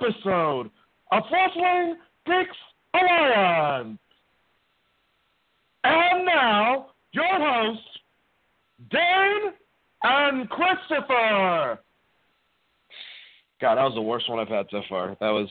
wonderful 0.00 0.20
episode 0.24 0.70
of 1.12 1.22
Wrestling 1.32 1.96
Geeks 2.26 2.56
Alliance. 2.94 3.98
And 5.84 6.26
now, 6.26 6.86
your 7.12 7.24
hosts, 7.28 7.82
Dane 8.90 9.52
and 10.02 10.48
Christopher. 10.50 11.78
God, 13.60 13.74
that 13.76 13.84
was 13.84 13.94
the 13.94 14.02
worst 14.02 14.28
one 14.28 14.38
I've 14.38 14.48
had 14.48 14.66
so 14.70 14.82
far. 14.88 15.08
That 15.20 15.30
was 15.30 15.48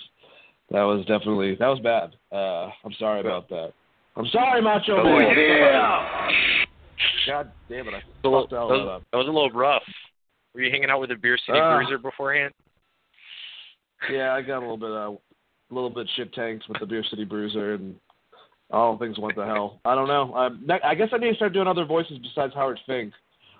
that 0.71 0.81
was 0.83 1.01
definitely 1.05 1.55
that 1.55 1.67
was 1.67 1.79
bad. 1.79 2.15
Uh, 2.31 2.69
I'm 2.85 2.93
sorry 2.99 3.21
about 3.21 3.49
that. 3.49 3.73
I'm 4.15 4.27
sorry, 4.27 4.61
Macho 4.61 4.97
Oh, 4.99 5.17
Man. 5.19 5.35
yeah. 5.37 6.29
God 7.27 7.51
damn 7.69 7.87
it! 7.87 7.93
I 7.93 8.01
That 8.23 8.29
was, 8.29 8.43
fucked 8.45 8.53
all 8.53 8.67
that 8.69 8.77
that 8.77 8.83
was- 8.83 9.01
up. 9.01 9.03
that 9.11 9.17
was 9.17 9.27
a 9.27 9.31
little 9.31 9.51
rough. 9.51 9.83
Were 10.53 10.61
you 10.61 10.71
hanging 10.71 10.89
out 10.89 10.99
with 10.99 11.11
a 11.11 11.15
Beer 11.15 11.37
City 11.45 11.59
Ah. 11.59 11.77
Bruiser 11.77 11.97
beforehand? 11.99 12.53
Yeah, 14.11 14.33
I 14.33 14.41
got 14.41 14.59
a 14.59 14.67
little 14.67 14.77
bit 14.77 14.91
uh, 14.91 15.11
a 15.71 15.73
little 15.73 15.89
bit 15.89 16.09
shit 16.15 16.33
tanked 16.33 16.65
with 16.69 16.79
the 16.79 16.85
Beer 16.85 17.03
City 17.09 17.25
Bruiser, 17.25 17.73
and 17.73 17.95
all 18.71 18.97
things 18.97 19.19
went 19.19 19.35
to 19.35 19.45
hell. 19.45 19.81
I 19.85 19.95
don't 19.95 20.07
know. 20.07 20.33
I, 20.33 20.49
ne- 20.49 20.81
I 20.83 20.95
guess 20.95 21.09
I 21.11 21.17
need 21.17 21.31
to 21.31 21.35
start 21.35 21.53
doing 21.53 21.67
other 21.67 21.85
voices 21.85 22.17
besides 22.19 22.53
Howard 22.53 22.79
Fink. 22.85 23.13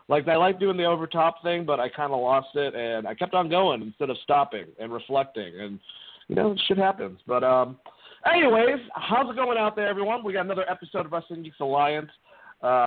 Like 0.07 0.27
I 0.27 0.37
like 0.37 0.59
doing 0.59 0.77
the 0.77 0.85
over 0.85 1.05
top 1.05 1.43
thing, 1.43 1.65
but 1.65 1.79
I 1.79 1.87
kind 1.89 2.11
of 2.11 2.19
lost 2.19 2.49
it, 2.55 2.73
and 2.73 3.07
I 3.07 3.13
kept 3.13 3.33
on 3.35 3.49
going 3.49 3.81
instead 3.81 4.09
of 4.09 4.17
stopping 4.23 4.65
and 4.79 4.91
reflecting, 4.91 5.59
and 5.59 5.79
you 6.27 6.35
know 6.35 6.55
shit 6.67 6.77
happens. 6.77 7.19
But 7.27 7.43
um, 7.43 7.77
anyways, 8.25 8.79
how's 8.95 9.29
it 9.29 9.35
going 9.35 9.57
out 9.57 9.75
there, 9.75 9.87
everyone? 9.87 10.23
We 10.23 10.33
got 10.33 10.45
another 10.45 10.69
episode 10.69 11.05
of 11.05 11.11
Wrestling 11.11 11.43
Geeks 11.43 11.59
Alliance. 11.59 12.09
Uh, 12.61 12.85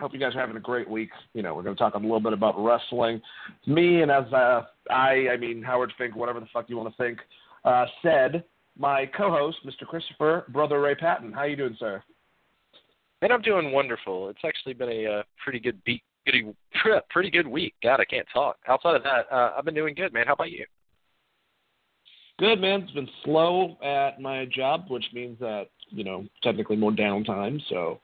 hope 0.00 0.12
you 0.12 0.20
guys 0.20 0.34
are 0.34 0.40
having 0.40 0.56
a 0.56 0.60
great 0.60 0.88
week. 0.88 1.10
You 1.34 1.42
know, 1.42 1.54
we're 1.54 1.62
going 1.62 1.74
to 1.74 1.78
talk 1.78 1.94
a 1.94 1.98
little 1.98 2.20
bit 2.20 2.32
about 2.32 2.54
wrestling. 2.62 3.20
Me 3.66 4.02
and 4.02 4.10
as 4.10 4.32
uh, 4.32 4.62
I, 4.90 5.28
I 5.32 5.36
mean 5.36 5.62
Howard 5.62 5.92
Fink, 5.98 6.14
whatever 6.14 6.40
the 6.40 6.46
fuck 6.52 6.68
you 6.68 6.76
want 6.76 6.94
to 6.94 7.02
think, 7.02 7.18
uh, 7.64 7.86
said 8.02 8.44
my 8.78 9.06
co-host, 9.06 9.58
Mr. 9.66 9.86
Christopher, 9.86 10.44
brother 10.48 10.80
Ray 10.80 10.94
Patton. 10.94 11.32
How 11.32 11.44
you 11.44 11.56
doing, 11.56 11.76
sir? 11.78 12.02
Man, 13.20 13.32
I'm 13.32 13.42
doing 13.42 13.72
wonderful. 13.72 14.28
It's 14.28 14.38
actually 14.44 14.74
been 14.74 14.90
a 14.90 15.06
uh, 15.06 15.22
pretty 15.42 15.58
good 15.58 15.82
beat, 15.84 16.02
pretty, 16.24 16.46
pretty 17.10 17.30
good 17.30 17.48
week. 17.48 17.74
God, 17.82 18.00
I 18.00 18.04
can't 18.04 18.26
talk. 18.32 18.56
Outside 18.68 18.94
of 18.94 19.02
that, 19.02 19.26
uh, 19.32 19.54
I've 19.58 19.64
been 19.64 19.74
doing 19.74 19.94
good, 19.94 20.12
man. 20.12 20.26
How 20.26 20.34
about 20.34 20.52
you? 20.52 20.64
Good, 22.38 22.60
man. 22.60 22.82
It's 22.82 22.92
been 22.92 23.08
slow 23.24 23.76
at 23.82 24.20
my 24.20 24.44
job, 24.44 24.84
which 24.88 25.06
means 25.12 25.40
that 25.40 25.64
you 25.88 26.04
know 26.04 26.24
technically 26.44 26.76
more 26.76 26.92
downtime. 26.92 27.60
So 27.68 27.98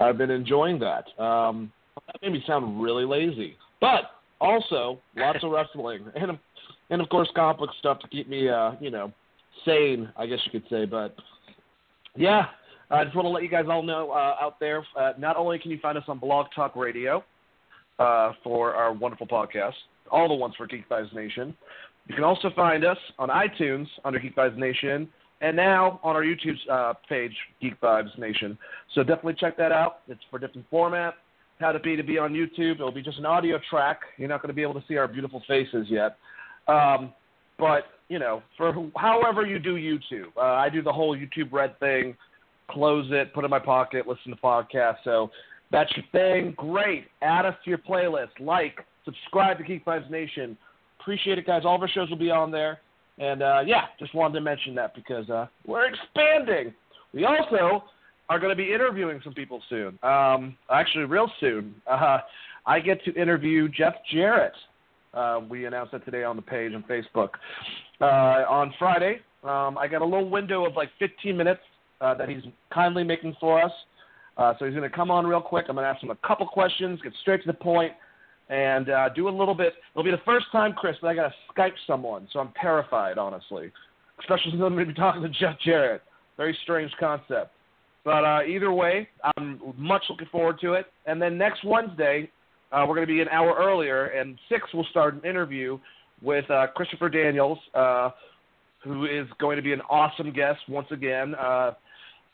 I've 0.00 0.18
been 0.18 0.30
enjoying 0.30 0.78
that. 0.80 1.04
Um, 1.22 1.72
that 2.06 2.22
made 2.22 2.32
me 2.32 2.44
sound 2.46 2.80
really 2.82 3.04
lazy, 3.04 3.56
but 3.80 4.10
also 4.40 5.00
lots 5.16 5.42
of 5.42 5.50
wrestling 5.50 6.04
and 6.14 6.38
and 6.90 7.02
of 7.02 7.08
course 7.08 7.28
complex 7.34 7.74
stuff 7.78 7.98
to 8.00 8.08
keep 8.08 8.28
me 8.28 8.48
uh, 8.48 8.72
you 8.80 8.90
know 8.90 9.12
sane, 9.64 10.08
I 10.16 10.26
guess 10.26 10.38
you 10.44 10.60
could 10.60 10.68
say. 10.70 10.84
But 10.84 11.14
yeah, 12.16 12.46
I 12.90 13.04
just 13.04 13.16
want 13.16 13.26
to 13.26 13.30
let 13.30 13.42
you 13.42 13.48
guys 13.48 13.64
all 13.68 13.82
know 13.82 14.10
uh, 14.10 14.36
out 14.40 14.60
there. 14.60 14.84
Uh, 14.96 15.12
not 15.18 15.36
only 15.36 15.58
can 15.58 15.70
you 15.70 15.78
find 15.80 15.98
us 15.98 16.04
on 16.08 16.18
Blog 16.18 16.46
Talk 16.54 16.76
Radio 16.76 17.24
uh, 17.98 18.32
for 18.42 18.74
our 18.74 18.92
wonderful 18.92 19.26
podcast, 19.26 19.74
all 20.10 20.28
the 20.28 20.34
ones 20.34 20.54
for 20.56 20.66
Geek 20.66 20.88
Vibes 20.88 21.14
Nation. 21.14 21.56
You 22.06 22.14
can 22.14 22.24
also 22.24 22.50
find 22.56 22.84
us 22.84 22.96
on 23.18 23.28
iTunes 23.28 23.86
under 24.04 24.18
Geek 24.18 24.34
Vibes 24.34 24.56
Nation, 24.56 25.08
and 25.40 25.56
now 25.56 26.00
on 26.02 26.16
our 26.16 26.22
YouTube 26.22 26.56
uh, 26.70 26.94
page, 27.08 27.34
Geek 27.60 27.80
Vibes 27.80 28.16
Nation. 28.18 28.58
So 28.94 29.02
definitely 29.02 29.34
check 29.38 29.56
that 29.58 29.72
out. 29.72 30.00
It's 30.08 30.20
for 30.30 30.38
different 30.38 30.66
format. 30.70 31.14
How 31.60 31.72
to 31.72 31.80
be 31.80 31.96
to 31.96 32.02
be 32.02 32.18
on 32.18 32.32
YouTube. 32.32 32.74
It'll 32.74 32.92
be 32.92 33.02
just 33.02 33.18
an 33.18 33.26
audio 33.26 33.58
track. 33.68 34.00
You're 34.16 34.28
not 34.28 34.42
going 34.42 34.48
to 34.48 34.54
be 34.54 34.62
able 34.62 34.74
to 34.74 34.84
see 34.86 34.96
our 34.96 35.08
beautiful 35.08 35.42
faces 35.48 35.86
yet. 35.88 36.16
Um, 36.68 37.12
but 37.58 37.84
you 38.08 38.18
know, 38.18 38.42
for 38.56 38.72
however 38.96 39.44
you 39.44 39.58
do 39.58 39.74
YouTube, 39.74 40.28
uh, 40.36 40.40
I 40.40 40.68
do 40.68 40.82
the 40.82 40.92
whole 40.92 41.16
YouTube 41.16 41.52
Red 41.52 41.78
thing. 41.78 42.16
Close 42.70 43.06
it, 43.10 43.32
put 43.32 43.44
it 43.44 43.46
in 43.46 43.50
my 43.50 43.58
pocket, 43.58 44.06
listen 44.06 44.30
to 44.30 44.36
podcasts. 44.36 44.98
So 45.02 45.30
that's 45.70 45.90
your 45.96 46.04
thing. 46.12 46.54
Great. 46.56 47.06
Add 47.22 47.46
us 47.46 47.54
to 47.64 47.70
your 47.70 47.78
playlist. 47.78 48.28
Like, 48.40 48.84
subscribe 49.04 49.58
to 49.58 49.64
Geek 49.64 49.84
Vibes 49.84 50.10
Nation. 50.10 50.56
Appreciate 51.00 51.38
it, 51.38 51.46
guys. 51.46 51.62
All 51.64 51.76
of 51.76 51.82
our 51.82 51.88
shows 51.88 52.10
will 52.10 52.18
be 52.18 52.30
on 52.30 52.50
there. 52.50 52.80
And 53.18 53.42
uh, 53.42 53.60
yeah, 53.66 53.86
just 53.98 54.14
wanted 54.14 54.34
to 54.34 54.40
mention 54.40 54.74
that 54.76 54.94
because 54.94 55.28
uh, 55.28 55.46
we're 55.66 55.86
expanding. 55.86 56.72
We 57.12 57.24
also 57.24 57.84
are 58.28 58.38
going 58.38 58.50
to 58.50 58.56
be 58.56 58.72
interviewing 58.72 59.20
some 59.24 59.34
people 59.34 59.62
soon. 59.68 59.98
Um, 60.02 60.56
actually, 60.70 61.04
real 61.04 61.30
soon. 61.40 61.74
Uh, 61.86 62.18
I 62.66 62.80
get 62.80 63.02
to 63.04 63.14
interview 63.14 63.68
Jeff 63.68 63.94
Jarrett. 64.12 64.52
Uh, 65.14 65.40
we 65.48 65.64
announced 65.64 65.92
that 65.92 66.04
today 66.04 66.22
on 66.22 66.36
the 66.36 66.42
page 66.42 66.72
on 66.74 66.84
Facebook. 66.84 67.30
Uh, 68.00 68.44
on 68.48 68.72
Friday, 68.78 69.20
um, 69.42 69.78
I 69.78 69.88
got 69.90 70.02
a 70.02 70.04
little 70.04 70.28
window 70.28 70.66
of 70.66 70.76
like 70.76 70.90
15 70.98 71.36
minutes 71.36 71.60
uh, 72.00 72.14
that 72.14 72.28
he's 72.28 72.42
kindly 72.72 73.04
making 73.04 73.34
for 73.40 73.60
us. 73.60 73.72
Uh, 74.36 74.52
so 74.58 74.66
he's 74.66 74.74
going 74.74 74.88
to 74.88 74.94
come 74.94 75.10
on 75.10 75.26
real 75.26 75.40
quick. 75.40 75.66
I'm 75.68 75.74
going 75.74 75.84
to 75.84 75.88
ask 75.88 76.02
him 76.02 76.10
a 76.10 76.26
couple 76.26 76.46
questions, 76.46 77.00
get 77.02 77.12
straight 77.22 77.42
to 77.42 77.46
the 77.46 77.54
point, 77.54 77.92
and 78.48 78.90
uh, 78.90 79.08
do 79.10 79.28
a 79.28 79.30
little 79.30 79.54
bit. 79.54 79.74
It'll 79.92 80.04
be 80.04 80.10
the 80.10 80.20
first 80.24 80.46
time, 80.52 80.72
Chris, 80.72 80.96
that 81.02 81.08
I 81.08 81.14
got 81.14 81.28
to 81.28 81.34
Skype 81.54 81.74
someone, 81.86 82.28
so 82.32 82.40
I'm 82.40 82.52
terrified, 82.60 83.18
honestly. 83.18 83.70
Especially 84.20 84.50
since 84.50 84.62
I'm 84.62 84.74
going 84.74 84.86
to 84.86 84.92
be 84.92 84.94
talking 84.94 85.22
to 85.22 85.28
Jeff 85.28 85.56
Jarrett. 85.64 86.02
Very 86.36 86.56
strange 86.62 86.90
concept. 86.98 87.52
But 88.04 88.24
uh, 88.24 88.40
either 88.48 88.72
way, 88.72 89.08
I'm 89.36 89.60
much 89.76 90.02
looking 90.08 90.28
forward 90.32 90.58
to 90.62 90.72
it. 90.74 90.86
And 91.06 91.20
then 91.20 91.36
next 91.36 91.64
Wednesday, 91.64 92.30
uh, 92.72 92.84
we're 92.88 92.94
going 92.94 93.06
to 93.06 93.12
be 93.12 93.20
an 93.20 93.28
hour 93.28 93.54
earlier, 93.58 94.06
and 94.06 94.38
six 94.48 94.64
we'll 94.72 94.86
start 94.90 95.14
an 95.14 95.28
interview 95.28 95.78
with 96.22 96.50
uh, 96.50 96.66
Christopher 96.74 97.08
Daniels, 97.08 97.58
uh, 97.74 98.10
who 98.82 99.04
is 99.04 99.26
going 99.38 99.56
to 99.56 99.62
be 99.62 99.72
an 99.72 99.80
awesome 99.88 100.32
guest 100.32 100.60
once 100.68 100.88
again. 100.90 101.34
Uh, 101.34 101.72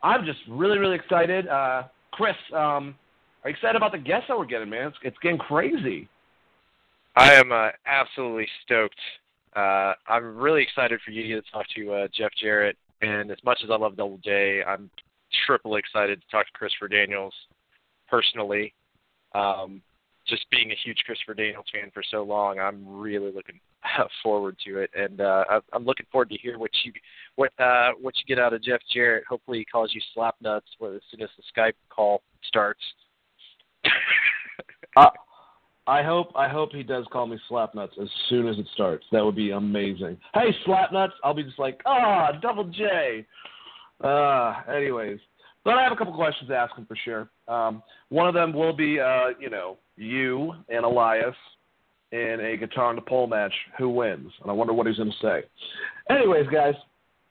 I'm 0.03 0.25
just 0.25 0.39
really, 0.49 0.79
really 0.79 0.97
excited. 0.97 1.49
Uh, 1.49 1.85
Chris, 2.13 2.37
um, 2.55 2.95
are 3.45 3.51
you 3.51 3.55
excited 3.55 3.77
about 3.77 3.93
the 3.93 3.99
guests 3.99 4.27
that 4.29 4.39
we're 4.39 4.47
getting, 4.47 4.71
man? 4.71 4.89
It's, 4.89 4.97
it's 5.03 5.19
getting 5.23 5.39
crazy. 5.39 6.09
I 7.15 7.35
am 7.35 7.53
uh, 7.53 7.69
absolutely 7.87 8.49
stoked. 8.65 8.99
Uh, 9.55 9.93
I'm 10.09 10.37
really 10.37 10.63
excited 10.63 10.99
for 11.05 11.11
you 11.11 11.41
to 11.41 11.51
talk 11.53 11.67
to 11.77 11.93
uh, 11.93 12.09
Jeff 12.17 12.31
Jarrett. 12.41 12.77
And 13.03 13.31
as 13.31 13.39
much 13.45 13.61
as 13.63 13.71
I 13.71 13.77
love 13.77 13.97
Double 13.97 14.19
J, 14.25 14.63
I'm 14.67 14.91
triple 15.47 15.77
excited 15.77 16.21
to 16.21 16.27
talk 16.31 16.47
to 16.47 16.53
Christopher 16.53 16.89
Daniels 16.89 17.35
personally. 18.09 18.73
Um, 19.35 19.83
just 20.27 20.49
being 20.51 20.71
a 20.71 20.77
huge 20.83 20.99
Christopher 21.05 21.35
Daniels 21.35 21.67
fan 21.71 21.91
for 21.93 22.03
so 22.11 22.23
long, 22.23 22.59
I'm 22.59 22.83
really 22.87 23.31
looking 23.31 23.61
forward 24.23 24.57
to 24.67 24.79
it, 24.79 24.91
and 24.95 25.21
uh, 25.21 25.45
I'm 25.73 25.85
looking 25.85 26.07
forward 26.11 26.31
to 26.31 26.39
hear 26.39 26.59
what 26.59 26.71
you 26.83 26.93
what 27.37 27.53
uh, 27.59 27.91
what 28.01 28.15
you 28.17 28.25
get 28.27 28.43
out 28.43 28.55
of 28.55 28.63
Jeff 28.63 28.81
Jarrett. 28.93 29.25
Hopefully, 29.29 29.59
he 29.59 29.65
calls 29.67 29.91
you 29.93 30.01
slap 30.15 30.37
nuts 30.41 30.67
as 30.83 31.01
soon 31.11 31.23
as 31.23 31.29
the 31.37 31.43
Skype 31.55 31.75
call 31.91 32.23
starts. 32.47 32.81
I 35.87 36.03
hope 36.03 36.33
I 36.35 36.49
hope 36.49 36.71
he 36.73 36.83
does 36.83 37.05
call 37.13 37.27
me 37.27 37.39
Slapnuts 37.51 38.01
as 38.01 38.09
soon 38.29 38.49
as 38.49 38.59
it 38.59 38.67
starts. 38.73 39.05
That 39.13 39.25
would 39.25 39.37
be 39.37 39.51
amazing. 39.51 40.17
Hey, 40.33 40.55
Slapnuts! 40.67 41.13
I'll 41.23 41.35
be 41.35 41.43
just 41.43 41.59
like, 41.59 41.81
ah, 41.85 42.33
Double 42.41 42.65
J. 42.65 43.27
Uh, 44.03 44.55
anyways, 44.75 45.19
but 45.65 45.75
I 45.75 45.83
have 45.83 45.93
a 45.93 45.97
couple 45.97 46.15
questions 46.15 46.49
to 46.49 46.57
ask 46.57 46.75
him 46.77 46.87
for 46.87 46.97
sure. 47.05 47.29
Um, 47.49 47.83
one 48.09 48.27
of 48.27 48.35
them 48.35 48.53
will 48.53 48.73
be, 48.73 48.99
uh, 48.99 49.31
you 49.39 49.51
know, 49.51 49.77
you 49.97 50.55
and 50.69 50.85
Elias 50.85 51.35
in 52.13 52.39
a 52.41 52.57
guitar 52.57 52.91
and 52.91 52.99
the 52.99 53.03
pole 53.03 53.27
match. 53.27 53.53
Who 53.79 53.91
wins? 53.91 54.31
And 54.41 54.51
I 54.51 54.55
wonder 54.55 54.73
what 54.73 54.87
he's 54.87 54.97
going 54.97 55.11
to 55.11 55.17
say. 55.21 55.43
Anyways, 56.09 56.47
guys, 56.49 56.75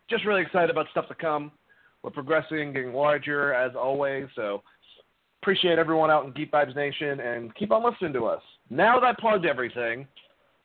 just 0.09 0.25
really 0.25 0.41
excited 0.41 0.69
about 0.69 0.87
stuff 0.91 1.07
to 1.07 1.15
come. 1.15 1.51
We're 2.03 2.11
progressing, 2.11 2.73
getting 2.73 2.93
larger 2.93 3.53
as 3.53 3.71
always. 3.75 4.27
So 4.35 4.61
appreciate 5.43 5.77
everyone 5.77 6.09
out 6.09 6.23
in 6.23 6.31
Geek 6.31 6.53
Vibes 6.53 6.73
Nation 6.73 7.19
and 7.19 7.53
keep 7.55 7.69
on 7.73 7.83
listening 7.83 8.13
to 8.13 8.25
us. 8.27 8.41
Now 8.69 8.97
that 8.97 9.05
I 9.05 9.13
plugged 9.19 9.45
everything, 9.45 10.07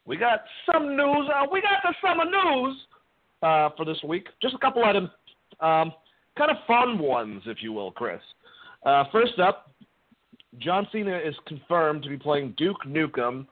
we 0.06 0.16
got 0.16 0.44
some 0.72 0.96
news. 0.96 1.28
Uh, 1.34 1.46
we 1.50 1.60
got 1.60 1.82
the 1.82 1.94
summer 2.00 2.24
news 2.24 2.76
uh, 3.42 3.70
for 3.76 3.84
this 3.84 3.98
week. 4.04 4.28
Just 4.40 4.54
a 4.54 4.58
couple 4.58 4.84
items, 4.84 5.08
um, 5.58 5.92
kind 6.36 6.52
of 6.52 6.58
fun 6.68 7.00
ones, 7.00 7.42
if 7.46 7.60
you 7.60 7.72
will, 7.72 7.90
Chris. 7.90 8.20
Uh, 8.86 9.02
first 9.10 9.40
up, 9.40 9.72
John 10.60 10.86
Cena 10.92 11.18
is 11.18 11.34
confirmed 11.48 12.04
to 12.04 12.08
be 12.08 12.16
playing 12.16 12.54
Duke 12.56 12.78
Nukem 12.86 13.48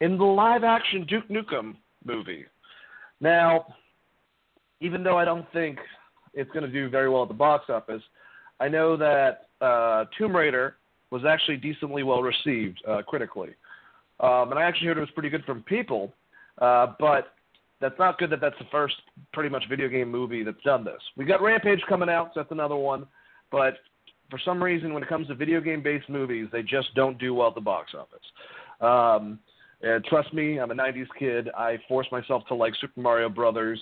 in 0.00 0.18
the 0.18 0.24
live-action 0.24 1.06
Duke 1.06 1.28
Nukem 1.28 1.76
movie. 2.04 2.46
Now, 3.20 3.74
even 4.80 5.04
though 5.04 5.18
I 5.18 5.24
don't 5.24 5.46
think 5.52 5.78
it's 6.34 6.50
going 6.50 6.66
to 6.66 6.72
do 6.72 6.90
very 6.90 7.08
well 7.08 7.22
at 7.22 7.28
the 7.28 7.34
box 7.34 7.66
office, 7.68 8.02
I 8.60 8.68
know 8.68 8.96
that 8.96 9.48
uh, 9.60 10.04
Tomb 10.16 10.34
Raider 10.34 10.76
was 11.10 11.22
actually 11.24 11.56
decently 11.56 12.02
well 12.02 12.22
received 12.22 12.82
uh, 12.88 13.02
critically, 13.02 13.50
um, 14.20 14.50
and 14.50 14.58
I 14.58 14.62
actually 14.62 14.88
heard 14.88 14.98
it 14.98 15.00
was 15.00 15.10
pretty 15.10 15.30
good 15.30 15.44
from 15.44 15.62
people. 15.62 16.12
Uh, 16.60 16.94
but 17.00 17.34
that's 17.80 17.98
not 17.98 18.16
good 18.18 18.30
that 18.30 18.40
that's 18.40 18.58
the 18.58 18.66
first 18.70 18.94
pretty 19.32 19.48
much 19.48 19.64
video 19.68 19.88
game 19.88 20.10
movie 20.10 20.44
that's 20.44 20.62
done 20.64 20.84
this. 20.84 21.00
We 21.16 21.24
got 21.24 21.42
Rampage 21.42 21.82
coming 21.88 22.08
out, 22.08 22.28
so 22.32 22.40
that's 22.40 22.52
another 22.52 22.76
one. 22.76 23.06
But 23.50 23.74
for 24.30 24.38
some 24.44 24.62
reason, 24.62 24.94
when 24.94 25.02
it 25.02 25.08
comes 25.08 25.26
to 25.28 25.34
video 25.34 25.60
game 25.60 25.82
based 25.82 26.08
movies, 26.08 26.48
they 26.52 26.62
just 26.62 26.94
don't 26.94 27.18
do 27.18 27.34
well 27.34 27.48
at 27.48 27.54
the 27.56 27.60
box 27.60 27.92
office. 27.98 28.26
Um, 28.80 29.40
And 29.82 30.04
trust 30.04 30.32
me, 30.32 30.58
I'm 30.58 30.70
a 30.70 30.74
'90s 30.74 31.08
kid. 31.18 31.50
I 31.56 31.78
forced 31.88 32.10
myself 32.10 32.42
to 32.48 32.54
like 32.54 32.72
Super 32.80 33.00
Mario 33.00 33.28
Brothers, 33.28 33.80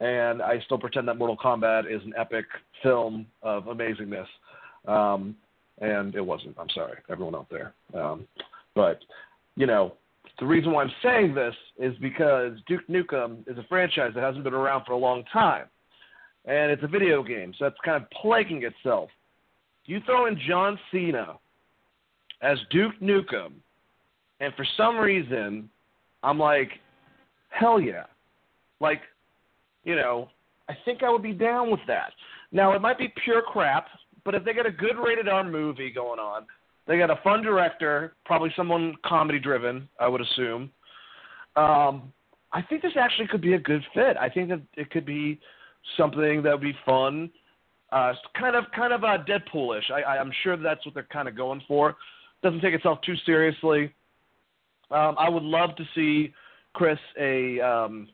and 0.00 0.42
I 0.42 0.60
still 0.64 0.78
pretend 0.78 1.08
that 1.08 1.18
Mortal 1.18 1.36
Kombat 1.36 1.92
is 1.92 2.02
an 2.04 2.12
epic 2.18 2.46
film 2.82 3.26
of 3.42 3.64
amazingness. 3.64 4.26
Um, 4.86 5.36
and 5.80 6.14
it 6.14 6.20
wasn't. 6.20 6.56
I'm 6.58 6.68
sorry, 6.74 6.98
everyone 7.10 7.34
out 7.34 7.48
there. 7.50 7.74
Um, 7.94 8.26
but 8.74 9.00
you 9.56 9.66
know, 9.66 9.94
the 10.38 10.46
reason 10.46 10.72
why 10.72 10.82
I'm 10.82 10.92
saying 11.02 11.34
this 11.34 11.54
is 11.78 11.94
because 12.00 12.52
Duke 12.66 12.86
Nukem 12.88 13.48
is 13.48 13.58
a 13.58 13.64
franchise 13.68 14.12
that 14.14 14.22
hasn't 14.22 14.44
been 14.44 14.54
around 14.54 14.84
for 14.84 14.92
a 14.92 14.98
long 14.98 15.24
time, 15.32 15.66
and 16.44 16.70
it's 16.70 16.82
a 16.82 16.88
video 16.88 17.22
game, 17.22 17.52
so 17.58 17.64
that's 17.64 17.76
kind 17.84 18.02
of 18.02 18.10
plaguing 18.10 18.64
itself. 18.64 19.10
You 19.86 20.00
throw 20.06 20.26
in 20.26 20.38
John 20.48 20.78
Cena 20.90 21.38
as 22.42 22.58
Duke 22.70 22.94
Nukem, 23.00 23.52
and 24.40 24.52
for 24.54 24.66
some 24.76 24.96
reason, 24.98 25.68
I'm 26.22 26.38
like, 26.38 26.70
hell 27.50 27.80
yeah, 27.80 28.04
like, 28.80 29.02
you 29.84 29.96
know, 29.96 30.28
I 30.68 30.74
think 30.84 31.02
I 31.02 31.10
would 31.10 31.22
be 31.22 31.32
down 31.32 31.70
with 31.70 31.80
that. 31.86 32.12
Now 32.52 32.72
it 32.72 32.80
might 32.80 32.98
be 32.98 33.12
pure 33.22 33.42
crap, 33.42 33.86
but 34.24 34.34
if 34.34 34.44
they 34.44 34.52
got 34.52 34.66
a 34.66 34.70
good 34.70 34.96
rated 34.96 35.28
R 35.28 35.44
movie 35.44 35.90
going 35.90 36.18
on, 36.18 36.46
they 36.86 36.98
got 36.98 37.10
a 37.10 37.20
fun 37.22 37.42
director, 37.42 38.14
probably 38.24 38.52
someone 38.56 38.94
comedy 39.04 39.38
driven, 39.38 39.88
I 39.98 40.08
would 40.08 40.20
assume. 40.20 40.70
Um, 41.56 42.12
I 42.52 42.62
think 42.62 42.82
this 42.82 42.92
actually 42.98 43.26
could 43.28 43.40
be 43.40 43.54
a 43.54 43.58
good 43.58 43.82
fit. 43.94 44.16
I 44.20 44.28
think 44.28 44.48
that 44.50 44.62
it 44.76 44.90
could 44.90 45.06
be 45.06 45.40
something 45.96 46.42
that 46.42 46.52
would 46.52 46.60
be 46.60 46.76
fun, 46.84 47.30
uh, 47.92 48.12
kind 48.38 48.56
of 48.56 48.64
kind 48.74 48.92
of 48.92 49.04
uh, 49.04 49.18
Deadpoolish. 49.24 49.90
I, 49.90 50.18
I'm 50.18 50.32
sure 50.42 50.56
that's 50.56 50.84
what 50.84 50.94
they're 50.94 51.08
kind 51.12 51.28
of 51.28 51.36
going 51.36 51.62
for. 51.66 51.96
Doesn't 52.42 52.60
take 52.60 52.74
itself 52.74 52.98
too 53.04 53.14
seriously. 53.24 53.92
Um, 54.90 55.16
I 55.18 55.28
would 55.28 55.42
love 55.42 55.74
to 55.76 55.84
see 55.94 56.32
Chris 56.74 56.98
a 57.18 57.60
um, 57.60 58.08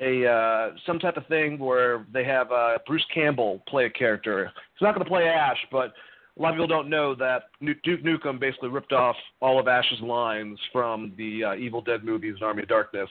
a 0.00 0.26
uh, 0.26 0.70
some 0.86 0.98
type 0.98 1.16
of 1.16 1.26
thing 1.26 1.58
where 1.58 2.06
they 2.12 2.24
have 2.24 2.50
uh, 2.50 2.78
Bruce 2.86 3.04
Campbell 3.12 3.62
play 3.68 3.84
a 3.86 3.90
character. 3.90 4.50
He's 4.74 4.82
not 4.82 4.94
going 4.94 5.04
to 5.04 5.10
play 5.10 5.24
Ash, 5.24 5.58
but 5.70 5.92
a 6.38 6.42
lot 6.42 6.50
of 6.50 6.54
people 6.54 6.66
don't 6.66 6.88
know 6.88 7.14
that 7.16 7.44
Duke 7.60 8.02
Nukem 8.02 8.40
basically 8.40 8.70
ripped 8.70 8.92
off 8.92 9.16
all 9.40 9.60
of 9.60 9.68
Ash's 9.68 10.00
lines 10.00 10.58
from 10.72 11.12
the 11.18 11.44
uh, 11.44 11.54
Evil 11.54 11.82
Dead 11.82 12.02
movies 12.02 12.34
and 12.36 12.44
Army 12.44 12.62
of 12.62 12.68
Darkness. 12.68 13.08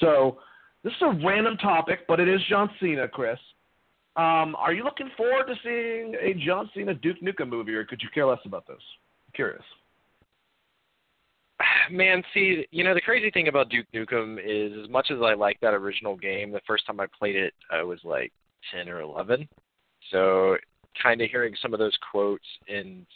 So 0.00 0.38
this 0.84 0.92
is 0.92 1.02
a 1.02 1.26
random 1.26 1.56
topic, 1.56 2.00
but 2.06 2.20
it 2.20 2.28
is 2.28 2.40
John 2.48 2.68
Cena, 2.78 3.08
Chris. 3.08 3.38
Um, 4.16 4.56
are 4.56 4.72
you 4.72 4.84
looking 4.84 5.10
forward 5.16 5.46
to 5.46 5.54
seeing 5.62 6.14
a 6.20 6.34
John 6.44 6.68
Cena 6.74 6.92
Duke 6.92 7.22
Nukem 7.22 7.48
movie, 7.48 7.74
or 7.74 7.84
could 7.84 8.02
you 8.02 8.08
care 8.12 8.26
less 8.26 8.40
about 8.44 8.66
this? 8.66 8.76
I'm 8.76 9.32
curious. 9.34 9.62
Man, 11.90 12.22
see, 12.34 12.66
you 12.70 12.84
know 12.84 12.94
the 12.94 13.00
crazy 13.00 13.30
thing 13.30 13.48
about 13.48 13.70
Duke 13.70 13.86
Nukem 13.94 14.38
is, 14.38 14.84
as 14.84 14.90
much 14.90 15.10
as 15.10 15.18
I 15.22 15.34
like 15.34 15.58
that 15.60 15.74
original 15.74 16.16
game, 16.16 16.52
the 16.52 16.60
first 16.66 16.86
time 16.86 17.00
I 17.00 17.06
played 17.18 17.36
it, 17.36 17.54
I 17.70 17.82
was 17.82 18.00
like 18.04 18.32
ten 18.72 18.88
or 18.88 19.00
eleven. 19.00 19.48
So 20.10 20.56
kind 21.02 21.20
of 21.20 21.30
hearing 21.30 21.54
some 21.60 21.72
of 21.72 21.78
those 21.78 21.96
quotes 22.10 22.44
and 22.68 23.06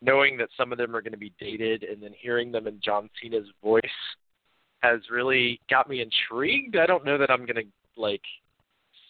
knowing 0.00 0.36
that 0.36 0.48
some 0.56 0.72
of 0.72 0.78
them 0.78 0.94
are 0.96 1.02
going 1.02 1.12
to 1.12 1.18
be 1.18 1.32
dated 1.38 1.84
and 1.84 2.02
then 2.02 2.12
hearing 2.20 2.50
them 2.50 2.66
in 2.66 2.80
John 2.84 3.08
Cena's 3.20 3.48
voice 3.62 3.82
has 4.80 5.00
really 5.10 5.60
got 5.70 5.88
me 5.88 6.02
intrigued. 6.02 6.76
I 6.76 6.86
don't 6.86 7.04
know 7.04 7.16
that 7.18 7.30
I'm 7.30 7.46
going 7.46 7.56
to 7.56 8.00
like 8.00 8.22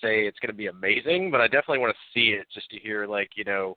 say 0.03 0.27
it's 0.27 0.39
going 0.41 0.51
to 0.51 0.57
be 0.57 0.67
amazing, 0.67 1.31
but 1.31 1.41
I 1.41 1.47
definitely 1.47 1.79
want 1.79 1.95
to 1.95 2.19
see 2.19 2.31
it 2.31 2.47
just 2.53 2.69
to 2.71 2.79
hear 2.79 3.07
like, 3.07 3.31
you 3.37 3.45
know, 3.45 3.77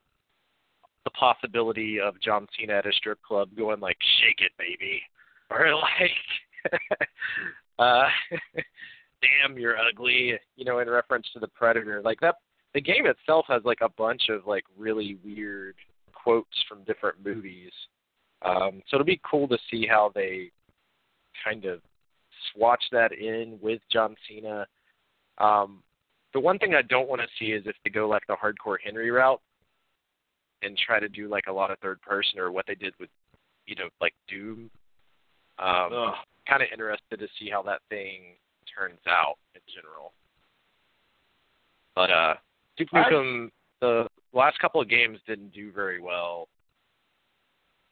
the 1.06 1.10
possibility 1.10 2.00
of 2.00 2.20
John 2.20 2.48
Cena 2.58 2.74
at 2.74 2.86
a 2.86 2.92
strip 2.92 3.22
club 3.22 3.48
going 3.56 3.78
like 3.78 3.96
shake 4.20 4.40
it 4.40 4.50
baby 4.58 5.00
or 5.50 5.74
like 5.76 6.72
uh 7.78 8.08
damn 9.22 9.56
you're 9.56 9.76
ugly, 9.78 10.34
you 10.56 10.64
know, 10.64 10.80
in 10.80 10.90
reference 10.90 11.26
to 11.32 11.38
the 11.38 11.48
predator. 11.48 12.02
Like 12.04 12.20
that 12.20 12.34
the 12.74 12.80
game 12.80 13.06
itself 13.06 13.46
has 13.48 13.62
like 13.64 13.78
a 13.82 13.88
bunch 13.88 14.22
of 14.28 14.46
like 14.46 14.64
really 14.76 15.16
weird 15.24 15.76
quotes 16.12 16.56
from 16.68 16.82
different 16.84 17.24
movies. 17.24 17.70
Um, 18.42 18.82
so 18.88 18.96
it'll 18.96 19.06
be 19.06 19.20
cool 19.28 19.46
to 19.48 19.58
see 19.70 19.86
how 19.86 20.10
they 20.14 20.50
kind 21.44 21.64
of 21.64 21.80
swatch 22.52 22.82
that 22.90 23.12
in 23.12 23.58
with 23.62 23.80
John 23.90 24.16
Cena. 24.28 24.66
Um, 25.38 25.82
the 26.34 26.40
one 26.40 26.58
thing 26.58 26.74
I 26.74 26.82
don't 26.82 27.08
want 27.08 27.22
to 27.22 27.28
see 27.38 27.52
is 27.52 27.62
if 27.66 27.76
they 27.84 27.90
go 27.90 28.08
like 28.08 28.26
the 28.26 28.34
hardcore 28.34 28.76
Henry 28.84 29.10
route 29.10 29.40
and 30.62 30.76
try 30.76 30.98
to 31.00 31.08
do 31.08 31.28
like 31.28 31.44
a 31.48 31.52
lot 31.52 31.70
of 31.70 31.78
third 31.78 32.00
person 32.02 32.38
or 32.38 32.50
what 32.50 32.66
they 32.66 32.74
did 32.74 32.94
with, 32.98 33.10
you 33.66 33.74
know, 33.76 33.88
like 34.00 34.14
Doom. 34.28 34.70
Um, 35.58 36.14
kind 36.46 36.62
of 36.62 36.68
interested 36.72 37.18
to 37.18 37.26
see 37.38 37.48
how 37.50 37.62
that 37.62 37.80
thing 37.88 38.36
turns 38.76 39.00
out 39.08 39.36
in 39.54 39.60
general. 39.74 40.12
But 41.94 42.10
uh, 42.10 42.34
Duke 42.76 42.90
Nukem, 42.92 43.50
the 43.80 44.06
last 44.32 44.58
couple 44.58 44.80
of 44.80 44.88
games 44.88 45.18
didn't 45.26 45.52
do 45.54 45.72
very 45.72 46.00
well. 46.00 46.48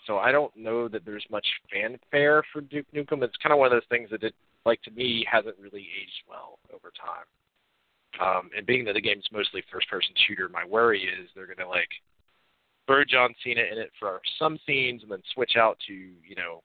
So 0.06 0.18
I 0.18 0.30
don't 0.30 0.54
know 0.54 0.88
that 0.88 1.06
there's 1.06 1.24
much 1.30 1.46
fanfare 1.72 2.42
for 2.52 2.60
Duke 2.60 2.86
Nukem. 2.94 3.22
It's 3.22 3.36
kind 3.42 3.54
of 3.54 3.58
one 3.58 3.66
of 3.66 3.72
those 3.72 3.88
things 3.88 4.10
that, 4.10 4.22
it, 4.22 4.34
like 4.66 4.82
to 4.82 4.90
me, 4.90 5.26
hasn't 5.30 5.56
really 5.58 5.88
aged 6.00 6.22
well 6.28 6.58
over 6.72 6.92
time. 6.94 7.24
Um, 8.20 8.50
and 8.56 8.66
being 8.66 8.84
that 8.84 8.92
the 8.92 9.00
game's 9.00 9.24
mostly 9.32 9.64
first-person 9.72 10.12
shooter, 10.28 10.48
my 10.50 10.64
worry 10.66 11.02
is 11.02 11.30
they're 11.34 11.46
going 11.46 11.56
to 11.56 11.68
like 11.68 11.88
throw 12.86 13.04
John 13.04 13.34
Cena 13.42 13.62
in 13.70 13.78
it 13.78 13.90
for 13.98 14.20
some 14.38 14.58
scenes 14.66 15.02
and 15.02 15.10
then 15.10 15.22
switch 15.34 15.56
out 15.56 15.78
to 15.86 15.92
you 15.92 16.34
know 16.36 16.62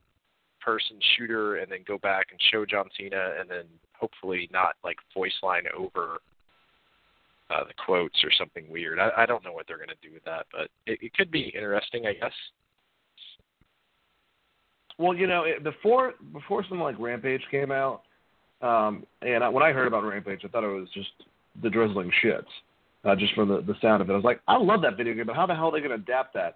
person 0.61 0.97
shooter 1.15 1.57
and 1.57 1.71
then 1.71 1.79
go 1.87 1.97
back 1.97 2.27
and 2.31 2.39
show 2.51 2.65
John 2.65 2.89
Cena 2.97 3.35
and 3.39 3.49
then 3.49 3.63
hopefully 3.93 4.49
not 4.51 4.75
like 4.83 4.97
voice 5.13 5.33
line 5.41 5.63
over 5.77 6.19
uh, 7.49 7.63
the 7.63 7.73
quotes 7.85 8.23
or 8.23 8.31
something 8.37 8.69
weird. 8.69 8.99
I, 8.99 9.09
I 9.17 9.25
don't 9.25 9.43
know 9.43 9.53
what 9.53 9.65
they're 9.67 9.77
going 9.77 9.89
to 9.89 10.07
do 10.07 10.13
with 10.13 10.23
that, 10.25 10.45
but 10.51 10.69
it, 10.85 10.99
it 11.01 11.13
could 11.13 11.31
be 11.31 11.51
interesting, 11.55 12.05
I 12.05 12.13
guess. 12.13 12.33
Well, 14.97 15.15
you 15.15 15.27
know, 15.27 15.43
it, 15.43 15.63
before 15.63 16.13
before 16.33 16.63
something 16.63 16.79
like 16.79 16.99
Rampage 16.99 17.41
came 17.49 17.71
out, 17.71 18.01
um, 18.61 19.05
and 19.21 19.43
I, 19.43 19.49
when 19.49 19.63
I 19.63 19.71
heard 19.71 19.87
about 19.87 20.03
Rampage, 20.03 20.41
I 20.43 20.49
thought 20.49 20.63
it 20.63 20.67
was 20.67 20.89
just 20.93 21.09
the 21.63 21.69
drizzling 21.69 22.11
shits, 22.23 22.43
uh, 23.05 23.15
just 23.15 23.33
from 23.33 23.49
the 23.49 23.61
the 23.61 23.75
sound 23.81 24.01
of 24.01 24.09
it. 24.09 24.13
I 24.13 24.15
was 24.15 24.25
like, 24.25 24.41
I 24.47 24.57
love 24.57 24.81
that 24.81 24.97
video 24.97 25.13
game, 25.13 25.25
but 25.27 25.35
how 25.35 25.45
the 25.45 25.55
hell 25.55 25.67
are 25.67 25.71
they 25.71 25.79
going 25.79 25.97
to 25.97 26.03
adapt 26.03 26.33
that? 26.33 26.53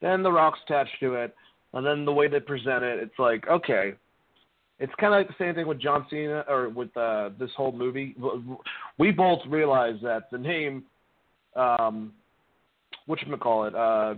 Then 0.00 0.22
the 0.22 0.32
rocks 0.32 0.58
attached 0.66 0.98
to 1.00 1.14
it, 1.14 1.34
and 1.72 1.86
then 1.86 2.04
the 2.04 2.12
way 2.12 2.28
they 2.28 2.40
present 2.40 2.84
it, 2.84 3.00
it's 3.00 3.18
like, 3.18 3.46
okay, 3.48 3.94
it's 4.78 4.92
kind 4.98 5.14
of 5.14 5.18
like 5.18 5.28
the 5.28 5.34
same 5.38 5.54
thing 5.54 5.66
with 5.66 5.80
John 5.80 6.06
Cena 6.10 6.44
or 6.48 6.68
with 6.68 6.94
uh, 6.96 7.30
this 7.38 7.50
whole 7.56 7.72
movie. 7.72 8.16
We 8.98 9.12
both 9.12 9.40
realize 9.48 9.96
that 10.02 10.30
the 10.30 10.38
name, 10.38 10.84
um, 11.54 12.12
what 13.06 13.20
you 13.22 13.36
call 13.36 13.64
it, 13.66 13.74
uh, 13.74 14.14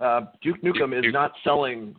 uh, 0.00 0.20
Duke 0.42 0.62
Nukem 0.62 0.96
is 0.96 1.12
not 1.12 1.32
selling. 1.42 1.96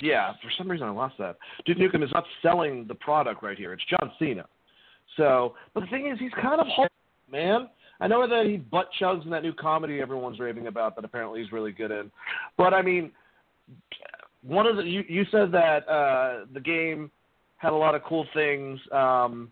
Yeah, 0.00 0.32
for 0.42 0.50
some 0.56 0.70
reason 0.70 0.86
I 0.86 0.90
lost 0.90 1.16
that. 1.18 1.36
Duke 1.66 1.78
Nukem 1.78 2.02
is 2.02 2.10
not 2.12 2.24
selling 2.42 2.86
the 2.86 2.94
product 2.94 3.42
right 3.42 3.56
here. 3.56 3.72
It's 3.72 3.84
John 3.88 4.10
Cena. 4.18 4.46
So, 5.16 5.54
but 5.72 5.80
the 5.80 5.86
thing 5.86 6.10
is, 6.10 6.18
he's 6.18 6.32
kind 6.42 6.60
of 6.60 6.66
hard, 6.66 6.90
man. 7.30 7.68
I 8.00 8.08
know 8.08 8.26
that 8.28 8.46
he 8.46 8.58
butt 8.58 8.88
chugs 9.00 9.24
in 9.24 9.30
that 9.30 9.42
new 9.42 9.54
comedy 9.54 10.00
everyone's 10.00 10.38
raving 10.38 10.66
about 10.66 10.96
that 10.96 11.04
apparently 11.04 11.42
he's 11.42 11.52
really 11.52 11.72
good 11.72 11.90
in. 11.90 12.10
But 12.58 12.74
I 12.74 12.82
mean, 12.82 13.10
one 14.42 14.66
of 14.66 14.76
the 14.76 14.82
you, 14.82 15.02
you 15.08 15.24
said 15.30 15.50
that 15.52 15.88
uh, 15.88 16.44
the 16.52 16.60
game 16.60 17.10
had 17.56 17.72
a 17.72 17.76
lot 17.76 17.94
of 17.94 18.02
cool 18.04 18.26
things, 18.34 18.78
um, 18.92 19.50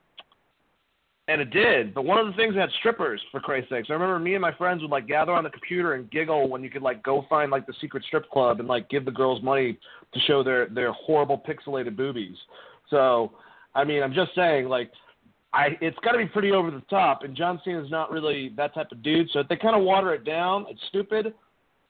and 1.26 1.40
it 1.40 1.50
did. 1.50 1.94
But 1.94 2.04
one 2.04 2.18
of 2.18 2.26
the 2.26 2.34
things 2.34 2.54
had 2.54 2.68
strippers 2.78 3.20
for 3.32 3.40
Christ's 3.40 3.70
sakes. 3.70 3.88
I 3.88 3.94
remember 3.94 4.18
me 4.18 4.34
and 4.34 4.42
my 4.42 4.52
friends 4.52 4.82
would 4.82 4.90
like 4.90 5.06
gather 5.06 5.32
on 5.32 5.42
the 5.42 5.50
computer 5.50 5.94
and 5.94 6.10
giggle 6.10 6.48
when 6.48 6.62
you 6.62 6.68
could 6.68 6.82
like 6.82 7.02
go 7.02 7.24
find 7.30 7.50
like 7.50 7.66
the 7.66 7.74
secret 7.80 8.04
strip 8.04 8.28
club 8.30 8.60
and 8.60 8.68
like 8.68 8.90
give 8.90 9.06
the 9.06 9.10
girls 9.10 9.42
money 9.42 9.78
to 10.12 10.20
show 10.26 10.42
their 10.42 10.68
their 10.68 10.92
horrible 10.92 11.42
pixelated 11.48 11.96
boobies. 11.96 12.36
So, 12.90 13.32
I 13.74 13.84
mean, 13.84 14.02
I'm 14.02 14.12
just 14.12 14.34
saying 14.34 14.68
like. 14.68 14.90
I, 15.54 15.78
it's 15.80 15.96
got 16.00 16.12
to 16.12 16.18
be 16.18 16.26
pretty 16.26 16.50
over 16.50 16.70
the 16.70 16.82
top, 16.90 17.22
and 17.22 17.36
John 17.36 17.60
Cena's 17.64 17.90
not 17.90 18.10
really 18.10 18.52
that 18.56 18.74
type 18.74 18.90
of 18.90 19.02
dude. 19.04 19.30
So 19.32 19.38
if 19.38 19.48
they 19.48 19.56
kind 19.56 19.76
of 19.76 19.82
water 19.84 20.12
it 20.12 20.24
down, 20.24 20.66
it's 20.68 20.80
stupid. 20.88 21.32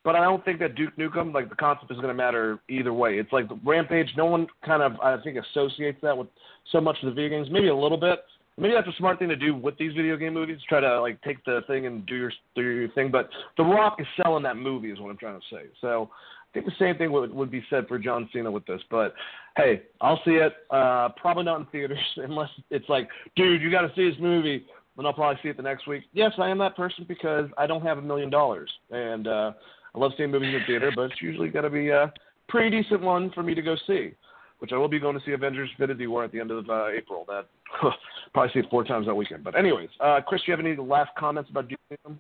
But 0.05 0.15
I 0.15 0.23
don't 0.23 0.45
think 0.45 0.59
that 0.59 0.75
Duke 0.75 0.95
Nukem, 0.99 1.33
like 1.33 1.49
the 1.49 1.55
concept, 1.55 1.91
is 1.91 1.97
going 1.97 2.09
to 2.09 2.15
matter 2.15 2.59
either 2.69 2.93
way. 2.93 3.19
It's 3.19 3.33
like 3.33 3.49
the 3.49 3.59
Rampage. 3.65 4.09
No 4.19 4.27
one 4.27 4.47
kind 4.63 4.83
of, 4.83 5.01
I 5.01 5.17
think, 5.23 5.39
associates 5.39 5.99
that 6.03 6.17
with 6.17 6.29
so 6.73 6.81
much 6.81 6.99
of 7.03 7.07
the 7.09 7.15
video 7.15 7.39
games. 7.39 7.49
Maybe 7.51 7.69
a 7.69 7.75
little 7.75 7.97
bit. 7.97 8.19
Maybe 8.59 8.75
that's 8.75 8.87
a 8.87 8.99
smart 8.99 9.19
thing 9.19 9.31
to 9.31 9.37
do 9.37 9.55
with 9.55 9.79
these 9.79 9.95
video 9.95 10.19
game 10.19 10.35
movies. 10.35 10.59
Try 10.69 10.81
to 10.81 11.01
like 11.01 11.21
take 11.23 11.43
the 11.47 11.63
thing 11.67 11.87
and 11.87 12.05
do 12.05 12.17
your 12.17 12.33
do 12.55 12.63
your 12.63 12.89
thing. 12.91 13.11
But 13.11 13.31
The 13.57 13.65
Rock 13.65 13.97
is 13.99 14.07
selling 14.23 14.43
that 14.43 14.59
movie, 14.59 14.91
is 14.91 15.01
what 15.01 15.11
I'm 15.11 15.17
trying 15.17 15.41
to 15.41 15.47
say. 15.51 15.63
So 15.81 16.11
I 16.55 16.61
think 16.61 16.67
the 16.67 16.73
same 16.79 16.97
thing 16.97 17.11
would 17.11 17.35
would 17.35 17.51
be 17.51 17.65
said 17.69 17.89
for 17.89 17.99
John 17.99 18.29
Cena 18.33 18.49
with 18.49 18.65
this. 18.67 18.81
But 18.89 19.13
hey, 19.57 19.83
I'll 20.01 20.21
see 20.25 20.37
it. 20.37 20.53
Uh, 20.71 21.09
probably 21.17 21.43
not 21.43 21.59
in 21.59 21.67
theaters 21.67 21.99
unless 22.19 22.49
it's 22.71 22.89
like, 22.89 23.09
dude, 23.35 23.61
you 23.61 23.73
got 23.73 23.81
to 23.81 23.93
see 23.97 24.09
this 24.09 24.21
movie. 24.21 24.65
And 24.97 25.05
I'll 25.05 25.13
probably 25.13 25.41
see 25.43 25.49
it 25.49 25.57
the 25.57 25.63
next 25.65 25.89
week. 25.89 26.05
Yes, 26.13 26.31
I 26.39 26.49
am 26.49 26.59
that 26.59 26.77
person 26.77 27.05
because 27.09 27.51
I 27.59 27.67
don't 27.67 27.83
have 27.83 27.99
a 27.99 28.03
million 28.03 28.31
dollars, 28.31 28.71
and 28.93 29.27
uh, 29.27 29.51
I 29.93 29.99
love 29.99 30.13
seeing 30.17 30.31
movies 30.31 30.55
in 30.55 30.61
the 30.61 30.67
theater, 30.67 30.93
but 30.95 31.11
it's 31.11 31.21
usually 31.21 31.49
got 31.49 31.63
to 31.63 31.71
be 31.71 31.89
a 31.89 32.13
pretty 32.49 32.81
decent 32.81 33.01
one 33.01 33.33
for 33.33 33.43
me 33.43 33.57
to 33.57 33.63
go 33.63 33.75
see. 33.89 34.13
which 34.61 34.73
I 34.73 34.77
will 34.77 34.89
be 34.89 34.99
going 35.01 35.19
to 35.19 35.25
see 35.27 35.33
Avengers 35.33 35.69
Infinity 35.73 36.07
War 36.07 36.25
at 36.25 36.33
the 36.33 36.41
end 36.41 36.51
of 36.51 36.71
uh, 36.71 36.87
April. 36.89 37.27
That 37.29 37.47
probably 38.33 38.53
see 38.53 38.61
it 38.61 38.67
four 38.71 38.85
times 38.85 39.07
that 39.07 39.15
weekend. 39.15 39.45
But 39.45 39.59
anyways, 39.59 39.91
uh, 40.01 40.21
Chris, 40.27 40.43
do 40.43 40.53
you 40.53 40.57
have 40.57 40.65
any 40.65 40.77
last 40.77 41.11
comments 41.19 41.51
about 41.51 41.69
Nukem? 41.69 42.19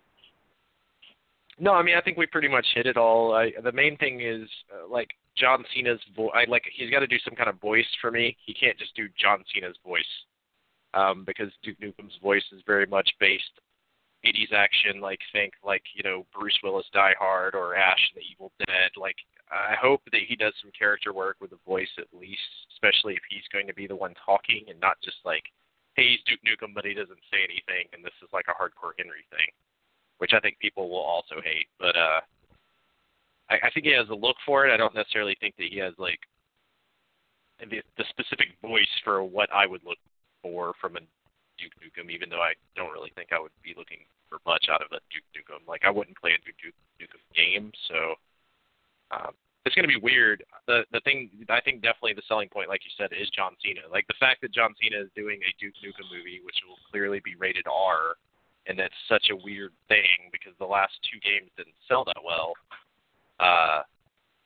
No, 1.58 1.72
I 1.72 1.82
mean 1.82 1.96
I 1.96 2.00
think 2.00 2.16
we 2.16 2.26
pretty 2.26 2.48
much 2.48 2.66
hit 2.74 2.86
it 2.86 2.96
all. 2.96 3.34
I, 3.34 3.52
the 3.62 3.72
main 3.72 3.96
thing 3.96 4.20
is 4.20 4.48
uh, 4.72 4.90
like 4.90 5.10
John 5.36 5.64
Cena's 5.74 6.00
voice. 6.16 6.46
Like 6.48 6.64
he's 6.74 6.90
got 6.90 7.00
to 7.00 7.06
do 7.06 7.18
some 7.24 7.34
kind 7.34 7.48
of 7.48 7.60
voice 7.60 7.86
for 8.00 8.10
me. 8.10 8.36
He 8.44 8.54
can't 8.54 8.78
just 8.78 8.94
do 8.96 9.08
John 9.20 9.44
Cena's 9.52 9.76
voice 9.84 10.02
um, 10.94 11.24
because 11.24 11.52
Duke 11.62 11.78
Nukem's 11.80 12.18
voice 12.22 12.44
is 12.52 12.62
very 12.66 12.86
much 12.86 13.08
based 13.20 13.60
80s 14.26 14.52
action. 14.52 15.00
Like 15.00 15.20
think 15.32 15.52
like 15.64 15.82
you 15.94 16.02
know 16.02 16.26
Bruce 16.34 16.58
Willis 16.62 16.86
Die 16.92 17.14
Hard 17.18 17.54
or 17.54 17.76
Ash 17.76 18.10
in 18.14 18.20
the 18.20 18.26
Evil 18.32 18.50
Dead. 18.66 18.90
Like 18.96 19.16
I 19.50 19.74
hope 19.80 20.02
that 20.10 20.26
he 20.26 20.34
does 20.34 20.54
some 20.60 20.72
character 20.76 21.12
work 21.12 21.36
with 21.40 21.50
the 21.50 21.62
voice 21.66 21.92
at 21.98 22.10
least, 22.18 22.50
especially 22.74 23.14
if 23.14 23.22
he's 23.30 23.46
going 23.52 23.68
to 23.68 23.74
be 23.74 23.86
the 23.86 23.96
one 23.96 24.14
talking 24.26 24.64
and 24.68 24.80
not 24.80 24.96
just 25.04 25.18
like, 25.24 25.44
hey, 25.94 26.16
he's 26.16 26.24
Duke 26.26 26.42
Nukem, 26.42 26.74
but 26.74 26.84
he 26.84 26.94
doesn't 26.94 27.22
say 27.30 27.46
anything, 27.46 27.86
and 27.92 28.02
this 28.02 28.16
is 28.22 28.32
like 28.32 28.46
a 28.50 28.58
hardcore 28.58 28.98
Henry 28.98 29.22
thing 29.30 29.46
which 30.18 30.32
I 30.32 30.40
think 30.40 30.58
people 30.58 30.88
will 30.88 31.02
also 31.02 31.36
hate. 31.42 31.66
But 31.78 31.96
uh, 31.96 32.20
I, 33.50 33.54
I 33.66 33.70
think 33.72 33.86
he 33.86 33.92
has 33.92 34.08
a 34.08 34.14
look 34.14 34.36
for 34.46 34.66
it. 34.66 34.72
I 34.72 34.76
don't 34.76 34.94
necessarily 34.94 35.36
think 35.40 35.56
that 35.56 35.68
he 35.70 35.78
has 35.78 35.94
like 35.98 36.20
the, 37.60 37.82
the 37.96 38.04
specific 38.10 38.48
voice 38.62 38.90
for 39.02 39.22
what 39.22 39.48
I 39.52 39.66
would 39.66 39.82
look 39.84 39.98
for 40.42 40.74
from 40.80 40.96
a 40.96 41.00
Duke 41.58 41.74
Nukem, 41.78 42.10
even 42.10 42.28
though 42.28 42.42
I 42.42 42.54
don't 42.76 42.92
really 42.92 43.12
think 43.14 43.30
I 43.32 43.40
would 43.40 43.54
be 43.62 43.74
looking 43.76 44.02
for 44.28 44.38
much 44.46 44.66
out 44.70 44.82
of 44.82 44.90
a 44.90 45.00
Duke 45.12 45.26
Nukem. 45.34 45.66
Like 45.68 45.84
I 45.84 45.90
wouldn't 45.90 46.18
play 46.18 46.32
a 46.32 46.40
Duke, 46.44 46.58
Duke 46.62 46.74
Nukem 46.98 47.22
game, 47.34 47.70
so 47.88 48.14
um, 49.14 49.32
it's 49.64 49.74
going 49.74 49.88
to 49.88 49.92
be 49.92 50.00
weird. 50.00 50.44
The 50.66 50.84
the 50.92 51.00
thing 51.00 51.30
I 51.48 51.60
think 51.60 51.82
definitely 51.82 52.14
the 52.14 52.26
selling 52.28 52.48
point, 52.48 52.68
like 52.68 52.82
you 52.84 52.92
said, 52.98 53.14
is 53.14 53.30
John 53.30 53.54
Cena. 53.64 53.86
Like 53.90 54.06
the 54.08 54.18
fact 54.18 54.42
that 54.42 54.52
John 54.52 54.74
Cena 54.80 55.00
is 55.00 55.10
doing 55.14 55.40
a 55.40 55.50
Duke 55.60 55.74
Nukem 55.80 56.10
movie, 56.10 56.40
which 56.44 56.58
will 56.66 56.78
clearly 56.90 57.20
be 57.24 57.34
rated 57.38 57.66
R, 57.70 58.18
and 58.66 58.78
that's 58.78 58.94
such 59.08 59.28
a 59.30 59.36
weird 59.36 59.72
thing 59.88 60.30
because 60.32 60.52
the 60.58 60.66
last 60.66 60.92
two 61.10 61.20
games 61.20 61.50
didn't 61.56 61.76
sell 61.88 62.04
that 62.04 62.22
well. 62.24 62.54
Uh, 63.40 63.82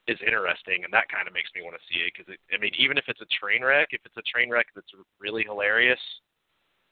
is 0.09 0.19
interesting, 0.27 0.85
and 0.85 0.93
that 0.93 1.05
kind 1.13 1.29
of 1.29 1.35
makes 1.35 1.51
me 1.55 1.61
want 1.61 1.77
to 1.77 1.85
see 1.87 2.01
it 2.01 2.13
because 2.17 2.33
I 2.53 2.57
mean, 2.59 2.73
even 2.79 2.97
if 2.97 3.05
it's 3.09 3.21
a 3.21 3.29
train 3.29 3.63
wreck, 3.63 3.89
if 3.93 4.01
it's 4.05 4.17
a 4.17 4.23
train 4.23 4.51
wreck 4.51 4.67
that's 4.75 4.89
really 5.21 5.45
hilarious, 5.45 6.01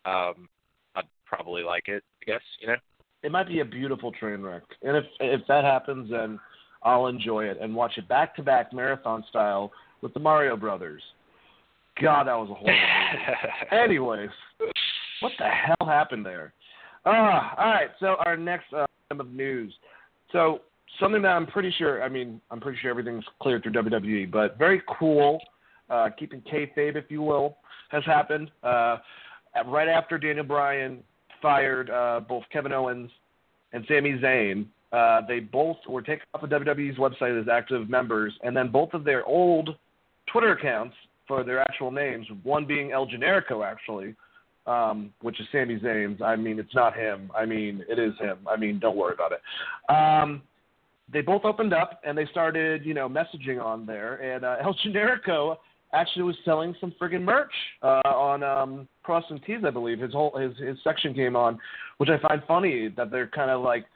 um, 0.04 0.48
I'd 0.94 1.08
probably 1.24 1.62
like 1.62 1.88
it. 1.88 2.04
I 2.22 2.24
guess 2.30 2.42
you 2.60 2.68
know. 2.68 2.76
It 3.22 3.32
might 3.32 3.48
be 3.48 3.60
a 3.60 3.64
beautiful 3.64 4.12
train 4.12 4.42
wreck, 4.42 4.62
and 4.82 4.96
if 4.96 5.04
if 5.20 5.40
that 5.48 5.64
happens, 5.64 6.10
then 6.10 6.38
I'll 6.82 7.06
enjoy 7.06 7.46
it 7.46 7.56
and 7.60 7.74
watch 7.74 7.92
it 7.96 8.06
back 8.06 8.36
to 8.36 8.42
back 8.42 8.72
marathon 8.72 9.24
style 9.30 9.72
with 10.02 10.12
the 10.12 10.20
Mario 10.20 10.56
Brothers. 10.56 11.02
God, 12.00 12.26
that 12.26 12.34
was 12.34 12.50
a 12.50 12.54
horrible 12.54 12.72
movie. 12.72 13.72
Anyways, 13.82 14.30
what 15.20 15.32
the 15.38 15.48
hell 15.48 15.88
happened 15.88 16.26
there? 16.26 16.52
Ah, 17.06 17.54
all 17.56 17.70
right. 17.70 17.90
So 18.00 18.16
our 18.26 18.36
next 18.36 18.72
uh, 18.72 18.86
item 19.10 19.20
of 19.20 19.32
news. 19.32 19.72
So 20.32 20.60
something 21.00 21.22
that 21.22 21.28
I'm 21.28 21.46
pretty 21.46 21.72
sure. 21.78 22.02
I 22.02 22.08
mean, 22.08 22.40
I'm 22.50 22.60
pretty 22.60 22.78
sure 22.80 22.90
everything's 22.90 23.24
clear 23.40 23.60
through 23.60 23.72
WWE, 23.72 24.30
but 24.30 24.58
very 24.58 24.82
cool. 24.98 25.40
Uh, 25.88 26.08
keeping 26.18 26.42
kayfabe, 26.52 26.96
if 26.96 27.04
you 27.08 27.22
will, 27.22 27.58
has 27.90 28.04
happened. 28.04 28.50
Uh, 28.62 28.96
right 29.66 29.88
after 29.88 30.18
Daniel 30.18 30.44
Bryan 30.44 30.98
fired 31.40 31.90
uh, 31.90 32.20
both 32.28 32.42
Kevin 32.52 32.72
Owens 32.72 33.10
and 33.72 33.84
Sami 33.86 34.18
Zayn, 34.18 34.66
uh, 34.92 35.24
they 35.28 35.38
both 35.38 35.76
were 35.88 36.02
taken 36.02 36.26
off 36.34 36.42
of 36.42 36.50
WWE's 36.50 36.98
website 36.98 37.40
as 37.40 37.48
active 37.48 37.88
members, 37.88 38.32
and 38.42 38.56
then 38.56 38.68
both 38.68 38.94
of 38.94 39.04
their 39.04 39.24
old 39.24 39.70
Twitter 40.30 40.52
accounts 40.52 40.96
for 41.28 41.44
their 41.44 41.60
actual 41.60 41.90
names, 41.90 42.26
one 42.42 42.66
being 42.66 42.92
El 42.92 43.06
Generico, 43.06 43.64
actually, 43.64 44.14
um, 44.66 45.12
which 45.22 45.40
is 45.40 45.46
Sami 45.52 45.78
Zayn's. 45.78 46.20
I 46.22 46.36
mean, 46.36 46.58
it's 46.58 46.74
not 46.74 46.96
him. 46.96 47.30
I 47.36 47.46
mean, 47.46 47.84
it 47.88 47.98
is 47.98 48.12
him. 48.18 48.38
I 48.48 48.56
mean, 48.56 48.78
don't 48.78 48.96
worry 48.96 49.14
about 49.14 49.32
it. 49.32 49.40
Um, 49.92 50.42
they 51.12 51.20
both 51.20 51.44
opened 51.44 51.72
up 51.72 52.00
and 52.04 52.18
they 52.18 52.26
started, 52.26 52.84
you 52.84 52.94
know, 52.94 53.08
messaging 53.08 53.62
on 53.62 53.86
there. 53.86 54.16
And 54.16 54.44
uh, 54.44 54.56
El 54.62 54.74
Generico 54.84 55.56
actually 55.92 56.24
was 56.24 56.36
selling 56.44 56.74
some 56.80 56.92
friggin' 57.00 57.22
merch 57.22 57.52
uh, 57.82 58.00
on 58.04 58.42
um, 58.42 58.88
Cross 59.02 59.24
and 59.30 59.42
Tees, 59.44 59.58
I 59.64 59.70
believe. 59.70 60.00
His 60.00 60.12
whole 60.12 60.36
his 60.36 60.56
his 60.58 60.76
section 60.82 61.14
came 61.14 61.36
on, 61.36 61.58
which 61.98 62.10
I 62.10 62.18
find 62.26 62.42
funny 62.46 62.88
that 62.96 63.10
they're 63.10 63.28
kind 63.28 63.50
of 63.50 63.62
like, 63.62 63.86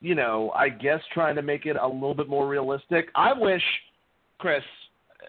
you 0.00 0.14
know, 0.14 0.52
I 0.54 0.68
guess 0.68 1.00
trying 1.14 1.36
to 1.36 1.42
make 1.42 1.64
it 1.64 1.76
a 1.80 1.86
little 1.86 2.14
bit 2.14 2.28
more 2.28 2.46
realistic. 2.46 3.08
I 3.14 3.32
wish, 3.32 3.62
Chris, 4.38 4.62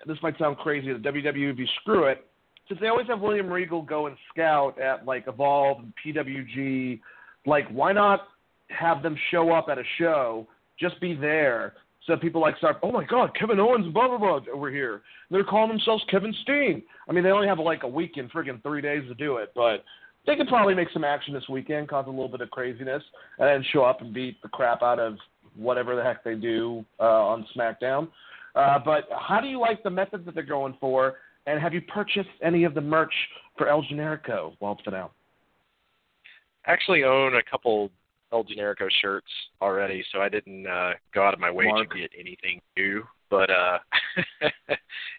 this 0.05 0.17
might 0.21 0.38
sound 0.38 0.57
crazy, 0.57 0.91
the 0.91 1.00
WWE 1.00 1.65
screw 1.81 2.05
it 2.05 2.27
since 2.67 2.79
they 2.79 2.88
always 2.88 3.07
have 3.07 3.19
William 3.19 3.51
Regal 3.51 3.81
go 3.81 4.07
and 4.07 4.17
scout 4.33 4.79
at 4.79 5.05
like 5.05 5.25
Evolve 5.27 5.79
and 5.79 5.93
PWG, 6.03 7.00
like 7.45 7.67
why 7.69 7.93
not 7.93 8.27
have 8.69 9.01
them 9.01 9.17
show 9.31 9.51
up 9.51 9.67
at 9.69 9.77
a 9.77 9.83
show, 9.97 10.47
just 10.79 11.00
be 11.00 11.13
there, 11.13 11.74
so 12.07 12.15
people 12.15 12.39
like 12.39 12.57
start, 12.57 12.77
oh 12.83 12.91
my 12.91 13.03
God, 13.03 13.36
Kevin 13.38 13.59
Owens, 13.59 13.93
blah 13.93 14.07
blah 14.07 14.17
blah, 14.17 14.39
over 14.53 14.71
here. 14.71 15.01
They're 15.29 15.43
calling 15.43 15.69
themselves 15.69 16.03
Kevin 16.09 16.33
Steen. 16.41 16.81
I 17.07 17.12
mean, 17.12 17.24
they 17.24 17.31
only 17.31 17.47
have 17.47 17.59
like 17.59 17.83
a 17.83 17.88
week 17.88 18.13
and 18.15 18.31
friggin' 18.31 18.63
three 18.63 18.81
days 18.81 19.03
to 19.09 19.13
do 19.15 19.38
it, 19.38 19.51
but 19.53 19.83
they 20.25 20.36
could 20.36 20.47
probably 20.47 20.74
make 20.74 20.88
some 20.93 21.03
action 21.03 21.33
this 21.33 21.47
weekend, 21.50 21.89
cause 21.89 22.05
a 22.07 22.09
little 22.09 22.29
bit 22.29 22.41
of 22.41 22.50
craziness, 22.50 23.03
and 23.39 23.47
then 23.47 23.63
show 23.74 23.83
up 23.83 24.01
and 24.01 24.13
beat 24.13 24.41
the 24.41 24.50
crap 24.50 24.81
out 24.81 25.00
of 25.00 25.17
whatever 25.55 25.95
the 25.95 26.03
heck 26.03 26.24
they 26.24 26.36
do 26.36 26.86
uh, 27.00 27.03
on 27.03 27.45
SmackDown. 27.55 28.07
Uh, 28.55 28.79
but 28.83 29.07
how 29.12 29.39
do 29.39 29.47
you 29.47 29.59
like 29.59 29.83
the 29.83 29.89
method 29.89 30.25
that 30.25 30.33
they're 30.33 30.43
going 30.43 30.75
for? 30.79 31.15
And 31.48 31.62
have 31.62 31.74
you 31.74 31.82
purchased 31.82 32.30
any 32.44 32.66
of 32.66 32.74
the 32.74 32.82
merch 32.82 33.13
for 33.58 33.70
El 33.70 33.82
Generico 33.84 34.54
while 34.60 34.74
it's 34.74 34.82
been 34.84 34.94
out? 34.94 35.13
I 36.68 36.74
actually 36.74 37.06
own 37.06 37.36
a 37.36 37.44
couple 37.50 37.89
El 38.34 38.44
Generico 38.44 38.89
shirts 39.01 39.32
already, 39.62 40.04
so 40.12 40.20
I 40.20 40.27
didn't 40.27 40.68
uh, 40.68 40.92
go 41.16 41.24
out 41.24 41.34
of 41.34 41.39
my 41.39 41.50
way 41.50 41.66
Mark. 41.66 41.89
to 41.89 42.00
get 42.00 42.12
anything 42.20 42.62
new. 42.75 43.04
But 43.30 43.50
uh, 43.50 43.80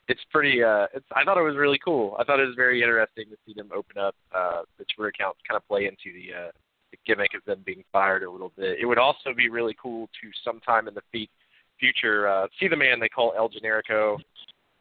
it's 0.09 0.21
pretty. 0.31 0.63
Uh, 0.63 0.87
it's, 0.95 1.07
I 1.17 1.25
thought 1.25 1.39
it 1.39 1.43
was 1.43 1.57
really 1.57 1.79
cool. 1.83 2.15
I 2.19 2.25
thought 2.25 2.41
it 2.41 2.47
was 2.47 2.57
very 2.57 2.83
interesting 2.83 3.25
to 3.31 3.37
see 3.47 3.55
them 3.55 3.71
open 3.75 3.97
up 3.99 4.15
uh, 4.35 4.63
the 4.79 4.85
Twitter 4.95 5.09
accounts, 5.09 5.41
kind 5.49 5.57
of 5.57 5.67
play 5.67 5.87
into 5.87 6.15
the, 6.15 6.35
uh, 6.35 6.51
the 6.91 6.99
gimmick 7.07 7.33
of 7.35 7.45
them 7.47 7.63
being 7.65 7.85
fired 7.91 8.23
a 8.23 8.31
little 8.31 8.53
bit. 8.57 8.79
It 8.81 8.87
would 8.87 8.99
also 8.99 9.33
be 9.35 9.49
really 9.49 9.77
cool 9.81 10.09
to 10.21 10.31
sometime 10.45 10.89
in 10.89 10.95
the 10.95 11.29
future 11.81 12.29
uh, 12.29 12.47
see 12.59 12.69
the 12.69 12.77
man 12.77 13.01
they 13.01 13.09
call 13.09 13.33
El 13.37 13.49
Generico 13.49 14.19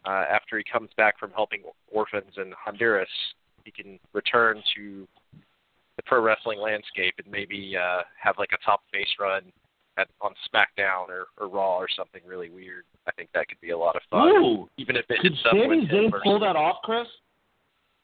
uh, 0.07 0.23
after 0.31 0.57
he 0.57 0.63
comes 0.63 0.89
back 0.95 1.19
from 1.19 1.31
helping 1.31 1.61
orphans 1.91 2.31
in 2.37 2.53
Honduras, 2.57 3.09
he 3.65 3.71
can 3.71 3.99
return 4.13 4.63
to 4.75 5.05
the 5.97 6.03
pro 6.05 6.21
wrestling 6.21 6.59
landscape 6.59 7.15
and 7.23 7.29
maybe 7.31 7.75
uh, 7.75 8.03
have 8.21 8.35
like 8.37 8.49
a 8.53 8.65
top 8.65 8.81
face 8.93 9.09
run 9.19 9.41
at, 9.97 10.07
on 10.21 10.31
SmackDown 10.53 11.09
or, 11.09 11.25
or 11.37 11.49
Raw 11.49 11.77
or 11.77 11.87
something 11.93 12.21
really 12.25 12.49
weird. 12.49 12.85
I 13.07 13.11
think 13.11 13.29
that 13.33 13.47
could 13.49 13.59
be 13.59 13.71
a 13.71 13.77
lot 13.77 13.95
of 13.95 14.01
fun. 14.09 14.29
Ooh, 14.29 14.69
even 14.77 14.95
if 14.95 15.05
it 15.09 15.19
could 15.21 15.33
Sami 15.43 15.87
Zayn 15.91 16.11
pull 16.23 16.39
that 16.39 16.55
off, 16.55 16.77
Chris? 16.83 17.07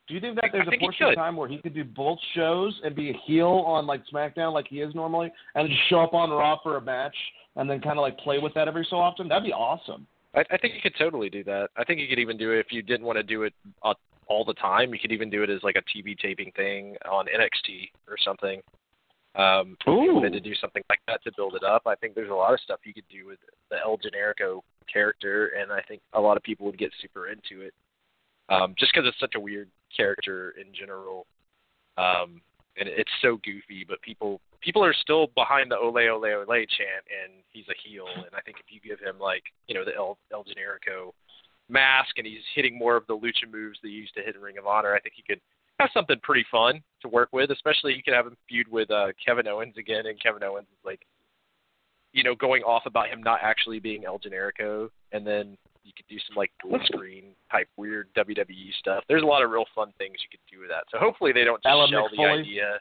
Do 0.08 0.14
you 0.16 0.20
think 0.20 0.36
that 0.36 0.50
there's 0.52 0.68
a 0.68 0.78
portion 0.80 1.08
of 1.08 1.16
time 1.16 1.38
where 1.38 1.48
he 1.48 1.60
could 1.60 1.74
do 1.74 1.86
both 1.86 2.20
shows 2.36 2.78
and 2.84 2.94
be 2.94 3.12
a 3.12 3.14
heel 3.26 3.64
on 3.66 3.88
like 3.88 4.02
SmackDown 4.14 4.52
like 4.54 4.66
he 4.68 4.82
is 4.82 4.94
normally, 4.94 5.32
and 5.56 5.70
just 5.70 5.80
show 5.90 6.02
up 6.02 6.14
on 6.14 6.30
Raw 6.30 6.58
for 6.62 6.76
a 6.76 6.82
match 6.82 7.16
and 7.56 7.70
then 7.70 7.80
kind 7.80 7.98
of 7.98 8.02
like 8.02 8.18
play 8.18 8.40
with 8.40 8.54
that 8.56 8.68
every 8.68 8.86
so 8.90 8.98
often? 8.98 9.30
That'd 9.30 9.46
be 9.46 9.54
awesome. 9.54 10.06
I, 10.36 10.44
I 10.52 10.58
think 10.58 10.74
you 10.76 10.82
could 10.82 10.96
totally 10.98 11.30
do 11.30 11.44
that. 11.46 11.70
I 11.78 11.84
think 11.84 12.00
you 12.00 12.08
could 12.08 12.20
even 12.20 12.38
do 12.38 12.52
it 12.52 12.60
if 12.60 12.72
you 12.72 12.82
didn't 12.82 13.06
want 13.06 13.18
to 13.18 13.24
do 13.24 13.44
it 13.44 13.54
uh, 13.84 13.94
all 14.28 14.46
the 14.46 14.54
time. 14.54 14.94
You 14.94 15.00
could 15.00 15.12
even 15.12 15.30
do 15.30 15.44
it 15.44 15.50
as 15.50 15.62
like 15.64 15.76
a 15.76 15.98
TV 15.98 16.18
taping 16.18 16.52
thing 16.56 16.96
on 17.10 17.26
NXT 17.26 17.90
or 18.08 18.16
something. 18.24 18.62
Um, 19.36 19.78
if 19.80 19.88
you 19.88 20.14
wanted 20.14 20.34
to 20.34 20.40
do 20.40 20.54
something 20.56 20.84
like 20.90 21.00
that 21.08 21.24
to 21.24 21.32
build 21.36 21.56
it 21.56 21.64
up, 21.64 21.84
I 21.88 21.96
think 21.96 22.14
there's 22.14 22.30
a 22.30 22.36
lot 22.36 22.54
of 22.54 22.60
stuff 22.60 22.80
you 22.84 22.94
could 22.94 23.08
do 23.10 23.26
with 23.26 23.40
the 23.72 23.78
El 23.84 23.98
Generico 23.98 24.62
character, 24.92 25.54
and 25.60 25.72
I 25.72 25.82
think 25.82 26.02
a 26.14 26.22
lot 26.22 26.38
of 26.38 26.44
people 26.44 26.68
would 26.68 26.78
get 26.78 26.92
super 27.02 27.30
into 27.30 27.66
it. 27.66 27.74
Um, 28.50 28.76
just 28.78 28.94
because 28.94 29.08
it's 29.08 29.20
such 29.20 29.34
a 29.36 29.40
weird 29.40 29.70
character 29.96 30.54
in 30.60 30.68
general. 30.78 31.26
Um, 31.98 32.42
and 32.78 32.90
it's 32.90 33.12
so 33.22 33.38
goofy, 33.44 33.86
but 33.88 34.02
people 34.02 34.42
people 34.62 34.84
are 34.84 34.94
still 34.94 35.28
behind 35.36 35.70
the 35.72 35.78
ole 35.78 35.98
ole 35.98 36.26
ole 36.26 36.46
chant, 36.48 37.06
and 37.08 37.44
he's 37.52 37.68
a 37.70 37.88
heel. 37.88 38.06
And 38.16 38.34
I 38.34 38.42
think 38.42 38.58
if 38.60 38.66
you 38.70 38.80
give 38.80 39.00
him 39.00 39.20
like 39.20 39.44
you 39.68 39.76
know 39.76 39.86
the 39.86 39.96
El, 39.96 40.18
El 40.32 40.44
Generico 40.44 41.12
mask, 41.70 42.18
and 42.18 42.28
he's 42.28 42.44
hitting 42.56 42.78
more 42.78 42.96
of 42.96 43.06
the 43.08 43.16
lucha 43.16 43.52
moves 43.52 43.80
that 43.82 43.90
he 43.90 43.94
used 43.94 44.16
to 44.16 44.22
hit 44.22 44.36
in 44.36 44.42
Ring 44.42 44.58
of 44.58 44.68
Honor, 44.68 44.94
I 44.94 45.00
think 45.00 45.16
he 45.16 45.24
could 45.24 45.42
have 45.80 45.90
something 45.94 46.18
pretty 46.24 46.46
fun 46.52 46.82
to 47.02 47.08
work 47.08 47.30
with. 47.32 47.52
Especially 47.52 47.94
you 47.94 48.04
could 48.04 48.14
have 48.14 48.28
him 48.28 48.38
feud 48.48 48.68
with 48.72 48.90
uh, 48.90 49.08
Kevin 49.24 49.48
Owens 49.48 49.78
again, 49.78 50.08
and 50.08 50.22
Kevin 50.22 50.44
Owens 50.44 50.68
is 50.72 50.86
like 50.86 51.02
you 52.12 52.24
know 52.24 52.36
going 52.36 52.64
off 52.64 52.84
about 52.86 53.10
him 53.10 53.22
not 53.22 53.40
actually 53.44 53.80
being 53.80 54.06
El 54.06 54.20
Generico, 54.20 54.90
and 55.12 55.26
then 55.26 55.58
you 55.84 55.92
could 55.96 56.08
do 56.08 56.18
some 56.28 56.36
like 56.36 56.52
dual 56.62 56.80
screen 56.86 57.36
type 57.52 57.68
weird 57.78 58.08
WWE 58.16 58.74
stuff. 58.80 59.04
There's 59.08 59.24
a 59.24 59.26
lot 59.26 59.44
of 59.44 59.52
real 59.52 59.66
fun 59.76 59.94
things 59.98 60.16
you 60.22 60.30
could 60.32 60.44
do 60.52 60.62
with 60.62 60.70
that. 60.70 60.86
So 60.92 60.98
hopefully 60.98 61.32
they 61.32 61.44
don't 61.44 61.62
just 61.62 61.72
Alan 61.72 61.90
shell 61.90 62.10
McFoley. 62.10 62.18
the 62.18 62.42
idea. 62.42 62.80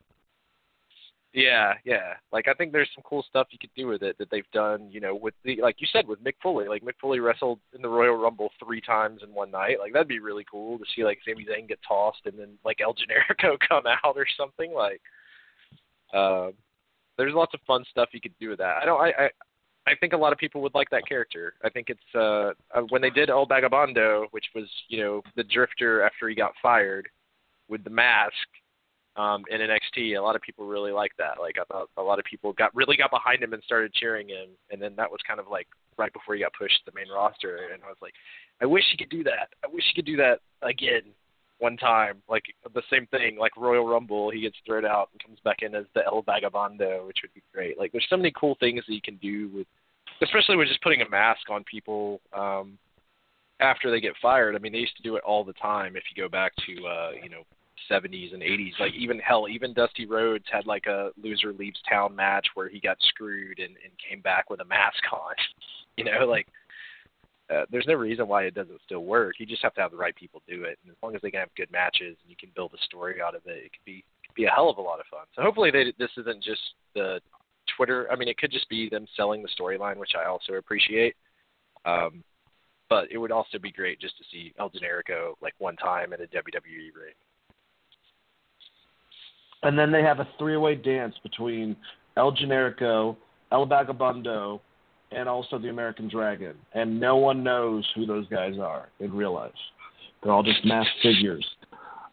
Yeah, 1.35 1.75
yeah. 1.85 2.15
Like 2.31 2.47
I 2.47 2.53
think 2.53 2.73
there's 2.73 2.91
some 2.95 3.03
cool 3.05 3.25
stuff 3.29 3.49
you 3.51 3.59
could 3.59 3.75
do 3.75 3.87
with 3.87 4.03
it 4.03 4.19
that 4.19 4.31
they've 4.31 4.51
done. 4.53 4.89
You 4.91 5.01
know, 5.01 5.15
with 5.15 5.35
the 5.45 5.61
like 5.63 5.77
you 5.81 5.87
said 5.91 6.07
with 6.07 6.23
Mick 6.23 6.35
Foley. 6.43 6.69
Like 6.69 6.83
Mick 6.83 7.01
Foley 7.01 7.21
wrestled 7.21 7.59
in 7.75 7.81
the 7.81 7.89
Royal 7.89 8.17
Rumble 8.17 8.51
three 8.63 8.83
times 8.83 9.23
in 9.23 9.33
one 9.33 9.51
night. 9.51 9.79
Like 9.79 9.93
that'd 9.93 10.09
be 10.09 10.21
really 10.21 10.45
cool 10.51 10.79
to 10.79 10.85
see 10.95 11.05
like 11.05 11.19
Sami 11.27 11.47
Zayn 11.47 11.69
get 11.69 11.79
tossed 11.87 12.21
and 12.27 12.39
then 12.39 12.59
like 12.65 12.81
El 12.83 12.95
Generico 12.95 13.57
come 13.69 13.85
out 13.87 14.17
or 14.17 14.27
something. 14.37 14.75
Like, 14.75 15.01
um, 16.13 16.53
there's 17.17 17.35
lots 17.35 17.55
of 17.55 17.61
fun 17.67 17.85
stuff 17.91 18.11
you 18.13 18.21
could 18.21 18.39
do 18.39 18.51
with 18.51 18.59
that. 18.59 18.79
I 18.83 18.85
don't. 18.85 19.01
I, 19.01 19.25
I 19.25 19.31
I 19.87 19.95
think 19.97 20.13
a 20.13 20.17
lot 20.17 20.33
of 20.33 20.39
people 20.39 20.63
would 20.63 20.75
like 20.75 20.91
that 20.91 21.07
character. 21.09 21.55
I 21.65 21.69
think 21.69 21.89
it's 21.91 22.01
uh, 22.15 22.53
uh 22.75 22.83
when 22.91 23.03
they 23.03 23.11
did 23.11 23.31
El 23.31 23.47
Vagabondo, 23.47 24.27
which 24.31 24.47
was 24.55 24.69
you 24.89 25.03
know 25.03 25.23
the 25.37 25.45
Drifter 25.45 26.03
after 26.03 26.29
he 26.29 26.35
got 26.35 26.53
fired 26.63 27.09
with 27.69 27.83
the 27.85 27.91
mask 27.91 28.33
um, 29.17 29.45
in 29.51 29.61
NXT. 29.61 30.17
A 30.17 30.23
lot 30.23 30.37
of 30.37 30.43
people 30.43 30.67
really 30.67 30.93
liked 30.93 31.19
that. 31.19 31.41
Like 31.41 31.57
I 31.61 31.65
thought 31.65 31.89
a 31.97 32.03
lot 32.03 32.19
of 32.19 32.25
people 32.25 32.53
got 32.53 32.75
really 32.75 32.97
got 32.97 33.11
behind 33.11 33.43
him 33.43 33.53
and 33.53 33.63
started 33.65 33.93
cheering 33.93 34.29
him. 34.29 34.51
And 34.71 34.81
then 34.81 34.95
that 34.97 35.11
was 35.11 35.21
kind 35.27 35.41
of 35.41 35.47
like 35.51 35.67
right 35.99 36.13
before 36.13 36.35
he 36.35 36.43
got 36.43 36.53
pushed 36.59 36.85
to 36.85 36.91
the 36.91 36.99
main 36.99 37.11
roster. 37.13 37.69
And 37.73 37.83
I 37.83 37.89
was 37.89 37.99
like, 38.01 38.15
I 38.61 38.67
wish 38.67 38.85
he 38.91 38.97
could 38.97 39.11
do 39.11 39.25
that. 39.25 39.49
I 39.65 39.69
wish 39.69 39.85
he 39.89 39.95
could 39.95 40.07
do 40.07 40.17
that 40.17 40.41
again 40.63 41.03
one 41.63 41.77
time. 41.77 42.21
Like 42.29 42.43
the 42.75 42.83
same 42.91 43.07
thing, 43.07 43.39
like 43.39 43.57
Royal 43.57 43.87
Rumble, 43.87 44.31
he 44.31 44.41
gets 44.41 44.57
thrown 44.67 44.85
out 44.85 45.11
and 45.13 45.23
comes 45.23 45.39
back 45.45 45.59
in 45.63 45.75
as 45.75 45.85
the 45.95 46.05
El 46.05 46.25
Vagabondo, 46.25 47.07
which 47.07 47.19
would 47.23 47.33
be 47.35 47.43
great. 47.55 47.79
Like 47.79 47.93
there's 47.93 48.07
so 48.11 48.17
many 48.17 48.33
cool 48.39 48.57
things 48.59 48.83
that 48.87 48.95
you 48.95 49.01
can 49.01 49.17
do 49.17 49.49
with, 49.55 49.67
especially 50.21 50.57
with 50.57 50.69
just 50.69 50.83
putting 50.83 51.03
a 51.03 51.09
mask 51.09 51.49
on 51.51 51.63
people. 51.65 52.21
Um, 52.37 52.79
after 53.61 53.93
they 53.93 54.01
get 54.01 54.15
fired, 54.21 54.57
I 54.57 54.59
mean, 54.59 54.73
they 54.73 54.81
used 54.81 54.97
to 54.97 55.05
do 55.05 55.15
it 55.15 55.23
all 55.23 55.45
the 55.45 55.53
time. 55.53 55.95
If 55.95 56.03
you 56.15 56.21
go 56.21 56.29
back 56.29 56.53
to, 56.67 56.87
uh, 56.87 57.11
you 57.23 57.31
know, 57.31 57.45
70s 57.91 58.33
and 58.33 58.43
80s. 58.43 58.73
Like 58.81 58.95
even 58.95 59.19
hell, 59.19 59.47
even 59.49 59.73
Dusty 59.73 60.07
Rhodes 60.07 60.45
had 60.51 60.67
like 60.67 60.87
a 60.87 61.11
loser 61.23 61.53
leaves 61.53 61.81
town 61.89 62.15
match 62.15 62.47
where 62.55 62.69
he 62.69 62.81
got 62.81 62.97
screwed 63.09 63.59
and, 63.59 63.77
and 63.83 63.93
came 64.09 64.21
back 64.21 64.51
with 64.51 64.61
a 64.61 64.65
mask 64.65 65.03
on. 65.13 65.35
You 65.99 66.05
know, 66.05 66.25
like 66.27 66.47
uh, 67.53 67.67
there's 67.71 67.87
no 67.87 67.95
reason 67.95 68.29
why 68.29 68.45
it 68.45 68.55
doesn't 68.55 68.81
still 68.85 69.05
work. 69.05 69.35
You 69.39 69.47
just 69.47 69.63
have 69.63 69.75
to 69.75 69.81
have 69.81 69.91
the 69.91 69.97
right 69.97 70.15
people 70.15 70.43
do 70.49 70.65
it, 70.65 70.79
and 70.83 70.91
as 70.91 70.97
long 71.03 71.15
as 71.15 71.23
they 71.23 71.31
can 71.31 71.41
have 71.41 71.55
good 71.57 71.71
matches 71.71 72.17
and 72.23 72.31
you 72.31 72.37
can 72.37 72.51
build 72.55 72.73
a 72.75 72.85
story 72.85 73.21
out 73.21 73.35
of 73.35 73.43
it, 73.47 73.65
it 73.65 73.73
could 73.73 73.85
be 73.85 74.05
could 74.27 74.35
be 74.35 74.45
a 74.45 74.51
hell 74.51 74.71
of 74.71 74.79
a 74.79 74.83
lot 74.83 75.01
of 75.01 75.07
fun. 75.07 75.27
So 75.35 75.43
hopefully 75.43 75.71
they, 75.71 75.93
this 75.99 76.11
isn't 76.17 76.43
just 76.43 76.61
the 76.95 77.21
Twitter. 77.77 78.11
I 78.11 78.17
mean, 78.17 78.29
it 78.29 78.39
could 78.39 78.53
just 78.53 78.69
be 78.69 78.89
them 78.89 79.07
selling 79.17 79.43
the 79.43 79.49
storyline, 79.61 79.97
which 79.97 80.13
I 80.19 80.29
also 80.29 80.55
appreciate. 80.55 81.15
Um, 81.85 82.23
but 82.89 83.11
it 83.11 83.19
would 83.19 83.33
also 83.33 83.59
be 83.59 83.73
great 83.73 84.01
just 84.01 84.17
to 84.19 84.25
see 84.31 84.53
El 84.59 84.71
Generico 84.71 85.33
like 85.41 85.55
one 85.59 85.77
time 85.77 86.13
in 86.13 86.21
a 86.21 86.27
WWE 86.27 86.93
ring 86.95 87.15
and 89.63 89.79
then 89.79 89.93
they 89.93 90.03
have 90.03 90.21
a 90.21 90.29
three-way 90.39 90.75
dance 90.75 91.15
between 91.23 91.77
El 92.17 92.33
Generico, 92.33 93.17
El 93.51 93.67
Vagabondo, 93.67 94.61
and 95.15 95.29
also 95.29 95.59
the 95.59 95.69
American 95.69 96.09
Dragon, 96.09 96.55
and 96.75 96.99
no 96.99 97.17
one 97.17 97.43
knows 97.43 97.89
who 97.95 98.07
those 98.07 98.27
guys 98.29 98.55
are 98.61 98.89
in 99.01 99.13
real 99.15 99.35
life. 99.35 99.53
They're 100.23 100.33
all 100.33 100.43
just 100.43 100.65
mass 100.65 100.87
figures. 101.03 101.45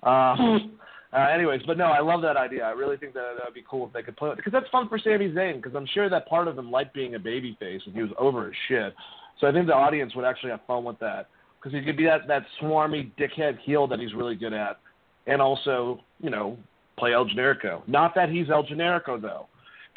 Um, 0.03 0.77
uh, 1.11 1.17
anyways, 1.17 1.61
but 1.65 1.77
no, 1.77 1.85
I 1.85 2.01
love 2.01 2.21
that 2.21 2.37
idea. 2.37 2.63
I 2.63 2.71
really 2.71 2.97
think 2.97 3.13
that 3.13 3.33
that 3.37 3.45
would 3.45 3.53
be 3.53 3.63
cool 3.69 3.87
if 3.87 3.93
they 3.93 4.03
could 4.03 4.15
play 4.15 4.29
it 4.29 4.37
because 4.37 4.53
that's 4.53 4.69
fun 4.69 4.87
for 4.87 4.99
Sami 4.99 5.29
Zayn 5.29 5.55
because 5.55 5.75
I'm 5.75 5.87
sure 5.93 6.09
that 6.09 6.27
part 6.27 6.47
of 6.47 6.57
him 6.57 6.71
liked 6.71 6.93
being 6.93 7.15
a 7.15 7.19
babyface 7.19 7.85
and 7.85 7.95
he 7.95 8.01
was 8.01 8.11
over 8.17 8.45
his 8.45 8.55
shit. 8.67 8.93
So 9.39 9.47
I 9.47 9.51
think 9.51 9.67
the 9.67 9.73
audience 9.73 10.15
would 10.15 10.25
actually 10.25 10.51
have 10.51 10.61
fun 10.67 10.83
with 10.83 10.99
that 10.99 11.27
because 11.57 11.77
he 11.77 11.83
could 11.83 11.97
be 11.97 12.05
that 12.05 12.27
that 12.27 12.43
swarmy 12.61 13.11
dickhead 13.17 13.59
heel 13.59 13.87
that 13.87 13.99
he's 13.99 14.13
really 14.13 14.35
good 14.35 14.53
at, 14.53 14.79
and 15.27 15.41
also 15.41 16.01
you 16.19 16.29
know 16.29 16.57
play 16.97 17.13
El 17.13 17.25
Generico. 17.25 17.81
Not 17.87 18.13
that 18.15 18.29
he's 18.29 18.49
El 18.49 18.63
Generico 18.63 19.19
though. 19.21 19.47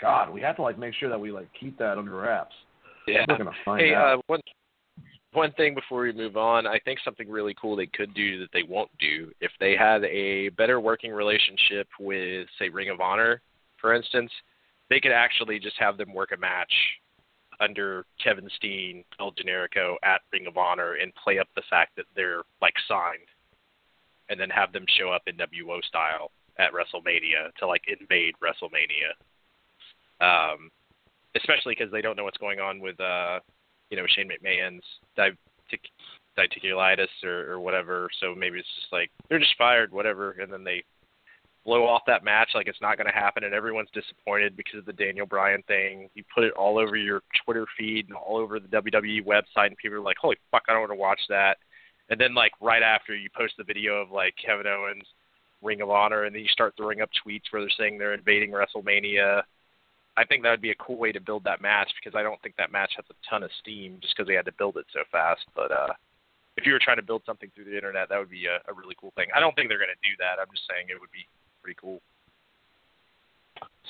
God, 0.01 0.33
we 0.33 0.41
have 0.41 0.57
to 0.57 0.63
like 0.63 0.79
make 0.79 0.95
sure 0.95 1.09
that 1.09 1.21
we 1.21 1.31
like 1.31 1.49
keep 1.59 1.79
that 1.79 1.99
under 1.99 2.13
wraps. 2.13 2.55
Yeah. 3.07 3.25
We're 3.29 3.39
gonna 3.39 3.51
find 3.65 3.81
hey, 3.81 3.95
out. 3.95 4.19
Uh, 4.19 4.23
one 4.27 4.41
one 5.33 5.53
thing 5.53 5.75
before 5.75 6.03
we 6.03 6.13
move 6.13 6.37
on, 6.37 6.67
I 6.67 6.79
think 6.81 7.01
something 7.05 7.29
really 7.29 7.55
cool 7.61 7.75
they 7.75 7.87
could 7.87 8.13
do 8.15 8.39
that 8.41 8.49
they 8.53 8.63
won't 8.63 8.91
do 8.99 9.33
if 9.41 9.51
they 9.61 9.75
had 9.77 10.05
a 10.05 10.51
better 10.51 10.79
working 10.79 11.11
relationship 11.11 11.89
with, 11.99 12.47
say, 12.59 12.69
Ring 12.69 12.91
of 12.91 13.01
Honor, 13.01 13.41
for 13.81 13.95
instance, 13.95 14.31
they 14.91 15.01
could 15.01 15.13
actually 15.13 15.59
just 15.59 15.77
have 15.79 15.97
them 15.97 16.13
work 16.13 16.33
a 16.33 16.37
match 16.37 16.73
under 17.61 18.05
Kevin 18.23 18.49
Steen, 18.57 19.05
El 19.21 19.33
Generico 19.33 19.95
at 20.03 20.21
Ring 20.33 20.47
of 20.47 20.59
Honor 20.59 20.95
and 20.95 21.15
play 21.15 21.39
up 21.39 21.49
the 21.57 21.63
fact 21.71 21.93
that 21.97 22.07
they're 22.15 22.43
like 22.61 22.75
signed, 22.87 23.29
and 24.29 24.39
then 24.39 24.51
have 24.51 24.73
them 24.73 24.85
show 24.99 25.11
up 25.11 25.23
in 25.27 25.37
WO 25.37 25.81
style 25.81 26.31
at 26.59 26.73
WrestleMania 26.73 27.55
to 27.59 27.67
like 27.67 27.83
invade 27.89 28.35
WrestleMania. 28.43 29.17
Um, 30.21 30.71
especially 31.37 31.75
because 31.79 31.93
they 31.93 32.03
don't 32.03 32.17
know 32.17 32.25
what's 32.25 32.39
going 32.39 32.61
on 32.61 32.81
with 32.81 32.99
uh, 33.01 33.41
you 33.91 33.97
know 33.97 34.05
Shane 34.09 34.29
McMahon's 34.29 34.85
divertic- 35.17 35.91
diverticulitis 36.39 37.09
or, 37.25 37.53
or 37.53 37.61
whatever. 37.61 38.09
So 38.21 38.35
maybe 38.35 38.59
it's 38.59 38.75
just 38.81 38.93
like 38.93 39.11
they're 39.29 39.39
just 39.39 39.57
fired, 39.57 39.93
whatever, 39.93 40.33
and 40.33 40.53
then 40.53 40.65
they 40.65 40.85
blow 41.65 41.87
off 41.87 42.03
that 42.07 42.25
match 42.25 42.51
like 42.55 42.67
it's 42.67 42.81
not 42.81 42.97
going 42.97 43.07
to 43.07 43.13
happen, 43.13 43.45
and 43.45 43.55
everyone's 43.55 43.91
disappointed 43.93 44.57
because 44.57 44.81
of 44.81 44.87
the 44.87 44.93
Daniel 44.93 45.27
Bryan 45.27 45.63
thing. 45.69 46.09
You 46.15 46.25
put 46.35 46.45
it 46.45 46.53
all 46.55 46.79
over 46.79 46.97
your 46.97 47.23
Twitter 47.45 47.67
feed 47.79 48.09
and 48.09 48.17
all 48.17 48.37
over 48.37 48.59
the 48.59 48.69
WWE 48.69 49.25
website, 49.25 49.69
and 49.69 49.77
people 49.77 49.99
are 49.99 50.03
like, 50.03 50.17
"Holy 50.21 50.37
fuck, 50.51 50.65
I 50.69 50.73
don't 50.73 50.83
want 50.83 50.93
to 50.93 50.97
watch 50.97 51.21
that." 51.29 51.59
And 52.11 52.21
then 52.21 52.35
like 52.35 52.53
right 52.61 52.83
after 52.83 53.15
you 53.15 53.29
post 53.37 53.55
the 53.59 53.65
video 53.65 53.95
of 53.95 54.11
like 54.11 54.35
Kevin 54.45 54.67
Owens 54.67 55.05
Ring 55.63 55.81
of 55.81 55.91
Honor, 55.91 56.25
and 56.25 56.35
then 56.35 56.43
you 56.43 56.49
start 56.49 56.75
throwing 56.77 57.01
up 57.01 57.11
tweets 57.27 57.45
where 57.51 57.63
they're 57.63 57.71
saying 57.79 57.99
they're 57.99 58.15
invading 58.15 58.51
WrestleMania. 58.51 59.43
I 60.17 60.25
think 60.25 60.43
that 60.43 60.51
would 60.51 60.61
be 60.61 60.71
a 60.71 60.77
cool 60.77 60.97
way 60.97 61.13
to 61.13 61.21
build 61.21 61.45
that 61.45 61.63
match 61.63 61.91
because 61.99 62.17
I 62.19 62.23
don't 62.23 62.41
think 62.43 62.57
that 62.57 62.73
match 62.73 62.93
has 62.97 63.05
a 63.11 63.15
ton 63.29 63.43
of 63.43 63.51
steam 63.61 63.99
just 64.01 64.15
because 64.17 64.29
they 64.29 64.35
had 64.35 64.45
to 64.45 64.53
build 64.53 64.77
it 64.77 64.87
so 64.93 65.01
fast. 65.11 65.41
But 65.55 65.73
uh, 65.73 65.95
if 66.57 66.67
you 66.67 66.73
were 66.73 66.81
trying 66.83 66.99
to 66.99 67.03
build 67.03 67.23
something 67.25 67.51
through 67.55 67.65
the 67.65 67.77
internet, 67.77 68.09
that 68.11 68.19
would 68.19 68.31
be 68.31 68.47
a, 68.47 68.61
a 68.71 68.75
really 68.75 68.95
cool 69.01 69.13
thing. 69.17 69.27
I 69.35 69.41
don't 69.41 69.55
think 69.57 69.69
they're 69.69 69.79
going 69.79 69.95
to 69.95 70.09
do 70.09 70.15
that. 70.19 70.41
I'm 70.41 70.53
just 70.53 70.69
saying 70.69 70.87
it 70.91 71.01
would 71.01 71.13
be 71.13 71.27
pretty 71.63 71.79
cool. 71.81 72.01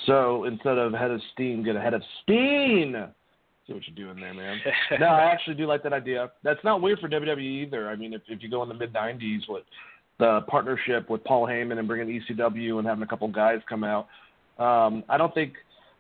So 0.07 0.45
instead 0.45 0.79
of 0.79 0.93
head 0.93 1.11
of 1.11 1.21
steam, 1.33 1.65
get 1.65 1.77
a 1.77 1.81
head 1.81 1.95
of 1.95 2.03
steam. 2.23 2.95
See 3.67 3.73
what 3.73 3.83
you're 3.87 4.07
doing 4.07 4.21
there, 4.21 4.35
man. 4.35 4.59
no, 4.99 5.07
I 5.07 5.25
actually 5.33 5.55
do 5.55 5.67
like 5.67 5.83
that 5.85 5.93
idea. 5.93 6.31
That's 6.43 6.63
not 6.65 6.83
weird 6.83 6.99
for 6.99 7.09
WWE 7.09 7.67
either. 7.67 7.89
I 7.89 7.97
mean, 7.97 8.13
if 8.13 8.23
if 8.29 8.43
you 8.43 8.51
go 8.51 8.63
in 8.63 8.69
the 8.69 8.75
mid 8.75 8.93
'90s, 8.93 9.49
with 9.49 9.63
the 10.19 10.41
partnership 10.49 11.09
with 11.09 11.23
Paul 11.25 11.47
Heyman 11.47 11.79
and 11.79 11.87
bringing 11.87 12.21
ECW 12.21 12.79
and 12.79 12.87
having 12.87 13.03
a 13.03 13.07
couple 13.07 13.29
guys 13.29 13.61
come 13.69 13.85
out. 13.85 14.09
Um, 14.59 15.05
I 15.09 15.17
don't 15.17 15.33
think. 15.35 15.55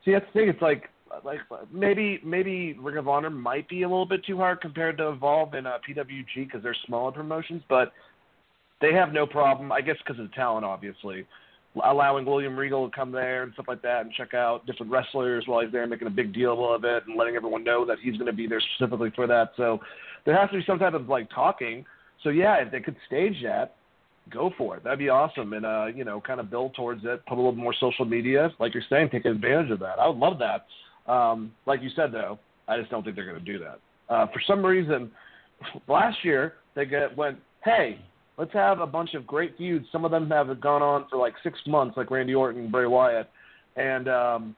See, 0.04 0.12
that's 0.12 0.26
the 0.26 0.40
thing. 0.40 0.48
It's 0.48 0.62
like 0.62 0.88
like 1.24 1.40
maybe 1.72 2.20
maybe 2.24 2.74
Ring 2.74 2.96
of 2.96 3.08
Honor 3.08 3.30
might 3.30 3.68
be 3.68 3.82
a 3.82 3.88
little 3.88 4.06
bit 4.06 4.24
too 4.24 4.36
hard 4.36 4.60
compared 4.60 4.96
to 4.98 5.10
Evolve 5.10 5.54
and 5.54 5.66
uh, 5.66 5.78
PWG 5.88 6.34
because 6.36 6.62
they're 6.62 6.76
smaller 6.86 7.12
promotions, 7.12 7.62
but 7.68 7.92
they 8.80 8.92
have 8.92 9.12
no 9.12 9.26
problem. 9.26 9.70
I 9.70 9.80
guess 9.80 9.96
because 10.04 10.18
of 10.20 10.28
the 10.28 10.34
talent, 10.34 10.64
obviously, 10.64 11.26
allowing 11.84 12.24
William 12.24 12.56
Regal 12.56 12.88
to 12.88 12.94
come 12.94 13.12
there 13.12 13.42
and 13.42 13.52
stuff 13.54 13.66
like 13.68 13.82
that 13.82 14.02
and 14.02 14.12
check 14.12 14.34
out 14.34 14.66
different 14.66 14.90
wrestlers 14.90 15.44
while 15.46 15.62
he's 15.62 15.72
there, 15.72 15.86
making 15.86 16.08
a 16.08 16.10
big 16.10 16.34
deal 16.34 16.72
of 16.74 16.84
it 16.84 17.04
and 17.06 17.16
letting 17.16 17.36
everyone 17.36 17.64
know 17.64 17.84
that 17.86 17.98
he's 18.02 18.14
going 18.14 18.26
to 18.26 18.32
be 18.32 18.46
there 18.46 18.62
specifically 18.74 19.12
for 19.14 19.26
that. 19.26 19.52
So 19.56 19.78
there 20.24 20.38
has 20.38 20.50
to 20.50 20.56
be 20.56 20.64
some 20.66 20.78
type 20.78 20.94
of 20.94 21.08
like 21.08 21.28
talking. 21.30 21.84
So 22.22 22.30
yeah, 22.30 22.56
if 22.56 22.70
they 22.72 22.80
could 22.80 22.96
stage 23.06 23.36
that, 23.44 23.76
go 24.30 24.50
for 24.56 24.76
it. 24.76 24.84
That'd 24.84 24.98
be 24.98 25.08
awesome, 25.08 25.52
and 25.52 25.66
uh, 25.66 25.86
you 25.94 26.04
know, 26.04 26.20
kind 26.20 26.40
of 26.40 26.50
build 26.50 26.74
towards 26.74 27.02
it. 27.04 27.24
Put 27.26 27.34
a 27.34 27.36
little 27.36 27.52
more 27.52 27.74
social 27.78 28.04
media, 28.04 28.50
like 28.58 28.74
you're 28.74 28.82
saying, 28.88 29.10
take 29.10 29.24
advantage 29.24 29.70
of 29.70 29.80
that. 29.80 29.98
I 29.98 30.06
would 30.08 30.18
love 30.18 30.38
that. 30.38 30.66
Um, 31.10 31.52
like 31.66 31.82
you 31.82 31.90
said, 31.96 32.12
though, 32.12 32.38
I 32.68 32.78
just 32.78 32.90
don't 32.90 33.02
think 33.02 33.16
they're 33.16 33.26
going 33.26 33.44
to 33.44 33.52
do 33.52 33.58
that. 33.58 33.80
Uh, 34.08 34.26
for 34.26 34.40
some 34.46 34.64
reason, 34.64 35.10
last 35.88 36.18
year 36.24 36.54
they 36.74 36.84
get 36.84 37.16
went, 37.16 37.38
hey, 37.64 37.98
let's 38.38 38.52
have 38.52 38.80
a 38.80 38.86
bunch 38.86 39.14
of 39.14 39.26
great 39.26 39.56
feuds. 39.56 39.86
Some 39.90 40.04
of 40.04 40.10
them 40.10 40.30
have 40.30 40.60
gone 40.60 40.82
on 40.82 41.06
for 41.10 41.16
like 41.18 41.34
six 41.42 41.58
months, 41.66 41.96
like 41.96 42.10
Randy 42.10 42.34
Orton 42.34 42.62
and 42.62 42.72
Bray 42.72 42.86
Wyatt, 42.86 43.28
and 43.76 44.08
um, 44.08 44.56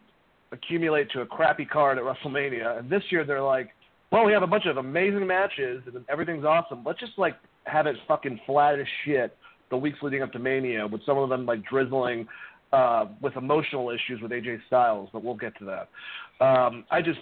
accumulate 0.53 1.11
to 1.12 1.20
a 1.22 1.27
crappy 1.27 1.64
card 1.64 1.98
at 1.98 2.05
WrestleMania. 2.05 2.79
And 2.79 2.90
this 2.90 3.03
year 3.11 3.24
they're 3.24 3.42
like, 3.42 3.70
well, 4.11 4.24
we 4.24 4.33
have 4.33 4.42
a 4.42 4.46
bunch 4.46 4.66
of 4.66 4.77
amazing 4.77 5.27
matches 5.27 5.83
and 5.87 6.05
everything's 6.09 6.44
awesome. 6.44 6.83
Let's 6.85 7.00
just 7.00 7.18
like 7.18 7.37
have 7.64 7.87
it 7.87 7.96
fucking 8.07 8.40
flat 8.46 8.79
as 8.79 8.87
shit 9.05 9.37
the 9.70 9.77
weeks 9.77 9.98
leading 10.03 10.22
up 10.22 10.33
to 10.33 10.38
Mania, 10.38 10.87
with 10.87 11.00
some 11.07 11.18
of 11.18 11.29
them 11.29 11.46
like 11.46 11.64
drizzling 11.64 12.27
uh, 12.72 13.07
with 13.20 13.37
emotional 13.37 13.90
issues 13.90 14.20
with 14.20 14.33
AJ 14.33 14.59
Styles, 14.66 15.09
but 15.12 15.22
we'll 15.22 15.35
get 15.35 15.57
to 15.59 15.64
that. 15.64 16.44
Um, 16.44 16.85
I 16.90 17.00
just, 17.00 17.20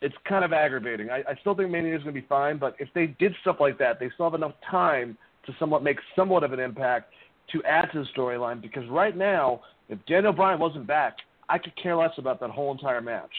it's 0.00 0.14
kind 0.26 0.44
of 0.44 0.52
aggravating. 0.52 1.10
I, 1.10 1.18
I 1.18 1.34
still 1.40 1.54
think 1.54 1.70
Mania 1.70 1.94
is 1.96 2.02
going 2.02 2.14
to 2.14 2.20
be 2.20 2.26
fine, 2.26 2.58
but 2.58 2.74
if 2.78 2.88
they 2.94 3.08
did 3.18 3.34
stuff 3.42 3.56
like 3.60 3.78
that, 3.78 4.00
they 4.00 4.10
still 4.14 4.26
have 4.26 4.34
enough 4.34 4.54
time 4.70 5.18
to 5.46 5.52
somewhat 5.58 5.82
make 5.82 5.98
somewhat 6.16 6.44
of 6.44 6.52
an 6.52 6.60
impact 6.60 7.12
to 7.52 7.62
add 7.64 7.90
to 7.92 8.00
the 8.00 8.06
storyline. 8.16 8.62
Because 8.62 8.88
right 8.88 9.16
now, 9.16 9.60
if 9.88 9.98
Daniel 10.06 10.32
Bryan 10.32 10.58
wasn't 10.58 10.86
back, 10.86 11.16
I 11.48 11.58
could 11.58 11.74
care 11.76 11.96
less 11.96 12.12
about 12.16 12.40
that 12.40 12.50
whole 12.50 12.72
entire 12.72 13.00
match. 13.00 13.30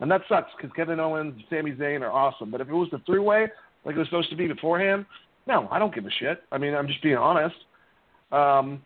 And 0.00 0.10
that 0.10 0.22
sucks 0.28 0.50
because 0.56 0.72
Kevin 0.74 0.98
Owens 0.98 1.34
and 1.34 1.44
Sami 1.50 1.72
Zayn 1.72 2.00
are 2.00 2.10
awesome. 2.10 2.50
But 2.50 2.60
if 2.60 2.68
it 2.68 2.74
was 2.74 2.88
the 2.90 3.00
three 3.06 3.20
way, 3.20 3.46
like 3.84 3.94
it 3.94 3.98
was 3.98 4.08
supposed 4.08 4.30
to 4.30 4.36
be 4.36 4.48
beforehand, 4.48 5.06
no, 5.46 5.68
I 5.70 5.78
don't 5.78 5.94
give 5.94 6.04
a 6.04 6.10
shit. 6.18 6.42
I 6.52 6.58
mean, 6.58 6.74
I'm 6.74 6.86
just 6.86 7.02
being 7.02 7.16
honest. 7.16 7.54
Um, 8.32 8.82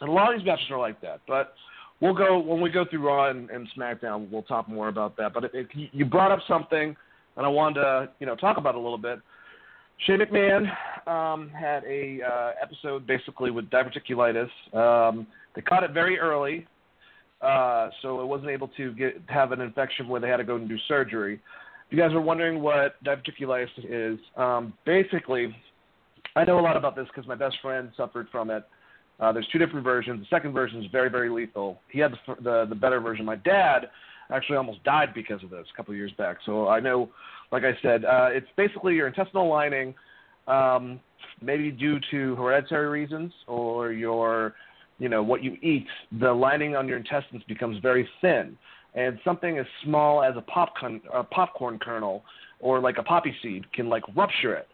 and 0.00 0.10
a 0.10 0.12
lot 0.12 0.32
of 0.32 0.38
these 0.38 0.46
matches 0.46 0.66
are 0.70 0.78
like 0.78 1.00
that. 1.02 1.20
But 1.26 1.54
we'll 2.00 2.14
go 2.14 2.38
when 2.38 2.60
we 2.60 2.70
go 2.70 2.84
through 2.84 3.06
Raw 3.06 3.30
and, 3.30 3.50
and 3.50 3.68
SmackDown. 3.76 4.30
We'll 4.30 4.42
talk 4.42 4.68
more 4.68 4.88
about 4.88 5.16
that. 5.16 5.32
But 5.32 5.44
it, 5.44 5.50
it, 5.54 5.66
you 5.92 6.04
brought 6.04 6.32
up 6.32 6.40
something, 6.48 6.96
and 7.36 7.46
I 7.46 7.48
wanted 7.48 7.80
to 7.80 8.08
you 8.18 8.26
know 8.26 8.36
talk 8.36 8.56
about 8.56 8.74
a 8.74 8.80
little 8.80 8.98
bit. 8.98 9.20
Shane 10.06 10.18
McMahon 10.18 10.66
um, 11.08 11.50
had 11.50 11.84
a 11.84 12.20
uh, 12.22 12.52
episode 12.60 13.06
basically 13.06 13.50
with 13.50 13.70
diverticulitis. 13.70 14.50
Um, 14.74 15.26
they 15.54 15.62
caught 15.62 15.84
it 15.84 15.92
very 15.92 16.18
early, 16.18 16.66
uh, 17.40 17.90
so 18.02 18.20
it 18.20 18.26
wasn't 18.26 18.50
able 18.50 18.68
to 18.76 18.92
get 18.94 19.22
have 19.28 19.52
an 19.52 19.60
infection 19.60 20.08
where 20.08 20.20
they 20.20 20.28
had 20.28 20.38
to 20.38 20.44
go 20.44 20.56
and 20.56 20.68
do 20.68 20.76
surgery. 20.88 21.34
If 21.86 21.96
you 21.96 21.98
guys 21.98 22.12
are 22.12 22.20
wondering 22.20 22.60
what 22.60 23.02
diverticulitis 23.04 23.68
is, 23.78 24.18
um, 24.36 24.72
basically, 24.84 25.54
I 26.36 26.44
know 26.44 26.58
a 26.58 26.62
lot 26.62 26.76
about 26.76 26.96
this 26.96 27.06
because 27.06 27.28
my 27.28 27.36
best 27.36 27.56
friend 27.62 27.90
suffered 27.96 28.28
from 28.32 28.50
it. 28.50 28.64
Uh, 29.20 29.32
there's 29.32 29.46
two 29.52 29.58
different 29.58 29.84
versions. 29.84 30.20
The 30.20 30.36
second 30.36 30.52
version 30.52 30.82
is 30.82 30.90
very, 30.90 31.08
very 31.08 31.30
lethal. 31.30 31.80
He 31.90 32.00
had 32.00 32.12
the, 32.26 32.34
the 32.42 32.66
the 32.70 32.74
better 32.74 33.00
version. 33.00 33.24
My 33.24 33.36
dad 33.36 33.90
actually 34.30 34.56
almost 34.56 34.82
died 34.82 35.14
because 35.14 35.42
of 35.44 35.50
this 35.50 35.66
a 35.72 35.76
couple 35.76 35.92
of 35.92 35.98
years 35.98 36.12
back. 36.18 36.38
So 36.44 36.68
I 36.68 36.80
know, 36.80 37.10
like 37.52 37.62
I 37.62 37.78
said, 37.82 38.04
uh, 38.04 38.28
it's 38.30 38.48
basically 38.56 38.94
your 38.94 39.06
intestinal 39.06 39.48
lining, 39.48 39.94
um, 40.48 40.98
maybe 41.40 41.70
due 41.70 42.00
to 42.10 42.34
hereditary 42.36 42.88
reasons 42.88 43.32
or 43.46 43.92
your, 43.92 44.54
you 44.98 45.08
know, 45.08 45.22
what 45.22 45.44
you 45.44 45.56
eat. 45.62 45.86
The 46.20 46.32
lining 46.32 46.74
on 46.74 46.88
your 46.88 46.96
intestines 46.96 47.42
becomes 47.46 47.78
very 47.80 48.08
thin, 48.20 48.56
and 48.94 49.20
something 49.24 49.58
as 49.58 49.66
small 49.84 50.24
as 50.24 50.34
a 50.36 50.42
popcorn 50.42 51.00
a 51.12 51.22
popcorn 51.22 51.78
kernel 51.78 52.24
or 52.58 52.80
like 52.80 52.98
a 52.98 53.02
poppy 53.04 53.34
seed 53.42 53.70
can 53.72 53.88
like 53.88 54.02
rupture 54.16 54.54
it. 54.54 54.66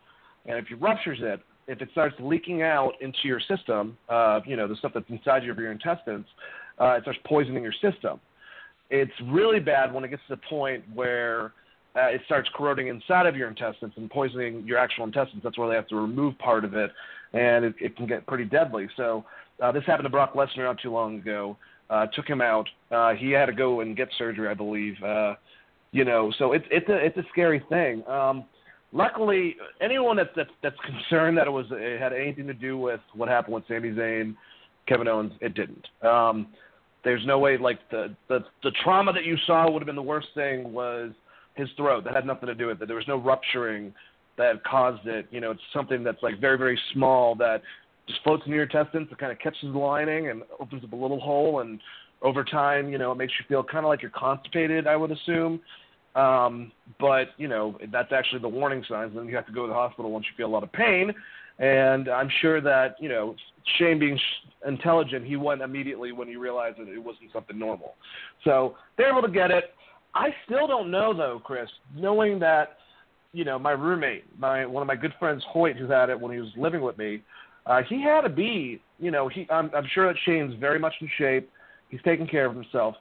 And 0.47 0.57
if 0.57 0.71
it 0.71 0.81
ruptures 0.81 1.19
it, 1.21 1.41
if 1.71 1.81
it 1.81 1.89
starts 1.93 2.17
leaking 2.19 2.63
out 2.63 2.95
into 3.01 3.19
your 3.25 3.41
system, 3.41 3.97
uh, 4.09 4.41
you 4.45 4.57
know, 4.57 4.67
the 4.67 4.75
stuff 4.77 4.91
that's 4.93 5.09
inside 5.09 5.49
of 5.49 5.57
your 5.57 5.71
intestines, 5.71 6.27
uh, 6.81 6.97
it 6.99 7.03
starts 7.03 7.21
poisoning 7.25 7.63
your 7.63 7.75
system. 7.81 8.19
It's 8.91 9.13
really 9.27 9.61
bad 9.61 9.95
when 9.95 10.03
it 10.03 10.09
gets 10.09 10.23
to 10.29 10.35
the 10.35 10.43
point 10.49 10.83
where 10.93 11.53
uh, 11.95 12.09
it 12.09 12.23
starts 12.27 12.49
corroding 12.55 12.89
inside 12.89 13.27
of 13.27 13.37
your 13.37 13.49
intestines 13.49 13.93
and 13.97 14.11
poisoning 14.11 14.65
your 14.67 14.79
actual 14.79 15.05
intestines. 15.05 15.43
That's 15.45 15.57
where 15.57 15.69
they 15.69 15.77
have 15.77 15.87
to 15.89 15.97
remove 15.97 16.37
part 16.39 16.65
of 16.65 16.75
it, 16.75 16.91
and 17.33 17.65
it, 17.65 17.75
it 17.81 17.97
can 17.97 18.07
get 18.07 18.27
pretty 18.27 18.47
deadly. 18.47 18.89
So 18.97 19.25
uh, 19.63 19.71
this 19.71 19.85
happened 19.87 20.07
to 20.07 20.11
Brock 20.11 20.35
Lesnar 20.35 20.65
not 20.65 20.81
too 20.81 20.91
long 20.91 21.19
ago. 21.19 21.57
Uh, 21.89 22.07
took 22.07 22.27
him 22.27 22.41
out. 22.41 22.69
Uh, 22.91 23.15
he 23.15 23.31
had 23.31 23.47
to 23.47 23.53
go 23.53 23.81
and 23.81 23.97
get 23.97 24.09
surgery, 24.19 24.49
I 24.49 24.55
believe. 24.55 25.01
Uh, 25.03 25.35
you 25.93 26.05
know, 26.05 26.33
so 26.39 26.53
it's 26.53 26.67
it's 26.71 26.89
a 26.89 26.97
it's 26.97 27.17
a 27.17 27.25
scary 27.31 27.63
thing. 27.69 28.07
Um, 28.09 28.45
luckily, 28.93 29.57
anyone 29.81 30.17
that's, 30.17 30.31
that's 30.37 30.51
that's 30.63 30.77
concerned 30.85 31.37
that 31.39 31.47
it 31.47 31.51
was 31.51 31.67
it 31.71 32.01
had 32.01 32.13
anything 32.13 32.47
to 32.47 32.55
do 32.55 32.79
with 32.79 33.01
what 33.15 33.29
happened 33.29 33.55
with 33.55 33.65
Sami 33.69 33.91
Zayn, 33.91 34.35
Kevin 34.87 35.09
Owens, 35.09 35.33
it 35.41 35.55
didn't. 35.55 35.87
Um, 36.03 36.49
there's 37.05 37.25
no 37.27 37.39
way 37.39 37.57
like 37.57 37.79
the 37.91 38.15
the 38.29 38.41
the 38.63 38.73
trauma 38.83 39.13
that 39.13 39.25
you 39.25 39.37
saw 39.47 39.71
would 39.71 39.81
have 39.81 39.87
been 39.87 39.97
the 39.97 40.03
worst 40.03 40.29
thing 40.35 40.73
was 40.73 41.13
his 41.55 41.69
throat. 41.77 42.05
That 42.05 42.15
had 42.15 42.27
nothing 42.27 42.47
to 42.49 42.55
do 42.55 42.67
with 42.67 42.81
it. 42.83 42.87
There 42.87 42.97
was 42.97 43.09
no 43.09 43.17
rupturing 43.17 43.93
that 44.37 44.63
caused 44.65 45.07
it. 45.07 45.27
You 45.31 45.41
know, 45.41 45.51
it's 45.53 45.61
something 45.73 46.03
that's 46.03 46.23
like 46.23 46.41
very 46.41 46.59
very 46.59 46.79
small 46.93 47.35
that 47.37 47.63
just 48.07 48.23
floats 48.23 48.43
in 48.47 48.53
your 48.53 48.65
intestines. 48.65 49.09
It 49.11 49.19
kind 49.19 49.33
of 49.33 49.39
catches 49.39 49.73
the 49.73 49.79
lining 49.79 50.29
and 50.29 50.43
opens 50.59 50.85
up 50.85 50.93
a 50.93 50.97
little 50.97 51.21
hole, 51.21 51.61
and 51.61 51.81
over 52.23 52.45
time, 52.45 52.91
you 52.91 52.99
know, 52.99 53.13
it 53.13 53.17
makes 53.17 53.33
you 53.39 53.45
feel 53.49 53.63
kind 53.63 53.85
of 53.85 53.89
like 53.89 54.03
you're 54.03 54.11
constipated. 54.11 54.87
I 54.87 54.97
would 54.97 55.11
assume. 55.11 55.61
Um, 56.15 56.73
but 56.99 57.29
you 57.37 57.49
know 57.49 57.79
that's 57.93 58.13
actually 58.13 58.41
the 58.41 58.49
warning 58.49 58.85
signs. 58.89 59.13
Then 59.15 59.27
you 59.27 59.37
have 59.37 59.47
to 59.47 59.53
go 59.53 59.63
to 59.63 59.69
the 59.69 59.75
hospital 59.75 60.11
once 60.11 60.27
you 60.31 60.37
feel 60.37 60.49
a 60.49 60.55
lot 60.55 60.63
of 60.63 60.73
pain. 60.73 61.13
And 61.59 62.09
I'm 62.09 62.31
sure 62.41 62.61
that 62.61 62.97
you 63.01 63.09
know 63.09 63.37
Shane 63.79 63.99
being 63.99 64.19
intelligent, 64.67 65.27
he 65.27 65.37
went 65.37 65.63
immediately 65.63 66.13
when 66.13 66.27
he 66.27 66.37
realized 66.37 66.79
that 66.79 66.89
it 66.89 66.99
wasn't 66.99 67.33
something 67.33 67.59
normal. 67.59 67.95
So 68.45 68.77
they're 68.97 69.11
able 69.11 69.23
to 69.23 69.33
get 69.33 69.51
it. 69.51 69.75
I 70.15 70.31
still 70.47 70.67
don't 70.67 70.91
know 70.91 71.15
though, 71.17 71.41
Chris. 71.45 71.69
Knowing 71.95 72.39
that 72.41 72.79
you 73.33 73.45
know 73.45 73.59
my 73.59 73.73
roommate, 73.73 74.25
my 74.39 74.67
one 74.67 74.83
of 74.83 74.87
my 74.89 74.97
good 74.97 75.15
friends 75.19 75.45
Hoyt, 75.49 75.77
who 75.77 75.87
had 75.87 76.11
it 76.11 76.19
when 76.19 76.33
he 76.33 76.41
was 76.41 76.51
living 76.57 76.81
with 76.81 76.99
me, 76.99 77.23
uh, 77.67 77.83
he 77.89 78.03
had 78.03 78.23
to 78.23 78.29
be. 78.31 78.81
You 78.99 79.11
know, 79.11 79.29
he 79.29 79.47
I'm, 79.51 79.71
I'm 79.75 79.87
sure 79.95 80.09
that 80.09 80.17
Shane's 80.25 80.55
very 80.59 80.79
much 80.79 80.95
in 81.01 81.09
shape. 81.19 81.51
He's 81.89 82.01
taking 82.05 82.27
care 82.27 82.47
of 82.47 82.55
himself. 82.55 82.95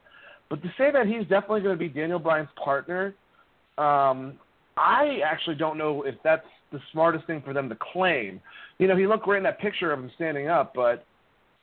But 0.50 0.62
to 0.64 0.70
say 0.78 0.92
that 0.92 1.08
he's 1.08 1.22
definitely 1.28 1.62
going 1.62 1.78
to 1.78 1.80
be 1.80 1.90
Daniel 1.90 2.20
Bryan's 2.20 2.50
partner, 2.64 3.14
um, 3.78 4.34
I 4.78 5.20
actually 5.26 5.56
don't 5.56 5.78
know 5.78 6.04
if 6.04 6.16
that's 6.24 6.46
the 6.72 6.80
smartest 6.92 7.26
thing 7.28 7.42
for 7.44 7.54
them 7.54 7.70
to 7.70 7.78
claim. 7.94 8.42
You 8.78 8.88
know, 8.88 8.96
he 8.96 9.08
looked 9.08 9.26
great 9.26 9.38
in 9.38 9.44
that 9.44 9.60
picture 9.60 9.92
of 9.92 10.00
him 10.00 10.12
standing 10.16 10.48
up, 10.48 10.74
but 10.74 11.06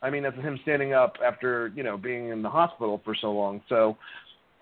I 0.02 0.10
mean, 0.10 0.22
that's 0.22 0.36
him 0.36 0.58
standing 0.62 0.92
up 0.92 1.14
after 1.24 1.72
you 1.74 1.82
know 1.82 1.96
being 1.96 2.28
in 2.28 2.42
the 2.42 2.50
hospital 2.50 3.00
for 3.04 3.14
so 3.14 3.32
long. 3.32 3.62
So 3.68 3.96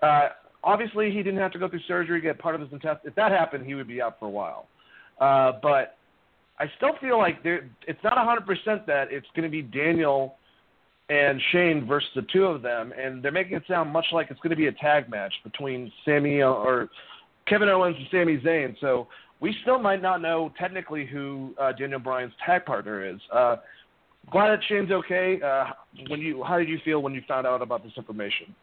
uh, 0.01 0.29
obviously, 0.63 1.11
he 1.11 1.17
didn't 1.17 1.39
have 1.39 1.51
to 1.51 1.59
go 1.59 1.69
through 1.69 1.81
surgery 1.87 2.21
get 2.21 2.39
part 2.39 2.55
of 2.55 2.61
his 2.61 2.71
intestine. 2.71 3.09
If 3.09 3.15
that 3.15 3.31
happened, 3.31 3.65
he 3.65 3.75
would 3.75 3.87
be 3.87 4.01
out 4.01 4.19
for 4.19 4.25
a 4.25 4.31
while. 4.31 4.67
Uh, 5.19 5.53
but 5.61 5.97
I 6.59 6.65
still 6.77 6.93
feel 7.01 7.17
like 7.17 7.43
there, 7.43 7.69
it's 7.87 8.03
not 8.03 8.17
100% 8.17 8.85
that 8.85 9.11
it's 9.11 9.27
going 9.35 9.43
to 9.43 9.49
be 9.49 9.61
Daniel 9.61 10.35
and 11.09 11.39
Shane 11.51 11.85
versus 11.85 12.09
the 12.15 12.25
two 12.33 12.45
of 12.45 12.61
them, 12.61 12.91
and 12.97 13.21
they're 13.21 13.31
making 13.31 13.57
it 13.57 13.63
sound 13.67 13.91
much 13.91 14.07
like 14.11 14.31
it's 14.31 14.39
going 14.39 14.49
to 14.51 14.55
be 14.55 14.67
a 14.67 14.71
tag 14.71 15.09
match 15.09 15.33
between 15.43 15.91
Sami 16.03 16.41
or 16.41 16.89
Kevin 17.47 17.69
Owens 17.69 17.95
and 17.97 18.07
Sami 18.11 18.37
Zayn. 18.39 18.75
So 18.81 19.07
we 19.39 19.55
still 19.61 19.79
might 19.79 20.01
not 20.01 20.21
know 20.21 20.51
technically 20.57 21.05
who 21.05 21.53
uh, 21.61 21.73
Daniel 21.73 21.99
Bryan's 21.99 22.33
tag 22.43 22.65
partner 22.65 23.07
is. 23.07 23.19
Uh, 23.31 23.57
glad 24.31 24.49
that 24.49 24.59
Shane's 24.67 24.91
okay. 24.91 25.39
Uh, 25.45 25.65
when 26.07 26.19
you, 26.19 26.43
how 26.43 26.57
did 26.57 26.69
you 26.69 26.79
feel 26.83 27.01
when 27.01 27.13
you 27.13 27.21
found 27.27 27.45
out 27.45 27.61
about 27.61 27.83
this 27.83 27.93
information? 27.97 28.55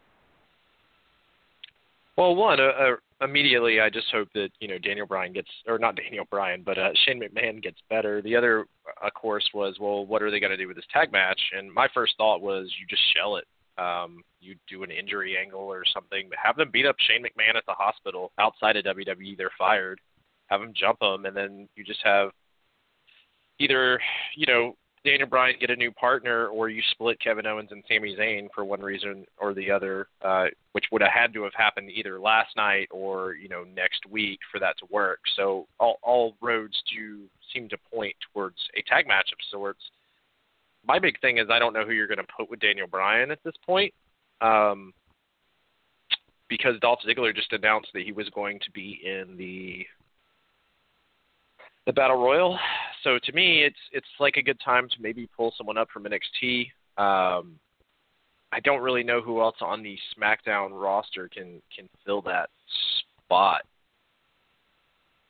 Well, 2.15 2.35
one, 2.35 2.59
uh, 2.59 2.63
uh, 2.63 2.95
immediately 3.21 3.79
I 3.79 3.89
just 3.89 4.07
hope 4.11 4.27
that 4.35 4.49
you 4.59 4.67
know 4.67 4.77
Daniel 4.77 5.07
Bryan 5.07 5.33
gets, 5.33 5.49
or 5.67 5.79
not 5.79 5.95
Daniel 5.95 6.25
Bryan, 6.29 6.61
but 6.63 6.77
uh, 6.77 6.89
Shane 7.05 7.21
McMahon 7.21 7.61
gets 7.61 7.79
better. 7.89 8.21
The 8.21 8.35
other, 8.35 8.65
of 9.01 9.13
course, 9.15 9.47
was 9.53 9.77
well, 9.79 10.05
what 10.05 10.21
are 10.21 10.29
they 10.29 10.39
going 10.39 10.51
to 10.51 10.57
do 10.57 10.67
with 10.67 10.75
this 10.75 10.85
tag 10.93 11.11
match? 11.11 11.39
And 11.57 11.73
my 11.73 11.87
first 11.93 12.13
thought 12.17 12.41
was 12.41 12.71
you 12.79 12.85
just 12.87 13.01
shell 13.15 13.37
it. 13.37 13.45
Um, 13.81 14.21
you 14.39 14.55
do 14.69 14.83
an 14.83 14.91
injury 14.91 15.35
angle 15.37 15.61
or 15.61 15.83
something. 15.91 16.29
Have 16.41 16.55
them 16.55 16.69
beat 16.71 16.85
up 16.85 16.95
Shane 16.99 17.23
McMahon 17.23 17.55
at 17.57 17.65
the 17.65 17.73
hospital 17.73 18.31
outside 18.39 18.77
of 18.77 18.85
WWE. 18.85 19.35
They're 19.35 19.49
fired. 19.57 19.99
Have 20.47 20.61
them 20.61 20.73
jump 20.75 20.99
them, 20.99 21.25
and 21.25 21.35
then 21.35 21.67
you 21.75 21.83
just 21.83 22.01
have 22.03 22.29
either 23.59 23.99
you 24.35 24.45
know 24.45 24.75
Daniel 25.05 25.27
Bryan 25.27 25.55
get 25.59 25.69
a 25.69 25.75
new 25.75 25.91
partner, 25.91 26.47
or 26.47 26.69
you 26.69 26.81
split 26.91 27.19
Kevin 27.19 27.45
Owens 27.45 27.71
and 27.71 27.83
Sami 27.89 28.15
Zayn 28.15 28.47
for 28.55 28.63
one 28.63 28.79
reason 28.79 29.25
or 29.37 29.53
the 29.53 29.69
other, 29.69 30.07
uh, 30.21 30.45
which 30.71 30.85
would 30.91 31.01
have 31.01 31.11
had 31.11 31.33
to 31.33 31.43
have 31.43 31.53
happened 31.53 31.89
either 31.91 32.19
last 32.19 32.55
night 32.55 32.87
or 32.89 33.33
you 33.33 33.49
know 33.49 33.65
next 33.75 34.05
week 34.09 34.39
for 34.49 34.59
that 34.59 34.77
to 34.79 34.85
work. 34.89 35.19
So 35.35 35.67
all, 35.77 35.99
all 36.03 36.35
roads 36.41 36.81
do 36.95 37.23
seem 37.53 37.67
to 37.69 37.77
point 37.93 38.15
towards 38.33 38.57
a 38.77 38.81
tag 38.89 39.05
match 39.07 39.29
of 39.33 39.39
sorts. 39.51 39.81
My 40.87 40.99
big 40.99 41.19
thing 41.19 41.37
is 41.37 41.47
I 41.49 41.59
don't 41.59 41.73
know 41.73 41.85
who 41.85 41.91
you're 41.91 42.07
going 42.07 42.17
to 42.17 42.33
put 42.37 42.49
with 42.49 42.61
Daniel 42.61 42.87
Bryan 42.87 43.29
at 43.29 43.43
this 43.43 43.55
point, 43.65 43.93
um, 44.39 44.93
because 46.47 46.79
Dolph 46.79 46.99
Ziggler 47.05 47.35
just 47.35 47.51
announced 47.51 47.89
that 47.93 48.03
he 48.03 48.13
was 48.13 48.29
going 48.29 48.59
to 48.59 48.71
be 48.71 49.01
in 49.03 49.35
the 49.35 49.85
the 51.85 51.93
battle 51.93 52.17
royal. 52.17 52.57
So 53.03 53.19
to 53.23 53.33
me, 53.33 53.63
it's 53.63 53.75
it's 53.91 54.07
like 54.19 54.37
a 54.37 54.41
good 54.41 54.59
time 54.63 54.87
to 54.89 54.95
maybe 55.01 55.29
pull 55.35 55.53
someone 55.57 55.77
up 55.77 55.89
from 55.91 56.05
NXT. 56.05 56.67
Um, 56.97 57.59
I 58.51 58.59
don't 58.63 58.81
really 58.81 59.03
know 59.03 59.21
who 59.21 59.41
else 59.41 59.55
on 59.61 59.83
the 59.83 59.97
SmackDown 60.17 60.69
roster 60.71 61.29
can 61.29 61.61
can 61.75 61.89
fill 62.05 62.21
that 62.23 62.49
spot, 63.25 63.63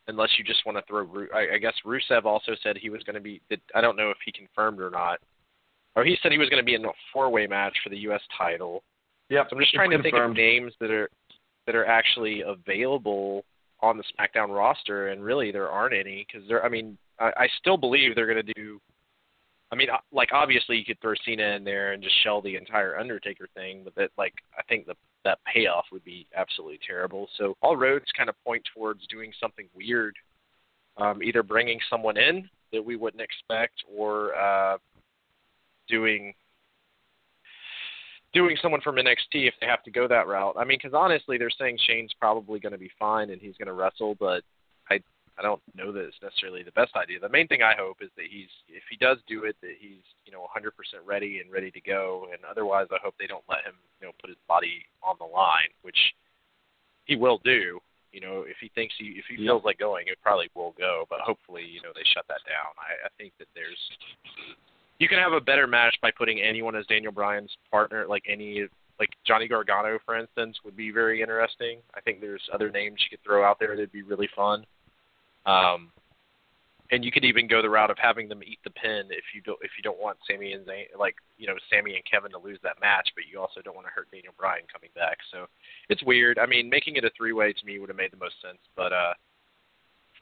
unless 0.07 0.29
you 0.37 0.43
just 0.43 0.65
want 0.65 0.77
to 0.77 0.83
throw. 0.87 1.07
I, 1.33 1.55
I 1.55 1.57
guess 1.57 1.73
Rusev 1.85 2.25
also 2.25 2.53
said 2.61 2.77
he 2.77 2.89
was 2.89 3.01
going 3.03 3.15
to 3.15 3.21
be. 3.21 3.41
I 3.73 3.81
don't 3.81 3.97
know 3.97 4.11
if 4.11 4.17
he 4.25 4.31
confirmed 4.31 4.79
or 4.79 4.89
not. 4.89 5.19
Or 5.95 6.03
he 6.03 6.17
said 6.21 6.31
he 6.31 6.39
was 6.39 6.49
going 6.49 6.61
to 6.61 6.65
be 6.65 6.73
in 6.73 6.83
a 6.85 6.91
four-way 7.13 7.45
match 7.45 7.77
for 7.83 7.91
the 7.91 7.97
U.S. 7.99 8.21
title. 8.35 8.81
Yeah, 9.29 9.43
so 9.43 9.55
I'm 9.55 9.61
just 9.61 9.75
trying 9.75 9.91
to 9.91 10.01
think 10.01 10.15
of 10.17 10.33
names 10.33 10.73
that 10.79 10.89
are 10.89 11.09
that 11.65 11.75
are 11.75 11.85
actually 11.85 12.41
available 12.41 13.45
on 13.83 13.97
the 13.97 14.03
SmackDown 14.17 14.55
roster, 14.55 15.09
and 15.09 15.21
really 15.21 15.51
there 15.51 15.69
aren't 15.69 15.93
any 15.93 16.25
because 16.25 16.47
there. 16.47 16.65
I 16.65 16.69
mean, 16.69 16.97
I, 17.19 17.31
I 17.35 17.47
still 17.59 17.77
believe 17.77 18.15
they're 18.15 18.33
going 18.33 18.43
to 18.45 18.53
do. 18.53 18.79
I 19.71 19.75
mean, 19.75 19.89
like 20.11 20.29
obviously 20.31 20.77
you 20.77 20.85
could 20.85 21.01
throw 21.01 21.13
Cena 21.25 21.55
in 21.55 21.63
there 21.63 21.91
and 21.91 22.01
just 22.01 22.15
shell 22.23 22.41
the 22.41 22.55
entire 22.55 22.97
Undertaker 22.97 23.47
thing, 23.53 23.81
but 23.83 23.93
that 23.95 24.11
like 24.17 24.33
I 24.57 24.63
think 24.63 24.85
the 24.85 24.95
that 25.25 25.39
payoff 25.51 25.85
would 25.91 26.03
be 26.03 26.27
absolutely 26.35 26.79
terrible. 26.85 27.27
So 27.37 27.57
all 27.61 27.75
roads 27.75 28.05
kind 28.15 28.29
of 28.29 28.35
point 28.45 28.63
towards 28.73 29.05
doing 29.07 29.31
something 29.39 29.67
weird, 29.75 30.15
um, 30.97 31.21
either 31.21 31.43
bringing 31.43 31.79
someone 31.89 32.17
in 32.17 32.49
that 32.71 32.83
we 32.83 32.95
wouldn't 32.95 33.21
expect, 33.21 33.83
or 33.93 34.33
uh, 34.35 34.77
doing 35.89 36.33
doing 38.33 38.57
someone 38.61 38.81
from 38.81 38.95
NXT 38.95 39.47
if 39.47 39.53
they 39.61 39.67
have 39.67 39.83
to 39.83 39.91
go 39.91 40.07
that 40.07 40.27
route. 40.27 40.55
I 40.57 40.63
mean, 40.63 40.79
because 40.81 40.95
honestly, 40.95 41.37
they're 41.37 41.49
saying 41.49 41.77
Shane's 41.87 42.13
probably 42.19 42.59
going 42.59 42.71
to 42.73 42.79
be 42.79 42.91
fine 42.97 43.29
and 43.29 43.39
he's 43.41 43.55
going 43.57 43.67
to 43.67 43.73
wrestle, 43.73 44.15
but 44.19 44.43
I 44.89 44.99
I 45.37 45.41
don't 45.41 45.61
know 45.73 45.91
that 45.91 46.05
it's 46.05 46.21
necessarily 46.21 46.61
the 46.61 46.71
best 46.73 46.95
idea. 46.95 47.19
The 47.19 47.29
main 47.29 47.47
thing 47.47 47.63
I 47.63 47.73
hope 47.77 47.97
is 48.01 48.09
that 48.17 48.29
he's, 48.29 48.53
if 48.69 48.83
he 48.89 48.97
does 48.97 49.17
do 49.27 49.45
it, 49.45 49.55
that 49.61 49.73
he's, 49.79 50.05
you 50.25 50.31
know, 50.31 50.45
100% 50.45 50.69
ready 51.05 51.39
and 51.39 51.51
ready 51.51 51.71
to 51.71 51.81
go. 51.81 52.27
And 52.31 52.39
otherwise, 52.45 52.85
I 52.91 53.01
hope 53.01 53.15
they 53.17 53.25
don't 53.25 53.43
let 53.49 53.65
him, 53.65 53.73
you 53.99 54.07
know, 54.07 54.13
put 54.21 54.29
his 54.29 54.37
body 54.47 54.85
on 55.01 55.15
the 55.17 55.25
line, 55.25 55.73
which 55.81 55.97
he 57.05 57.15
will 57.15 57.41
do. 57.43 57.79
You 58.11 58.21
know, 58.21 58.45
if 58.45 58.57
he 58.61 58.69
thinks 58.75 58.93
he, 58.99 59.17
if 59.17 59.25
he 59.25 59.41
yeah. 59.41 59.49
feels 59.49 59.65
like 59.65 59.79
going, 59.79 60.05
it 60.05 60.21
probably 60.21 60.53
will 60.53 60.75
go. 60.77 61.05
But 61.09 61.25
hopefully, 61.25 61.65
you 61.65 61.81
know, 61.81 61.89
they 61.95 62.05
shut 62.13 62.25
that 62.29 62.45
down. 62.45 62.77
I, 62.77 63.07
I 63.07 63.09
think 63.17 63.33
that 63.39 63.49
there's, 63.57 63.81
you 64.99 65.08
can 65.08 65.19
have 65.19 65.34
a 65.34 65.41
better 65.41 65.67
match 65.67 65.95
by 66.01 66.12
putting 66.12 66.41
anyone 66.41 66.75
as 66.75 66.86
Daniel 66.88 67.12
Bryan's 67.12 67.56
partner, 67.71 68.06
like 68.08 68.23
any 68.27 68.67
like 68.99 69.10
Johnny 69.25 69.47
Gargano, 69.47 69.97
for 70.06 70.17
instance, 70.17 70.58
would 70.63 70.77
be 70.77 70.91
very 70.91 71.21
interesting. 71.21 71.79
I 71.95 72.01
think 72.01 72.21
there's 72.21 72.43
other 72.53 72.69
names 72.69 72.99
you 72.99 73.17
could 73.17 73.23
throw 73.23 73.43
out 73.43 73.60
there 73.60 73.75
that'd 73.75 73.91
be 73.91 74.03
really 74.03 74.29
fun. 74.36 74.65
Um, 75.45 75.91
and 76.91 77.03
you 77.03 77.12
could 77.12 77.25
even 77.25 77.47
go 77.47 77.62
the 77.62 77.69
route 77.69 77.89
of 77.89 77.97
having 77.97 78.29
them 78.29 78.43
eat 78.43 78.60
the 78.63 78.69
pin 78.69 79.08
if 79.10 79.23
you 79.34 79.41
don't 79.41 79.58
if 79.62 79.71
you 79.77 79.84
don't 79.84 79.99
want 79.99 80.17
Sami 80.29 80.53
and 80.53 80.65
Zayn, 80.65 80.86
like 80.97 81.15
you 81.38 81.47
know 81.47 81.56
Sami 81.71 81.95
and 81.95 82.03
Kevin 82.10 82.32
to 82.32 82.38
lose 82.38 82.60
that 82.63 82.79
match, 82.79 83.10
but 83.15 83.23
you 83.32 83.39
also 83.39 83.62
don't 83.62 83.75
want 83.75 83.88
to 83.88 83.93
hurt 83.93 84.12
Daniel 84.12 84.34
Bryan 84.38 84.63
coming 84.71 84.91
back. 84.93 85.17
So 85.32 85.47
it's 85.89 86.03
weird. 86.03 86.38
I 86.38 86.45
mean, 86.45 86.69
making 86.69 86.97
it 86.97 87.03
a 87.03 87.12
three 87.17 87.34
way 87.34 87.51
to 87.51 87.65
me 87.65 87.79
would 87.79 87.89
have 87.89 87.97
made 87.97 88.12
the 88.12 88.17
most 88.17 88.36
sense, 88.41 88.60
but 88.75 88.93
uh, 88.93 89.13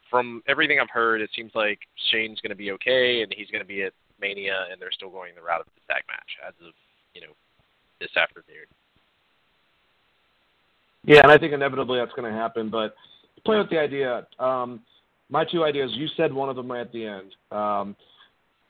from 0.09 0.43
everything 0.47 0.79
I've 0.79 0.89
heard, 0.89 1.21
it 1.21 1.29
seems 1.35 1.51
like 1.55 1.79
Shane's 2.11 2.39
going 2.41 2.49
to 2.51 2.55
be 2.55 2.71
okay 2.71 3.21
and 3.23 3.33
he's 3.35 3.49
going 3.49 3.63
to 3.63 3.67
be 3.67 3.83
at 3.83 3.93
Mania, 4.21 4.67
and 4.71 4.79
they're 4.79 4.91
still 4.91 5.09
going 5.09 5.33
the 5.35 5.41
route 5.41 5.61
of 5.61 5.67
the 5.67 5.93
tag 5.93 6.03
match 6.07 6.31
as 6.47 6.53
of 6.65 6.73
you 7.13 7.21
know 7.21 7.33
this 7.99 8.15
afternoon. 8.15 8.69
Yeah, 11.03 11.21
and 11.23 11.31
I 11.31 11.37
think 11.37 11.53
inevitably 11.53 11.99
that's 11.99 12.13
going 12.13 12.31
to 12.31 12.37
happen. 12.37 12.69
But 12.69 12.95
play 13.43 13.57
with 13.57 13.69
the 13.69 13.79
idea. 13.79 14.27
Um, 14.39 14.81
my 15.29 15.45
two 15.45 15.63
ideas. 15.63 15.91
You 15.93 16.07
said 16.15 16.31
one 16.31 16.49
of 16.49 16.55
them 16.55 16.71
right 16.71 16.81
at 16.81 16.91
the 16.91 17.05
end. 17.05 17.31
Um, 17.51 17.95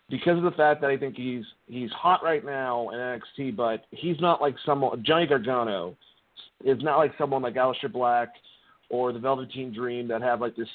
because 0.10 0.38
of 0.38 0.44
the 0.44 0.52
fact 0.52 0.82
that 0.82 0.90
I 0.90 0.98
think 0.98 1.16
he's 1.16 1.46
he's 1.68 1.92
hot 1.92 2.24
right 2.24 2.46
now 2.46 2.90
in 2.90 3.00
NXT, 3.00 3.56
but 3.56 3.86
he's 3.92 4.20
not 4.20 4.42
like 4.42 4.56
someone 4.66 5.04
Johnny 5.06 5.26
Gargano 5.26 5.96
is 6.64 6.82
not 6.82 6.98
like 6.98 7.14
someone 7.18 7.42
like 7.42 7.56
Aleister 7.56 7.92
Black 7.92 8.30
or 8.90 9.14
the 9.14 9.20
Velveteen 9.20 9.74
Dream 9.74 10.08
that 10.10 10.22
have 10.22 10.42
like 10.42 10.56
this 10.56 10.68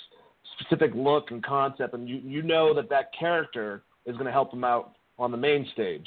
specific 0.58 0.90
look 0.94 1.30
and 1.30 1.44
concept, 1.44 1.94
and 1.94 2.08
you 2.08 2.16
you 2.16 2.42
know 2.42 2.74
that 2.74 2.88
that 2.88 3.10
character 3.18 3.82
is 4.06 4.14
going 4.14 4.26
to 4.26 4.32
help 4.32 4.52
him 4.52 4.64
out 4.64 4.92
on 5.18 5.30
the 5.30 5.36
main 5.36 5.66
stage. 5.72 6.06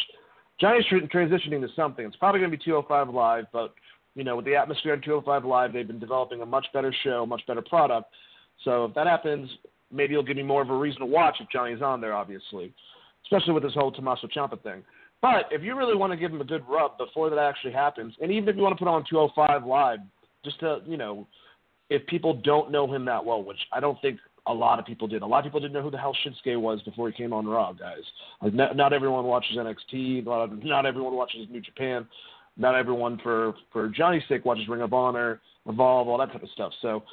Johnny's 0.59 0.85
transitioning 0.85 1.61
to 1.61 1.67
something. 1.75 2.05
It's 2.05 2.15
probably 2.17 2.39
going 2.39 2.51
to 2.51 2.57
be 2.57 2.63
205 2.63 3.13
Live, 3.13 3.45
but 3.53 3.73
you 4.15 4.23
know, 4.23 4.35
with 4.35 4.45
the 4.45 4.55
atmosphere 4.55 4.93
on 4.93 5.01
205 5.01 5.45
Live, 5.45 5.73
they've 5.73 5.87
been 5.87 5.99
developing 5.99 6.41
a 6.41 6.45
much 6.45 6.65
better 6.73 6.93
show, 7.03 7.25
much 7.25 7.41
better 7.47 7.61
product. 7.61 8.09
So 8.65 8.85
if 8.85 8.93
that 8.95 9.07
happens, 9.07 9.49
maybe 9.91 10.13
it'll 10.13 10.23
give 10.23 10.35
me 10.35 10.43
more 10.43 10.61
of 10.61 10.69
a 10.69 10.75
reason 10.75 10.99
to 10.99 11.05
watch 11.05 11.37
if 11.39 11.49
Johnny's 11.49 11.81
on 11.81 12.01
there, 12.01 12.13
obviously, 12.13 12.73
especially 13.25 13.53
with 13.53 13.63
this 13.63 13.73
whole 13.73 13.91
Tommaso 13.91 14.27
Ciampa 14.27 14.61
thing. 14.61 14.83
But 15.21 15.45
if 15.51 15.63
you 15.63 15.77
really 15.77 15.95
want 15.95 16.11
to 16.11 16.17
give 16.17 16.31
him 16.31 16.41
a 16.41 16.45
good 16.45 16.63
rub 16.67 16.97
before 16.97 17.29
that 17.29 17.39
actually 17.39 17.73
happens, 17.73 18.13
and 18.21 18.31
even 18.31 18.49
if 18.49 18.55
you 18.55 18.61
want 18.61 18.77
to 18.77 18.83
put 18.83 18.89
on 18.89 19.05
205 19.09 19.65
Live, 19.65 19.99
just 20.43 20.59
to, 20.61 20.79
you 20.85 20.97
know, 20.97 21.27
if 21.89 22.05
people 22.07 22.33
don't 22.33 22.71
know 22.71 22.93
him 22.93 23.05
that 23.05 23.23
well, 23.23 23.43
which 23.43 23.57
I 23.71 23.79
don't 23.79 23.99
think 24.01 24.19
a 24.49 24.53
lot 24.53 24.79
of 24.79 24.85
people 24.85 25.07
did. 25.07 25.21
A 25.21 25.25
lot 25.25 25.39
of 25.39 25.43
people 25.45 25.59
didn't 25.59 25.73
know 25.73 25.81
who 25.81 25.91
the 25.91 25.97
hell 25.97 26.15
Shinsuke 26.25 26.59
was 26.59 26.81
before 26.81 27.09
he 27.09 27.15
came 27.15 27.33
on 27.33 27.47
Raw, 27.47 27.71
guys. 27.71 28.01
Like 28.41 28.53
not, 28.53 28.75
not 28.75 28.93
everyone 28.93 29.25
watches 29.25 29.57
NXT. 29.57 30.25
Not, 30.25 30.63
not 30.65 30.85
everyone 30.85 31.13
watches 31.13 31.47
New 31.49 31.61
Japan. 31.61 32.07
Not 32.57 32.75
everyone, 32.75 33.19
for 33.23 33.53
for 33.71 33.87
Johnny's 33.87 34.23
sake, 34.27 34.43
watches 34.43 34.67
Ring 34.67 34.81
of 34.81 34.91
Honor, 34.91 35.39
Evolve, 35.67 36.07
all 36.07 36.17
that 36.17 36.31
type 36.33 36.43
of 36.43 36.49
stuff. 36.49 36.73
So 36.81 37.03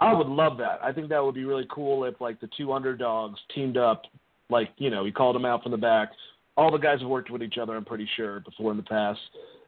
I 0.00 0.12
would 0.14 0.26
love 0.26 0.56
that. 0.58 0.80
I 0.82 0.90
think 0.92 1.10
that 1.10 1.22
would 1.22 1.34
be 1.34 1.44
really 1.44 1.66
cool 1.70 2.04
if 2.04 2.20
like 2.20 2.40
the 2.40 2.48
two 2.56 2.72
underdogs 2.72 3.38
teamed 3.54 3.76
up. 3.76 4.02
Like 4.48 4.70
you 4.78 4.90
know, 4.90 5.04
he 5.04 5.12
called 5.12 5.36
them 5.36 5.44
out 5.44 5.62
from 5.62 5.72
the 5.72 5.78
back. 5.78 6.10
All 6.56 6.72
the 6.72 6.78
guys 6.78 7.00
have 7.00 7.08
worked 7.08 7.30
with 7.30 7.42
each 7.42 7.58
other. 7.58 7.76
I'm 7.76 7.84
pretty 7.84 8.08
sure 8.16 8.40
before 8.40 8.70
in 8.70 8.76
the 8.76 8.82
past. 8.82 9.20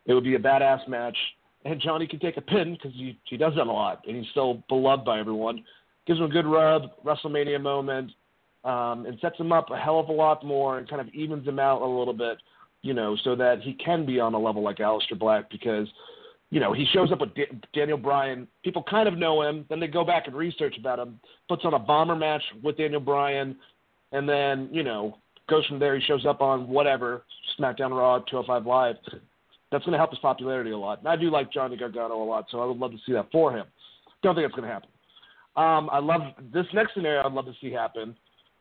It 0.07 0.15
would 0.15 0.25
be 0.25 0.35
a 0.35 0.41
badass 0.41 0.89
match, 0.89 1.17
and 1.65 1.81
Johnny 1.81 2.09
can 2.09 2.19
take 2.19 2.39
a 2.39 2.41
pin 2.41 2.73
because 2.73 2.93
he 2.95 3.17
he 3.25 3.37
does 3.37 3.53
that 3.57 3.67
a 3.67 3.73
lot, 3.73 4.03
and 4.09 4.17
he's 4.17 4.31
still 4.31 4.65
beloved 4.69 5.05
by 5.05 5.21
everyone 5.21 5.63
gives 6.07 6.19
him 6.19 6.27
a 6.27 6.29
good 6.29 6.47
rub, 6.47 6.91
WrestleMania 7.05 7.61
moment, 7.61 8.11
um, 8.65 9.07
and 9.07 9.19
sets 9.21 9.39
him 9.39 9.53
up 9.53 9.71
a 9.71 9.77
hell 9.77 9.99
of 9.99 10.09
a 10.09 10.13
lot 10.13 10.45
more 10.45 10.79
and 10.79 10.89
kind 10.89 11.01
of 11.01 11.09
evens 11.15 11.47
him 11.47 11.59
out 11.59 11.83
a 11.83 11.87
little 11.87 12.15
bit, 12.15 12.39
you 12.83 12.95
know, 12.95 13.17
so 13.25 13.35
that 13.37 13.61
he 13.63 13.75
can 13.75 14.07
be 14.07 14.21
on 14.21 14.35
a 14.35 14.39
level 14.39 14.63
like 14.63 14.79
Aleister 14.79 15.19
Black 15.19 15.51
because, 15.51 15.89
you 16.51 16.61
know, 16.61 16.73
he 16.73 16.87
shows 16.93 17.11
up 17.13 17.21
with 17.21 17.35
D- 17.35 17.47
Daniel 17.75 17.99
Bryan. 17.99 18.47
People 18.63 18.85
kind 18.89 19.09
of 19.09 19.19
know 19.19 19.43
him. 19.43 19.65
Then 19.69 19.81
they 19.81 19.89
go 19.89 20.05
back 20.05 20.27
and 20.27 20.37
research 20.37 20.77
about 20.79 20.99
him, 20.99 21.19
puts 21.49 21.65
on 21.65 21.75
a 21.75 21.79
bomber 21.79 22.17
match 22.17 22.43
with 22.63 22.77
Daniel 22.77 23.01
Bryan, 23.01 23.57
and 24.13 24.29
then, 24.29 24.69
you 24.71 24.83
know, 24.83 25.19
goes 25.49 25.67
from 25.67 25.79
there. 25.79 25.99
He 25.99 26.05
shows 26.05 26.25
up 26.27 26.41
on 26.41 26.69
whatever, 26.69 27.25
SmackDown 27.59 27.91
Raw, 27.91 28.21
205 28.21 28.67
Live. 28.67 28.97
That's 29.71 29.85
going 29.85 29.93
to 29.93 29.99
help 29.99 30.11
his 30.11 30.19
popularity 30.19 30.71
a 30.71 30.79
lot. 30.79 30.99
And 30.99 31.09
I 31.09 31.17
do 31.17 31.31
like 31.31 31.51
Johnny 31.51 31.77
Gargano 31.77 32.23
a 32.23 32.25
lot, 32.25 32.47
so 32.51 32.61
I 32.61 32.67
would 32.67 32.77
love 32.77 32.93
to 32.93 32.99
see 33.07 33.13
that 33.13 33.33
for 33.33 33.57
him. 33.57 33.65
Don't 34.23 34.35
think 34.35 34.45
it's 34.45 34.55
going 34.55 34.69
to 34.69 34.73
happen. 34.73 34.91
Um, 35.55 35.91
I 35.93 35.99
love 35.99 36.23
this 36.53 36.67
next 36.73 36.95
scenario. 36.95 37.23
I'd 37.25 37.33
love 37.33 37.45
to 37.47 37.55
see 37.61 37.71
happen, 37.71 38.17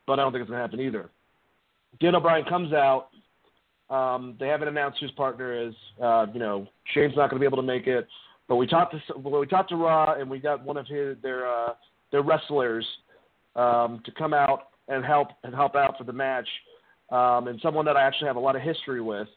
but 0.06 0.18
I 0.18 0.22
don't 0.22 0.32
think 0.32 0.42
it's 0.42 0.50
to 0.50 0.56
happen 0.56 0.80
either. 0.80 1.10
Daniel 2.00 2.20
Bryan 2.20 2.44
comes 2.44 2.72
out. 2.72 3.08
Um, 3.88 4.36
they 4.38 4.48
haven't 4.48 4.68
announced 4.68 4.98
whose 5.00 5.10
partner 5.12 5.68
is. 5.68 5.74
Uh, 6.02 6.26
you 6.32 6.38
know, 6.38 6.66
Shane's 6.92 7.16
not 7.16 7.28
to 7.30 7.38
be 7.38 7.46
able 7.46 7.58
to 7.58 7.62
make 7.62 7.86
it. 7.86 8.06
But 8.48 8.56
we 8.56 8.66
talked 8.66 8.94
to 8.94 9.18
we 9.18 9.46
talked 9.46 9.70
to 9.70 9.76
Raw, 9.76 10.14
and 10.14 10.28
we 10.28 10.38
got 10.38 10.64
one 10.64 10.76
of 10.76 10.86
his 10.86 11.16
their 11.22 11.46
uh, 11.46 11.74
their 12.10 12.22
wrestlers 12.22 12.86
um, 13.56 14.02
to 14.04 14.12
come 14.12 14.34
out 14.34 14.68
and 14.88 15.04
help 15.04 15.28
and 15.44 15.54
help 15.54 15.74
out 15.74 15.96
for 15.96 16.04
the 16.04 16.12
match, 16.12 16.48
um, 17.10 17.48
and 17.48 17.58
someone 17.62 17.84
that 17.86 17.96
I 17.96 18.02
actually 18.02 18.26
have 18.26 18.36
a 18.36 18.40
lot 18.40 18.56
of 18.56 18.62
history 18.62 19.00
with. 19.00 19.28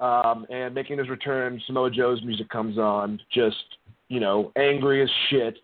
Um, 0.00 0.46
and 0.48 0.72
making 0.74 0.98
his 0.98 1.08
return, 1.08 1.60
Samoa 1.66 1.90
Joe's 1.90 2.22
music 2.22 2.48
comes 2.50 2.78
on, 2.78 3.20
just 3.32 3.56
you 4.08 4.20
know, 4.20 4.52
angry 4.56 5.02
as 5.02 5.10
shit 5.28 5.58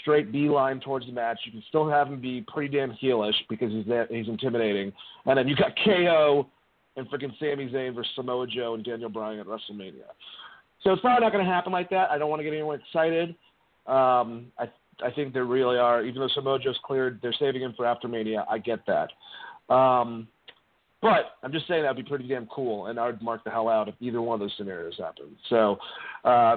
straight 0.00 0.32
beeline 0.32 0.80
towards 0.80 1.06
the 1.06 1.12
match. 1.12 1.38
You 1.44 1.52
can 1.52 1.62
still 1.68 1.88
have 1.88 2.08
him 2.08 2.20
be 2.20 2.44
pretty 2.46 2.76
damn 2.76 2.92
heelish 2.92 3.34
because 3.48 3.72
he's 3.72 3.86
that, 3.86 4.06
he's 4.10 4.28
intimidating. 4.28 4.92
And 5.26 5.38
then 5.38 5.48
you 5.48 5.56
got 5.56 5.72
KO 5.84 6.48
and 6.96 7.08
freaking 7.10 7.32
Sami 7.38 7.68
Zayn 7.68 7.94
versus 7.94 8.12
Samoa 8.14 8.46
Joe 8.46 8.74
and 8.74 8.84
Daniel 8.84 9.10
Bryan 9.10 9.40
at 9.40 9.46
WrestleMania. 9.46 10.08
So 10.82 10.92
it's 10.92 11.00
probably 11.00 11.24
not 11.24 11.32
going 11.32 11.44
to 11.44 11.50
happen 11.50 11.72
like 11.72 11.90
that. 11.90 12.10
I 12.10 12.18
don't 12.18 12.30
want 12.30 12.40
to 12.40 12.44
get 12.44 12.52
anyone 12.52 12.80
excited. 12.80 13.30
Um, 13.86 14.52
I 14.58 14.68
I 15.04 15.10
think 15.10 15.34
they 15.34 15.40
really 15.40 15.76
are. 15.76 16.02
Even 16.02 16.20
though 16.20 16.28
Samoa 16.34 16.58
Joe's 16.58 16.78
cleared, 16.84 17.18
they're 17.20 17.34
saving 17.38 17.62
him 17.62 17.74
for 17.76 17.84
after 17.84 18.08
Mania. 18.08 18.46
I 18.50 18.58
get 18.58 18.80
that. 18.86 19.10
Um, 19.72 20.28
but 21.02 21.32
I'm 21.42 21.52
just 21.52 21.68
saying 21.68 21.82
that'd 21.82 22.02
be 22.02 22.08
pretty 22.08 22.26
damn 22.26 22.46
cool, 22.46 22.86
and 22.86 22.98
I 22.98 23.06
would 23.06 23.22
mark 23.22 23.44
the 23.44 23.50
hell 23.50 23.68
out 23.68 23.88
if 23.88 23.94
either 24.00 24.22
one 24.22 24.34
of 24.34 24.40
those 24.40 24.54
scenarios 24.56 24.94
happened. 24.98 25.36
So 25.50 25.76
uh, 26.24 26.56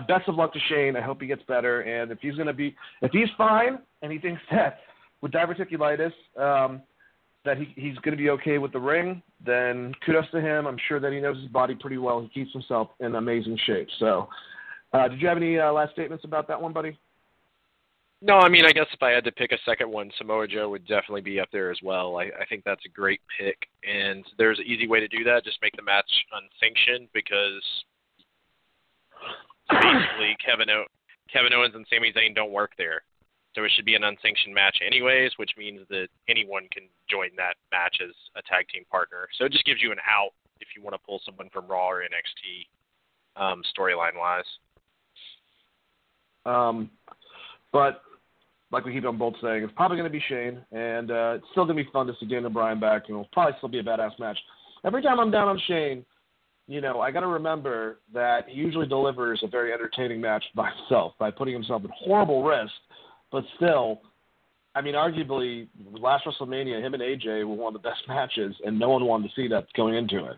best 0.00 0.28
of 0.28 0.34
luck 0.34 0.52
to 0.52 0.60
Shane. 0.68 0.96
I 0.96 1.00
hope 1.00 1.20
he 1.20 1.26
gets 1.26 1.42
better. 1.48 1.82
And 1.82 2.10
if 2.10 2.18
he's 2.20 2.34
going 2.34 2.46
to 2.46 2.52
be, 2.52 2.74
if 3.02 3.10
he's 3.12 3.28
fine 3.36 3.78
and 4.02 4.12
he 4.12 4.18
thinks 4.18 4.40
that 4.50 4.78
with 5.20 5.32
diverticulitis, 5.32 6.12
um, 6.38 6.82
that 7.44 7.58
he, 7.58 7.72
he's 7.76 7.96
going 7.98 8.16
to 8.16 8.22
be 8.22 8.30
okay 8.30 8.58
with 8.58 8.72
the 8.72 8.80
ring, 8.80 9.22
then 9.44 9.92
kudos 10.04 10.30
to 10.32 10.40
him. 10.40 10.66
I'm 10.66 10.78
sure 10.88 10.98
that 10.98 11.12
he 11.12 11.20
knows 11.20 11.36
his 11.36 11.48
body 11.48 11.74
pretty 11.74 11.98
well. 11.98 12.22
He 12.22 12.28
keeps 12.28 12.52
himself 12.52 12.88
in 13.00 13.14
amazing 13.14 13.58
shape. 13.66 13.88
So, 13.98 14.28
uh, 14.94 15.08
did 15.08 15.20
you 15.20 15.28
have 15.28 15.36
any 15.36 15.58
uh, 15.58 15.72
last 15.72 15.92
statements 15.92 16.24
about 16.24 16.48
that 16.48 16.60
one, 16.60 16.72
buddy? 16.72 16.98
No, 18.22 18.38
I 18.38 18.48
mean, 18.48 18.64
I 18.64 18.72
guess 18.72 18.86
if 18.94 19.02
I 19.02 19.10
had 19.10 19.24
to 19.24 19.32
pick 19.32 19.52
a 19.52 19.58
second 19.66 19.90
one, 19.90 20.10
Samoa 20.16 20.48
Joe 20.48 20.70
would 20.70 20.86
definitely 20.86 21.20
be 21.20 21.38
up 21.38 21.48
there 21.52 21.70
as 21.70 21.78
well. 21.82 22.16
I, 22.16 22.24
I 22.40 22.46
think 22.48 22.64
that's 22.64 22.84
a 22.86 22.88
great 22.88 23.20
pick, 23.38 23.58
and 23.86 24.24
there's 24.38 24.58
an 24.58 24.64
easy 24.64 24.88
way 24.88 25.00
to 25.00 25.08
do 25.08 25.24
that. 25.24 25.44
Just 25.44 25.58
make 25.60 25.76
the 25.76 25.82
match 25.82 26.10
unsanctioned 26.32 27.08
because 27.12 27.62
basically 29.70 30.36
Kevin 30.44 30.70
o- 30.70 30.90
Kevin 31.32 31.52
Owens 31.52 31.74
and 31.74 31.86
Sami 31.90 32.12
Zayn 32.12 32.34
don't 32.34 32.52
work 32.52 32.72
there. 32.76 33.02
So 33.54 33.62
it 33.62 33.70
should 33.76 33.84
be 33.84 33.94
an 33.94 34.02
unsanctioned 34.02 34.54
match 34.54 34.78
anyways, 34.84 35.32
which 35.36 35.52
means 35.56 35.80
that 35.88 36.08
anyone 36.28 36.66
can 36.72 36.84
join 37.08 37.30
that 37.36 37.54
match 37.70 37.98
as 38.02 38.10
a 38.36 38.42
tag 38.42 38.66
team 38.68 38.84
partner. 38.90 39.28
So 39.38 39.44
it 39.44 39.52
just 39.52 39.64
gives 39.64 39.80
you 39.80 39.92
an 39.92 39.98
out 40.08 40.30
if 40.60 40.68
you 40.76 40.82
want 40.82 40.94
to 40.94 41.06
pull 41.06 41.20
someone 41.24 41.48
from 41.52 41.68
Raw 41.68 41.88
or 41.88 42.02
NXT 42.02 42.66
um, 43.40 43.62
storyline 43.76 44.18
wise. 44.18 44.44
Um, 46.46 46.90
but 47.72 48.02
like 48.70 48.84
we 48.84 48.92
keep 48.92 49.04
on 49.04 49.18
both 49.18 49.34
saying, 49.40 49.62
it's 49.62 49.72
probably 49.76 49.96
going 49.96 50.10
to 50.10 50.18
be 50.18 50.22
Shane, 50.28 50.60
and 50.72 51.10
uh, 51.10 51.34
it's 51.36 51.46
still 51.52 51.64
going 51.64 51.76
to 51.76 51.84
be 51.84 51.90
fun 51.92 52.06
to 52.08 52.12
see 52.18 52.26
Daniel 52.26 52.50
Bryan 52.50 52.80
back, 52.80 53.04
and 53.06 53.10
it'll 53.10 53.28
probably 53.32 53.54
still 53.58 53.68
be 53.68 53.78
a 53.78 53.84
badass 53.84 54.18
match. 54.18 54.38
Every 54.84 55.00
time 55.00 55.20
I'm 55.20 55.30
down 55.30 55.48
on 55.48 55.60
Shane, 55.66 56.04
you 56.66 56.80
know, 56.80 57.00
I 57.00 57.10
got 57.10 57.20
to 57.20 57.26
remember 57.26 58.00
that 58.12 58.48
he 58.48 58.54
usually 58.54 58.86
delivers 58.86 59.40
a 59.42 59.48
very 59.48 59.72
entertaining 59.72 60.20
match 60.20 60.44
by 60.54 60.70
himself 60.70 61.12
by 61.18 61.30
putting 61.30 61.54
himself 61.54 61.84
at 61.84 61.90
horrible 61.90 62.42
risk, 62.42 62.72
but 63.30 63.44
still, 63.56 64.00
I 64.74 64.80
mean, 64.80 64.94
arguably, 64.94 65.68
last 65.92 66.24
WrestleMania, 66.24 66.80
him 66.82 66.94
and 66.94 67.02
AJ 67.02 67.46
were 67.46 67.54
one 67.54 67.74
of 67.74 67.82
the 67.82 67.88
best 67.88 68.00
matches, 68.08 68.54
and 68.64 68.78
no 68.78 68.88
one 68.90 69.04
wanted 69.04 69.28
to 69.28 69.34
see 69.34 69.48
that 69.48 69.66
going 69.76 69.94
into 69.94 70.24
it. 70.24 70.36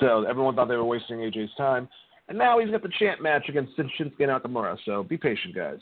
So 0.00 0.24
everyone 0.24 0.54
thought 0.54 0.68
they 0.68 0.76
were 0.76 0.84
wasting 0.84 1.18
AJ's 1.18 1.54
time. 1.56 1.88
And 2.28 2.38
now 2.38 2.58
he's 2.58 2.70
got 2.70 2.82
the 2.82 2.90
champ 2.98 3.20
match 3.20 3.48
against 3.48 3.76
Shinsuke 3.76 4.18
Nakamura. 4.18 4.78
So 4.84 5.02
be 5.02 5.16
patient, 5.16 5.54
guys. 5.54 5.78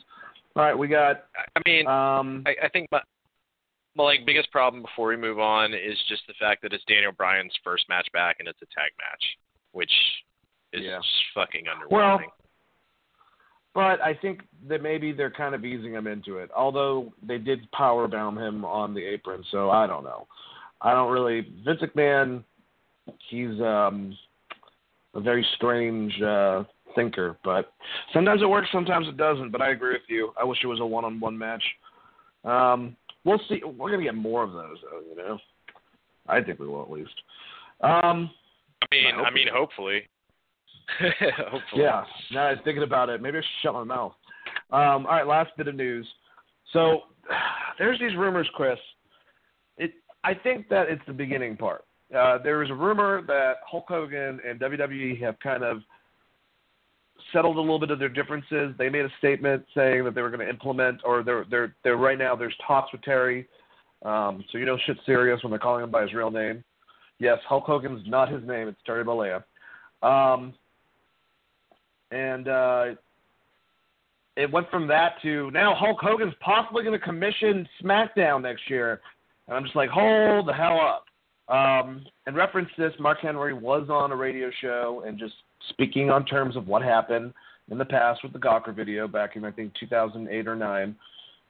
All 0.56 0.64
right, 0.64 0.76
we 0.76 0.88
got. 0.88 1.24
I 1.56 1.60
mean, 1.66 1.86
um, 1.86 2.42
I, 2.46 2.66
I 2.66 2.68
think 2.68 2.88
my 2.90 3.00
my 3.94 4.04
like 4.04 4.26
biggest 4.26 4.50
problem 4.50 4.82
before 4.82 5.08
we 5.08 5.16
move 5.16 5.38
on 5.38 5.72
is 5.72 5.96
just 6.08 6.22
the 6.26 6.34
fact 6.40 6.62
that 6.62 6.72
it's 6.72 6.84
Daniel 6.84 7.12
Bryan's 7.12 7.52
first 7.62 7.88
match 7.88 8.08
back 8.12 8.36
and 8.38 8.48
it's 8.48 8.58
a 8.60 8.66
tag 8.66 8.90
match, 8.98 9.24
which 9.72 9.92
is 10.72 10.82
Yeah. 10.82 11.00
fucking 11.34 11.66
underwhelming. 11.66 11.90
Well, 11.90 12.20
But 13.74 14.02
I 14.02 14.12
think 14.12 14.42
that 14.68 14.82
maybe 14.82 15.12
they're 15.12 15.30
kind 15.30 15.54
of 15.54 15.64
easing 15.64 15.94
him 15.94 16.06
into 16.06 16.36
it. 16.36 16.50
Although 16.54 17.10
they 17.22 17.38
did 17.38 17.70
power 17.72 18.06
bomb 18.06 18.36
him 18.36 18.66
on 18.66 18.92
the 18.92 19.02
apron, 19.02 19.42
so 19.50 19.70
I 19.70 19.86
don't 19.86 20.04
know. 20.04 20.26
I 20.82 20.92
don't 20.92 21.10
really 21.10 21.40
Vince 21.64 21.80
McMahon 21.80 22.44
he's 23.30 23.60
um 23.62 24.16
a 25.14 25.20
very 25.20 25.42
strange 25.56 26.20
uh 26.20 26.64
thinker, 26.94 27.38
but 27.42 27.72
sometimes 28.12 28.42
it 28.42 28.46
works, 28.48 28.68
sometimes 28.70 29.08
it 29.08 29.16
doesn't, 29.16 29.50
but 29.50 29.62
I 29.62 29.70
agree 29.70 29.94
with 29.94 30.08
you. 30.08 30.34
I 30.38 30.44
wish 30.44 30.58
it 30.62 30.66
was 30.66 30.80
a 30.80 30.86
one 30.86 31.06
on 31.06 31.18
one 31.18 31.38
match. 31.38 31.64
Um 32.44 32.94
we'll 33.24 33.40
see 33.48 33.62
we're 33.64 33.90
gonna 33.90 34.02
get 34.02 34.14
more 34.14 34.42
of 34.42 34.52
those 34.52 34.76
though, 34.82 35.00
you 35.08 35.16
know. 35.16 35.38
I 36.28 36.42
think 36.42 36.58
we 36.58 36.66
will 36.68 36.82
at 36.82 36.90
least. 36.90 37.22
Um 37.80 38.30
I 38.82 38.94
mean, 38.94 39.14
I 39.14 39.22
I 39.22 39.30
mean, 39.30 39.48
hopefully. 39.52 40.02
hopefully. 40.98 41.60
Yeah. 41.82 42.04
Now 42.32 42.48
I 42.48 42.50
was 42.52 42.60
thinking 42.64 42.82
about 42.82 43.08
it, 43.08 43.22
maybe 43.22 43.38
I 43.38 43.40
should 43.40 43.62
shut 43.62 43.74
my 43.74 43.84
mouth. 43.84 44.12
Um, 44.70 45.06
all 45.06 45.12
right, 45.12 45.26
last 45.26 45.50
bit 45.56 45.68
of 45.68 45.74
news. 45.74 46.06
So 46.72 47.02
there's 47.78 47.98
these 47.98 48.16
rumors, 48.16 48.48
Chris. 48.54 48.78
It 49.78 49.92
I 50.24 50.34
think 50.34 50.68
that 50.68 50.88
it's 50.88 51.02
the 51.06 51.12
beginning 51.12 51.56
part. 51.56 51.84
Uh, 52.16 52.38
there 52.42 52.62
is 52.62 52.70
a 52.70 52.74
rumor 52.74 53.22
that 53.26 53.54
Hulk 53.66 53.86
Hogan 53.88 54.38
and 54.46 54.60
WWE 54.60 55.20
have 55.22 55.38
kind 55.40 55.64
of 55.64 55.78
settled 57.32 57.56
a 57.56 57.60
little 57.60 57.78
bit 57.78 57.90
of 57.90 57.98
their 57.98 58.08
differences. 58.08 58.74
They 58.76 58.88
made 58.88 59.04
a 59.04 59.12
statement 59.18 59.64
saying 59.74 60.04
that 60.04 60.14
they 60.14 60.22
were 60.22 60.30
going 60.30 60.40
to 60.40 60.48
implement, 60.48 61.00
or 61.04 61.22
they're 61.22 61.46
they're 61.50 61.74
they're 61.84 61.96
right 61.96 62.18
now. 62.18 62.36
There's 62.36 62.54
talks 62.66 62.92
with 62.92 63.02
Terry. 63.02 63.48
Um, 64.04 64.44
so 64.50 64.58
you 64.58 64.66
know 64.66 64.76
shit's 64.86 65.00
serious 65.06 65.42
when 65.42 65.50
they're 65.50 65.60
calling 65.60 65.84
him 65.84 65.90
by 65.90 66.02
his 66.02 66.12
real 66.12 66.30
name. 66.30 66.64
Yes, 67.22 67.38
Hulk 67.48 67.66
Hogan's 67.66 68.02
not 68.08 68.32
his 68.32 68.42
name. 68.44 68.66
It's 68.66 68.80
Terry 68.84 69.04
Bollea. 69.04 69.44
Um, 70.02 70.52
and 72.10 72.48
uh, 72.48 72.84
it 74.36 74.50
went 74.50 74.68
from 74.70 74.88
that 74.88 75.22
to 75.22 75.48
now 75.52 75.72
Hulk 75.72 75.98
Hogan's 76.00 76.34
possibly 76.40 76.82
going 76.82 76.98
to 76.98 77.04
commission 77.04 77.68
SmackDown 77.80 78.42
next 78.42 78.68
year, 78.68 79.00
and 79.46 79.56
I'm 79.56 79.62
just 79.62 79.76
like, 79.76 79.88
hold 79.88 80.48
the 80.48 80.52
hell 80.52 80.80
up. 80.80 81.04
Um, 81.54 82.04
in 82.26 82.34
reference 82.34 82.70
this, 82.76 82.92
Mark 82.98 83.18
Henry 83.22 83.54
was 83.54 83.88
on 83.88 84.10
a 84.10 84.16
radio 84.16 84.50
show 84.60 85.04
and 85.06 85.16
just 85.16 85.34
speaking 85.68 86.10
on 86.10 86.24
terms 86.24 86.56
of 86.56 86.66
what 86.66 86.82
happened 86.82 87.32
in 87.70 87.78
the 87.78 87.84
past 87.84 88.24
with 88.24 88.32
the 88.32 88.38
Gawker 88.40 88.74
video 88.74 89.06
back 89.06 89.36
in 89.36 89.44
I 89.44 89.52
think 89.52 89.74
2008 89.78 90.48
or 90.48 90.56
nine, 90.56 90.96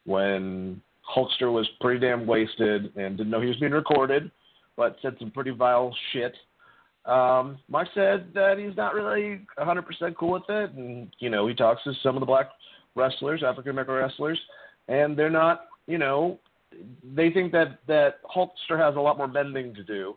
when 0.04 0.82
Hulkster 1.16 1.50
was 1.50 1.66
pretty 1.80 2.00
damn 2.00 2.26
wasted 2.26 2.94
and 2.94 3.16
didn't 3.16 3.30
know 3.30 3.40
he 3.40 3.48
was 3.48 3.56
being 3.56 3.72
recorded, 3.72 4.30
but 4.76 4.96
said 5.02 5.16
some 5.18 5.30
pretty 5.30 5.50
vile 5.50 5.94
shit. 6.12 6.34
Um, 7.04 7.58
Mark 7.68 7.88
said 7.94 8.28
that 8.34 8.58
he's 8.58 8.76
not 8.76 8.94
really 8.94 9.40
100% 9.58 10.16
cool 10.16 10.32
with 10.32 10.42
it, 10.48 10.72
and 10.72 11.08
you 11.18 11.30
know 11.30 11.46
he 11.48 11.54
talks 11.54 11.82
to 11.84 11.92
some 12.02 12.16
of 12.16 12.20
the 12.20 12.26
black 12.26 12.50
wrestlers, 12.94 13.42
African 13.44 13.70
American 13.70 13.94
wrestlers, 13.96 14.40
and 14.88 15.16
they're 15.16 15.30
not, 15.30 15.66
you 15.86 15.98
know, 15.98 16.38
they 17.14 17.30
think 17.30 17.52
that 17.52 17.80
that 17.88 18.22
Hulkster 18.34 18.78
has 18.78 18.96
a 18.96 19.00
lot 19.00 19.18
more 19.18 19.28
bending 19.28 19.74
to 19.74 19.82
do. 19.82 20.16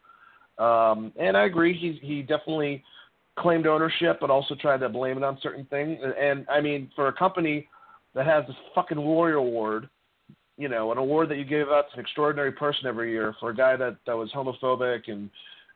Um, 0.63 1.11
and 1.17 1.35
I 1.35 1.45
agree, 1.45 1.73
he 1.77 1.99
he 2.05 2.21
definitely 2.21 2.83
claimed 3.37 3.67
ownership, 3.67 4.17
but 4.21 4.29
also 4.29 4.55
tried 4.55 4.79
to 4.79 4.89
blame 4.89 5.17
it 5.17 5.23
on 5.23 5.37
certain 5.41 5.65
things. 5.65 5.99
And, 6.01 6.13
and 6.13 6.45
I 6.49 6.61
mean, 6.61 6.89
for 6.95 7.07
a 7.07 7.13
company 7.13 7.67
that 8.13 8.25
has 8.25 8.45
this 8.47 8.55
fucking 8.73 8.99
Warrior 8.99 9.35
Award, 9.35 9.89
you 10.57 10.69
know, 10.69 10.91
an 10.91 10.97
award 10.97 11.29
that 11.29 11.37
you 11.37 11.45
give 11.45 11.69
out 11.69 11.85
to 11.89 11.95
an 11.95 11.99
extraordinary 11.99 12.51
person 12.51 12.87
every 12.87 13.11
year 13.11 13.35
for 13.39 13.49
a 13.49 13.55
guy 13.55 13.75
that 13.75 13.97
that 14.05 14.15
was 14.15 14.29
homophobic 14.33 15.09
and 15.11 15.29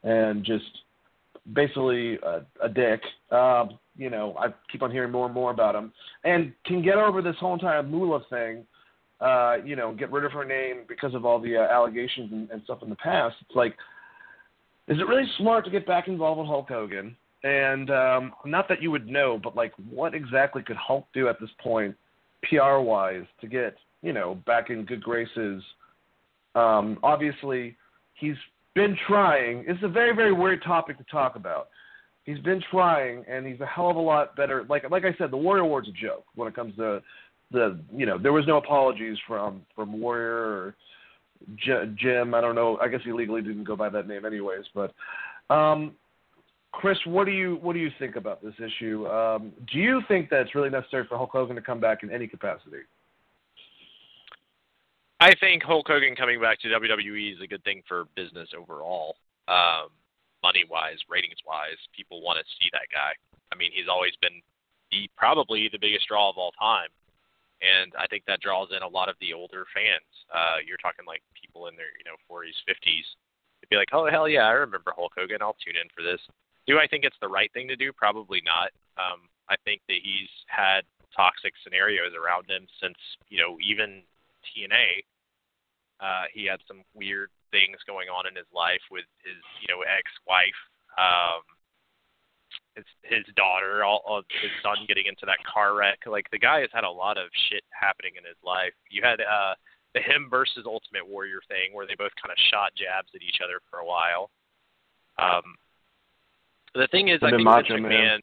and 0.03 0.45
just 0.45 0.65
basically 1.53 2.17
a, 2.23 2.41
a 2.63 2.69
dick. 2.69 3.01
Um, 3.31 3.77
you 3.97 4.09
know, 4.09 4.35
I 4.39 4.47
keep 4.71 4.81
on 4.81 4.91
hearing 4.91 5.11
more 5.11 5.25
and 5.25 5.33
more 5.33 5.51
about 5.51 5.75
him, 5.75 5.91
and 6.23 6.53
can 6.65 6.81
get 6.81 6.95
over 6.95 7.21
this 7.21 7.35
whole 7.39 7.53
entire 7.53 7.83
Moolah 7.83 8.21
thing. 8.29 8.65
Uh, 9.19 9.57
you 9.65 9.75
know, 9.75 9.93
get 9.93 10.11
rid 10.13 10.23
of 10.23 10.31
her 10.31 10.45
name 10.45 10.85
because 10.87 11.13
of 11.13 11.25
all 11.25 11.41
the 11.41 11.57
uh, 11.57 11.67
allegations 11.73 12.31
and, 12.31 12.49
and 12.51 12.63
stuff 12.63 12.81
in 12.81 12.89
the 12.89 12.95
past. 12.95 13.35
It's 13.41 13.55
like, 13.55 13.75
is 14.87 14.97
it 14.97 15.07
really 15.07 15.29
smart 15.37 15.65
to 15.65 15.71
get 15.71 15.85
back 15.85 16.07
involved 16.07 16.39
with 16.39 16.47
Hulk 16.47 16.69
Hogan? 16.69 17.17
And 17.43 17.89
um, 17.89 18.31
not 18.45 18.69
that 18.69 18.81
you 18.81 18.91
would 18.91 19.07
know, 19.07 19.37
but 19.41 19.57
like, 19.57 19.73
what 19.89 20.13
exactly 20.13 20.63
could 20.63 20.77
Hulk 20.77 21.05
do 21.13 21.27
at 21.27 21.37
this 21.41 21.49
point, 21.61 21.97
PR 22.43 22.77
wise, 22.77 23.25
to 23.41 23.47
get 23.47 23.75
you 24.01 24.13
know 24.13 24.35
back 24.45 24.69
in 24.69 24.85
good 24.85 25.03
graces? 25.03 25.63
Um, 26.55 26.97
obviously, 27.03 27.75
he's 28.15 28.35
been 28.75 28.97
trying. 29.07 29.65
It's 29.67 29.83
a 29.83 29.87
very 29.87 30.15
very 30.15 30.33
weird 30.33 30.63
topic 30.63 30.97
to 30.97 31.05
talk 31.11 31.35
about. 31.35 31.69
He's 32.23 32.39
been 32.39 32.61
trying, 32.69 33.25
and 33.27 33.47
he's 33.47 33.59
a 33.59 33.65
hell 33.65 33.89
of 33.89 33.95
a 33.95 34.01
lot 34.01 34.35
better. 34.35 34.65
Like 34.69 34.89
like 34.89 35.05
I 35.05 35.15
said, 35.17 35.31
the 35.31 35.37
Warrior 35.37 35.63
Award's 35.63 35.89
a 35.89 35.91
joke 35.91 36.25
when 36.35 36.47
it 36.47 36.55
comes 36.55 36.75
to 36.77 37.01
the 37.51 37.79
you 37.95 38.05
know 38.05 38.17
there 38.17 38.33
was 38.33 38.45
no 38.47 38.57
apologies 38.57 39.17
from 39.27 39.61
from 39.75 39.99
Warrior 39.99 40.35
or 40.35 40.75
J- 41.55 41.91
Jim. 41.95 42.33
I 42.33 42.41
don't 42.41 42.55
know. 42.55 42.77
I 42.81 42.87
guess 42.87 43.01
he 43.03 43.11
legally 43.11 43.41
didn't 43.41 43.63
go 43.63 43.75
by 43.75 43.89
that 43.89 44.07
name 44.07 44.25
anyways. 44.25 44.65
But 44.73 44.93
um, 45.53 45.93
Chris, 46.71 46.97
what 47.05 47.25
do 47.25 47.31
you 47.31 47.57
what 47.61 47.73
do 47.73 47.79
you 47.79 47.89
think 47.97 48.15
about 48.15 48.43
this 48.43 48.53
issue? 48.57 49.07
Um, 49.07 49.51
do 49.71 49.79
you 49.79 50.01
think 50.07 50.29
that 50.29 50.41
it's 50.41 50.55
really 50.55 50.69
necessary 50.69 51.05
for 51.07 51.17
Hulk 51.17 51.31
Hogan 51.31 51.55
to 51.55 51.61
come 51.61 51.79
back 51.79 52.03
in 52.03 52.11
any 52.11 52.27
capacity? 52.27 52.83
I 55.19 55.35
think 55.35 55.63
Hulk 55.63 55.87
Hogan 55.87 56.15
coming 56.15 56.39
back 56.39 56.59
to 56.61 56.67
WWE 56.69 57.35
is 57.35 57.41
a 57.43 57.47
good 57.47 57.63
thing 57.63 57.83
for 57.87 58.05
business 58.15 58.49
overall. 58.55 59.17
Um, 59.47 59.91
money 60.41 60.63
wise, 60.69 60.97
ratings 61.09 61.43
wise, 61.45 61.75
people 61.95 62.21
want 62.21 62.39
to 62.39 62.45
see 62.55 62.71
that 62.71 62.87
guy. 62.87 63.11
I 63.51 63.55
mean, 63.59 63.71
he's 63.75 63.91
always 63.91 64.15
been 64.21 64.39
the 64.91 65.09
probably 65.17 65.67
the 65.67 65.77
biggest 65.77 66.07
draw 66.07 66.29
of 66.29 66.37
all 66.37 66.51
time. 66.55 66.87
And 67.59 67.91
I 67.99 68.07
think 68.07 68.23
that 68.25 68.39
draws 68.39 68.69
in 68.71 68.81
a 68.81 68.87
lot 68.87 69.09
of 69.09 69.19
the 69.19 69.33
older 69.35 69.67
fans. 69.75 70.07
Uh, 70.31 70.63
you're 70.63 70.79
talking 70.79 71.03
like 71.03 71.19
people 71.35 71.67
in 71.67 71.75
their, 71.75 71.91
you 71.99 72.07
know, 72.07 72.15
40s, 72.31 72.55
50s. 72.63 73.03
They'd 73.59 73.67
be 73.67 73.75
like, 73.75 73.91
oh, 73.91 74.07
hell 74.07 74.31
yeah, 74.31 74.47
I 74.47 74.55
remember 74.55 74.95
Hulk 74.95 75.11
Hogan. 75.17 75.43
I'll 75.43 75.59
tune 75.59 75.75
in 75.75 75.91
for 75.91 75.99
this. 75.99 76.23
Do 76.63 76.79
I 76.79 76.87
think 76.87 77.03
it's 77.03 77.19
the 77.19 77.27
right 77.27 77.51
thing 77.51 77.67
to 77.67 77.75
do? 77.75 77.91
Probably 77.91 78.41
not. 78.47 78.71
Um, 78.95 79.27
I 79.49 79.59
think 79.65 79.81
that 79.91 79.99
he's 79.99 80.31
had 80.47 80.87
toxic 81.11 81.51
scenarios 81.59 82.15
around 82.15 82.47
him 82.47 82.63
since, 82.79 82.95
you 83.27 83.43
know, 83.43 83.57
even 83.59 84.07
TNA. 84.49 85.03
Uh, 85.99 86.25
he 86.33 86.45
had 86.45 86.59
some 86.67 86.81
weird 86.93 87.29
things 87.51 87.77
going 87.85 88.07
on 88.07 88.27
in 88.27 88.35
his 88.35 88.47
life 88.53 88.81
with 88.89 89.05
his, 89.23 89.39
you 89.61 89.67
know, 89.67 89.81
ex-wife, 89.83 90.59
um, 90.95 91.43
his 92.75 92.85
his 93.03 93.25
daughter, 93.35 93.83
all 93.83 94.01
of 94.07 94.23
his 94.41 94.51
son 94.63 94.85
getting 94.87 95.05
into 95.07 95.25
that 95.25 95.43
car 95.43 95.75
wreck. 95.75 95.99
Like 96.05 96.29
the 96.31 96.39
guy 96.39 96.61
has 96.61 96.69
had 96.71 96.83
a 96.83 96.89
lot 96.89 97.17
of 97.17 97.27
shit 97.49 97.63
happening 97.75 98.13
in 98.15 98.23
his 98.23 98.39
life. 98.45 98.73
You 98.89 99.01
had 99.03 99.19
uh, 99.19 99.55
the 99.93 100.01
him 100.01 100.27
versus 100.29 100.63
Ultimate 100.65 101.07
Warrior 101.07 101.41
thing, 101.47 101.73
where 101.73 101.85
they 101.85 101.95
both 101.97 102.15
kind 102.21 102.31
of 102.31 102.39
shot 102.51 102.71
jabs 102.77 103.09
at 103.15 103.21
each 103.21 103.41
other 103.43 103.59
for 103.69 103.79
a 103.79 103.85
while. 103.85 104.29
Um, 105.17 105.57
the 106.75 106.87
thing 106.91 107.09
is, 107.09 107.19
And 107.21 107.33
I 107.33 107.37
think 107.37 107.43
Macho 107.43 107.75
Vince 107.75 107.89
Man. 107.89 108.19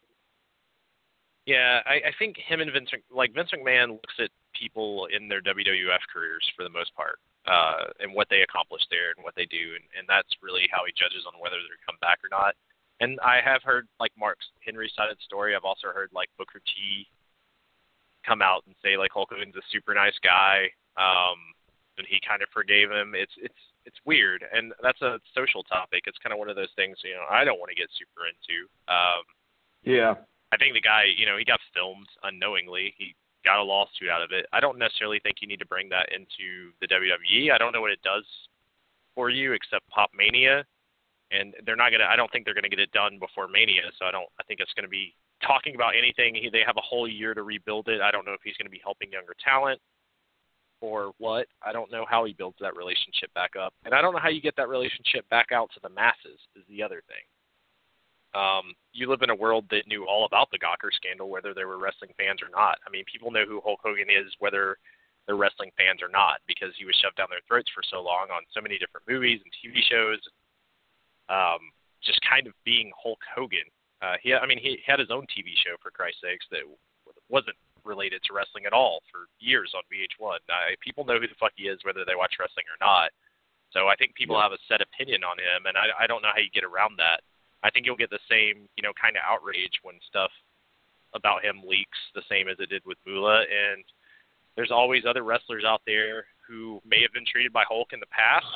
Yeah, 1.47 1.79
I, 1.87 2.11
I 2.11 2.13
think 2.19 2.37
him 2.37 2.61
and 2.61 2.73
Vince, 2.73 2.91
like 3.09 3.33
Vince 3.33 3.51
McMahon, 3.55 4.03
looks 4.03 4.19
at 4.19 4.35
people 4.53 5.07
in 5.15 5.29
their 5.29 5.41
WWF 5.41 6.03
careers 6.13 6.43
for 6.59 6.67
the 6.67 6.75
most 6.75 6.91
part, 6.99 7.23
uh, 7.47 7.95
and 8.03 8.13
what 8.13 8.27
they 8.29 8.43
accomplished 8.43 8.91
there 8.91 9.15
and 9.15 9.23
what 9.23 9.39
they 9.39 9.47
do, 9.47 9.79
and, 9.79 9.87
and 9.95 10.05
that's 10.11 10.29
really 10.43 10.67
how 10.75 10.83
he 10.83 10.93
judges 10.99 11.23
on 11.23 11.39
whether 11.39 11.55
they 11.55 11.87
come 11.87 11.95
back 12.03 12.19
or 12.27 12.31
not. 12.35 12.59
And 12.99 13.21
I 13.23 13.39
have 13.45 13.63
heard 13.63 13.87
like 14.01 14.11
Mark 14.19 14.39
Henry 14.59 14.91
side 14.97 15.11
of 15.11 15.17
the 15.17 15.23
story. 15.23 15.55
I've 15.55 15.69
also 15.69 15.95
heard 15.95 16.11
like 16.11 16.35
Booker 16.37 16.59
T 16.67 17.07
come 18.27 18.43
out 18.43 18.67
and 18.67 18.75
say 18.83 18.97
like 18.99 19.15
Hulk 19.15 19.31
Hogan's 19.31 19.55
a 19.55 19.63
super 19.71 19.95
nice 19.95 20.19
guy, 20.27 20.67
um, 20.99 21.39
and 21.95 22.11
he 22.11 22.19
kind 22.27 22.43
of 22.43 22.51
forgave 22.51 22.91
him. 22.91 23.15
It's 23.15 23.39
it's 23.39 23.63
it's 23.87 24.03
weird, 24.03 24.43
and 24.51 24.75
that's 24.83 25.01
a 25.03 25.23
social 25.31 25.63
topic. 25.63 26.11
It's 26.11 26.19
kind 26.19 26.35
of 26.35 26.43
one 26.43 26.51
of 26.51 26.57
those 26.57 26.75
things 26.75 26.99
you 27.07 27.15
know 27.15 27.29
I 27.31 27.47
don't 27.47 27.63
want 27.63 27.71
to 27.71 27.79
get 27.79 27.87
super 27.95 28.27
into. 28.27 28.67
Um, 28.91 29.23
Yeah. 29.87 30.15
I 30.53 30.57
think 30.57 30.75
the 30.75 30.81
guy, 30.81 31.05
you 31.17 31.27
know, 31.27 31.37
he 31.37 31.45
got 31.45 31.61
filmed 31.75 32.07
unknowingly. 32.23 32.95
He 32.97 33.15
got 33.45 33.59
a 33.59 33.63
lawsuit 33.63 34.11
out 34.11 34.23
of 34.23 34.31
it. 34.33 34.47
I 34.53 34.61
don't 34.61 34.79
necessarily 34.79 35.21
think 35.21 35.37
you 35.41 35.49
need 35.49 35.61
to 35.61 35.67
bring 35.67 35.89
that 35.91 36.11
into 36.15 36.75
the 36.81 36.87
WWE. 36.87 37.53
I 37.53 37.59
don't 37.59 37.73
know 37.73 37.81
what 37.81 37.91
it 37.91 38.03
does 38.03 38.25
for 39.15 39.31
you 39.31 39.53
except 39.53 39.89
Pop 39.89 40.11
Mania, 40.17 40.65
and 41.31 41.55
they're 41.65 41.77
not 41.77 41.91
gonna. 41.91 42.05
I 42.05 42.17
don't 42.17 42.31
think 42.31 42.45
they're 42.45 42.55
gonna 42.55 42.69
get 42.69 42.79
it 42.79 42.93
done 42.93 43.19
before 43.19 43.49
Mania. 43.49 43.91
So 43.99 44.05
I 44.05 44.11
don't. 44.11 44.29
I 44.39 44.45
think 44.45 44.61
it's 44.61 44.73
gonna 44.75 44.89
be 44.89 45.15
talking 45.47 45.75
about 45.75 45.95
anything. 45.97 46.35
He, 46.35 46.51
they 46.51 46.63
have 46.67 46.77
a 46.77 46.85
whole 46.85 47.09
year 47.09 47.35
to 47.35 47.43
rebuild 47.43 47.89
it. 47.89 48.01
I 48.01 48.11
don't 48.11 48.27
know 48.27 48.35
if 48.35 48.41
he's 48.45 48.57
gonna 48.57 48.71
be 48.71 48.81
helping 48.83 49.11
younger 49.11 49.35
talent 49.43 49.81
or 50.81 51.13
what. 51.19 51.47
I 51.65 51.73
don't 51.73 51.91
know 51.91 52.05
how 52.09 52.25
he 52.25 52.35
builds 52.35 52.59
that 52.61 52.77
relationship 52.77 53.33
back 53.35 53.53
up, 53.59 53.73
and 53.85 53.95
I 53.95 54.03
don't 54.03 54.13
know 54.13 54.21
how 54.21 54.29
you 54.29 54.41
get 54.41 54.57
that 54.57 54.69
relationship 54.69 55.29
back 55.31 55.51
out 55.51 55.71
to 55.75 55.81
the 55.83 55.91
masses. 55.91 56.39
Is 56.55 56.63
the 56.69 56.83
other 56.83 57.03
thing. 57.09 57.25
Um, 58.37 58.77
you 58.93 59.09
live 59.09 59.23
in 59.23 59.31
a 59.31 59.35
world 59.35 59.65
that 59.71 59.89
knew 59.89 60.05
all 60.05 60.27
about 60.27 60.51
the 60.53 60.61
Gawker 60.61 60.93
scandal, 60.93 61.31
whether 61.33 61.55
they 61.55 61.65
were 61.65 61.79
wrestling 61.81 62.13
fans 62.21 62.45
or 62.45 62.53
not. 62.53 62.77
I 62.87 62.91
mean, 62.93 63.05
people 63.09 63.31
know 63.33 63.49
who 63.49 63.65
Hulk 63.65 63.81
Hogan 63.83 64.13
is, 64.13 64.29
whether 64.41 64.77
they're 65.25 65.41
wrestling 65.41 65.73
fans 65.81 66.05
or 66.05 66.13
not 66.13 66.45
because 66.47 66.77
he 66.77 66.85
was 66.85 66.95
shoved 67.01 67.17
down 67.17 67.33
their 67.33 67.43
throats 67.49 67.73
for 67.73 67.81
so 67.81 68.05
long 68.05 68.29
on 68.29 68.45
so 68.53 68.61
many 68.61 68.77
different 68.77 69.09
movies 69.09 69.41
and 69.41 69.51
TV 69.57 69.81
shows. 69.89 70.21
Um, 71.33 71.73
just 72.05 72.21
kind 72.23 72.47
of 72.47 72.53
being 72.63 72.93
Hulk 72.95 73.19
Hogan. 73.35 73.67
Uh, 74.05 74.21
he, 74.23 74.37
I 74.37 74.47
mean, 74.47 74.61
he 74.61 74.79
had 74.85 75.01
his 75.01 75.11
own 75.11 75.25
TV 75.33 75.57
show 75.59 75.75
for 75.81 75.91
Christ's 75.91 76.23
sakes 76.23 76.47
that 76.53 76.63
wasn't 77.33 77.57
related 77.83 78.23
to 78.29 78.35
wrestling 78.37 78.67
at 78.67 78.77
all 78.77 79.01
for 79.11 79.27
years 79.41 79.73
on 79.75 79.83
VH1. 79.89 80.45
Uh, 80.47 80.77
people 80.85 81.09
know 81.09 81.19
who 81.19 81.27
the 81.27 81.41
fuck 81.41 81.57
he 81.57 81.67
is, 81.67 81.81
whether 81.83 82.05
they 82.05 82.15
watch 82.15 82.37
wrestling 82.39 82.69
or 82.69 82.79
not. 82.79 83.11
So 83.73 83.89
I 83.89 83.97
think 83.97 84.15
people 84.15 84.37
yeah. 84.37 84.47
have 84.47 84.55
a 84.55 84.63
set 84.69 84.85
opinion 84.85 85.25
on 85.25 85.41
him, 85.41 85.67
and 85.67 85.75
I, 85.75 86.05
I 86.05 86.07
don't 86.07 86.23
know 86.23 86.31
how 86.31 86.43
you 86.43 86.53
get 86.55 86.63
around 86.63 87.01
that. 87.03 87.25
I 87.67 87.71
think 87.71 87.85
you'll 87.85 87.97
get 87.99 88.11
the 88.11 88.23
same, 88.31 88.69
you 88.77 88.83
know, 88.83 88.93
kind 88.95 89.17
of 89.17 89.23
outrage 89.27 89.75
when 89.83 89.97
stuff 90.07 90.31
about 91.15 91.45
him 91.45 91.63
leaks, 91.67 91.99
the 92.15 92.23
same 92.31 92.47
as 92.47 92.57
it 92.61 92.71
did 92.71 92.83
with 92.87 92.97
Moolah. 93.05 93.43
And 93.43 93.83
there's 94.55 94.71
always 94.71 95.03
other 95.03 95.25
wrestlers 95.25 95.65
out 95.67 95.83
there 95.85 96.27
who 96.47 96.81
may 96.87 97.03
have 97.03 97.13
been 97.13 97.27
treated 97.27 97.53
by 97.53 97.65
Hulk 97.69 97.89
in 97.93 97.99
the 97.99 98.07
past 98.07 98.47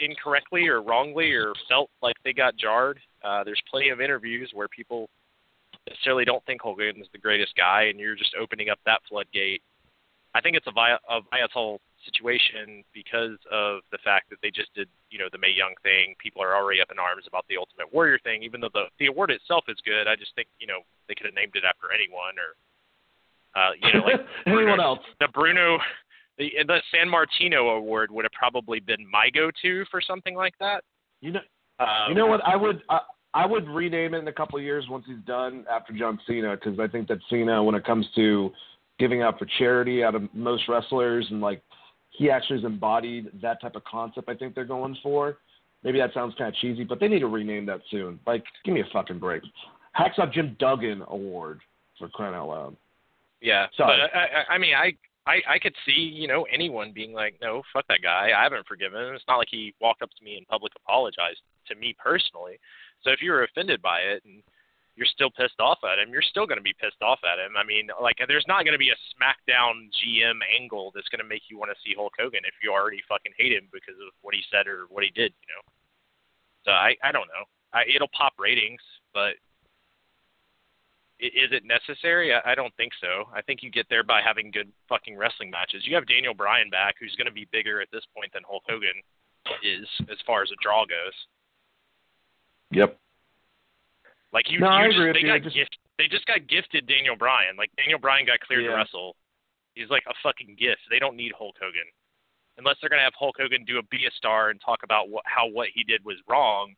incorrectly 0.00 0.68
or 0.68 0.82
wrongly 0.82 1.32
or 1.32 1.54
felt 1.66 1.88
like 2.02 2.16
they 2.24 2.34
got 2.34 2.56
jarred. 2.56 3.00
Uh, 3.24 3.42
there's 3.42 3.62
plenty 3.70 3.88
of 3.88 4.02
interviews 4.02 4.50
where 4.52 4.68
people 4.68 5.08
necessarily 5.88 6.24
don't 6.26 6.44
think 6.44 6.60
Hogan 6.60 7.00
is 7.00 7.08
the 7.12 7.18
greatest 7.18 7.56
guy, 7.56 7.84
and 7.84 7.98
you're 7.98 8.16
just 8.16 8.34
opening 8.38 8.68
up 8.68 8.78
that 8.84 9.00
floodgate. 9.08 9.62
I 10.34 10.40
think 10.40 10.56
it's 10.56 10.66
a, 10.66 10.72
vi- 10.72 10.98
a 11.08 11.20
volatile 11.30 11.80
situation 12.04 12.84
because 12.92 13.38
of 13.50 13.80
the 13.92 13.98
fact 14.04 14.30
that 14.30 14.38
they 14.42 14.50
just 14.50 14.72
did, 14.74 14.88
you 15.10 15.18
know, 15.18 15.28
the 15.32 15.38
Mae 15.38 15.52
Young 15.54 15.74
thing. 15.82 16.14
People 16.18 16.42
are 16.42 16.54
already 16.54 16.80
up 16.80 16.88
in 16.90 16.98
arms 16.98 17.24
about 17.26 17.44
the 17.48 17.56
Ultimate 17.56 17.92
Warrior 17.92 18.18
thing, 18.22 18.42
even 18.42 18.60
though 18.60 18.72
the 18.72 18.86
the 18.98 19.06
award 19.06 19.30
itself 19.30 19.64
is 19.68 19.76
good. 19.84 20.08
I 20.08 20.16
just 20.16 20.34
think, 20.34 20.48
you 20.58 20.66
know, 20.66 20.80
they 21.08 21.14
could 21.14 21.26
have 21.26 21.34
named 21.34 21.52
it 21.54 21.64
after 21.68 21.92
anyone 21.92 22.36
or, 22.40 22.50
uh, 23.54 23.72
you 23.76 23.88
know, 23.92 24.06
like 24.06 24.20
anyone 24.46 24.76
Bruno, 24.76 24.82
else. 24.82 25.04
The 25.20 25.28
Bruno 25.28 25.78
the 26.40 26.50
the 26.66 26.80
Sammartino 26.92 27.76
Award 27.76 28.10
would 28.10 28.24
have 28.24 28.32
probably 28.32 28.80
been 28.80 29.08
my 29.08 29.28
go-to 29.32 29.84
for 29.90 30.00
something 30.00 30.34
like 30.34 30.54
that. 30.58 30.82
You 31.20 31.32
know, 31.32 31.40
um, 31.78 32.08
you 32.08 32.14
know 32.14 32.26
what? 32.26 32.40
I 32.46 32.56
would 32.56 32.82
I, 32.88 33.00
I 33.34 33.46
would 33.46 33.68
rename 33.68 34.14
it 34.14 34.18
in 34.18 34.28
a 34.28 34.32
couple 34.32 34.58
of 34.58 34.64
years 34.64 34.86
once 34.88 35.04
he's 35.06 35.24
done 35.26 35.64
after 35.70 35.92
John 35.92 36.18
Cena 36.26 36.56
because 36.56 36.80
I 36.80 36.88
think 36.88 37.08
that 37.08 37.18
Cena, 37.28 37.62
when 37.62 37.74
it 37.74 37.84
comes 37.84 38.06
to 38.16 38.50
giving 38.98 39.22
out 39.22 39.38
for 39.38 39.46
charity, 39.58 40.02
out 40.02 40.14
of 40.14 40.22
most 40.34 40.64
wrestlers, 40.68 41.26
and 41.30 41.40
like 41.40 41.62
he 42.20 42.28
actually 42.28 42.58
has 42.58 42.66
embodied 42.66 43.30
that 43.40 43.62
type 43.62 43.76
of 43.76 43.84
concept. 43.84 44.28
I 44.28 44.34
think 44.34 44.54
they're 44.54 44.66
going 44.66 44.94
for. 45.02 45.38
Maybe 45.82 45.98
that 46.00 46.12
sounds 46.12 46.34
kind 46.36 46.48
of 46.48 46.54
cheesy, 46.56 46.84
but 46.84 47.00
they 47.00 47.08
need 47.08 47.20
to 47.20 47.28
rename 47.28 47.64
that 47.64 47.80
soon. 47.90 48.20
Like, 48.26 48.44
give 48.62 48.74
me 48.74 48.82
a 48.82 48.92
fucking 48.92 49.18
break. 49.18 49.42
Hacksaw 49.98 50.30
Jim 50.30 50.54
Duggan 50.60 51.02
Award 51.08 51.60
for 51.98 52.08
crying 52.10 52.34
out 52.34 52.48
loud. 52.48 52.76
Yeah, 53.40 53.68
Sorry. 53.74 53.98
but 53.98 54.14
I, 54.14 54.24
I, 54.24 54.54
I 54.56 54.58
mean, 54.58 54.74
I 54.74 54.92
I 55.26 55.54
I 55.54 55.58
could 55.58 55.74
see 55.86 55.98
you 55.98 56.28
know 56.28 56.46
anyone 56.52 56.92
being 56.94 57.14
like, 57.14 57.36
no, 57.40 57.62
fuck 57.72 57.86
that 57.88 58.02
guy. 58.02 58.32
I 58.38 58.42
haven't 58.42 58.66
forgiven 58.66 59.00
him. 59.00 59.14
It's 59.14 59.24
not 59.26 59.38
like 59.38 59.48
he 59.50 59.72
walked 59.80 60.02
up 60.02 60.10
to 60.10 60.22
me 60.22 60.36
in 60.36 60.44
public 60.44 60.72
apologized 60.76 61.40
to 61.68 61.74
me 61.74 61.96
personally. 61.98 62.60
So 63.02 63.12
if 63.12 63.22
you 63.22 63.30
were 63.30 63.44
offended 63.44 63.80
by 63.80 64.00
it 64.00 64.22
and 64.26 64.42
you're 65.00 65.08
still 65.08 65.32
pissed 65.32 65.56
off 65.64 65.80
at 65.80 65.96
him, 65.96 66.12
you're 66.12 66.20
still 66.20 66.44
going 66.44 66.60
to 66.60 66.62
be 66.62 66.76
pissed 66.76 67.00
off 67.00 67.24
at 67.24 67.40
him. 67.40 67.56
I 67.56 67.64
mean, 67.64 67.88
like 68.04 68.20
there's 68.28 68.44
not 68.44 68.68
going 68.68 68.76
to 68.76 68.78
be 68.78 68.92
a 68.92 69.00
SmackDown 69.16 69.88
GM 69.96 70.44
angle 70.44 70.92
that's 70.94 71.08
going 71.08 71.24
to 71.24 71.26
make 71.26 71.48
you 71.48 71.56
want 71.56 71.72
to 71.72 71.80
see 71.80 71.96
Hulk 71.96 72.12
Hogan 72.20 72.44
if 72.44 72.52
you 72.62 72.68
already 72.68 73.00
fucking 73.08 73.32
hate 73.32 73.56
him 73.56 73.72
because 73.72 73.96
of 73.96 74.12
what 74.20 74.36
he 74.36 74.44
said 74.52 74.68
or 74.68 74.84
what 74.92 75.00
he 75.02 75.08
did. 75.16 75.32
You 75.40 75.48
know. 75.56 75.64
So 76.68 76.70
I 76.76 76.92
I 77.00 77.16
don't 77.16 77.32
know. 77.32 77.48
I, 77.72 77.88
it'll 77.88 78.12
pop 78.12 78.36
ratings, 78.36 78.84
but 79.16 79.40
is 81.16 81.48
it 81.48 81.64
necessary? 81.64 82.34
I, 82.34 82.52
I 82.52 82.54
don't 82.54 82.74
think 82.76 82.92
so. 83.00 83.24
I 83.32 83.40
think 83.40 83.62
you 83.62 83.70
get 83.70 83.86
there 83.88 84.04
by 84.04 84.20
having 84.20 84.50
good 84.50 84.68
fucking 84.86 85.16
wrestling 85.16 85.50
matches. 85.50 85.84
You 85.88 85.94
have 85.94 86.06
Daniel 86.06 86.34
Bryan 86.34 86.68
back, 86.68 86.96
who's 87.00 87.16
going 87.16 87.28
to 87.28 87.32
be 87.32 87.48
bigger 87.52 87.80
at 87.80 87.88
this 87.90 88.04
point 88.14 88.32
than 88.34 88.42
Hulk 88.44 88.64
Hogan 88.68 89.00
is 89.64 89.88
as 90.12 90.18
far 90.26 90.42
as 90.42 90.50
a 90.52 90.60
draw 90.60 90.84
goes. 90.84 91.16
Yep. 92.72 93.00
Like 94.32 94.50
you, 94.50 94.60
no, 94.60 94.70
you 94.82 94.92
just, 94.92 95.14
they 95.14 95.26
got. 95.26 95.42
Just... 95.42 95.56
gift, 95.56 95.76
they 95.98 96.06
just 96.06 96.26
got 96.26 96.46
gifted 96.46 96.86
Daniel 96.86 97.16
Bryan. 97.16 97.56
Like 97.58 97.70
Daniel 97.76 97.98
Bryan 97.98 98.26
got 98.26 98.40
cleared 98.40 98.64
yeah. 98.64 98.70
to 98.70 98.76
wrestle. 98.76 99.16
He's 99.74 99.90
like 99.90 100.04
a 100.08 100.14
fucking 100.22 100.56
gift. 100.58 100.82
They 100.90 100.98
don't 100.98 101.16
need 101.16 101.32
Hulk 101.36 101.56
Hogan 101.60 101.86
unless 102.60 102.76
they're 102.78 102.92
gonna 102.92 103.02
have 103.02 103.16
Hulk 103.16 103.40
Hogan 103.40 103.64
do 103.64 103.80
a 103.80 103.84
be 103.88 104.04
a 104.04 104.12
star 104.12 104.52
and 104.52 104.60
talk 104.60 104.84
about 104.84 105.08
what 105.08 105.24
how 105.26 105.48
what 105.48 105.72
he 105.72 105.82
did 105.82 106.04
was 106.04 106.20
wrong 106.28 106.76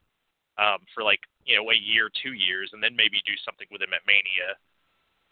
um, 0.56 0.78
for 0.94 1.02
like 1.02 1.20
you 1.44 1.58
know 1.58 1.66
a 1.70 1.76
year, 1.76 2.08
two 2.22 2.32
years, 2.38 2.70
and 2.72 2.82
then 2.82 2.94
maybe 2.94 3.18
do 3.26 3.34
something 3.44 3.66
with 3.74 3.82
him 3.82 3.92
at 3.92 4.06
Mania. 4.06 4.54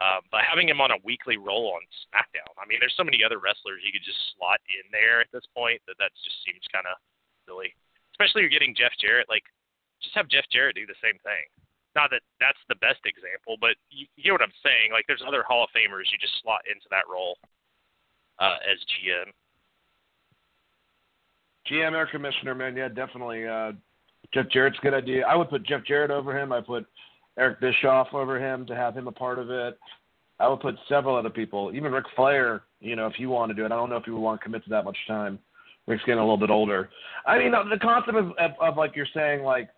Um, 0.01 0.25
but 0.33 0.49
having 0.49 0.65
him 0.65 0.81
on 0.81 0.97
a 0.97 1.05
weekly 1.05 1.37
role 1.37 1.77
on 1.77 1.85
SmackDown, 2.09 2.57
I 2.57 2.65
mean, 2.65 2.81
there's 2.81 2.97
so 2.97 3.05
many 3.05 3.21
other 3.21 3.37
wrestlers 3.37 3.85
you 3.85 3.93
could 3.93 4.05
just 4.05 4.33
slot 4.33 4.57
in 4.73 4.89
there 4.89 5.21
at 5.21 5.29
this 5.29 5.45
point 5.53 5.77
that 5.85 6.01
that 6.01 6.09
just 6.25 6.41
seems 6.41 6.65
kind 6.73 6.89
of 6.89 6.97
silly. 7.45 7.77
Especially 8.17 8.41
you're 8.41 8.53
getting 8.53 8.73
Jeff 8.73 8.97
Jarrett. 8.97 9.29
Like, 9.29 9.45
just 10.01 10.17
have 10.17 10.33
Jeff 10.33 10.49
Jarrett 10.49 10.81
do 10.81 10.89
the 10.89 10.97
same 11.05 11.21
thing. 11.21 11.45
Not 11.95 12.11
that 12.11 12.23
that's 12.39 12.59
the 12.69 12.77
best 12.77 13.03
example, 13.05 13.57
but 13.61 13.75
you, 13.91 14.07
you 14.17 14.25
get 14.25 14.33
what 14.33 14.43
I'm 14.43 14.55
saying. 14.63 14.93
Like, 14.93 15.05
there's 15.09 15.23
other 15.27 15.43
Hall 15.43 15.65
of 15.65 15.71
Famers 15.71 16.07
you 16.13 16.19
just 16.21 16.39
slot 16.43 16.63
into 16.71 16.87
that 16.91 17.05
role 17.11 17.37
uh, 18.39 18.59
as 18.63 18.79
GM. 18.95 19.33
GM 21.71 21.93
or 21.93 22.07
commissioner, 22.07 22.55
man, 22.55 22.77
yeah, 22.77 22.89
definitely. 22.89 23.47
Uh, 23.47 23.73
Jeff 24.33 24.49
Jarrett's 24.51 24.79
a 24.79 24.83
good 24.83 24.95
idea. 24.95 25.27
I 25.27 25.35
would 25.35 25.51
put 25.51 25.65
Jeff 25.65 25.85
Jarrett 25.85 26.11
over 26.11 26.37
him. 26.37 26.53
I 26.53 26.61
put 26.61 26.87
Eric 27.39 27.61
Bischoff 27.61 28.09
over 28.13 28.39
him 28.39 28.67
to 28.67 28.77
have 28.77 28.97
him 28.97 29.09
a 29.09 29.13
part 29.13 29.39
of 29.39 29.51
it. 29.51 29.79
I 30.39 30.49
would 30.49 30.61
put 30.61 30.77
several 30.89 31.17
other 31.17 31.31
people, 31.31 31.71
even 31.75 31.93
Ric 31.93 32.07
Flair. 32.17 32.63
You 32.81 32.97
know, 32.97 33.07
if 33.07 33.19
you 33.19 33.29
want 33.29 33.51
to 33.51 33.55
do 33.55 33.65
it, 33.65 33.73
I 33.73 33.77
don't 33.77 33.91
know 33.91 33.97
if 33.97 34.07
you 34.07 34.15
would 34.15 34.23
want 34.23 34.41
to 34.41 34.45
commit 34.45 34.65
to 34.65 34.71
that 34.71 34.85
much 34.85 34.97
time. 35.07 35.39
Ric's 35.87 36.03
getting 36.05 36.19
a 36.19 36.23
little 36.23 36.39
bit 36.39 36.51
older. 36.51 36.89
I 37.27 37.39
mean, 37.39 37.53
the 37.53 37.79
concept 37.79 38.17
of, 38.17 38.31
of, 38.39 38.51
of 38.61 38.77
like 38.77 38.97
you're 38.97 39.07
saying, 39.13 39.43
like 39.43 39.69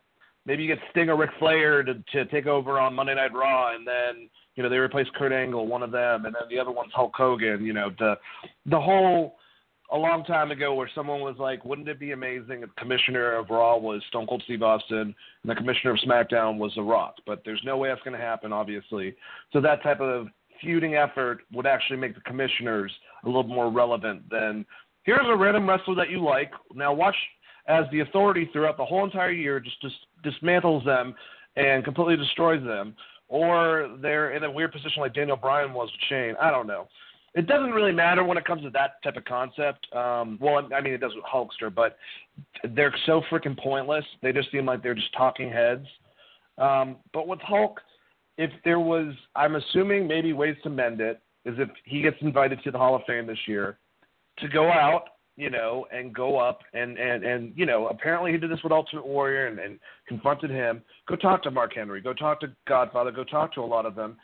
maybe 0.46 0.62
you 0.62 0.74
get 0.74 0.82
Sting 0.90 1.08
or 1.08 1.16
Ric 1.16 1.30
Flair 1.38 1.82
to 1.82 1.94
to 2.12 2.24
take 2.26 2.46
over 2.46 2.78
on 2.78 2.94
Monday 2.94 3.14
Night 3.14 3.32
Raw, 3.34 3.74
and 3.74 3.86
then 3.86 4.28
you 4.56 4.62
know 4.62 4.68
they 4.68 4.76
replace 4.76 5.06
Kurt 5.16 5.32
Angle, 5.32 5.66
one 5.66 5.82
of 5.82 5.90
them, 5.90 6.26
and 6.26 6.34
then 6.34 6.42
the 6.50 6.58
other 6.58 6.70
one's 6.70 6.92
Hulk 6.94 7.12
Hogan. 7.14 7.64
You 7.64 7.72
know, 7.72 7.90
the 7.98 8.16
the 8.66 8.80
whole 8.80 9.36
a 9.92 9.96
long 9.96 10.24
time 10.24 10.50
ago 10.50 10.74
where 10.74 10.90
someone 10.94 11.20
was 11.20 11.36
like, 11.38 11.64
wouldn't 11.64 11.88
it 11.88 12.00
be 12.00 12.12
amazing 12.12 12.62
if 12.62 12.74
commissioner 12.76 13.32
of 13.34 13.50
Raw 13.50 13.76
was 13.76 14.02
Stone 14.08 14.26
Cold 14.26 14.42
Steve 14.44 14.62
Austin 14.62 14.98
and 14.98 15.14
the 15.44 15.54
commissioner 15.54 15.92
of 15.92 15.98
SmackDown 15.98 16.56
was 16.56 16.72
The 16.74 16.82
Rock? 16.82 17.16
But 17.26 17.42
there's 17.44 17.60
no 17.62 17.76
way 17.76 17.90
that's 17.90 18.00
going 18.00 18.18
to 18.18 18.24
happen, 18.24 18.54
obviously. 18.54 19.14
So 19.52 19.60
that 19.60 19.82
type 19.82 20.00
of 20.00 20.28
feuding 20.62 20.94
effort 20.94 21.42
would 21.52 21.66
actually 21.66 21.98
make 21.98 22.14
the 22.14 22.22
commissioners 22.22 22.90
a 23.24 23.26
little 23.26 23.42
more 23.42 23.70
relevant 23.70 24.22
than 24.30 24.64
here's 25.02 25.26
a 25.26 25.36
random 25.36 25.68
wrestler 25.68 25.94
that 25.96 26.08
you 26.08 26.24
like. 26.24 26.52
Now 26.74 26.94
watch 26.94 27.16
as 27.66 27.84
the 27.92 28.00
authority 28.00 28.48
throughout 28.52 28.76
the 28.76 28.84
whole 28.84 29.04
entire 29.04 29.30
year 29.30 29.60
just, 29.60 29.76
dismantles 30.24 30.84
them 30.84 31.14
and 31.56 31.84
completely 31.84 32.16
destroys 32.16 32.62
them. 32.64 32.94
Or 33.28 33.96
they're 34.02 34.32
in 34.32 34.44
a 34.44 34.50
weird 34.50 34.72
position 34.72 35.00
like 35.00 35.14
Daniel 35.14 35.36
Bryan 35.36 35.72
was 35.72 35.90
with 35.90 36.00
Shane. 36.08 36.34
I 36.40 36.50
don't 36.50 36.66
know 36.66 36.86
it 37.34 37.46
doesn't 37.46 37.70
really 37.70 37.92
matter 37.92 38.22
when 38.24 38.36
it 38.36 38.44
comes 38.44 38.62
to 38.62 38.70
that 38.70 39.02
type 39.02 39.16
of 39.16 39.24
concept. 39.24 39.86
Um, 39.94 40.38
well, 40.40 40.68
I 40.74 40.80
mean, 40.80 40.92
it 40.92 40.98
does 40.98 41.12
with 41.14 41.24
Hulkster, 41.24 41.74
but 41.74 41.96
they're 42.74 42.94
so 43.06 43.22
freaking 43.30 43.58
pointless. 43.58 44.04
They 44.22 44.32
just 44.32 44.50
seem 44.50 44.66
like 44.66 44.82
they're 44.82 44.94
just 44.94 45.12
talking 45.16 45.50
heads. 45.50 45.86
Um, 46.58 46.96
but 47.14 47.26
with 47.26 47.40
Hulk, 47.40 47.80
if 48.36 48.50
there 48.64 48.80
was, 48.80 49.14
I'm 49.34 49.56
assuming 49.56 50.06
maybe 50.06 50.32
ways 50.32 50.56
to 50.64 50.70
mend 50.70 51.00
it 51.00 51.20
is 51.44 51.54
if 51.58 51.70
he 51.84 52.02
gets 52.02 52.16
invited 52.20 52.62
to 52.64 52.70
the 52.70 52.78
Hall 52.78 52.94
of 52.94 53.02
Fame 53.06 53.26
this 53.26 53.38
year 53.46 53.78
to 54.38 54.48
go 54.48 54.70
out, 54.70 55.04
you 55.36 55.50
know, 55.50 55.86
and 55.92 56.14
go 56.14 56.38
up 56.38 56.60
and 56.74 56.98
and 56.98 57.24
and 57.24 57.52
you 57.56 57.66
know, 57.66 57.88
apparently 57.88 58.32
he 58.32 58.38
did 58.38 58.50
this 58.50 58.62
with 58.62 58.72
Ultimate 58.72 59.06
Warrior 59.06 59.46
and, 59.46 59.58
and 59.58 59.78
confronted 60.06 60.50
him. 60.50 60.82
Go 61.08 61.16
talk 61.16 61.42
to 61.44 61.50
Mark 61.50 61.74
Henry. 61.74 62.00
Go 62.00 62.12
talk 62.12 62.40
to 62.40 62.48
Godfather. 62.68 63.10
Go 63.10 63.24
talk 63.24 63.52
to 63.54 63.60
a 63.60 63.62
lot 63.62 63.86
of 63.86 63.94
them 63.94 64.16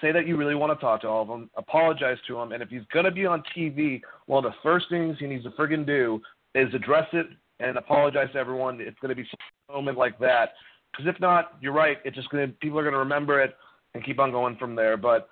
say 0.00 0.12
that 0.12 0.26
you 0.26 0.36
really 0.36 0.54
want 0.54 0.76
to 0.76 0.80
talk 0.80 1.02
to 1.02 1.08
all 1.08 1.22
of 1.22 1.28
them, 1.28 1.50
apologize 1.56 2.16
to 2.26 2.38
him, 2.38 2.52
and 2.52 2.62
if 2.62 2.68
he's 2.68 2.82
to 3.04 3.10
be 3.10 3.26
on 3.26 3.42
TV, 3.56 4.00
one 4.26 4.44
of 4.44 4.50
the 4.50 4.56
first 4.62 4.86
things 4.88 5.16
he 5.18 5.26
needs 5.26 5.44
to 5.44 5.50
friggin' 5.50 5.86
do 5.86 6.20
is 6.54 6.72
address 6.74 7.06
it 7.12 7.26
and 7.60 7.76
apologize 7.76 8.28
to 8.32 8.38
everyone. 8.38 8.80
It's 8.80 8.98
to 9.10 9.14
be 9.14 9.28
some 9.68 9.76
moment 9.76 9.98
like 9.98 10.18
that. 10.18 10.54
Because 10.90 11.12
if 11.14 11.20
not, 11.20 11.56
you're 11.60 11.72
right. 11.72 11.98
It's 12.04 12.16
just 12.16 12.30
to 12.30 12.48
people 12.60 12.78
are 12.78 12.82
to 12.94 12.98
remember 12.98 13.40
it 13.40 13.54
and 13.94 14.04
keep 14.04 14.18
on 14.18 14.32
going 14.32 14.56
from 14.56 14.74
there. 14.74 14.96
But 14.96 15.28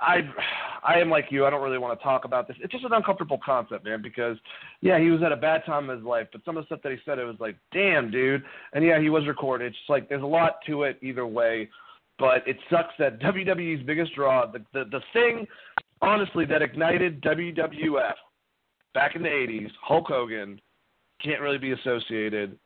I, 0.00 0.20
I 0.82 0.98
am 0.98 1.10
like 1.10 1.26
you. 1.30 1.44
I 1.44 1.50
don't 1.50 1.62
really 1.62 1.78
want 1.78 1.98
to 1.98 2.02
talk 2.02 2.24
about 2.24 2.48
this. 2.48 2.56
It's 2.60 2.72
just 2.72 2.84
an 2.84 2.92
uncomfortable 2.92 3.38
concept, 3.44 3.84
man. 3.84 4.00
Because 4.02 4.36
yeah, 4.80 4.98
he 4.98 5.10
was 5.10 5.22
at 5.22 5.32
a 5.32 5.36
bad 5.36 5.64
time 5.66 5.90
in 5.90 5.96
his 5.96 6.04
life, 6.04 6.28
but 6.32 6.42
some 6.44 6.56
of 6.56 6.64
the 6.64 6.66
stuff 6.66 6.80
that 6.82 6.92
he 6.92 6.98
said, 7.04 7.18
it 7.18 7.24
was 7.24 7.36
like, 7.38 7.56
damn, 7.72 8.10
dude. 8.10 8.42
And 8.72 8.84
yeah, 8.84 9.00
he 9.00 9.10
was 9.10 9.26
recorded. 9.26 9.66
It's 9.66 9.76
just 9.76 9.90
like 9.90 10.08
there's 10.08 10.22
a 10.22 10.26
lot 10.26 10.56
to 10.66 10.84
it 10.84 10.98
either 11.02 11.26
way. 11.26 11.68
But 12.18 12.46
it 12.46 12.56
sucks 12.70 12.94
that 12.98 13.20
WWE's 13.20 13.84
biggest 13.84 14.14
draw, 14.14 14.46
the, 14.50 14.60
the, 14.72 14.84
the 14.90 15.00
thing, 15.12 15.46
honestly, 16.02 16.44
that 16.46 16.62
ignited 16.62 17.22
WWF 17.22 18.14
back 18.94 19.16
in 19.16 19.22
the 19.22 19.28
80s, 19.28 19.70
Hulk 19.82 20.06
Hogan, 20.08 20.60
can't 21.22 21.40
really 21.40 21.58
be 21.58 21.72
associated. 21.72 22.58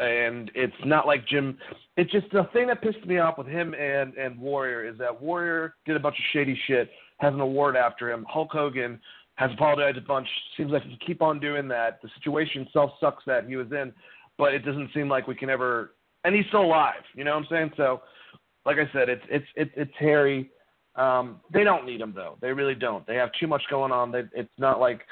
And 0.00 0.50
it's 0.54 0.72
not 0.84 1.06
like 1.06 1.26
Jim. 1.28 1.58
It's 1.96 2.10
just 2.10 2.26
the 2.32 2.48
thing 2.52 2.68
that 2.68 2.80
pissed 2.80 3.04
me 3.06 3.18
off 3.18 3.36
with 3.36 3.46
him 3.46 3.74
and 3.74 4.14
and 4.14 4.38
Warrior 4.38 4.88
is 4.88 4.96
that 4.98 5.20
Warrior 5.20 5.74
did 5.84 5.96
a 5.96 6.00
bunch 6.00 6.16
of 6.16 6.24
shady 6.32 6.58
shit, 6.66 6.90
has 7.18 7.34
an 7.34 7.40
award 7.40 7.76
after 7.76 8.10
him. 8.10 8.24
Hulk 8.28 8.50
Hogan 8.52 8.98
has 9.34 9.50
apologized 9.52 9.98
a 9.98 10.02
bunch. 10.02 10.28
Seems 10.56 10.70
like 10.70 10.82
he 10.82 10.90
can 10.90 10.98
keep 11.06 11.22
on 11.22 11.38
doing 11.40 11.68
that. 11.68 12.00
The 12.02 12.08
situation 12.16 12.62
itself 12.62 12.92
sucks 13.00 13.24
that 13.26 13.46
he 13.46 13.56
was 13.56 13.70
in, 13.72 13.92
but 14.38 14.54
it 14.54 14.60
doesn't 14.60 14.90
seem 14.94 15.08
like 15.08 15.26
we 15.26 15.34
can 15.34 15.50
ever. 15.50 15.92
And 16.24 16.34
he's 16.34 16.46
still 16.48 16.64
alive. 16.64 17.02
You 17.14 17.24
know 17.24 17.32
what 17.32 17.44
I'm 17.44 17.48
saying? 17.50 17.70
So, 17.76 18.02
like 18.64 18.76
I 18.78 18.90
said, 18.92 19.08
it's 19.08 19.24
it's 19.28 19.46
it's 19.56 19.70
it's 19.76 19.92
hairy. 19.98 20.50
Um, 20.96 21.40
they 21.52 21.64
don't 21.64 21.86
need 21.86 22.00
him 22.00 22.12
though. 22.14 22.36
They 22.40 22.52
really 22.52 22.74
don't. 22.74 23.06
They 23.06 23.14
have 23.16 23.30
too 23.38 23.46
much 23.46 23.62
going 23.70 23.92
on. 23.92 24.12
They, 24.12 24.24
it's 24.34 24.58
not 24.58 24.80
like 24.80 25.02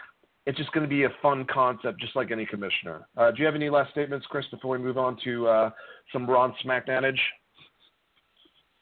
it's 0.48 0.56
just 0.56 0.72
going 0.72 0.82
to 0.82 0.88
be 0.88 1.04
a 1.04 1.12
fun 1.20 1.44
concept, 1.44 2.00
just 2.00 2.16
like 2.16 2.30
any 2.30 2.46
commissioner. 2.46 3.06
Uh, 3.18 3.30
do 3.30 3.40
you 3.40 3.44
have 3.44 3.54
any 3.54 3.68
last 3.68 3.90
statements, 3.90 4.24
Chris, 4.30 4.46
before 4.50 4.78
we 4.78 4.82
move 4.82 4.96
on 4.96 5.18
to 5.22 5.46
uh, 5.46 5.70
some 6.10 6.24
Ron 6.24 6.54
Smackdownage? 6.64 7.20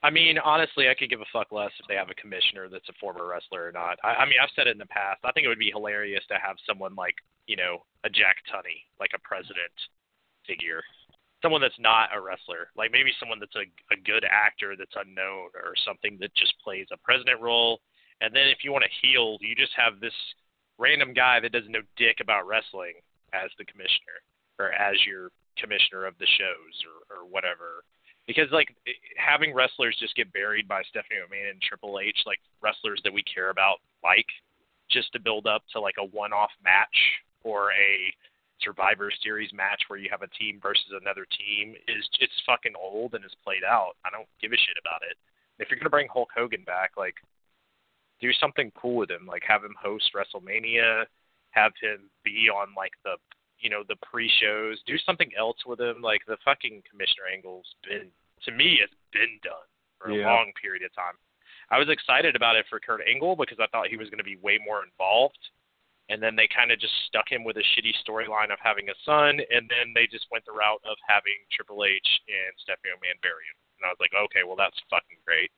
I 0.01 0.11
mean, 0.11 0.39
honestly, 0.39 0.89
I 0.89 0.95
could 0.95 1.11
give 1.11 1.21
a 1.21 1.33
fuck 1.33 1.51
less 1.51 1.73
if 1.81 1.89
they 1.89 1.97
have 1.97 2.09
a 2.09 2.14
commissioner 2.14 2.69
that's 2.71 2.89
a 2.89 2.93
former 3.01 3.27
wrestler 3.27 3.67
or 3.67 3.73
not. 3.73 3.99
I, 4.05 4.23
I 4.23 4.25
mean, 4.27 4.39
I've 4.41 4.55
said 4.55 4.69
it 4.69 4.79
in 4.79 4.79
the 4.79 4.87
past. 4.87 5.19
I 5.25 5.33
think 5.33 5.45
it 5.45 5.49
would 5.49 5.59
be 5.59 5.73
hilarious 5.75 6.23
to 6.29 6.39
have 6.39 6.55
someone 6.69 6.95
like, 6.95 7.17
you 7.49 7.57
know, 7.57 7.83
a 8.05 8.09
Jack 8.09 8.37
Tunney, 8.47 8.87
like 9.01 9.11
a 9.17 9.27
president 9.27 9.75
figure, 10.47 10.83
someone 11.43 11.61
that's 11.61 11.81
not 11.81 12.14
a 12.14 12.21
wrestler, 12.21 12.71
like 12.77 12.93
maybe 12.93 13.11
someone 13.19 13.41
that's 13.41 13.57
a, 13.57 13.67
a 13.91 13.99
good 14.07 14.23
actor 14.23 14.77
that's 14.79 14.95
unknown 14.95 15.51
or 15.59 15.75
something 15.85 16.17
that 16.21 16.31
just 16.37 16.55
plays 16.62 16.87
a 16.93 17.03
president 17.03 17.43
role. 17.43 17.81
And 18.21 18.31
then 18.31 18.47
if 18.47 18.62
you 18.62 18.71
want 18.71 18.85
to 18.87 18.99
heel, 19.03 19.37
you 19.41 19.57
just 19.57 19.75
have 19.75 19.99
this 19.99 20.14
random 20.79 21.12
guy 21.12 21.41
that 21.41 21.53
doesn't 21.53 21.72
know 21.72 21.85
dick 21.97 22.18
about 22.20 22.47
wrestling 22.47 22.95
as 23.33 23.51
the 23.59 23.64
commissioner 23.64 24.20
or 24.59 24.72
as 24.72 24.97
your 25.07 25.31
commissioner 25.59 26.05
of 26.05 26.14
the 26.18 26.27
shows 26.27 26.74
or, 26.85 27.16
or 27.16 27.27
whatever 27.27 27.85
because 28.27 28.51
like 28.51 28.74
having 29.16 29.55
wrestlers 29.55 29.97
just 29.99 30.16
get 30.16 30.33
buried 30.33 30.66
by 30.66 30.83
Stephanie 30.91 31.20
McMahon 31.22 31.51
and 31.51 31.62
Triple 31.62 32.01
H, 32.03 32.18
like 32.27 32.41
wrestlers 32.61 33.01
that 33.05 33.14
we 33.14 33.22
care 33.22 33.51
about, 33.51 33.79
like 34.03 34.27
just 34.91 35.12
to 35.12 35.20
build 35.20 35.47
up 35.47 35.62
to 35.72 35.81
like 35.81 35.95
a 35.99 36.05
one-off 36.05 36.51
match 36.62 36.97
or 37.45 37.70
a 37.72 38.12
Survivor 38.61 39.12
Series 39.22 39.53
match 39.53 39.83
where 39.87 39.99
you 39.99 40.09
have 40.11 40.22
a 40.22 40.35
team 40.35 40.59
versus 40.61 40.91
another 41.01 41.27
team 41.39 41.74
is 41.87 42.09
it's 42.20 42.33
fucking 42.45 42.74
old 42.74 43.14
and 43.14 43.24
is 43.24 43.35
played 43.45 43.62
out. 43.62 43.95
I 44.05 44.11
don't 44.11 44.29
give 44.43 44.53
a 44.53 44.59
shit 44.59 44.81
about 44.81 45.03
it. 45.09 45.16
If 45.59 45.70
you're 45.70 45.79
gonna 45.79 45.91
bring 45.91 46.09
Hulk 46.11 46.31
Hogan 46.35 46.64
back, 46.66 46.93
like 46.97 47.14
do 48.21 48.33
something 48.41 48.73
cool 48.81 48.97
with 48.97 49.11
him, 49.11 49.27
like 49.27 49.43
have 49.47 49.64
him 49.64 49.75
host 49.81 50.11
WrestleMania, 50.14 51.05
have 51.51 51.73
him 51.81 52.11
be 52.25 52.49
on 52.49 52.69
like 52.77 52.93
the 53.05 53.17
you 53.59 53.71
know, 53.71 53.83
the 53.89 53.97
pre-shows. 54.05 54.81
Do 54.87 54.99
something 55.05 55.31
else 55.37 55.57
with 55.67 55.81
him. 55.81 56.03
Like 56.03 56.21
the 56.29 56.37
fucking 56.45 56.83
commissioner 56.89 57.25
angle's 57.33 57.67
been, 57.89 58.12
to 58.45 58.53
me, 58.53 58.81
it's 58.83 58.95
been 59.12 59.41
done 59.43 59.69
for 59.99 60.12
a 60.12 60.21
long 60.21 60.53
period 60.61 60.85
of 60.85 60.93
time. 60.95 61.17
I 61.73 61.81
was 61.81 61.89
excited 61.89 62.37
about 62.37 62.55
it 62.55 62.69
for 62.69 62.79
Kurt 62.79 63.01
Angle 63.03 63.35
because 63.35 63.59
I 63.59 63.67
thought 63.73 63.89
he 63.89 63.97
was 63.97 64.12
going 64.12 64.23
to 64.23 64.29
be 64.29 64.39
way 64.39 64.61
more 64.62 64.85
involved. 64.85 65.41
And 66.07 66.23
then 66.23 66.39
they 66.39 66.47
kind 66.47 66.71
of 66.71 66.79
just 66.79 66.95
stuck 67.11 67.27
him 67.27 67.43
with 67.43 67.59
a 67.59 67.67
shitty 67.75 67.91
storyline 68.07 68.55
of 68.55 68.62
having 68.62 68.87
a 68.87 68.95
son, 69.03 69.43
and 69.43 69.67
then 69.67 69.91
they 69.91 70.07
just 70.07 70.31
went 70.31 70.47
the 70.47 70.55
route 70.55 70.79
of 70.87 70.95
having 71.03 71.35
Triple 71.51 71.83
H 71.83 72.07
and 72.31 72.55
Stephanie 72.62 72.95
McMahon 72.95 73.19
bury 73.27 73.43
him. 73.51 73.59
And 73.83 73.83
I 73.83 73.91
was 73.91 73.99
like, 73.99 74.14
okay, 74.14 74.47
well 74.47 74.55
that's 74.55 74.79
fucking 74.87 75.19
great, 75.27 75.51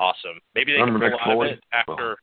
awesome. 0.00 0.40
Maybe 0.54 0.72
they 0.72 0.78
can 0.78 0.98
pull 0.98 1.42
out 1.42 1.46
of 1.46 1.52
it 1.52 1.60
after. 1.72 2.16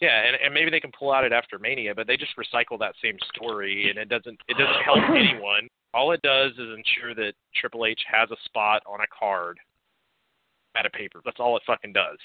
Yeah, 0.00 0.22
and, 0.26 0.36
and 0.44 0.52
maybe 0.52 0.70
they 0.70 0.80
can 0.80 0.92
pull 0.96 1.10
out 1.10 1.24
it 1.24 1.32
after 1.32 1.58
Mania, 1.58 1.94
but 1.94 2.06
they 2.06 2.18
just 2.18 2.36
recycle 2.36 2.78
that 2.78 2.94
same 3.02 3.16
story, 3.34 3.88
and 3.88 3.98
it 3.98 4.10
doesn't 4.10 4.38
it 4.46 4.56
doesn't 4.58 4.82
help 4.84 4.98
anyone. 5.10 5.68
All 5.94 6.12
it 6.12 6.20
does 6.22 6.52
is 6.52 6.76
ensure 6.76 7.14
that 7.14 7.32
Triple 7.54 7.86
H 7.86 8.00
has 8.12 8.30
a 8.30 8.36
spot 8.44 8.82
on 8.86 9.00
a 9.00 9.06
card 9.18 9.58
at 10.76 10.84
a 10.84 10.90
paper. 10.90 11.22
That's 11.24 11.40
all 11.40 11.56
it 11.56 11.62
fucking 11.66 11.94
does. 11.94 12.18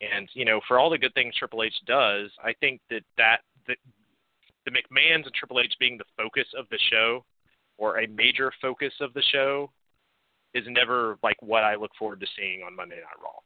And 0.00 0.28
you 0.34 0.44
know, 0.44 0.60
for 0.66 0.78
all 0.78 0.90
the 0.90 0.98
good 0.98 1.14
things 1.14 1.34
Triple 1.36 1.62
H 1.62 1.74
does, 1.86 2.30
I 2.42 2.52
think 2.60 2.80
that 2.90 3.02
that 3.16 3.38
the, 3.68 3.76
the 4.64 4.72
McMahon's 4.72 5.26
and 5.26 5.34
Triple 5.34 5.60
H 5.60 5.74
being 5.78 5.98
the 5.98 6.04
focus 6.16 6.46
of 6.58 6.66
the 6.70 6.78
show, 6.90 7.24
or 7.78 8.00
a 8.00 8.08
major 8.08 8.52
focus 8.60 8.92
of 9.00 9.14
the 9.14 9.22
show, 9.30 9.70
is 10.54 10.64
never 10.66 11.16
like 11.22 11.40
what 11.40 11.62
I 11.62 11.76
look 11.76 11.92
forward 11.96 12.20
to 12.20 12.26
seeing 12.36 12.62
on 12.64 12.74
Monday 12.74 12.96
Night 12.96 13.22
Raw. 13.22 13.38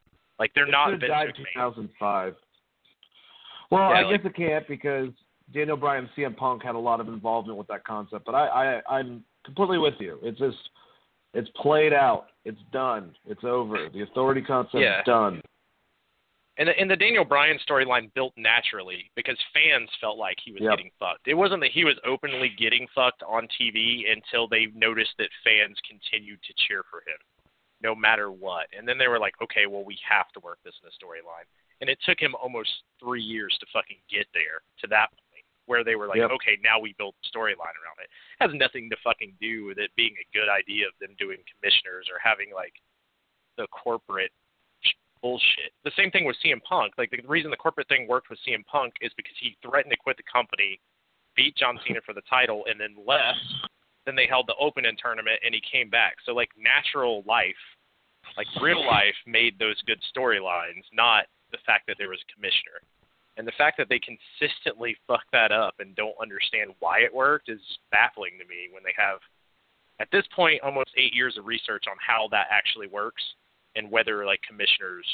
Like 0.43 0.53
they're 0.55 0.67
it 0.67 0.73
not 0.73 0.99
died 0.99 1.29
McMahon. 1.29 1.55
2005. 1.55 2.35
Well, 3.71 3.81
Yeah, 3.81 3.87
I 3.97 4.03
like- 4.03 4.23
guess 4.23 4.31
it 4.33 4.35
can't 4.37 4.67
because 4.67 5.11
Daniel 5.55 5.77
Bryan, 5.77 6.11
CM 6.17 6.37
Punk 6.37 6.65
had 6.65 6.75
a 6.75 6.79
lot 6.79 6.99
of 6.99 7.07
involvement 7.07 7.57
with 7.59 7.69
that 7.69 7.85
concept. 7.85 8.25
But 8.27 8.35
I, 8.35 8.81
I, 8.81 8.99
I'm 8.99 9.23
completely 9.45 9.79
with 9.79 9.95
you. 10.01 10.19
It's 10.21 10.37
just, 10.41 10.59
it's 11.33 11.49
played 11.55 11.93
out. 11.93 12.27
It's 12.45 12.59
done. 12.73 13.15
It's 13.25 13.45
over. 13.45 13.89
The 13.95 14.03
authority 14.03 14.43
concept 14.43 14.83
Yeah. 14.83 14.99
is 14.99 15.05
done. 15.07 15.41
And 16.59 16.69
the, 16.69 16.79
and 16.79 16.91
the 16.91 16.97
Daniel 16.97 17.25
Bryan 17.25 17.57
storyline 17.67 18.13
built 18.15 18.33
naturally 18.37 19.11
because 19.15 19.39
fans 19.55 19.89
felt 20.01 20.19
like 20.19 20.37
he 20.45 20.51
was 20.51 20.61
Yep. 20.61 20.71
getting 20.73 20.91
fucked. 20.99 21.29
It 21.29 21.35
wasn't 21.35 21.63
that 21.63 21.71
he 21.71 21.85
was 21.85 21.95
openly 22.05 22.51
getting 22.59 22.89
fucked 22.97 23.23
on 23.23 23.47
TV 23.61 24.11
until 24.11 24.49
they 24.49 24.67
noticed 24.75 25.13
that 25.19 25.29
fans 25.45 25.79
continued 25.89 26.41
to 26.43 26.53
cheer 26.67 26.83
for 26.91 26.99
him, 27.09 27.17
no 27.83 27.95
matter 27.95 28.31
what. 28.31 28.67
And 28.77 28.87
then 28.87 28.99
they 28.99 29.09
were 29.09 29.19
like, 29.19 29.35
okay, 29.43 29.67
well, 29.67 29.85
we 29.85 29.99
have 30.09 30.31
to 30.33 30.41
work 30.41 30.59
this 30.65 30.75
in 30.83 30.89
the 30.89 30.95
storyline. 30.95 31.47
And 31.81 31.91
it 31.91 31.99
took 32.07 32.21
him 32.21 32.35
almost 32.41 32.71
three 33.01 33.23
years 33.23 33.57
to 33.61 33.67
fucking 33.73 33.99
get 34.09 34.27
there 34.33 34.63
to 34.81 34.87
that 34.89 35.11
point 35.11 35.45
where 35.67 35.83
they 35.85 35.95
were 35.95 36.07
like, 36.07 36.19
Yep. 36.19 36.31
okay, 36.39 36.59
now 36.63 36.79
we 36.79 36.95
build 36.99 37.15
a 37.19 37.27
storyline 37.27 37.75
around 37.79 37.99
it. 37.99 38.07
It 38.39 38.43
has 38.47 38.51
nothing 38.55 38.91
to 38.91 38.97
fucking 39.03 39.35
do 39.41 39.67
with 39.67 39.79
it 39.79 39.91
being 39.97 40.15
a 40.19 40.27
good 40.37 40.49
idea 40.51 40.87
of 40.87 40.95
them 41.01 41.15
doing 41.19 41.39
commissioners 41.51 42.07
or 42.11 42.19
having 42.23 42.55
like 42.55 42.75
the 43.59 43.67
corporate 43.71 44.31
bullshit. 45.23 45.71
The 45.85 45.93
same 45.97 46.11
thing 46.11 46.25
with 46.25 46.37
CM 46.45 46.63
Punk. 46.69 46.95
Like 46.99 47.11
the 47.11 47.23
reason 47.27 47.51
the 47.51 47.57
corporate 47.57 47.89
thing 47.89 48.07
worked 48.09 48.29
with 48.29 48.39
CM 48.47 48.67
Punk 48.67 48.95
is 49.01 49.13
because 49.17 49.35
he 49.41 49.57
threatened 49.63 49.93
to 49.93 49.97
quit 49.99 50.17
the 50.17 50.27
company, 50.31 50.81
beat 51.37 51.57
John 51.57 51.79
Cena 51.87 52.01
for 52.05 52.13
the 52.13 52.23
title, 52.29 52.65
and 52.69 52.79
then 52.79 52.95
left. 53.07 53.39
Then 54.07 54.17
they 54.17 54.27
held 54.27 54.47
the 54.47 54.59
Open 54.59 54.85
in 54.85 54.97
tournament, 54.97 55.41
and 55.45 55.55
he 55.55 55.61
came 55.61 55.89
back. 55.89 56.17
So 56.27 56.33
like 56.33 56.51
natural 56.59 57.23
life, 57.27 57.63
like 58.37 58.47
real 58.61 58.85
life, 58.85 59.15
made 59.27 59.59
those 59.59 59.81
good 59.87 60.01
storylines, 60.15 60.83
not 60.93 61.27
the 61.53 61.59
fact 61.67 61.87
that 61.87 61.97
there 61.99 62.09
was 62.09 62.21
a 62.23 62.33
commissioner. 62.35 62.83
And 63.37 63.47
the 63.47 63.57
fact 63.57 63.79
that 63.79 63.89
they 63.89 64.01
consistently 64.01 64.97
fuck 65.07 65.25
that 65.33 65.53
up 65.53 65.75
and 65.79 65.97
don't 65.97 66.17
understand 66.21 66.73
why 66.81 67.01
it 67.01 67.15
worked 67.15 67.49
is 67.49 67.61
baffling 67.91 68.33
to 68.39 68.45
me 68.45 68.69
when 68.73 68.83
they 68.83 68.93
have, 68.97 69.21
at 70.01 70.09
this 70.13 70.27
point, 70.35 70.61
almost 70.63 70.91
eight 70.99 71.15
years 71.15 71.39
of 71.39 71.47
research 71.47 71.85
on 71.89 71.97
how 71.97 72.29
that 72.31 72.49
actually 72.51 72.89
works 72.89 73.23
and 73.75 73.91
whether 73.91 74.27
like 74.27 74.41
commissioners 74.45 75.07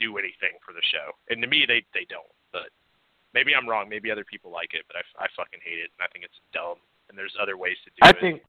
do 0.00 0.16
anything 0.16 0.56
for 0.64 0.72
the 0.72 0.84
show. 0.92 1.12
And 1.28 1.42
to 1.42 1.48
me, 1.48 1.64
they 1.68 1.84
they 1.92 2.06
don't. 2.08 2.32
But 2.52 2.72
maybe 3.34 3.52
I'm 3.52 3.68
wrong. 3.68 3.88
Maybe 3.88 4.10
other 4.10 4.24
people 4.24 4.50
like 4.50 4.72
it, 4.72 4.84
but 4.88 4.96
I, 4.96 5.24
I 5.24 5.28
fucking 5.36 5.60
hate 5.60 5.80
it, 5.80 5.92
and 5.92 6.00
I 6.04 6.08
think 6.12 6.24
it's 6.24 6.40
dumb. 6.52 6.80
And 7.08 7.16
there's 7.16 7.34
other 7.40 7.56
ways 7.56 7.76
to 7.84 7.90
do 7.90 7.96
I 8.02 8.10
it. 8.10 8.16
I 8.16 8.20
think 8.20 8.42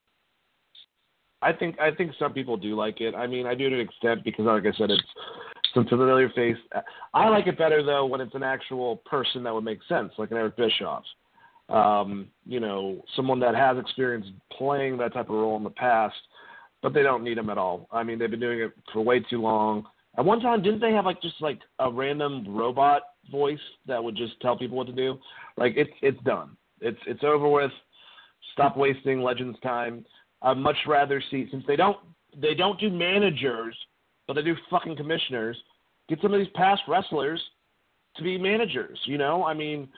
I 1.40 1.52
think 1.52 1.78
I 1.78 1.90
think 1.92 2.12
some 2.18 2.32
people 2.32 2.56
do 2.56 2.74
like 2.74 3.00
it. 3.00 3.14
I 3.14 3.26
mean, 3.26 3.46
I 3.46 3.54
do 3.54 3.68
to 3.68 3.74
an 3.76 3.80
extent 3.80 4.24
because, 4.24 4.46
like 4.46 4.66
I 4.66 4.76
said, 4.76 4.90
it's 4.90 5.02
some 5.72 5.86
familiar 5.86 6.30
face. 6.30 6.56
I 7.14 7.28
like 7.28 7.46
it 7.46 7.58
better 7.58 7.82
though 7.82 8.06
when 8.06 8.20
it's 8.20 8.34
an 8.34 8.42
actual 8.42 8.96
person 8.98 9.42
that 9.44 9.54
would 9.54 9.64
make 9.64 9.78
sense, 9.88 10.12
like 10.18 10.30
an 10.30 10.36
Eric 10.36 10.56
Bischoff. 10.56 11.04
Um, 11.68 12.28
you 12.46 12.60
know, 12.60 13.04
someone 13.14 13.38
that 13.40 13.54
has 13.54 13.76
experience 13.78 14.26
playing 14.56 14.96
that 14.98 15.12
type 15.12 15.28
of 15.28 15.36
role 15.36 15.56
in 15.56 15.64
the 15.64 15.70
past, 15.70 16.16
but 16.82 16.94
they 16.94 17.02
don't 17.02 17.22
need 17.22 17.36
him 17.36 17.50
at 17.50 17.58
all. 17.58 17.86
I 17.92 18.02
mean, 18.02 18.18
they've 18.18 18.30
been 18.30 18.40
doing 18.40 18.60
it 18.60 18.72
for 18.92 19.02
way 19.02 19.20
too 19.20 19.42
long. 19.42 19.84
At 20.16 20.24
one 20.24 20.40
time, 20.40 20.62
didn't 20.62 20.80
they 20.80 20.92
have 20.92 21.04
like 21.04 21.22
just 21.22 21.40
like 21.40 21.60
a 21.78 21.90
random 21.90 22.44
robot 22.48 23.02
voice 23.30 23.58
that 23.86 24.02
would 24.02 24.16
just 24.16 24.40
tell 24.40 24.56
people 24.56 24.76
what 24.76 24.86
to 24.88 24.92
do? 24.92 25.18
Like 25.56 25.74
it's 25.76 25.92
it's 26.02 26.20
done. 26.24 26.56
It's 26.80 26.98
it's 27.06 27.22
over 27.22 27.48
with. 27.48 27.70
Stop 28.58 28.76
wasting 28.76 29.22
Legends 29.22 29.56
time. 29.62 30.04
I'd 30.42 30.56
much 30.56 30.76
rather 30.88 31.22
see 31.30 31.46
since 31.52 31.62
they 31.68 31.76
don't 31.76 31.96
they 32.36 32.54
don't 32.54 32.78
do 32.80 32.90
managers, 32.90 33.76
but 34.26 34.34
they 34.34 34.42
do 34.42 34.56
fucking 34.68 34.96
commissioners. 34.96 35.56
Get 36.08 36.20
some 36.20 36.34
of 36.34 36.40
these 36.40 36.48
past 36.56 36.82
wrestlers 36.88 37.40
to 38.16 38.22
be 38.24 38.36
managers. 38.36 38.98
You 39.04 39.16
know, 39.16 39.44
I 39.44 39.54
mean, 39.54 39.88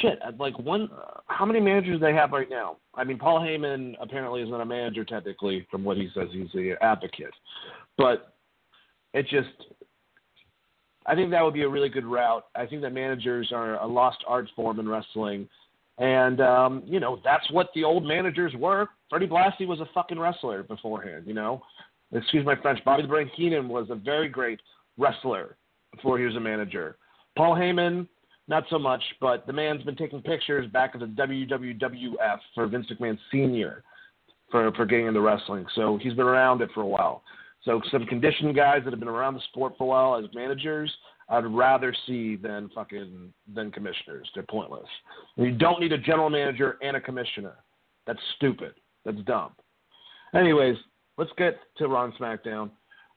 shit. 0.00 0.18
Like 0.38 0.58
one, 0.58 0.90
uh, 0.92 1.20
how 1.28 1.46
many 1.46 1.58
managers 1.58 1.98
they 1.98 2.12
have 2.12 2.32
right 2.32 2.50
now? 2.50 2.76
I 2.94 3.04
mean, 3.04 3.18
Paul 3.18 3.40
Heyman 3.40 3.94
apparently 3.98 4.42
is 4.42 4.50
not 4.50 4.60
a 4.60 4.66
manager 4.66 5.04
technically, 5.04 5.66
from 5.70 5.82
what 5.82 5.96
he 5.96 6.10
says. 6.14 6.28
He's 6.32 6.48
the 6.52 6.74
advocate, 6.82 7.34
but 7.96 8.34
it 9.14 9.26
just. 9.28 9.48
I 11.08 11.14
think 11.14 11.30
that 11.30 11.42
would 11.42 11.54
be 11.54 11.62
a 11.62 11.68
really 11.68 11.88
good 11.88 12.04
route. 12.04 12.44
I 12.54 12.66
think 12.66 12.82
that 12.82 12.92
managers 12.92 13.52
are 13.52 13.80
a 13.80 13.86
lost 13.86 14.18
art 14.26 14.50
form 14.54 14.80
in 14.80 14.88
wrestling. 14.88 15.48
And 15.98 16.40
um, 16.40 16.82
you 16.86 17.00
know, 17.00 17.20
that's 17.24 17.50
what 17.50 17.70
the 17.74 17.84
old 17.84 18.04
managers 18.04 18.52
were. 18.54 18.88
Freddie 19.08 19.26
Blassie 19.26 19.66
was 19.66 19.80
a 19.80 19.88
fucking 19.94 20.18
wrestler 20.18 20.62
beforehand, 20.62 21.24
you 21.26 21.34
know. 21.34 21.62
Excuse 22.12 22.44
my 22.44 22.54
French. 22.60 22.84
Bobby 22.84 23.02
the 23.02 23.08
Brain 23.08 23.30
Heenan 23.34 23.68
was 23.68 23.88
a 23.90 23.94
very 23.94 24.28
great 24.28 24.60
wrestler 24.96 25.56
before 25.94 26.18
he 26.18 26.24
was 26.24 26.36
a 26.36 26.40
manager. 26.40 26.96
Paul 27.36 27.54
Heyman, 27.54 28.06
not 28.48 28.64
so 28.70 28.78
much, 28.78 29.02
but 29.20 29.46
the 29.46 29.52
man's 29.52 29.82
been 29.82 29.96
taking 29.96 30.22
pictures 30.22 30.70
back 30.70 30.92
at 30.94 31.00
the 31.00 31.06
WWF 31.06 32.38
for 32.54 32.66
Vince 32.66 32.86
McMahon 32.92 33.18
Senior 33.32 33.82
for 34.50 34.70
for 34.72 34.86
getting 34.86 35.06
into 35.06 35.20
wrestling. 35.20 35.66
So 35.74 35.98
he's 36.00 36.14
been 36.14 36.26
around 36.26 36.60
it 36.60 36.70
for 36.74 36.82
a 36.82 36.86
while. 36.86 37.22
So 37.64 37.80
some 37.90 38.06
conditioned 38.06 38.54
guys 38.54 38.82
that 38.84 38.92
have 38.92 39.00
been 39.00 39.08
around 39.08 39.34
the 39.34 39.40
sport 39.48 39.74
for 39.76 39.84
a 39.84 39.86
while 39.86 40.16
as 40.16 40.32
managers, 40.34 40.92
I'd 41.28 41.46
rather 41.46 41.94
see 42.06 42.36
than 42.36 42.70
fucking 42.74 43.32
than 43.54 43.72
commissioners. 43.72 44.28
They're 44.34 44.44
pointless. 44.44 44.86
You 45.36 45.52
don't 45.52 45.80
need 45.80 45.92
a 45.92 45.98
general 45.98 46.30
manager 46.30 46.78
and 46.82 46.96
a 46.96 47.00
commissioner. 47.00 47.54
That's 48.06 48.20
stupid. 48.36 48.74
That's 49.04 49.18
dumb. 49.26 49.52
Anyways, 50.34 50.76
let's 51.18 51.30
get 51.36 51.58
to 51.78 51.88
Raw 51.88 52.10
SmackDown 52.18 52.70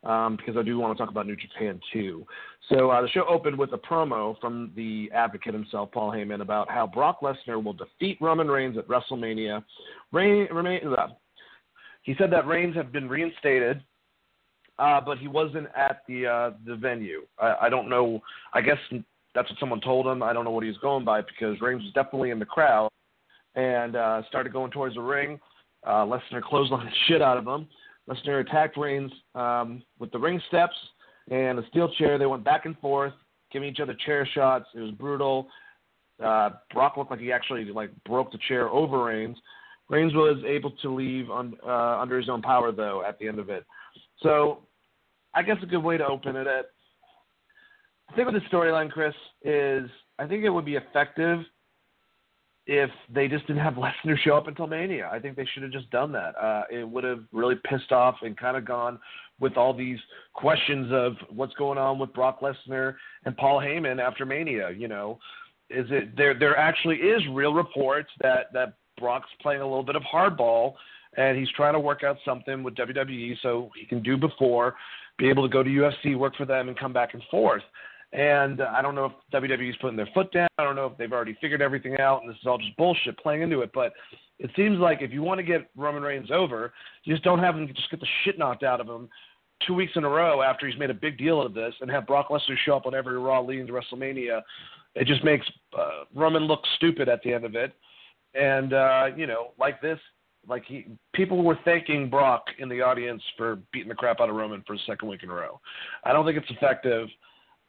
um, 0.04 0.38
because 0.38 0.56
I 0.58 0.64
do 0.64 0.78
want 0.80 0.98
to 0.98 1.04
talk 1.04 1.12
about 1.12 1.28
New 1.28 1.36
Japan 1.36 1.80
too. 1.92 2.26
So 2.70 2.90
uh, 2.90 3.02
the 3.02 3.10
show 3.10 3.26
opened 3.28 3.58
with 3.58 3.74
a 3.74 3.78
promo 3.78 4.40
from 4.40 4.72
the 4.76 5.10
advocate 5.14 5.54
himself, 5.54 5.92
Paul 5.92 6.12
Heyman, 6.12 6.42
about 6.42 6.70
how 6.70 6.88
Brock 6.88 7.20
Lesnar 7.22 7.62
will 7.64 7.74
defeat 7.74 8.18
Roman 8.22 8.48
Reigns 8.48 8.78
at 8.78 8.88
WrestleMania. 8.88 9.64
Remain, 10.12 10.48
uh, 10.98 11.08
he 12.04 12.16
said 12.18 12.32
that 12.32 12.48
Reigns 12.48 12.76
had 12.76 12.92
been 12.92 13.10
reinstated, 13.10 13.84
uh, 14.80 15.02
but 15.02 15.18
he 15.18 15.28
wasn't 15.28 15.68
at 15.76 16.02
the 16.08 16.26
uh, 16.26 16.52
the 16.66 16.76
venue. 16.76 17.22
I, 17.38 17.56
I 17.64 17.70
don't 17.70 17.90
know. 17.90 18.22
I 18.54 18.62
guess 18.62 18.78
that's 19.36 19.50
what 19.50 19.60
someone 19.60 19.82
told 19.82 20.08
him. 20.08 20.24
I 20.24 20.34
don't 20.34 20.46
know 20.46 20.52
what 20.52 20.64
he 20.64 20.70
was 20.70 20.78
going 20.80 21.06
by 21.06 21.22
because 21.22 21.60
Reigns 21.62 21.84
was 21.84 21.94
definitely 21.94 22.32
in 22.32 22.40
the 22.40 22.46
crowd 22.46 22.90
and 23.56 23.96
uh, 23.96 24.22
started 24.30 24.54
going 24.54 24.72
towards 24.72 24.96
the 24.96 25.02
ring. 25.02 25.40
Uh, 25.86 26.06
Lesnar 26.06 26.42
clotheslined 26.42 26.86
the 26.86 26.92
shit 27.08 27.22
out 27.22 27.38
of 27.38 27.46
him. 27.46 27.68
Lesnar 28.10 28.42
attacked 28.42 28.78
Reigns 28.78 29.12
um, 29.36 29.84
with 30.00 30.12
the 30.12 30.18
ring 30.18 30.42
steps 30.48 30.76
and 31.30 31.60
a 31.60 31.68
steel 31.68 31.92
chair. 31.98 32.18
They 32.18 32.26
went 32.26 32.44
back 32.44 32.66
and 32.66 32.78
forth, 32.80 33.14
giving 33.52 33.70
each 33.70 33.80
other 33.82 33.96
chair 34.06 34.28
shots. 34.34 34.66
It 34.74 34.80
was 34.80 34.92
brutal. 34.92 35.48
Uh, 36.24 36.52
Brock 36.74 36.98
looked 36.98 37.12
like 37.12 37.20
he 37.20 37.32
actually 37.32 37.66
like 37.66 37.92
broke 38.06 38.32
the 38.32 38.40
chair 38.48 38.70
over 38.70 39.04
Reigns. 39.04 39.38
Reigns 39.90 40.14
was 40.14 40.42
able 40.48 40.72
to 40.72 40.94
leave 40.94 41.30
on, 41.30 41.56
uh, 41.66 42.00
under 42.00 42.18
his 42.18 42.30
own 42.30 42.42
power 42.42 42.72
though 42.72 43.04
at 43.08 43.20
the 43.20 43.28
end 43.28 43.40
of 43.40 43.50
it. 43.50 43.66
So 44.22 44.60
I 45.34 45.44
guess 45.44 45.58
a 45.62 45.66
good 45.66 45.84
way 45.84 45.98
to 45.98 46.08
open 46.08 46.36
it 46.36 46.48
at. 46.48 46.66
I 48.10 48.16
think 48.16 48.32
with 48.32 48.42
the 48.42 48.50
storyline, 48.50 48.90
Chris, 48.90 49.14
is 49.44 49.90
I 50.18 50.26
think 50.28 50.44
it 50.44 50.50
would 50.50 50.66
be 50.66 50.76
effective 50.76 51.40
if 52.66 52.90
they 53.14 53.28
just 53.28 53.48
didn't 53.48 53.64
have 53.64 53.74
Lesnar 54.06 54.18
show 54.18 54.36
up 54.36 54.48
until 54.48 54.68
Mania. 54.68 55.10
I 55.12 55.20
think 55.20 55.36
they 55.36 55.48
should 55.54 55.64
have 55.64 55.72
just 55.72 55.90
done 55.92 56.12
that. 56.14 56.36
Uh, 56.36 56.64
it 56.72 56.88
would 56.88 57.04
have 57.04 57.24
really 57.32 57.56
pissed 57.70 57.92
off 57.92 58.16
and 58.22 58.38
kind 58.38 58.58
of 58.58 58.66
gone 58.66 59.00
with 59.40 59.58
all 59.58 59.74
these 59.74 60.00
questions 60.34 60.92
of 60.92 61.14
what's 61.30 61.54
going 61.56 61.78
on 61.78 61.98
with 61.98 62.14
Brock 62.14 62.42
Lesnar 62.42 62.96
and 63.26 63.36
Paul 63.38 63.60
Heyman 63.60 64.00
after 64.00 64.26
Mania. 64.26 64.72
You 64.72 64.88
know, 64.88 65.20
is 65.70 65.88
it 65.90 66.16
there? 66.16 66.38
There 66.38 66.58
actually 66.58 66.98
is 66.98 67.22
real 67.32 67.54
reports 67.54 68.10
that 68.22 68.54
that 68.54 68.74
Brock's 69.00 69.30
playing 69.42 69.62
a 69.62 69.66
little 69.68 69.84
bit 69.84 69.96
of 69.96 70.04
hardball, 70.04 70.74
and 71.18 71.38
he's 71.38 71.50
trying 71.56 71.74
to 71.74 71.80
work 71.80 72.04
out 72.04 72.18
something 72.26 72.64
with 72.64 72.76
WWE 72.76 73.36
so 73.42 73.72
he 73.80 73.86
can 73.86 74.04
do 74.04 74.18
before, 74.18 74.76
be 75.20 75.30
able 75.30 75.48
to 75.48 75.52
go 75.52 75.62
to 75.62 75.70
UFC, 75.70 76.18
work 76.18 76.36
for 76.36 76.46
them, 76.46 76.70
and 76.70 76.80
come 76.80 76.94
back 76.94 77.14
and 77.14 77.22
forth. 77.30 77.62
And 78.12 78.62
uh, 78.62 78.72
I 78.76 78.82
don't 78.82 78.96
know 78.96 79.06
if 79.06 79.12
WWE's 79.32 79.78
putting 79.80 79.98
their 79.98 80.10
foot 80.16 80.32
down. 80.32 80.48
I 80.58 80.64
don't 80.64 80.76
know 80.76 80.88
if 80.88 80.98
they've 80.98 81.12
already 81.12 81.38
figured 81.40 81.62
everything 81.62 82.00
out, 82.00 82.22
and 82.22 82.30
this 82.30 82.38
is 82.42 82.48
all 82.48 82.58
just 82.58 82.76
bullshit 82.78 83.20
playing 83.20 83.44
into 83.44 83.62
it. 83.62 83.70
But 83.74 83.94
it 84.40 84.50
seems 84.56 84.80
like 84.80 85.02
if 85.02 85.12
you 85.12 85.22
want 85.22 85.38
to 85.38 85.44
get 85.44 85.70
Roman 85.76 86.02
Reigns 86.02 86.32
over, 86.32 86.74
you 87.04 87.14
just 87.14 87.24
don't 87.24 87.40
have 87.40 87.56
him 87.56 87.68
just 87.68 87.92
get 87.92 88.00
the 88.00 88.08
shit 88.24 88.40
knocked 88.40 88.64
out 88.64 88.82
of 88.82 88.88
him 88.88 89.10
two 89.68 89.74
weeks 89.74 89.92
in 89.96 90.06
a 90.06 90.10
row 90.10 90.42
after 90.42 90.66
he's 90.68 90.80
made 90.80 90.90
a 90.90 90.94
big 90.94 91.18
deal 91.18 91.42
of 91.42 91.54
this, 91.54 91.74
and 91.82 91.92
have 91.92 92.08
Brock 92.08 92.30
Lesnar 92.30 92.58
show 92.66 92.76
up 92.76 92.86
on 92.86 92.96
every 92.96 93.18
Raw 93.20 93.42
leading 93.42 93.68
to 93.68 93.74
WrestleMania. 93.74 94.42
It 94.96 95.06
just 95.06 95.24
makes 95.24 95.46
uh, 95.78 96.06
Roman 96.16 96.44
look 96.44 96.62
stupid 96.78 97.10
at 97.10 97.22
the 97.22 97.34
end 97.34 97.46
of 97.46 97.56
it. 97.56 97.74
And 98.34 98.74
uh, 98.74 99.08
you 99.16 99.28
know, 99.28 99.52
like 99.60 99.82
this, 99.82 100.00
like 100.50 100.66
he, 100.66 100.88
people 101.14 101.44
were 101.44 101.58
thanking 101.64 102.10
Brock 102.10 102.46
in 102.58 102.68
the 102.68 102.82
audience 102.82 103.22
for 103.38 103.60
beating 103.72 103.90
the 103.90 103.96
crap 103.96 104.20
out 104.20 104.30
of 104.30 104.36
Roman 104.36 104.64
for 104.66 104.76
the 104.76 104.82
second 104.88 105.08
week 105.08 105.24
in 105.24 105.30
a 105.30 105.34
row. 105.34 105.62
I 106.04 106.12
don't 106.12 106.26
think 106.26 106.38
it's 106.38 106.50
effective. 106.50 107.08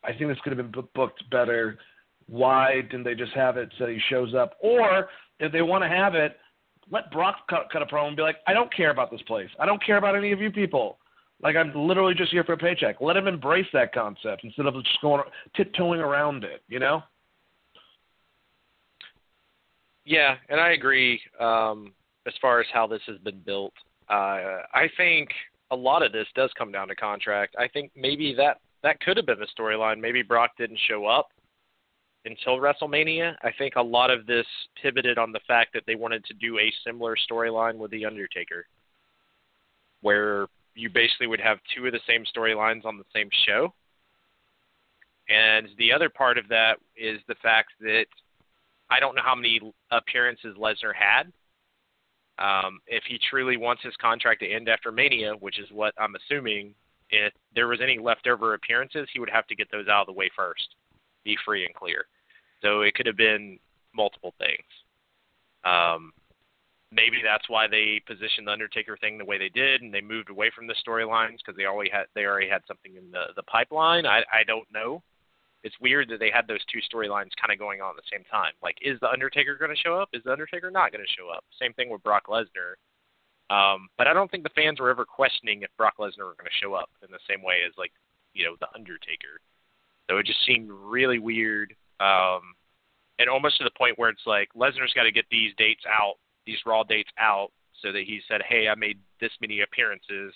I 0.03 0.13
think 0.13 0.31
this 0.31 0.39
could 0.43 0.57
have 0.57 0.73
been 0.73 0.85
booked 0.95 1.29
better. 1.31 1.79
Why 2.27 2.81
didn't 2.81 3.05
they 3.05 3.15
just 3.15 3.33
have 3.33 3.57
it 3.59 3.71
so 3.79 3.87
he 3.87 4.01
shows 4.09 4.35
up? 4.35 4.55
Or 4.61 5.11
if 5.39 5.53
they 5.53 5.63
want 5.63 5.85
to 5.85 5.89
have 5.89 6.15
it, 6.15 6.39
let 6.91 7.11
Brock 7.11 7.37
cut, 7.49 7.69
cut 7.71 7.83
a 7.83 7.87
promo 7.87 8.09
and 8.09 8.17
be 8.17 8.23
like, 8.23 8.37
I 8.47 8.55
don't 8.55 8.73
care 8.75 8.91
about 8.91 9.11
this 9.11 9.23
place. 9.23 9.51
I 9.61 9.67
don't 9.67 9.85
care 9.85 9.99
about 9.99 10.17
any 10.17 10.33
of 10.33 10.41
you 10.41 10.51
people. 10.51 10.99
Like 11.43 11.57
I'm 11.57 11.73
literally 11.75 12.15
just 12.15 12.31
here 12.31 12.45
for 12.45 12.55
a 12.55 12.59
paycheck. 12.59 13.01
Let 13.01 13.17
him 13.17 13.27
embrace 13.27 13.67
that 13.73 13.93
concept 13.93 14.45
instead 14.45 14.67
of 14.67 14.75
just 14.75 15.01
going 15.03 15.23
tiptoeing 15.57 16.01
around 16.01 16.45
it. 16.45 16.63
You 16.69 16.79
know? 16.79 17.03
Yeah, 20.05 20.37
and 20.49 20.61
I 20.61 20.71
agree. 20.71 21.21
Um, 21.39 21.93
as 22.27 22.35
far 22.41 22.61
as 22.61 22.67
how 22.73 22.87
this 22.87 23.03
has 23.07 23.19
been 23.19 23.41
built, 23.41 23.73
uh, 24.09 24.63
I 24.75 24.89
think 24.97 25.31
a 25.71 25.77
lot 25.77 26.03
of 26.03 26.13
this 26.13 26.27
does 26.35 26.51
come 26.59 26.73
down 26.73 26.89
to 26.89 26.95
contract. 26.95 27.57
I 27.59 27.69
think 27.69 27.93
maybe 27.97 28.35
that 28.35 28.59
that 28.83 29.01
could 29.01 29.17
have 29.17 29.27
been 29.27 29.43
a 29.43 29.61
storyline. 29.61 30.01
Maybe 30.01 30.23
Brock 30.23 30.53
didn't 30.59 30.79
show 30.89 31.07
up 31.07 31.29
until 32.25 32.59
WrestleMania. 32.59 33.35
I 33.43 33.51
think 33.57 33.77
a 33.77 33.83
lot 33.83 34.11
of 34.11 34.27
this 34.27 34.47
pivoted 34.83 35.19
on 35.19 35.33
the 35.33 35.41
fact 35.47 35.73
that 35.75 35.83
they 35.87 35.95
wanted 35.95 36.25
to 36.27 36.35
do 36.35 36.59
a 36.59 36.73
similar 36.85 37.17
storyline 37.31 37.77
with 37.77 37.91
The 37.91 38.05
Undertaker, 38.05 38.67
where 40.01 40.47
you 40.75 40.91
basically 40.91 41.27
would 41.27 41.41
have 41.41 41.59
two 41.75 41.87
of 41.87 41.93
the 41.93 42.01
same 42.07 42.25
storylines 42.25 42.85
on 42.85 42.97
the 42.97 43.05
same 43.15 43.29
show. 43.47 43.73
And 45.29 45.69
the 45.79 45.93
other 45.93 46.09
part 46.09 46.39
of 46.39 46.49
that 46.49 46.79
is 46.97 47.21
the 47.29 47.37
fact 47.43 47.71
that 47.81 48.07
I 48.91 48.99
don't 48.99 49.15
know 49.15 49.23
how 49.25 49.35
many 49.35 49.61
appearances 49.91 50.57
Lesnar 50.59 50.95
had. 50.95 51.33
Um, 52.41 52.81
if 52.87 53.05
he 53.07 53.19
truly 53.31 53.57
wants 53.57 53.83
his 53.83 53.95
contract 54.01 54.41
to 54.41 54.49
end 54.51 54.69
after 54.69 54.91
Mania, 54.91 55.35
which 55.35 55.59
is 55.59 55.69
what 55.71 55.95
I'm 55.99 56.15
assuming 56.15 56.75
if 57.11 57.33
there 57.55 57.69
was 57.69 57.81
any 57.83 57.99
leftover 57.99 58.55
appearances, 58.55 59.09
he 59.13 59.21
would 59.21 59.31
have 59.31 59.47
to 59.49 59.55
get 59.55 59.71
those 59.71 59.89
out 59.89 60.03
of 60.03 60.07
the 60.07 60.13
way 60.13 60.31
first, 60.35 60.75
be 61.25 61.37
free 61.45 61.67
and 61.67 61.75
clear. 61.75 62.07
So 62.63 62.81
it 62.83 62.95
could 62.95 63.07
have 63.07 63.17
been 63.17 63.59
multiple 63.95 64.35
things. 64.39 64.65
Um, 65.65 66.13
maybe 66.93 67.19
that's 67.23 67.49
why 67.49 67.67
they 67.67 68.01
positioned 68.07 68.47
the 68.47 68.53
Undertaker 68.53 68.97
thing 68.97 69.19
the 69.19 69.25
way 69.25 69.39
they 69.39 69.49
did, 69.49 69.83
and 69.83 69.93
they 69.93 70.01
moved 70.01 70.31
away 70.31 70.51
from 70.55 70.67
the 70.67 70.75
storylines 70.87 71.39
because 71.45 71.57
they 71.57 71.67
already 71.67 71.91
had 71.91 72.07
they 72.15 72.25
already 72.25 72.49
had 72.49 72.63
something 72.67 72.97
in 72.97 73.11
the 73.11 73.33
the 73.37 73.43
pipeline. 73.45 74.07
I 74.07 74.21
I 74.33 74.45
don't 74.47 74.67
know. 74.73 75.03
It's 75.63 75.77
weird 75.81 76.09
that 76.09 76.21
they 76.21 76.31
had 76.33 76.49
those 76.49 76.65
two 76.73 76.81
storylines 76.81 77.37
kind 77.41 77.53
of 77.53 77.59
going 77.59 77.81
on 77.81 77.91
at 77.91 77.97
the 77.97 78.11
same 78.11 78.25
time. 78.31 78.53
Like, 78.63 78.77
is 78.81 78.99
the 79.01 79.11
Undertaker 79.11 79.57
going 79.57 79.75
to 79.75 79.77
show 79.77 80.01
up? 80.01 80.09
Is 80.13 80.23
the 80.25 80.33
Undertaker 80.33 80.71
not 80.71 80.91
going 80.91 81.05
to 81.05 81.15
show 81.19 81.29
up? 81.29 81.45
Same 81.61 81.75
thing 81.75 81.91
with 81.91 82.03
Brock 82.03 82.29
Lesnar 82.29 82.81
um, 83.51 83.89
but 83.99 84.07
I 84.07 84.15
don't 84.15 84.31
think 84.31 84.45
the 84.45 84.55
fans 84.55 84.79
were 84.79 84.91
ever 84.91 85.05
questioning 85.05 85.63
if 85.63 85.77
Brock 85.77 85.95
Lesnar 85.99 86.31
were 86.31 86.39
going 86.39 86.47
to 86.47 86.63
show 86.63 86.75
up 86.75 86.89
in 87.03 87.11
the 87.11 87.19
same 87.29 87.43
way 87.43 87.67
as 87.67 87.75
like 87.77 87.91
you 88.33 88.47
know 88.47 88.55
the 88.61 88.69
Undertaker. 88.75 89.43
So 90.09 90.19
it 90.19 90.27
just 90.27 90.47
seemed 90.47 90.71
really 90.71 91.19
weird, 91.19 91.75
um, 91.99 92.55
and 93.19 93.29
almost 93.29 93.59
to 93.59 93.65
the 93.65 93.75
point 93.77 93.99
where 93.99 94.09
it's 94.09 94.27
like 94.27 94.49
Lesnar's 94.57 94.95
got 94.95 95.03
to 95.03 95.13
get 95.13 95.25
these 95.31 95.53
dates 95.59 95.83
out, 95.87 96.15
these 96.47 96.59
Raw 96.65 96.85
dates 96.85 97.11
out, 97.19 97.51
so 97.83 97.91
that 97.91 98.05
he 98.07 98.21
said, 98.29 98.41
"Hey, 98.49 98.69
I 98.69 98.77
made 98.77 99.01
this 99.21 99.33
many 99.41 99.63
appearances. 99.63 100.33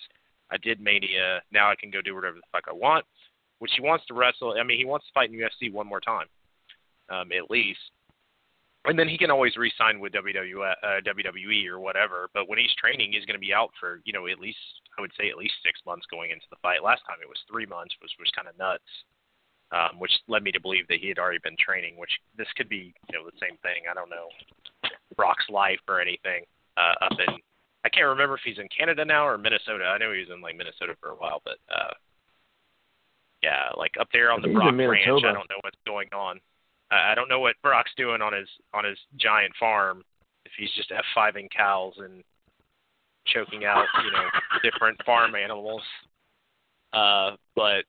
I 0.51 0.57
did 0.57 0.81
Mania. 0.81 1.41
Now 1.51 1.71
I 1.71 1.75
can 1.79 1.89
go 1.89 2.01
do 2.01 2.15
whatever 2.15 2.35
the 2.35 2.51
fuck 2.51 2.65
I 2.67 2.73
want." 2.73 3.05
Which 3.59 3.71
he 3.75 3.81
wants 3.81 4.05
to 4.07 4.13
wrestle. 4.13 4.55
I 4.59 4.63
mean, 4.63 4.77
he 4.77 4.85
wants 4.85 5.05
to 5.07 5.13
fight 5.13 5.31
in 5.31 5.37
UFC 5.37 5.71
one 5.71 5.87
more 5.87 6.01
time, 6.01 6.27
um, 7.09 7.31
at 7.31 7.49
least 7.49 7.79
and 8.85 8.97
then 8.97 9.09
he 9.09 9.17
can 9.17 9.31
always 9.31 9.57
re-sign 9.57 9.99
with 9.99 10.13
WWE, 10.13 10.61
uh, 10.61 11.73
or 11.73 11.79
whatever. 11.79 12.29
But 12.33 12.47
when 12.47 12.59
he's 12.59 12.73
training, 12.77 13.13
he's 13.13 13.25
going 13.25 13.39
to 13.39 13.43
be 13.45 13.53
out 13.53 13.71
for 13.79 14.01
you 14.05 14.13
know 14.13 14.27
at 14.27 14.39
least 14.39 14.61
I 14.97 15.01
would 15.01 15.11
say 15.17 15.29
at 15.29 15.37
least 15.37 15.53
six 15.65 15.79
months 15.85 16.05
going 16.09 16.31
into 16.31 16.45
the 16.49 16.61
fight. 16.61 16.83
Last 16.83 17.01
time 17.07 17.17
it 17.21 17.29
was 17.29 17.39
three 17.49 17.65
months, 17.65 17.95
which 18.01 18.13
was 18.19 18.29
kind 18.35 18.47
of 18.47 18.57
nuts, 18.57 18.89
um, 19.73 19.99
which 19.99 20.11
led 20.27 20.43
me 20.43 20.51
to 20.51 20.61
believe 20.61 20.87
that 20.87 21.01
he 21.01 21.09
had 21.09 21.19
already 21.19 21.41
been 21.43 21.57
training. 21.57 21.97
Which 21.97 22.13
this 22.37 22.49
could 22.55 22.69
be 22.69 22.93
you 23.09 23.13
know 23.13 23.25
the 23.25 23.37
same 23.41 23.57
thing. 23.61 23.89
I 23.89 23.93
don't 23.93 24.09
know 24.09 24.29
Brock's 25.17 25.49
life 25.49 25.81
or 25.87 25.99
anything 25.99 26.45
uh, 26.77 27.05
up 27.05 27.17
in. 27.17 27.41
I 27.85 27.89
can't 27.89 28.09
remember 28.09 28.35
if 28.35 28.45
he's 28.45 28.57
in 28.57 28.69
Canada 28.69 29.05
now 29.05 29.27
or 29.27 29.37
Minnesota. 29.37 29.85
I 29.85 29.97
know 29.97 30.13
he 30.13 30.25
was 30.25 30.33
in 30.33 30.41
like 30.41 30.57
Minnesota 30.57 30.97
for 31.01 31.09
a 31.09 31.17
while, 31.17 31.41
but 31.45 31.57
uh, 31.69 31.93
yeah, 33.43 33.69
like 33.77 33.93
up 33.99 34.07
there 34.11 34.31
on 34.31 34.41
the 34.41 34.47
Brock 34.49 34.73
Ranch. 34.91 35.03
I 35.05 35.33
don't 35.33 35.49
know 35.49 35.59
what's 35.61 35.77
going 35.85 36.09
on. 36.13 36.39
I 36.91 37.15
don't 37.15 37.29
know 37.29 37.39
what 37.39 37.55
Brock's 37.63 37.91
doing 37.97 38.21
on 38.21 38.33
his 38.33 38.47
on 38.73 38.85
his 38.85 38.97
giant 39.17 39.53
farm. 39.59 40.03
If 40.45 40.51
he's 40.57 40.71
just 40.75 40.91
F5ing 40.91 41.49
cows 41.55 41.93
and 41.97 42.23
choking 43.27 43.65
out, 43.65 43.85
you 44.03 44.11
know, 44.11 44.27
different 44.63 45.03
farm 45.03 45.35
animals. 45.35 45.81
Uh, 46.93 47.31
but 47.55 47.85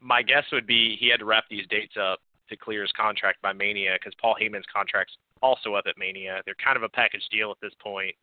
my 0.00 0.22
guess 0.22 0.44
would 0.52 0.66
be 0.66 0.96
he 0.98 1.08
had 1.08 1.20
to 1.20 1.24
wrap 1.24 1.44
these 1.50 1.66
dates 1.68 1.94
up 2.00 2.20
to 2.48 2.56
clear 2.56 2.82
his 2.82 2.92
contract 2.92 3.42
by 3.42 3.52
Mania 3.52 3.96
because 3.98 4.14
Paul 4.20 4.36
Heyman's 4.40 4.66
contract's 4.72 5.16
also 5.42 5.74
up 5.74 5.84
at 5.88 5.98
Mania. 5.98 6.42
They're 6.44 6.54
kind 6.62 6.76
of 6.76 6.82
a 6.82 6.88
package 6.88 7.26
deal 7.30 7.50
at 7.50 7.56
this 7.60 7.72
point. 7.82 8.14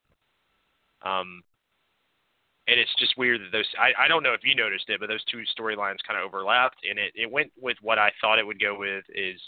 Um, 1.03 1.43
and 2.67 2.79
it's 2.79 2.93
just 2.99 3.17
weird 3.17 3.41
that 3.41 3.51
those 3.51 3.67
I, 3.79 4.05
I 4.05 4.07
don't 4.07 4.23
know 4.23 4.33
if 4.33 4.43
you 4.43 4.55
noticed 4.55 4.89
it, 4.89 4.99
but 4.99 5.07
those 5.07 5.23
two 5.25 5.43
storylines 5.57 6.03
kind 6.05 6.19
of 6.19 6.25
overlapped, 6.25 6.77
and 6.87 6.99
it, 6.99 7.13
it 7.15 7.31
went 7.31 7.51
with 7.59 7.77
what 7.81 7.97
I 7.97 8.11
thought 8.19 8.39
it 8.39 8.45
would 8.45 8.61
go 8.61 8.77
with 8.77 9.05
is 9.13 9.39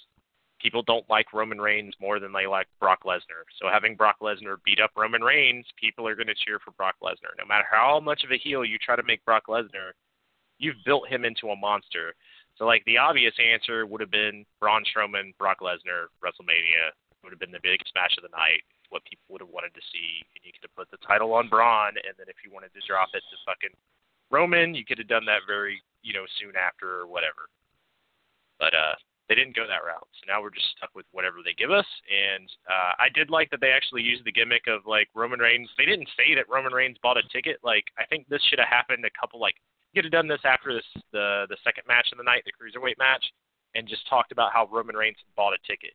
people 0.61 0.84
don't 0.84 1.09
like 1.09 1.34
Roman 1.34 1.59
Reigns 1.59 1.93
more 1.99 2.20
than 2.20 2.34
they 2.34 2.47
like 2.47 2.67
Brock 2.80 3.03
Lesnar. 3.05 3.47
So 3.59 3.67
having 3.72 3.95
Brock 3.95 4.17
Lesnar 4.22 4.57
beat 4.65 4.80
up 4.80 4.91
Roman 4.95 5.22
Reigns, 5.22 5.65
people 5.80 6.07
are 6.07 6.15
going 6.15 6.28
to 6.28 6.36
cheer 6.36 6.59
for 6.63 6.72
Brock 6.72 6.95
Lesnar. 7.01 7.36
No 7.38 7.45
matter 7.47 7.65
how 7.70 7.99
much 7.99 8.24
of 8.24 8.32
a 8.32 8.38
heel 8.38 8.65
you 8.65 8.78
try 8.78 8.95
to 8.95 9.03
make 9.03 9.24
Brock 9.26 9.43
Lesnar, 9.47 9.95
you've 10.57 10.84
built 10.86 11.07
him 11.07 11.24
into 11.26 11.49
a 11.49 11.55
monster. 11.55 12.13
So 12.57 12.65
like 12.65 12.84
the 12.86 12.97
obvious 12.97 13.34
answer 13.39 13.86
would 13.86 14.01
have 14.01 14.11
been 14.11 14.45
Braun 14.59 14.84
Strowman, 14.84 15.36
Brock 15.38 15.59
Lesnar, 15.61 16.11
WrestleMania 16.24 16.91
would 17.24 17.32
have 17.32 17.39
been 17.39 17.51
the 17.51 17.63
biggest 17.63 17.91
match 17.95 18.15
of 18.17 18.24
the 18.24 18.36
night. 18.36 18.63
What 18.89 19.05
people 19.05 19.25
would 19.29 19.41
have 19.41 19.53
wanted 19.53 19.73
to 19.77 19.83
see, 19.93 20.25
and 20.35 20.41
you 20.41 20.51
could 20.51 20.65
have 20.65 20.75
put 20.75 20.89
the 20.89 21.01
title 21.05 21.33
on 21.33 21.49
Braun, 21.49 21.93
and 21.97 22.17
then 22.17 22.27
if 22.27 22.41
you 22.43 22.51
wanted 22.51 22.73
to 22.73 22.81
drop 22.85 23.09
it 23.13 23.23
to 23.29 23.37
fucking 23.45 23.75
Roman, 24.29 24.73
you 24.73 24.85
could 24.85 24.97
have 24.97 25.07
done 25.09 25.25
that 25.25 25.45
very 25.45 25.81
you 26.01 26.13
know 26.13 26.25
soon 26.39 26.55
after 26.55 26.99
or 26.99 27.07
whatever. 27.07 27.49
But 28.57 28.73
uh, 28.73 28.97
they 29.29 29.35
didn't 29.35 29.55
go 29.55 29.69
that 29.69 29.85
route. 29.85 30.09
So 30.17 30.25
now 30.25 30.41
we're 30.41 30.49
just 30.49 30.73
stuck 30.75 30.89
with 30.97 31.05
whatever 31.13 31.37
they 31.45 31.53
give 31.53 31.69
us. 31.69 31.85
And 32.09 32.49
uh, 32.65 32.97
I 32.97 33.07
did 33.13 33.29
like 33.29 33.49
that 33.51 33.61
they 33.61 33.69
actually 33.69 34.01
used 34.01 34.25
the 34.25 34.33
gimmick 34.33 34.65
of 34.65 34.89
like 34.89 35.07
Roman 35.13 35.39
Reigns. 35.39 35.69
They 35.77 35.85
didn't 35.85 36.09
say 36.17 36.33
that 36.33 36.49
Roman 36.49 36.73
Reigns 36.73 36.97
bought 37.01 37.21
a 37.21 37.23
ticket. 37.31 37.61
Like 37.63 37.85
I 37.97 38.05
think 38.09 38.27
this 38.27 38.41
should 38.49 38.59
have 38.59 38.67
happened 38.67 39.05
a 39.05 39.13
couple 39.13 39.39
like 39.39 39.55
you 39.93 40.01
could 40.01 40.09
have 40.09 40.17
done 40.17 40.27
this 40.27 40.41
after 40.43 40.73
this 40.73 40.85
the 41.13 41.45
the 41.47 41.61
second 41.63 41.85
match 41.87 42.09
of 42.11 42.17
the 42.17 42.25
night, 42.25 42.43
the 42.43 42.57
cruiserweight 42.57 42.97
match, 42.97 43.23
and 43.75 43.87
just 43.87 44.07
talked 44.09 44.33
about 44.33 44.51
how 44.51 44.67
Roman 44.71 44.97
Reigns 44.97 45.17
bought 45.37 45.53
a 45.53 45.61
ticket. 45.69 45.93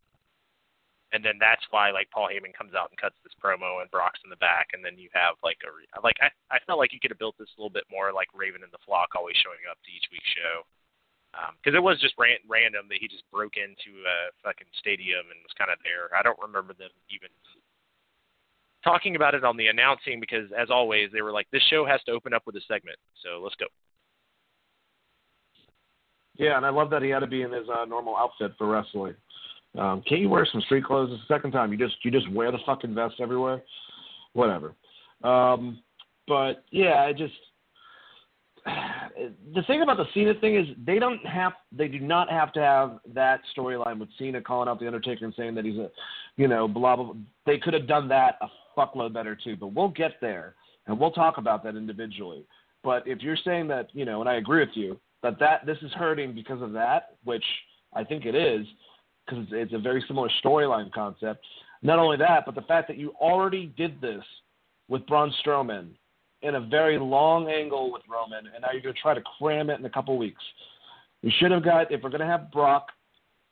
And 1.15 1.23
then 1.23 1.39
that's 1.39 1.63
why 1.71 1.95
like 1.95 2.11
Paul 2.11 2.27
Heyman 2.27 2.51
comes 2.51 2.75
out 2.75 2.91
and 2.91 2.99
cuts 2.99 3.15
this 3.23 3.39
promo 3.39 3.79
and 3.79 3.91
Brock's 3.95 4.19
in 4.27 4.35
the 4.35 4.43
back, 4.43 4.75
and 4.75 4.83
then 4.83 4.99
you 4.99 5.07
have 5.15 5.39
like 5.47 5.63
a 5.63 5.71
like 6.03 6.19
I 6.19 6.29
I 6.51 6.59
felt 6.67 6.83
like 6.83 6.91
you 6.91 6.99
could 6.99 7.15
have 7.15 7.23
built 7.23 7.39
this 7.39 7.55
a 7.55 7.59
little 7.63 7.71
bit 7.71 7.87
more 7.87 8.11
like 8.11 8.35
Raven 8.35 8.67
and 8.67 8.75
the 8.75 8.83
Flock 8.83 9.15
always 9.15 9.39
showing 9.39 9.63
up 9.71 9.79
to 9.87 9.95
each 9.95 10.11
week's 10.11 10.35
show 10.35 10.67
because 11.59 11.75
um, 11.75 11.79
it 11.79 11.83
was 11.83 12.01
just 12.01 12.15
ran, 12.19 12.39
random 12.49 12.87
that 12.91 12.99
he 13.01 13.09
just 13.09 13.25
broke 13.31 13.57
into 13.57 14.03
a 14.07 14.35
fucking 14.43 14.71
stadium 14.79 15.23
and 15.31 15.39
was 15.43 15.55
kind 15.59 15.71
of 15.71 15.79
there. 15.83 16.11
I 16.15 16.23
don't 16.23 16.39
remember 16.43 16.75
them 16.75 16.95
even 17.11 17.31
talking 18.83 19.17
about 19.17 19.35
it 19.35 19.45
on 19.45 19.57
the 19.57 19.69
announcing 19.69 20.21
because, 20.21 20.51
as 20.53 20.71
always, 20.71 21.11
they 21.13 21.23
were 21.23 21.33
like, 21.33 21.49
"This 21.51 21.63
show 21.71 21.87
has 21.87 22.03
to 22.05 22.13
open 22.13 22.35
up 22.35 22.43
with 22.47 22.57
a 22.57 22.65
segment, 22.67 22.99
so 23.23 23.41
let's 23.43 23.57
go." 23.57 23.67
Yeah, 26.37 26.57
and 26.57 26.67
I 26.67 26.71
love 26.71 26.91
that 26.91 27.03
he 27.03 27.11
had 27.11 27.21
to 27.21 27.27
be 27.27 27.43
in 27.43 27.53
his 27.53 27.69
uh, 27.69 27.85
normal 27.85 28.17
outfit 28.17 28.53
for 28.59 28.67
wrestling. 28.67 29.15
Um, 29.79 30.03
can't 30.09 30.21
you 30.21 30.29
wear 30.29 30.47
some 30.51 30.61
street 30.63 30.85
clothes 30.85 31.11
It's 31.13 31.23
the 31.29 31.35
second 31.35 31.51
time? 31.53 31.73
You 31.73 31.79
just 31.79 31.97
you 32.05 32.11
just 32.11 32.31
wear 32.31 32.53
the 32.53 32.59
fucking 32.65 32.95
vest 32.95 33.17
everywhere. 33.21 33.63
Whatever. 34.33 34.75
Um, 35.23 35.81
but 36.29 36.65
yeah, 36.71 37.05
I 37.05 37.13
just 37.13 37.35
the 39.55 39.63
thing 39.67 39.83
about 39.83 39.97
the 39.97 40.07
Cena 40.15 40.35
thing 40.41 40.57
is 40.57 40.67
they 40.87 40.99
don't 40.99 41.25
have 41.27 41.53
they 41.73 41.89
do 41.89 41.99
not 41.99 42.31
have 42.31 42.53
to 42.55 42.61
have 42.61 42.99
that 43.15 43.41
storyline 43.57 43.99
with 43.99 44.09
Cena 44.19 44.41
calling 44.41 44.69
out 44.69 44.81
the 44.81 44.87
Undertaker 44.87 45.25
and 45.25 45.35
saying 45.37 45.55
that 45.57 45.65
he's 45.65 45.79
a 45.79 45.91
you 46.37 46.49
know 46.49 46.69
blah 46.69 46.97
blah. 46.97 47.07
blah. 47.07 47.15
They 47.47 47.59
could 47.59 47.75
have 47.75 47.89
done 47.89 48.09
that 48.09 48.39
a 48.41 48.49
fuckload 48.79 49.13
better 49.13 49.37
too, 49.37 49.57
but 49.57 49.69
we'll 49.69 49.89
get 49.89 50.13
there 50.21 50.55
and 50.87 50.99
we'll 50.99 51.13
talk 51.13 51.39
about 51.39 51.65
that 51.65 51.77
individually. 51.77 52.45
But 52.83 53.07
if 53.07 53.23
you're 53.23 53.39
saying 53.45 53.69
that 53.69 53.89
you 53.93 54.05
know, 54.05 54.21
and 54.21 54.29
I 54.29 54.35
agree 54.35 54.61
with 54.61 54.75
you 54.75 54.99
that 55.23 55.39
that 55.41 55.67
this 55.67 55.79
is 55.83 55.93
hurting 55.93 56.35
because 56.35 56.63
of 56.63 56.73
that, 56.73 57.17
which 57.25 57.45
I 57.93 58.05
think 58.05 58.25
it 58.25 58.35
is 58.35 58.67
because 59.27 59.47
it's 59.51 59.73
a 59.73 59.79
very 59.79 60.05
similar 60.07 60.29
storyline 60.45 60.93
concept. 60.93 61.45
Not 61.83 61.99
only 61.99 62.17
that, 62.19 62.45
but 62.47 62.55
the 62.55 62.63
fact 62.63 62.89
that 62.89 62.97
you 62.97 63.13
already 63.21 63.67
did 63.77 64.01
this 64.01 64.23
with 64.89 65.07
Braun 65.07 65.33
Strowman 65.45 65.89
in 66.43 66.57
a 66.57 66.61
very 66.61 66.99
long 66.99 67.49
angle 67.49 67.93
with 67.93 68.03
Roman, 68.11 68.47
and 68.53 68.63
now 68.63 68.69
you're 68.73 68.83
going 68.83 68.95
to 68.95 69.01
try 69.01 69.15
to 69.15 69.23
cram 69.39 69.71
it 69.71 69.79
in 69.79 69.85
a 69.85 69.91
couple 69.91 70.17
weeks. 70.19 70.43
We 71.23 71.33
should 71.39 71.51
have 71.51 71.65
got, 71.65 71.91
if 71.91 72.03
we're 72.03 72.11
going 72.11 72.21
to 72.21 72.27
have 72.27 72.53
Brock, 72.53 72.89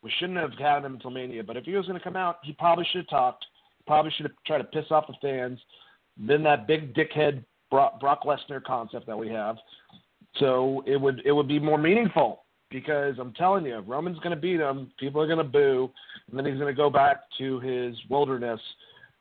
we 0.02 0.12
shouldn't 0.18 0.38
have 0.38 0.52
had 0.58 0.84
him 0.84 0.94
until 0.94 1.10
Mania. 1.10 1.42
But 1.42 1.56
if 1.56 1.64
he 1.64 1.72
was 1.72 1.86
going 1.86 1.98
to 1.98 2.04
come 2.04 2.16
out, 2.16 2.36
he 2.42 2.52
probably 2.52 2.86
should 2.90 3.02
have 3.02 3.08
talked. 3.08 3.44
Probably 3.86 4.12
should 4.16 4.26
have 4.26 4.36
tried 4.46 4.58
to 4.58 4.64
piss 4.64 4.84
off 4.90 5.06
the 5.06 5.14
fans. 5.22 5.58
Then 6.18 6.42
that 6.42 6.66
big 6.66 6.94
dickhead 6.94 7.44
Brock, 7.70 7.98
Brock 7.98 8.24
Lesnar 8.24 8.62
concept 8.62 9.06
that 9.06 9.18
we 9.18 9.28
have. 9.30 9.56
So 10.38 10.84
it 10.86 11.00
would 11.00 11.22
it 11.24 11.32
would 11.32 11.48
be 11.48 11.58
more 11.58 11.78
meaningful 11.78 12.41
because 12.72 13.16
I'm 13.20 13.32
telling 13.34 13.66
you, 13.66 13.78
Roman's 13.80 14.18
going 14.18 14.34
to 14.34 14.40
beat 14.40 14.60
him. 14.60 14.90
People 14.98 15.20
are 15.20 15.26
going 15.26 15.38
to 15.38 15.44
boo, 15.44 15.90
and 16.28 16.38
then 16.38 16.46
he's 16.46 16.58
going 16.58 16.72
to 16.72 16.76
go 16.76 16.90
back 16.90 17.22
to 17.38 17.60
his 17.60 17.94
wilderness 18.08 18.60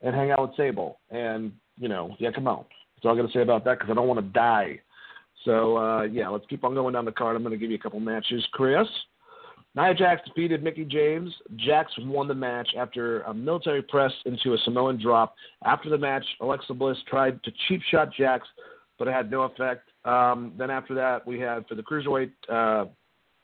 and 0.02 0.16
hang 0.16 0.32
out 0.32 0.42
with 0.42 0.58
Sable. 0.58 1.00
And 1.12 1.52
you 1.78 1.90
know, 1.90 2.16
yeah, 2.20 2.32
come 2.32 2.48
on. 2.48 2.66
That's 2.96 3.06
all 3.06 3.12
I'm 3.12 3.18
going 3.18 3.28
to 3.28 3.34
say 3.34 3.42
about 3.42 3.66
that 3.66 3.80
because 3.80 3.92
I 3.92 3.96
don't 3.96 4.08
want 4.08 4.20
to 4.20 4.34
die. 4.34 4.80
So, 5.46 5.78
uh, 5.78 6.04
yeah, 6.04 6.30
let's 6.30 6.46
keep 6.48 6.64
on 6.64 6.76
going 6.76 6.94
down 6.94 7.06
the 7.06 7.12
card. 7.12 7.36
I'm 7.36 7.42
going 7.42 7.52
to 7.52 7.58
give 7.58 7.72
you 7.72 7.78
a 7.78 7.82
couple 7.82 8.00
matches. 8.00 8.46
Chris, 8.52 8.88
Nia 9.76 9.94
Jax 9.94 10.22
defeated 10.28 10.64
Mickie 10.64 10.86
James. 10.86 11.34
Jax 11.56 11.92
won 12.00 12.28
the 12.28 12.36
match 12.36 12.70
after 12.78 13.22
a 13.22 13.34
military 13.34 13.82
press 13.82 14.12
into 14.26 14.54
a 14.54 14.58
Samoan 14.66 15.02
drop. 15.02 15.36
After 15.64 15.90
the 15.90 15.98
match, 15.98 16.26
Alexa 16.42 16.74
Bliss 16.74 16.98
tried 17.10 17.42
to 17.44 17.52
cheap 17.68 17.82
shot 17.90 18.10
Jax, 18.16 18.48
but 19.00 19.08
it 19.08 19.14
had 19.14 19.32
no 19.32 19.44
effect. 19.44 19.90
Um, 20.06 20.54
then 20.58 20.70
after 20.70 20.94
that, 20.96 21.26
we 21.26 21.40
had 21.40 21.68
for 21.68 21.76
the 21.76 21.84
cruiserweight, 21.84 22.32
uh, 22.50 22.86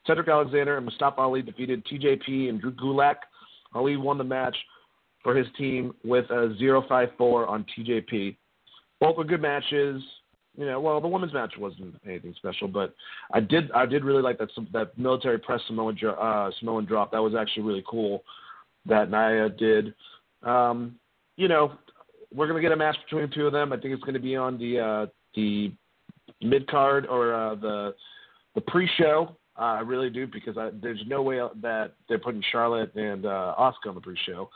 Cedric 0.07 0.27
Alexander 0.27 0.77
and 0.77 0.85
Mustafa 0.85 1.21
Ali 1.21 1.41
defeated 1.41 1.85
TJP 1.85 2.49
and 2.49 2.59
Drew 2.59 2.71
Gulak. 2.71 3.17
Ali 3.73 3.97
won 3.97 4.17
the 4.17 4.23
match 4.23 4.55
for 5.21 5.35
his 5.35 5.47
team 5.57 5.93
with 6.03 6.25
a 6.29 6.55
0-5-4 6.59 7.47
on 7.47 7.65
TJP 7.77 8.35
both 8.99 9.17
were 9.17 9.23
good 9.23 9.41
matches. 9.41 10.01
You 10.57 10.65
know, 10.65 10.79
well, 10.79 10.99
the 10.99 11.07
women's 11.07 11.33
match 11.33 11.53
wasn't 11.57 11.95
anything 12.05 12.33
special, 12.37 12.67
but 12.67 12.95
I 13.31 13.39
did 13.39 13.71
I 13.73 13.85
did 13.85 14.03
really 14.03 14.23
like 14.23 14.39
that 14.39 14.49
that 14.73 14.97
military 14.97 15.37
press 15.37 15.61
Samoan 15.67 15.97
uh, 16.03 16.49
Samoan 16.59 16.85
drop. 16.85 17.11
That 17.11 17.21
was 17.21 17.35
actually 17.35 17.63
really 17.63 17.83
cool 17.87 18.23
that 18.87 19.11
Nia 19.11 19.49
did. 19.49 19.93
Um, 20.41 20.95
you 21.35 21.47
know, 21.47 21.73
we're 22.33 22.47
gonna 22.47 22.61
get 22.61 22.71
a 22.71 22.75
match 22.75 22.97
between 23.05 23.29
the 23.29 23.35
two 23.35 23.45
of 23.45 23.53
them. 23.53 23.71
I 23.71 23.77
think 23.77 23.93
it's 23.93 24.03
gonna 24.03 24.19
be 24.19 24.35
on 24.35 24.57
the 24.57 24.79
uh, 24.79 25.05
the 25.35 25.71
mid 26.41 26.67
card 26.67 27.05
or 27.05 27.35
uh, 27.35 27.55
the 27.55 27.95
the 28.55 28.61
pre-show. 28.61 29.35
Uh, 29.57 29.63
I 29.63 29.79
really 29.79 30.09
do 30.09 30.27
because 30.27 30.57
I, 30.57 30.69
there's 30.81 31.01
no 31.07 31.21
way 31.21 31.39
that 31.61 31.93
they're 32.07 32.19
putting 32.19 32.43
Charlotte 32.51 32.93
and 32.95 33.25
uh, 33.25 33.55
Asuka 33.57 33.89
on 33.89 33.95
the 33.95 34.01
pre-show. 34.01 34.49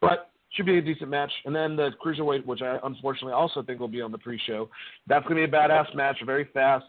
But 0.00 0.30
should 0.52 0.66
be 0.66 0.78
a 0.78 0.82
decent 0.82 1.10
match. 1.10 1.30
And 1.44 1.54
then 1.54 1.76
the 1.76 1.90
cruiserweight, 2.04 2.44
which 2.44 2.62
I 2.62 2.78
unfortunately 2.82 3.32
also 3.32 3.62
think 3.62 3.78
will 3.78 3.88
be 3.88 4.00
on 4.00 4.12
the 4.12 4.18
pre-show. 4.18 4.68
That's 5.06 5.26
going 5.26 5.40
to 5.40 5.46
be 5.46 5.56
a 5.56 5.60
badass 5.60 5.94
match, 5.94 6.16
very 6.26 6.48
fast. 6.52 6.86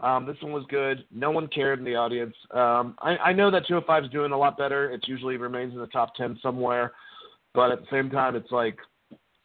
Um, 0.00 0.26
this 0.26 0.36
one 0.40 0.52
was 0.52 0.64
good. 0.68 1.04
No 1.14 1.30
one 1.30 1.46
cared 1.48 1.78
in 1.78 1.84
the 1.84 1.94
audience. 1.94 2.34
Um, 2.50 2.96
I, 2.98 3.16
I 3.16 3.32
know 3.32 3.50
that 3.50 3.66
205 3.66 4.04
is 4.04 4.10
doing 4.10 4.32
a 4.32 4.38
lot 4.38 4.58
better. 4.58 4.90
It 4.90 5.06
usually 5.06 5.36
remains 5.36 5.72
in 5.72 5.78
the 5.78 5.86
top 5.88 6.14
10 6.16 6.38
somewhere. 6.42 6.92
But 7.54 7.70
at 7.70 7.80
the 7.80 7.86
same 7.90 8.10
time, 8.10 8.34
it's 8.34 8.50
like, 8.50 8.78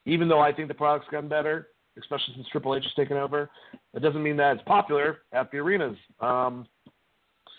even 0.05 0.28
though 0.28 0.39
I 0.39 0.51
think 0.51 0.68
the 0.68 0.74
product's 0.74 1.10
gotten 1.12 1.30
better, 1.30 1.68
especially 1.99 2.34
since 2.36 2.47
Triple 2.51 2.76
H 2.76 2.84
has 2.84 2.93
taken 2.93 3.18
over, 3.18 3.49
it 3.93 4.01
doesn't 4.01 4.24
mean 4.24 4.38
that 4.38 4.55
it's 4.55 4.64
popular 4.66 5.20
at 5.34 5.51
the 5.51 5.57
arenas. 5.57 5.97
Um, 6.20 6.66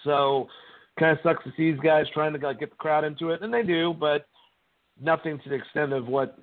so, 0.04 0.48
kind 0.98 1.12
of 1.12 1.18
sucks 1.22 1.44
to 1.44 1.50
see 1.56 1.72
these 1.72 1.80
guys 1.80 2.06
trying 2.12 2.32
to 2.32 2.38
like, 2.38 2.60
get 2.60 2.70
the 2.70 2.76
crowd 2.76 3.04
into 3.04 3.30
it, 3.30 3.42
and 3.42 3.52
they 3.52 3.62
do, 3.62 3.94
but 3.98 4.26
nothing 5.00 5.38
to 5.42 5.48
the 5.48 5.54
extent 5.54 5.92
of 5.92 6.06
what 6.06 6.38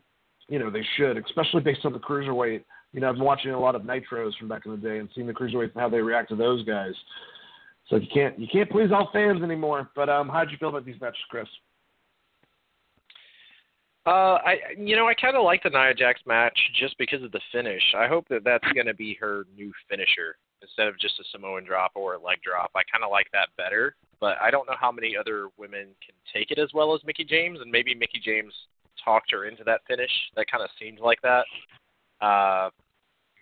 you 0.50 0.60
know 0.60 0.70
they 0.70 0.86
should, 0.96 1.18
especially 1.18 1.62
based 1.62 1.86
on 1.86 1.94
the 1.94 2.00
cruiserweight. 2.00 2.64
You 2.94 3.02
know, 3.02 3.10
I've 3.10 3.16
been 3.16 3.24
watching 3.24 3.52
a 3.52 3.60
lot 3.60 3.76
of 3.76 3.84
nitros 3.84 4.36
from 4.38 4.48
back 4.48 4.66
in 4.66 4.72
the 4.72 4.78
day 4.78 5.00
and 5.00 5.10
seeing 5.14 5.28
the 5.28 5.34
cruiserweights 5.34 5.74
and 5.74 5.82
how 5.82 5.90
they 5.90 6.02
react 6.02 6.30
to 6.30 6.36
those 6.36 6.64
guys. 6.64 6.94
So 7.90 7.98
you 7.98 8.08
can't 8.14 8.38
you 8.40 8.48
can't 8.52 8.70
please 8.70 8.92
all 8.92 9.10
fans 9.14 9.44
anymore. 9.44 9.90
But 9.96 10.10
um, 10.10 10.30
how 10.30 10.44
did 10.44 10.52
you 10.52 10.58
feel 10.58 10.70
about 10.70 10.86
these 10.86 11.00
matches, 11.00 11.20
Chris? 11.30 11.48
Uh, 14.06 14.40
I 14.46 14.58
you 14.78 14.96
know 14.96 15.08
I 15.08 15.14
kind 15.14 15.36
of 15.36 15.44
like 15.44 15.64
the 15.64 15.70
Nia 15.70 15.94
Jax 15.94 16.22
match 16.26 16.58
just 16.80 16.98
because 16.98 17.24
of 17.24 17.32
the 17.32 17.42
finish. 17.52 17.84
I 17.98 18.08
hope 18.08 18.28
that 18.30 18.44
that's 18.44 18.68
going 18.74 18.88
to 18.88 18.94
be 18.94 19.18
her 19.20 19.46
new 19.56 19.72
finisher 19.90 20.38
instead 20.68 20.88
of 20.88 21.00
just 21.00 21.20
a 21.20 21.24
Samoan 21.32 21.64
drop 21.64 21.92
or 21.96 22.16
a 22.16 22.20
leg 22.20 22.44
drop. 22.44 22.72
I 22.76 22.84
kind 22.92 23.04
of 23.04 23.12
like 23.12 23.32
that 23.32 23.48
better 23.56 23.96
but 24.20 24.38
I 24.42 24.50
don't 24.50 24.68
know 24.68 24.76
how 24.80 24.92
many 24.92 25.16
other 25.16 25.50
women 25.58 25.94
can 26.04 26.16
take 26.34 26.52
it 26.52 26.60
as 26.60 26.70
well 26.74 26.96
as 26.96 27.02
Mickie 27.06 27.26
James, 27.26 27.60
and 27.62 27.72
maybe 27.72 27.94
Mickie 27.94 28.22
James 28.24 28.54
talked 29.04 29.32
her 29.32 29.46
into 29.46 29.64
that 29.66 29.82
finish. 29.88 30.12
That 30.36 30.50
kind 30.52 30.64
of 30.64 30.70
seemed 30.80 31.00
like 31.00 31.22
that. 31.22 31.46
Uh, 32.22 32.70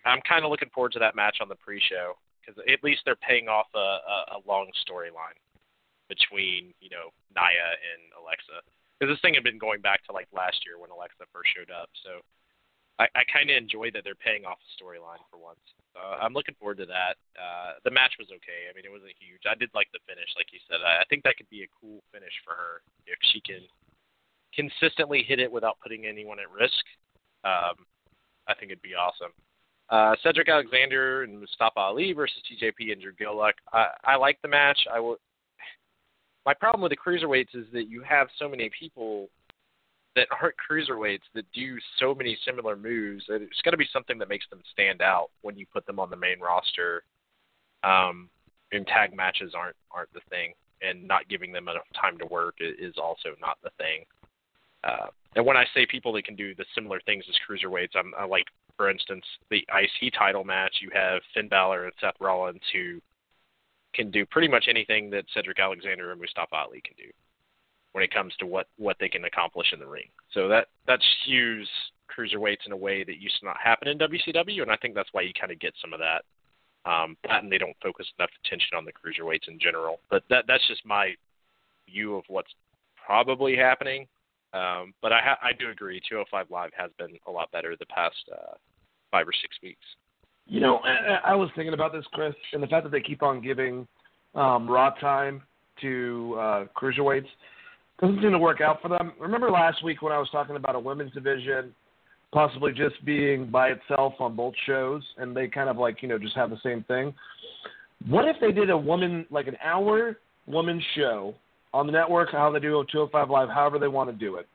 I'm 0.04 0.20
kind 0.28 0.44
of 0.44 0.50
looking 0.50 0.68
forward 0.74 0.92
to 0.92 0.98
that 1.00 1.16
match 1.16 1.38
on 1.40 1.48
the 1.48 1.56
pre-show 1.56 2.14
because 2.40 2.60
at 2.60 2.84
least 2.84 3.02
they're 3.04 3.16
paying 3.16 3.48
off 3.48 3.66
a, 3.74 3.78
a, 3.78 4.16
a 4.36 4.38
long 4.46 4.68
storyline 4.84 5.40
between 6.08 6.70
you 6.78 6.90
know 6.92 7.10
Nia 7.34 7.68
and 7.82 8.00
Alexa 8.14 8.62
because 8.94 9.10
this 9.10 9.20
thing 9.20 9.34
had 9.34 9.42
been 9.42 9.58
going 9.58 9.80
back 9.80 10.04
to 10.06 10.12
like 10.12 10.28
last 10.30 10.62
year 10.62 10.78
when 10.78 10.92
Alexa 10.92 11.24
first 11.32 11.50
showed 11.56 11.72
up. 11.72 11.88
So 12.04 12.20
I, 13.00 13.08
I 13.16 13.22
kind 13.32 13.48
of 13.50 13.56
enjoy 13.56 13.90
that 13.96 14.04
they're 14.04 14.18
paying 14.20 14.44
off 14.44 14.60
the 14.60 14.72
storyline 14.76 15.24
for 15.32 15.40
once. 15.40 15.64
Uh, 15.96 16.20
I'm 16.20 16.36
looking 16.36 16.54
forward 16.60 16.76
to 16.84 16.86
that. 16.86 17.16
Uh, 17.32 17.80
the 17.84 17.90
match 17.90 18.12
was 18.20 18.28
okay. 18.28 18.68
I 18.68 18.76
mean, 18.76 18.84
it 18.84 18.92
wasn't 18.92 19.16
huge. 19.16 19.48
I 19.48 19.56
did 19.56 19.72
like 19.72 19.88
the 19.96 20.04
finish, 20.04 20.28
like 20.36 20.52
you 20.52 20.60
said. 20.68 20.84
I, 20.84 21.00
I 21.00 21.04
think 21.08 21.24
that 21.24 21.40
could 21.40 21.48
be 21.48 21.64
a 21.64 21.72
cool 21.72 22.04
finish 22.12 22.32
for 22.44 22.52
her 22.52 22.84
if 23.08 23.16
she 23.32 23.40
can 23.40 23.64
consistently 24.52 25.24
hit 25.24 25.40
it 25.40 25.50
without 25.50 25.80
putting 25.82 26.04
anyone 26.04 26.38
at 26.38 26.52
risk. 26.52 26.84
Um, 27.44 27.88
I 28.48 28.54
think 28.54 28.70
it'd 28.70 28.82
be 28.84 28.94
awesome. 28.94 29.32
Uh, 29.88 30.16
Cedric 30.22 30.48
Alexander 30.48 31.22
and 31.22 31.40
Mustafa 31.40 31.78
Ali 31.78 32.12
versus 32.12 32.42
TJP 32.44 32.92
and 32.92 33.00
Drew 33.00 33.12
Gulak. 33.14 33.52
I, 33.72 33.88
I 34.04 34.16
like 34.16 34.40
the 34.42 34.48
match. 34.48 34.78
I 34.92 35.00
will. 35.00 35.16
My 36.46 36.54
problem 36.54 36.82
with 36.82 36.90
the 36.90 36.96
cruiserweights 36.96 37.54
is 37.54 37.66
that 37.72 37.88
you 37.88 38.02
have 38.02 38.28
so 38.38 38.48
many 38.48 38.70
people 38.78 39.28
that 40.16 40.26
aren't 40.40 40.56
cruiserweights 40.58 41.28
that 41.34 41.44
do 41.52 41.76
so 42.00 42.14
many 42.14 42.36
similar 42.44 42.74
moves. 42.74 43.24
It's 43.28 43.62
got 43.62 43.70
to 43.70 43.76
be 43.76 43.86
something 43.92 44.18
that 44.18 44.28
makes 44.28 44.46
them 44.50 44.62
stand 44.72 45.02
out 45.02 45.28
when 45.42 45.56
you 45.56 45.66
put 45.72 45.86
them 45.86 46.00
on 46.00 46.10
the 46.10 46.16
main 46.16 46.40
roster. 46.40 47.04
Um, 47.84 48.28
and 48.72 48.86
tag 48.86 49.14
matches 49.14 49.52
aren't 49.56 49.76
aren't 49.92 50.12
the 50.12 50.20
thing. 50.30 50.54
and 50.82 51.06
not 51.06 51.28
giving 51.28 51.52
them 51.52 51.68
enough 51.68 51.86
time 51.98 52.18
to 52.18 52.26
work 52.26 52.56
is 52.60 52.94
also 52.98 53.30
not 53.40 53.56
the 53.62 53.70
thing. 53.78 54.04
Uh, 54.84 55.06
and 55.34 55.44
when 55.44 55.56
I 55.56 55.64
say 55.74 55.86
people 55.86 56.12
that 56.12 56.24
can 56.24 56.36
do 56.36 56.54
the 56.54 56.64
similar 56.74 57.00
things 57.06 57.24
as 57.28 57.34
cruiserweights, 57.48 57.96
I'm 57.96 58.12
I 58.18 58.24
like, 58.24 58.46
for 58.76 58.90
instance, 58.90 59.24
the 59.50 59.64
IC 59.68 60.12
title 60.18 60.44
match. 60.44 60.76
You 60.80 60.90
have 60.94 61.22
Finn 61.34 61.48
Balor 61.48 61.84
and 61.84 61.92
Seth 62.00 62.14
Rollins 62.20 62.60
who 62.72 63.00
can 63.94 64.10
do 64.10 64.26
pretty 64.26 64.48
much 64.48 64.66
anything 64.68 65.10
that 65.10 65.24
Cedric 65.32 65.58
Alexander 65.58 66.12
and 66.12 66.20
Mustafa 66.20 66.54
Ali 66.54 66.82
can 66.82 66.94
do 66.96 67.10
when 67.96 68.04
it 68.04 68.12
comes 68.12 68.34
to 68.38 68.44
what 68.44 68.66
what 68.76 68.98
they 69.00 69.08
can 69.08 69.24
accomplish 69.24 69.68
in 69.72 69.80
the 69.80 69.86
ring. 69.86 70.04
So 70.34 70.48
that 70.48 70.66
that 70.86 71.00
skews 71.00 71.64
cruiserweights 72.14 72.66
in 72.66 72.72
a 72.72 72.76
way 72.76 73.02
that 73.02 73.22
used 73.22 73.40
to 73.40 73.46
not 73.46 73.56
happen 73.58 73.88
in 73.88 73.96
WCW, 73.96 74.60
and 74.60 74.70
I 74.70 74.76
think 74.76 74.94
that's 74.94 75.08
why 75.12 75.22
you 75.22 75.32
kind 75.32 75.50
of 75.50 75.58
get 75.58 75.72
some 75.80 75.94
of 75.94 76.00
that. 76.00 76.22
Um, 76.84 77.16
and 77.30 77.50
they 77.50 77.56
don't 77.56 77.76
focus 77.82 78.06
enough 78.18 78.28
attention 78.44 78.76
on 78.76 78.84
the 78.84 78.92
cruiserweights 78.92 79.48
in 79.48 79.58
general. 79.58 80.00
But 80.10 80.24
that 80.28 80.44
that's 80.46 80.68
just 80.68 80.84
my 80.84 81.14
view 81.90 82.16
of 82.16 82.24
what's 82.28 82.50
probably 83.06 83.56
happening. 83.56 84.06
Um, 84.52 84.92
but 85.00 85.14
I 85.14 85.20
ha- 85.24 85.38
I 85.42 85.54
do 85.58 85.70
agree, 85.70 85.98
205 86.06 86.50
Live 86.50 86.72
has 86.76 86.90
been 86.98 87.16
a 87.26 87.30
lot 87.30 87.50
better 87.50 87.76
the 87.78 87.86
past 87.86 88.16
uh, 88.30 88.56
five 89.10 89.26
or 89.26 89.32
six 89.40 89.56
weeks. 89.62 89.80
You 90.44 90.60
know, 90.60 90.80
I, 90.84 91.30
I 91.30 91.34
was 91.34 91.48
thinking 91.56 91.72
about 91.72 91.94
this, 91.94 92.04
Chris, 92.12 92.34
and 92.52 92.62
the 92.62 92.66
fact 92.66 92.84
that 92.84 92.92
they 92.92 93.00
keep 93.00 93.22
on 93.22 93.40
giving 93.40 93.88
um, 94.34 94.68
Raw 94.68 94.90
time 94.90 95.40
to 95.80 96.36
uh, 96.38 96.64
cruiserweights 96.76 97.28
doesn't 98.00 98.20
seem 98.20 98.32
to 98.32 98.38
work 98.38 98.60
out 98.60 98.82
for 98.82 98.88
them. 98.88 99.12
Remember 99.18 99.50
last 99.50 99.82
week 99.82 100.02
when 100.02 100.12
I 100.12 100.18
was 100.18 100.28
talking 100.30 100.56
about 100.56 100.74
a 100.74 100.80
women's 100.80 101.12
division 101.12 101.74
possibly 102.32 102.72
just 102.72 103.02
being 103.04 103.48
by 103.50 103.68
itself 103.68 104.14
on 104.20 104.36
both 104.36 104.54
shows, 104.66 105.02
and 105.16 105.34
they 105.34 105.48
kind 105.48 105.68
of 105.68 105.76
like 105.76 106.02
you 106.02 106.08
know 106.08 106.18
just 106.18 106.36
have 106.36 106.50
the 106.50 106.60
same 106.62 106.82
thing. 106.84 107.14
What 108.08 108.28
if 108.28 108.36
they 108.40 108.52
did 108.52 108.70
a 108.70 108.76
woman 108.76 109.26
like 109.30 109.46
an 109.46 109.56
hour 109.64 110.18
woman 110.46 110.82
show 110.94 111.34
on 111.72 111.86
the 111.86 111.92
network, 111.92 112.30
how 112.32 112.50
they 112.50 112.60
do 112.60 112.84
205 112.92 113.30
Live, 113.30 113.48
however 113.48 113.78
they 113.78 113.88
want 113.88 114.10
to 114.10 114.16
do 114.16 114.36
it, 114.36 114.46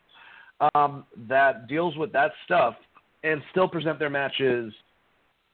um, 0.76 1.06
that 1.28 1.68
deals 1.68 1.96
with 1.98 2.12
that 2.14 2.32
stuff 2.46 2.76
and 3.24 3.42
still 3.52 3.68
present 3.68 4.00
their 4.00 4.10
matches 4.10 4.74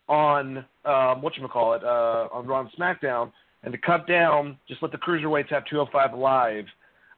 on 0.07 0.65
um, 0.85 1.21
what 1.21 1.35
you 1.37 1.47
call 1.47 1.73
it 1.73 1.83
uh, 1.83 2.27
on 2.31 2.47
Raw 2.47 2.61
and 2.61 2.69
SmackDown, 2.77 3.31
and 3.63 3.71
to 3.73 3.77
cut 3.77 4.07
down, 4.07 4.57
just 4.67 4.81
let 4.81 4.91
the 4.91 4.97
cruiserweights 4.97 5.49
have 5.49 5.65
205 5.69 6.17
Live. 6.17 6.65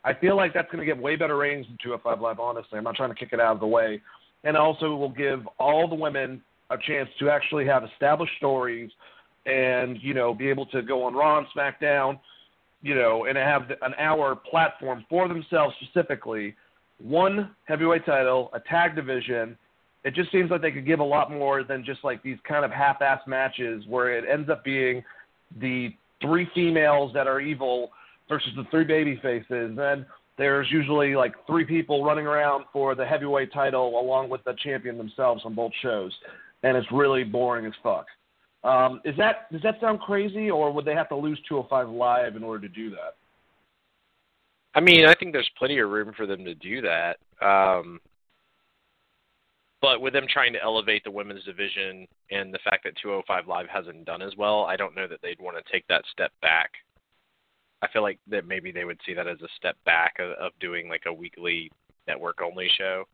I 0.04 0.14
feel 0.14 0.36
like 0.36 0.54
that's 0.54 0.72
going 0.72 0.80
to 0.80 0.86
get 0.86 1.02
way 1.02 1.16
better 1.16 1.38
ratings 1.38 1.68
than 1.68 1.78
205 1.84 2.22
Live. 2.22 2.39
Honestly, 2.39 2.78
I'm 2.78 2.84
not 2.84 2.95
trying 2.95 3.10
to 3.10 3.16
kick 3.16 3.30
it 3.34 3.39
out 3.39 3.54
of 3.54 3.60
the 3.60 3.68
way, 3.68 4.02
and 4.43 4.56
also 4.56 4.93
it 4.93 4.97
will 4.97 5.10
give 5.10 5.47
all 5.60 5.88
the 5.88 5.95
women 5.95 6.41
a 6.70 6.78
chance 6.78 7.10
to 7.20 7.30
actually 7.30 7.66
have 7.66 7.84
established 7.84 8.34
stories, 8.38 8.89
and 9.45 9.97
you 10.02 10.14
know, 10.14 10.34
be 10.34 10.50
able 10.50 10.66
to 10.68 10.82
go 10.82 11.04
on 11.04 11.14
Raw 11.14 11.39
and 11.39 11.47
SmackDown, 11.56 12.20
you 12.82 12.95
know, 12.95 13.26
and 13.26 13.38
have 13.38 13.70
an 13.82 13.93
hour 13.97 14.36
platform 14.36 15.06
for 15.10 15.28
themselves 15.28 15.76
specifically. 15.82 16.56
One 17.02 17.56
heavyweight 17.66 18.06
title, 18.06 18.50
a 18.54 18.60
tag 18.60 18.95
division, 18.95 19.58
it 20.04 20.14
just 20.14 20.32
seems 20.32 20.50
like 20.50 20.62
they 20.62 20.72
could 20.72 20.86
give 20.86 21.00
a 21.00 21.04
lot 21.04 21.32
more 21.32 21.64
than 21.64 21.84
just 21.84 22.04
like 22.04 22.24
these 22.24 22.38
kind 22.47 22.64
of 22.64 22.72
half-ass 22.72 23.22
matches 23.28 23.84
where 23.88 24.18
it 24.18 24.24
ends 24.30 24.50
up 24.50 24.64
being 24.64 25.04
the 25.60 25.89
three 26.22 26.47
females 26.54 27.12
that 27.14 27.28
are 27.28 27.41
evil 27.41 27.91
versus 28.30 28.52
the 28.56 28.64
three 28.72 28.86
baby 28.86 29.20
faces. 29.22 29.78
And 29.78 30.06
there's 30.38 30.68
usually 30.72 31.16
like 31.16 31.34
three 31.46 31.66
people 31.66 32.04
running 32.04 32.26
around 32.26 32.66
for 32.72 32.96
the 32.96 33.06
heavyweight 33.06 33.52
title 33.52 34.00
along 34.00 34.30
with 34.30 34.44
the 34.46 34.56
champion 34.64 34.98
themselves 34.98 35.42
on 35.44 35.54
both 35.54 35.74
shows, 35.82 36.14
and 36.64 36.78
it's 36.78 36.88
really 36.92 37.24
boring 37.26 37.66
as 37.66 37.74
fuck. 37.84 38.06
Um, 38.64 39.02
is 39.04 39.16
that 39.18 39.52
does 39.52 39.62
that 39.64 39.80
sound 39.82 40.00
crazy, 40.00 40.50
or 40.50 40.72
would 40.72 40.86
they 40.86 40.94
have 40.94 41.10
to 41.10 41.16
lose 41.16 41.40
205 41.48 41.90
live 41.90 42.36
in 42.36 42.44
order 42.44 42.68
to 42.68 42.74
do 42.74 42.90
that? 42.92 43.16
I 44.76 44.82
mean, 44.82 45.06
I 45.06 45.16
think 45.16 45.34
there's 45.34 45.50
plenty 45.58 45.80
of 45.80 45.90
room 45.90 46.14
for 46.16 46.26
them 46.26 46.46
to 46.46 46.54
do 46.56 46.82
that. 46.82 47.18
Um, 47.42 48.00
but 49.82 50.02
with 50.02 50.14
them 50.14 50.26
trying 50.30 50.54
to 50.54 50.62
elevate 50.62 51.04
the 51.04 51.12
women's 51.12 51.44
division 51.46 52.08
and 52.32 52.54
the 52.54 52.60
fact 52.64 52.84
that 52.84 52.96
205 53.02 53.48
Live 53.48 53.68
hasn't 53.68 54.06
done 54.06 54.22
as 54.22 54.36
well, 54.38 54.66
I 54.66 54.76
don't 54.76 54.96
know 54.96 55.08
that 55.08 55.20
they'd 55.22 55.40
want 55.40 55.58
to 55.58 55.72
take 55.72 55.88
that 55.88 56.04
step 56.12 56.32
back. 56.42 56.72
I 57.82 57.88
feel 57.88 58.02
like 58.02 58.20
that 58.30 58.48
maybe 58.48 58.72
they 58.72 58.86
would 58.86 59.00
see 59.06 59.14
that 59.14 59.28
as 59.28 59.42
a 59.42 59.48
step 59.58 59.78
back 59.86 60.16
of, 60.20 60.32
of 60.32 60.52
doing 60.60 60.90
like 60.90 61.04
a 61.08 61.14
weekly 61.14 61.72
network 62.08 62.42
only 62.42 62.70
show. 62.78 63.06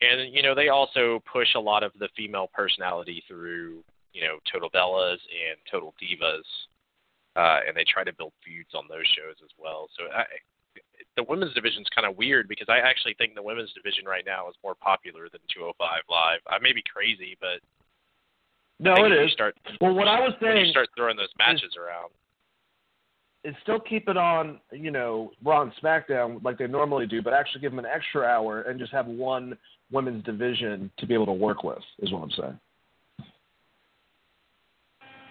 And 0.00 0.32
you 0.32 0.42
know, 0.42 0.54
they 0.54 0.68
also 0.68 1.22
push 1.30 1.48
a 1.54 1.60
lot 1.60 1.82
of 1.82 1.92
the 1.98 2.08
female 2.16 2.48
personality 2.54 3.22
through, 3.28 3.82
you 4.12 4.22
know, 4.22 4.38
Total 4.50 4.70
Bellas 4.70 5.18
and 5.28 5.58
Total 5.70 5.94
Divas. 6.00 6.46
Uh, 7.36 7.60
and 7.68 7.76
they 7.76 7.84
try 7.84 8.02
to 8.02 8.12
build 8.14 8.32
feuds 8.44 8.74
on 8.74 8.84
those 8.88 9.06
shows 9.14 9.36
as 9.44 9.50
well. 9.58 9.88
So 9.96 10.10
I, 10.10 10.24
the 11.16 11.22
women's 11.28 11.54
division 11.54 11.82
is 11.82 11.88
kind 11.94 12.06
of 12.06 12.16
weird 12.16 12.48
because 12.48 12.66
I 12.68 12.78
actually 12.78 13.14
think 13.14 13.34
the 13.34 13.42
women's 13.42 13.72
division 13.74 14.06
right 14.06 14.24
now 14.26 14.48
is 14.48 14.54
more 14.62 14.74
popular 14.74 15.28
than 15.30 15.42
205 15.54 15.74
Live. 16.10 16.40
I 16.48 16.58
may 16.58 16.72
be 16.72 16.82
crazy, 16.82 17.36
but 17.40 17.58
no, 18.80 18.94
it 19.04 19.12
is. 19.12 19.32
Start, 19.32 19.56
well, 19.80 19.94
what 19.94 20.06
I 20.06 20.20
was 20.20 20.34
saying, 20.40 20.66
you 20.66 20.70
start 20.70 20.88
throwing 20.96 21.16
those 21.16 21.34
matches 21.38 21.74
is, 21.74 21.76
around, 21.76 22.14
is 23.44 23.54
still 23.62 23.80
keep 23.80 24.08
it 24.08 24.16
on, 24.16 24.60
you 24.72 24.90
know, 24.90 25.30
Raw 25.44 25.62
and 25.62 25.72
SmackDown 25.82 26.42
like 26.42 26.58
they 26.58 26.66
normally 26.66 27.06
do, 27.06 27.22
but 27.22 27.32
actually 27.32 27.60
give 27.60 27.72
them 27.72 27.78
an 27.78 27.86
extra 27.86 28.24
hour 28.24 28.62
and 28.62 28.78
just 28.78 28.92
have 28.92 29.06
one 29.06 29.56
women's 29.92 30.24
division 30.24 30.90
to 30.98 31.06
be 31.06 31.14
able 31.14 31.26
to 31.26 31.32
work 31.32 31.62
with. 31.62 31.78
Is 32.00 32.12
what 32.12 32.22
I'm 32.22 32.30
saying. 32.30 32.60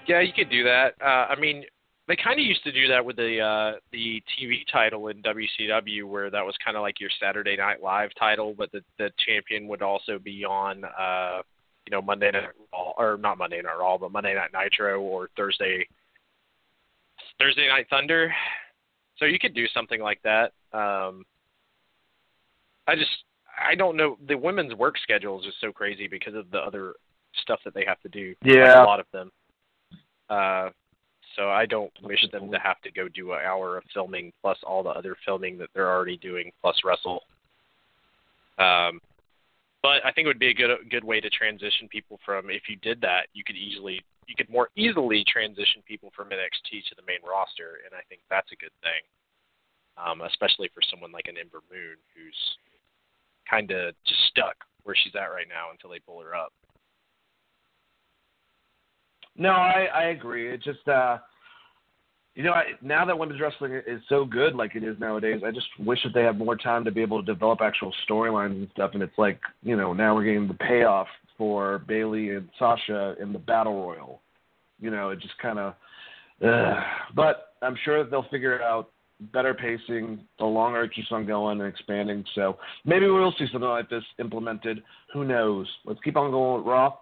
Yeah, 0.08 0.22
you 0.22 0.32
could 0.34 0.50
do 0.50 0.64
that. 0.64 0.94
Uh, 1.02 1.28
I 1.32 1.36
mean, 1.38 1.66
they 2.08 2.16
kind 2.16 2.40
of 2.40 2.46
used 2.46 2.64
to 2.64 2.72
do 2.72 2.88
that 2.88 3.04
with 3.04 3.18
the 3.18 3.42
uh, 3.42 3.80
the 3.92 4.24
TV 4.40 4.60
title 4.72 5.10
in 5.10 5.22
WCW, 5.22 6.06
where 6.06 6.32
that 6.32 6.46
was 6.46 6.56
kind 6.64 6.78
of 6.78 6.82
like 6.82 7.02
your 7.02 7.10
Saturday 7.22 7.58
Night 7.58 7.84
Live 7.84 8.12
title, 8.18 8.56
but 8.58 8.72
the 8.72 8.82
the 8.98 9.12
champion 9.26 9.68
would 9.68 9.82
also 9.82 10.18
be 10.18 10.46
on, 10.46 10.86
uh, 10.86 11.42
you 11.86 11.92
know, 11.92 12.02
Monday 12.02 12.32
Night 12.32 12.50
Raw, 12.72 12.94
or 12.98 13.18
not 13.18 13.38
Monday 13.38 13.62
Night 13.62 13.78
Raw, 13.78 13.98
but 13.98 14.14
Monday 14.14 14.34
Night 14.34 14.52
Nitro 14.54 15.02
or 15.02 15.30
Thursday 15.36 15.86
Thursday 17.40 17.68
Night 17.68 17.88
Thunder. 17.90 18.34
So 19.18 19.26
you 19.26 19.40
could 19.40 19.54
do 19.54 19.68
something 19.74 20.02
like 20.02 20.22
that. 20.24 20.54
Um, 20.74 21.26
I 22.88 22.96
just 22.96 23.12
I 23.58 23.76
don't 23.76 23.98
know. 23.98 24.18
The 24.28 24.38
women's 24.38 24.74
work 24.76 24.98
schedule 25.02 25.40
is 25.40 25.46
just 25.46 25.60
so 25.60 25.72
crazy 25.72 26.08
because 26.08 26.36
of 26.36 26.52
the 26.52 26.60
other 26.60 26.94
stuff 27.42 27.60
that 27.66 27.74
they 27.74 27.86
have 27.86 28.00
to 28.02 28.10
do. 28.10 28.36
Yeah, 28.44 28.84
a 28.84 28.86
lot 28.86 29.00
of 29.00 29.08
them. 29.12 29.32
Uh, 30.30 30.70
so 31.36 31.50
I 31.50 31.66
don't 31.66 31.92
wish 32.02 32.26
them 32.32 32.52
to 32.52 32.60
have 32.60 32.82
to 32.82 32.92
go 32.92 33.08
do 33.08 33.34
an 33.34 33.40
hour 33.46 33.78
of 33.78 33.84
filming 33.94 34.32
plus 34.42 34.58
all 34.64 34.84
the 34.84 34.90
other 34.90 35.16
filming 35.26 35.58
that 35.60 35.70
they're 35.74 35.92
already 35.92 36.18
doing 36.18 36.52
plus 36.62 36.78
wrestle. 36.84 37.22
Um, 38.58 39.00
but 39.84 40.04
I 40.04 40.12
think 40.12 40.26
it 40.26 40.28
would 40.28 40.40
be 40.40 40.50
a 40.50 40.54
good 40.54 40.72
good 40.90 41.04
way 41.04 41.22
to 41.22 41.30
transition 41.30 41.88
people 41.88 42.20
from 42.26 42.50
if 42.50 42.64
you 42.68 42.76
did 42.78 43.02
that, 43.02 43.28
you 43.34 43.44
could 43.44 43.56
easily 43.56 44.02
you 44.28 44.36
could 44.36 44.50
more 44.50 44.70
easily 44.76 45.24
transition 45.28 45.82
people 45.88 46.12
from 46.16 46.30
NXT 46.30 46.84
to 46.90 46.96
the 46.96 47.08
main 47.08 47.24
roster, 47.28 47.80
and 47.86 47.96
I 47.96 48.04
think 48.10 48.22
that's 48.30 48.52
a 48.52 48.60
good 48.60 48.76
thing, 48.84 49.02
um, 49.96 50.22
especially 50.22 50.70
for 50.74 50.82
someone 50.92 51.12
like 51.12 51.28
an 51.28 51.40
Ember 51.40 51.64
Moon 51.72 51.96
who's 52.16 52.42
kind 53.50 53.72
of 53.72 53.96
just 54.06 54.20
stuck 54.30 54.56
where 54.84 54.96
she's 54.96 55.16
at 55.16 55.32
right 55.32 55.48
now 55.48 55.72
until 55.72 55.90
they 55.90 56.00
pull 56.00 56.22
her 56.22 56.36
up. 56.36 56.52
No, 59.38 59.50
I, 59.50 59.88
I 59.94 60.04
agree. 60.10 60.52
It 60.52 60.64
just 60.64 60.88
uh 60.88 61.18
you 62.38 62.44
know, 62.44 62.52
I, 62.52 62.66
now 62.84 63.04
that 63.04 63.18
women's 63.18 63.42
wrestling 63.42 63.82
is 63.88 64.00
so 64.10 64.24
good 64.24 64.54
like 64.54 64.76
it 64.76 64.84
is 64.84 64.96
nowadays, 65.00 65.42
I 65.44 65.50
just 65.50 65.68
wish 65.80 65.98
that 66.04 66.14
they 66.14 66.22
had 66.22 66.38
more 66.38 66.56
time 66.56 66.86
to 66.86 66.92
be 66.92 67.02
able 67.02 67.20
to 67.20 67.26
develop 67.26 67.62
actual 67.62 67.92
storylines 68.08 68.52
and 68.52 68.68
stuff. 68.74 68.92
And 68.94 69.02
it's 69.02 69.18
like, 69.18 69.40
you 69.64 69.76
know, 69.76 69.92
now 69.92 70.14
we're 70.14 70.24
getting 70.24 70.48
the 70.48 70.54
payoff 70.54 71.08
for 71.38 71.80
Bayley 71.80 72.32
and 72.32 72.50
Sasha 72.58 73.16
in 73.22 73.34
the 73.34 73.40
battle 73.40 73.82
royal. 73.82 74.22
You 74.80 74.92
know, 74.92 75.10
it 75.10 75.20
just 75.20 75.38
kind 75.40 75.60
of. 75.60 75.74
But 77.16 77.54
I'm 77.62 77.78
sure 77.84 78.04
that 78.04 78.12
they'll 78.12 78.28
figure 78.30 78.62
out. 78.62 78.92
Better 79.34 79.56
pacing, 79.56 80.20
the 80.38 80.46
longer 80.46 80.84
it 80.84 80.94
keeps 80.94 81.08
on 81.10 81.26
going 81.26 81.60
and 81.60 81.68
expanding. 81.68 82.24
So 82.36 82.60
maybe 82.86 83.08
we'll 83.08 83.34
see 83.40 83.48
something 83.52 83.68
like 83.68 83.90
this 83.90 84.04
implemented. 84.20 84.84
Who 85.12 85.26
knows? 85.26 85.68
Let's 85.86 86.00
keep 86.04 86.16
on 86.16 86.30
going 86.30 86.60
with 86.60 86.68
Raw. 86.68 86.94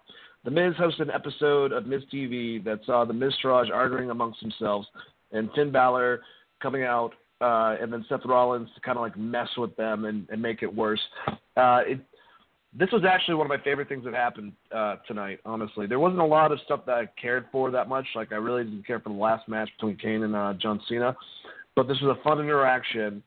The 0.45 0.51
Miz 0.51 0.75
hosted 0.75 1.01
an 1.01 1.11
episode 1.11 1.73
of 1.73 1.87
Miz 1.87 2.03
TV 2.13 2.63
that 2.63 2.79
saw 2.85 3.03
the 3.03 3.11
Miz 3.11 3.33
Miztourage 3.43 3.69
arguing 3.69 4.11
amongst 4.11 4.39
themselves 4.39 4.87
and 5.31 5.49
Finn 5.55 5.71
Balor 5.71 6.21
coming 6.61 6.83
out, 6.83 7.11
uh, 7.41 7.75
and 7.81 7.91
then 7.91 8.05
Seth 8.07 8.25
Rollins 8.25 8.69
to 8.75 8.81
kind 8.81 8.97
of 8.97 9.01
like 9.01 9.17
mess 9.17 9.49
with 9.57 9.75
them 9.75 10.05
and, 10.05 10.27
and 10.29 10.41
make 10.41 10.63
it 10.63 10.73
worse. 10.73 11.01
Uh, 11.27 11.81
it, 11.85 11.99
this 12.77 12.89
was 12.91 13.03
actually 13.09 13.35
one 13.35 13.45
of 13.45 13.49
my 13.49 13.63
favorite 13.63 13.87
things 13.87 14.03
that 14.03 14.13
happened 14.13 14.51
uh, 14.75 14.97
tonight. 15.07 15.39
Honestly, 15.45 15.87
there 15.87 15.99
wasn't 15.99 16.19
a 16.19 16.25
lot 16.25 16.51
of 16.51 16.59
stuff 16.65 16.81
that 16.85 16.95
I 16.95 17.09
cared 17.19 17.45
for 17.51 17.71
that 17.71 17.87
much. 17.87 18.05
Like 18.15 18.31
I 18.31 18.35
really 18.35 18.63
didn't 18.63 18.85
care 18.85 18.99
for 18.99 19.09
the 19.09 19.15
last 19.15 19.47
match 19.47 19.69
between 19.77 19.97
Kane 19.97 20.23
and 20.23 20.35
uh, 20.35 20.53
John 20.61 20.81
Cena, 20.89 21.15
but 21.75 21.87
this 21.87 21.99
was 22.01 22.17
a 22.19 22.23
fun 22.23 22.39
interaction, 22.39 23.23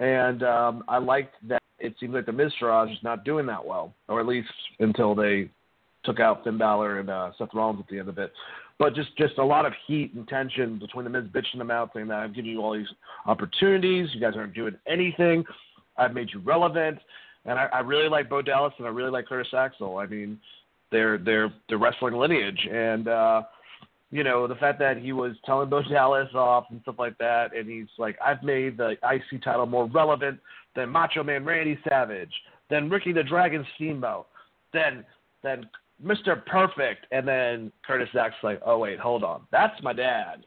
and 0.00 0.42
um, 0.42 0.84
I 0.88 0.98
liked 0.98 1.34
that. 1.48 1.62
It 1.78 1.94
seems 2.00 2.14
like 2.14 2.24
the 2.24 2.32
Miztourage 2.32 2.90
is 2.90 2.98
not 3.02 3.24
doing 3.24 3.44
that 3.46 3.64
well, 3.64 3.92
or 4.08 4.18
at 4.18 4.26
least 4.26 4.48
until 4.80 5.14
they 5.14 5.50
took 6.04 6.20
out 6.20 6.42
Finn 6.42 6.56
Balor 6.56 7.00
and 7.00 7.10
uh, 7.10 7.32
Seth 7.36 7.50
Rollins 7.52 7.80
at 7.80 7.88
the 7.88 7.98
end 7.98 8.08
of 8.08 8.16
it. 8.18 8.32
but 8.78 8.94
just 8.94 9.16
just 9.16 9.38
a 9.38 9.44
lot 9.44 9.66
of 9.66 9.72
heat 9.86 10.14
and 10.14 10.26
tension 10.28 10.78
between 10.78 11.04
the 11.04 11.10
Miz 11.10 11.24
bitching 11.24 11.58
them 11.58 11.70
out, 11.70 11.90
saying 11.94 12.08
that 12.08 12.18
I've 12.18 12.34
given 12.34 12.50
you 12.50 12.62
all 12.62 12.74
these 12.74 12.86
opportunities, 13.26 14.08
you 14.14 14.20
guys 14.20 14.34
aren't 14.36 14.54
doing 14.54 14.74
anything, 14.86 15.44
I've 15.96 16.14
made 16.14 16.28
you 16.32 16.40
relevant, 16.40 16.98
and 17.46 17.58
I, 17.58 17.66
I 17.72 17.80
really 17.80 18.08
like 18.08 18.28
Bo 18.28 18.42
Dallas 18.42 18.74
and 18.78 18.86
I 18.86 18.90
really 18.90 19.10
like 19.10 19.26
Curtis 19.26 19.52
Axel. 19.56 19.98
I 19.98 20.06
mean, 20.06 20.38
their 20.90 21.18
their 21.18 21.52
their 21.68 21.78
wrestling 21.78 22.14
lineage 22.14 22.68
and. 22.70 23.08
uh 23.08 23.42
you 24.12 24.22
know, 24.22 24.46
the 24.46 24.54
fact 24.54 24.78
that 24.78 24.98
he 24.98 25.12
was 25.12 25.34
telling 25.44 25.68
Bo 25.68 25.82
Dallas 25.82 26.28
off 26.34 26.66
and 26.70 26.80
stuff 26.82 26.94
like 26.98 27.18
that, 27.18 27.54
and 27.56 27.68
he's 27.68 27.88
like, 27.98 28.16
I've 28.24 28.42
made 28.42 28.76
the 28.76 28.92
IC 29.02 29.42
title 29.42 29.66
more 29.66 29.86
relevant 29.86 30.38
than 30.76 30.90
Macho 30.90 31.24
Man 31.24 31.44
Randy 31.44 31.78
Savage, 31.88 32.32
than 32.70 32.88
Ricky 32.88 33.12
the 33.12 33.24
Dragon 33.24 33.66
Steamboat, 33.74 34.26
then 34.72 35.04
then 35.42 35.68
Mr. 36.04 36.44
Perfect, 36.46 37.06
and 37.10 37.26
then 37.26 37.72
Curtis 37.86 38.08
Axel's 38.18 38.42
like, 38.42 38.60
oh 38.64 38.78
wait, 38.78 38.98
hold 38.98 39.24
on, 39.24 39.42
that's 39.50 39.80
my 39.82 39.92
dad. 39.92 40.46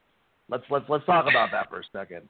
Let's 0.49 0.63
let's 0.69 0.85
let's 0.87 1.05
talk 1.05 1.25
about 1.29 1.49
that 1.51 1.69
for 1.69 1.79
a 1.79 1.83
second. 1.91 2.29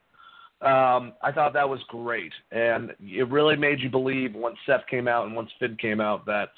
Um, 0.61 1.13
I 1.21 1.31
thought 1.33 1.53
that 1.53 1.69
was 1.69 1.79
great, 1.87 2.33
and 2.51 2.91
it 2.99 3.29
really 3.29 3.55
made 3.55 3.79
you 3.79 3.89
believe 3.89 4.35
once 4.35 4.57
Seth 4.65 4.85
came 4.89 5.07
out 5.07 5.25
and 5.25 5.33
once 5.33 5.49
Finn 5.57 5.77
came 5.79 6.01
out 6.01 6.25
that 6.25 6.49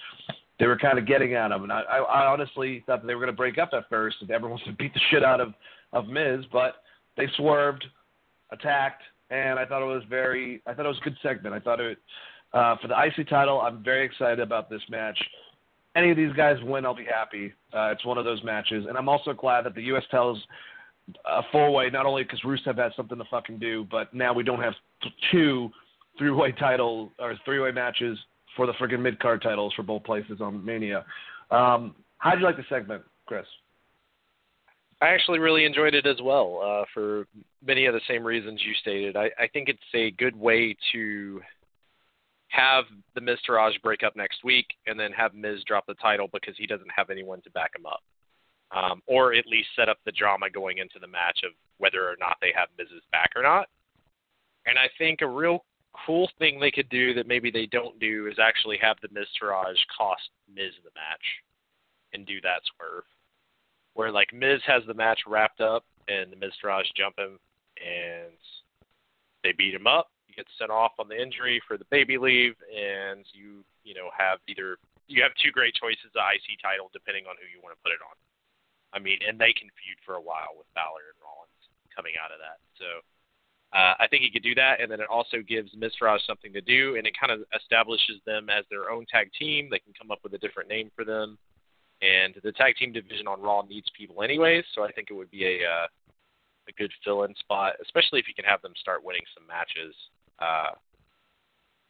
they 0.59 0.65
were 0.65 0.77
kind 0.77 0.97
of 0.97 1.05
getting 1.05 1.35
at 1.35 1.51
him. 1.51 1.63
And 1.63 1.71
I, 1.71 1.81
I, 1.81 1.97
I 1.97 2.25
honestly 2.31 2.83
thought 2.85 3.05
they 3.05 3.13
were 3.13 3.21
going 3.21 3.33
to 3.33 3.37
break 3.37 3.59
up 3.59 3.69
at 3.73 3.89
first, 3.89 4.17
and 4.21 4.31
everyone 4.31 4.53
was 4.53 4.61
going 4.63 4.75
to 4.75 4.83
beat 4.83 4.93
the 4.93 5.01
shit 5.11 5.23
out 5.23 5.39
of 5.39 5.53
of 5.93 6.07
Miz, 6.07 6.45
but 6.51 6.75
they 7.17 7.27
swerved, 7.35 7.83
attacked, 8.51 9.03
and 9.29 9.59
I 9.59 9.65
thought 9.65 9.81
it 9.81 9.93
was 9.93 10.03
very. 10.09 10.61
I 10.65 10.73
thought 10.73 10.85
it 10.85 10.89
was 10.89 10.99
a 11.01 11.03
good 11.03 11.17
segment. 11.21 11.55
I 11.55 11.59
thought 11.59 11.79
it 11.79 11.97
uh, 12.53 12.75
for 12.81 12.87
the 12.87 12.95
IC 12.95 13.29
title. 13.29 13.61
I'm 13.61 13.83
very 13.83 14.05
excited 14.05 14.39
about 14.39 14.69
this 14.69 14.81
match. 14.89 15.17
Any 15.95 16.09
of 16.09 16.17
these 16.17 16.33
guys 16.33 16.57
win, 16.63 16.85
I'll 16.85 16.95
be 16.95 17.05
happy. 17.05 17.53
Uh, 17.73 17.91
it's 17.91 18.05
one 18.05 18.17
of 18.17 18.25
those 18.25 18.43
matches, 18.43 18.85
and 18.87 18.97
I'm 18.97 19.09
also 19.09 19.33
glad 19.33 19.65
that 19.65 19.75
the 19.75 19.83
U.S. 19.83 20.03
tells 20.09 20.37
a 21.25 21.41
four 21.51 21.71
way, 21.71 21.89
not 21.89 22.05
only 22.05 22.23
because 22.23 22.41
Rusev 22.41 22.77
has 22.77 22.93
something 22.95 23.17
to 23.17 23.25
fucking 23.29 23.59
do, 23.59 23.85
but 23.89 24.13
now 24.13 24.33
we 24.33 24.43
don't 24.43 24.61
have 24.61 24.73
two 25.31 25.69
three 26.17 26.31
way 26.31 26.51
title 26.51 27.11
or 27.19 27.35
three 27.45 27.59
way 27.59 27.71
matches 27.71 28.17
for 28.55 28.67
the 28.67 28.73
friggin' 28.73 29.01
mid 29.01 29.19
card 29.19 29.41
titles 29.41 29.73
for 29.75 29.83
both 29.83 30.03
places 30.03 30.41
on 30.41 30.63
Mania. 30.63 31.05
Um, 31.49 31.95
how'd 32.17 32.39
you 32.39 32.45
like 32.45 32.57
the 32.57 32.65
segment, 32.69 33.03
Chris? 33.25 33.45
I 35.01 35.07
actually 35.07 35.39
really 35.39 35.65
enjoyed 35.65 35.95
it 35.95 36.05
as 36.05 36.17
well 36.21 36.61
uh, 36.63 36.85
for 36.93 37.25
many 37.65 37.87
of 37.87 37.93
the 37.93 38.01
same 38.07 38.23
reasons 38.23 38.61
you 38.63 38.73
stated. 38.75 39.17
I, 39.17 39.31
I 39.39 39.47
think 39.51 39.67
it's 39.67 39.79
a 39.95 40.11
good 40.11 40.35
way 40.35 40.75
to 40.91 41.41
have 42.49 42.85
the 43.15 43.21
Miz 43.21 43.39
Taraj 43.49 43.81
break 43.81 44.03
up 44.03 44.15
next 44.15 44.43
week 44.43 44.67
and 44.85 44.99
then 44.99 45.11
have 45.13 45.33
Miz 45.33 45.63
drop 45.65 45.85
the 45.87 45.95
title 45.95 46.29
because 46.31 46.53
he 46.57 46.67
doesn't 46.67 46.91
have 46.95 47.09
anyone 47.09 47.41
to 47.41 47.49
back 47.51 47.71
him 47.75 47.85
up. 47.85 48.01
Um, 48.73 49.01
or 49.05 49.33
at 49.33 49.47
least 49.47 49.67
set 49.75 49.89
up 49.89 49.97
the 50.05 50.13
drama 50.13 50.49
going 50.49 50.77
into 50.77 50.97
the 50.97 51.07
match 51.07 51.39
of 51.43 51.51
whether 51.77 52.07
or 52.07 52.15
not 52.19 52.37
they 52.39 52.53
have 52.55 52.69
Miz's 52.77 53.03
back 53.11 53.31
or 53.35 53.43
not. 53.43 53.67
And 54.65 54.79
I 54.79 54.87
think 54.97 55.19
a 55.21 55.27
real 55.27 55.65
cool 56.05 56.29
thing 56.39 56.57
they 56.57 56.71
could 56.71 56.87
do 56.87 57.13
that 57.15 57.27
maybe 57.27 57.51
they 57.51 57.65
don't 57.65 57.99
do 57.99 58.27
is 58.27 58.39
actually 58.39 58.77
have 58.81 58.95
the 59.01 59.09
Miztourage 59.09 59.81
cost 59.97 60.29
Miz 60.47 60.71
the 60.85 60.91
match 60.95 61.25
and 62.13 62.25
do 62.25 62.39
that 62.41 62.61
swerve 62.77 63.03
where 63.93 64.11
like 64.11 64.33
Miz 64.33 64.61
has 64.65 64.83
the 64.87 64.93
match 64.93 65.21
wrapped 65.27 65.61
up 65.61 65.83
and 66.07 66.31
the 66.31 66.35
Miz 66.35 66.51
Taraj 66.63 66.83
jump 66.95 67.17
him 67.17 67.39
and 67.79 68.37
they 69.43 69.53
beat 69.57 69.73
him 69.73 69.87
up. 69.87 70.07
He 70.27 70.33
gets 70.33 70.49
sent 70.57 70.71
off 70.71 70.93
on 70.99 71.09
the 71.09 71.19
injury 71.19 71.61
for 71.67 71.77
the 71.77 71.89
baby 71.91 72.17
leave, 72.17 72.55
and 72.71 73.25
you 73.33 73.65
you 73.83 73.93
know 73.95 74.07
have 74.15 74.39
either 74.47 74.77
you 75.07 75.21
have 75.23 75.31
two 75.43 75.51
great 75.51 75.75
choices 75.75 76.07
of 76.15 76.23
IC 76.23 76.61
title 76.61 76.89
depending 76.93 77.25
on 77.27 77.35
who 77.35 77.49
you 77.51 77.59
want 77.59 77.75
to 77.75 77.81
put 77.83 77.91
it 77.91 77.99
on. 77.99 78.15
I 78.93 78.99
mean, 78.99 79.19
and 79.27 79.39
they 79.39 79.53
can 79.53 79.71
feud 79.79 79.99
for 80.05 80.15
a 80.15 80.21
while 80.21 80.55
with 80.57 80.67
Balor 80.75 81.15
and 81.15 81.19
Rollins 81.23 81.63
coming 81.95 82.13
out 82.19 82.31
of 82.31 82.39
that. 82.39 82.59
So 82.75 83.03
uh, 83.71 83.95
I 83.99 84.07
think 84.07 84.23
he 84.23 84.31
could 84.31 84.43
do 84.43 84.55
that, 84.55 84.81
and 84.81 84.91
then 84.91 84.99
it 84.99 85.07
also 85.07 85.39
gives 85.39 85.71
Miztourage 85.75 86.25
something 86.27 86.51
to 86.51 86.61
do, 86.61 86.95
and 86.97 87.07
it 87.07 87.13
kind 87.17 87.31
of 87.31 87.47
establishes 87.55 88.19
them 88.25 88.49
as 88.49 88.65
their 88.69 88.91
own 88.91 89.05
tag 89.07 89.31
team. 89.37 89.69
They 89.71 89.79
can 89.79 89.93
come 89.97 90.11
up 90.11 90.19
with 90.23 90.33
a 90.33 90.37
different 90.37 90.67
name 90.67 90.91
for 90.95 91.05
them, 91.05 91.37
and 92.01 92.35
the 92.43 92.51
tag 92.51 92.75
team 92.75 92.91
division 92.91 93.27
on 93.27 93.41
Raw 93.41 93.61
needs 93.61 93.87
people 93.97 94.23
anyways. 94.23 94.65
So 94.75 94.83
I 94.83 94.91
think 94.91 95.07
it 95.09 95.13
would 95.13 95.31
be 95.31 95.45
a 95.45 95.63
uh, 95.63 95.87
a 96.67 96.73
good 96.77 96.91
fill-in 97.03 97.33
spot, 97.35 97.73
especially 97.81 98.19
if 98.19 98.27
you 98.27 98.35
can 98.35 98.45
have 98.45 98.61
them 98.61 98.73
start 98.79 99.03
winning 99.03 99.23
some 99.33 99.47
matches. 99.47 99.95
Uh, 100.39 100.75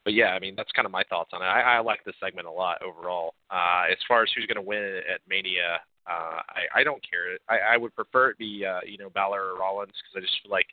but 0.04 0.14
yeah, 0.14 0.34
I 0.34 0.40
mean 0.40 0.56
that's 0.56 0.72
kind 0.72 0.86
of 0.86 0.92
my 0.92 1.04
thoughts 1.10 1.32
on 1.34 1.42
it. 1.42 1.46
I, 1.46 1.78
I 1.78 1.80
like 1.80 2.04
this 2.04 2.16
segment 2.24 2.48
a 2.48 2.52
lot 2.52 2.82
overall. 2.82 3.34
Uh, 3.50 3.86
as 3.92 3.98
far 4.08 4.24
as 4.24 4.30
who's 4.36 4.46
going 4.46 4.56
to 4.56 4.62
win 4.62 5.02
at 5.12 5.22
Mania, 5.28 5.82
uh, 6.10 6.42
I, 6.50 6.82
I 6.82 6.84
don't 6.84 7.02
care. 7.08 7.38
I, 7.50 7.74
I 7.76 7.78
would 7.78 7.96
prefer 7.96 8.30
it 8.30 8.38
be 8.38 8.66
uh, 8.66 8.80
you 8.86 8.98
know 8.98 9.10
Balor 9.10 9.54
or 9.54 9.60
Rollins 9.60 9.92
because 9.92 10.18
I 10.18 10.20
just 10.22 10.42
feel 10.44 10.52
like 10.52 10.68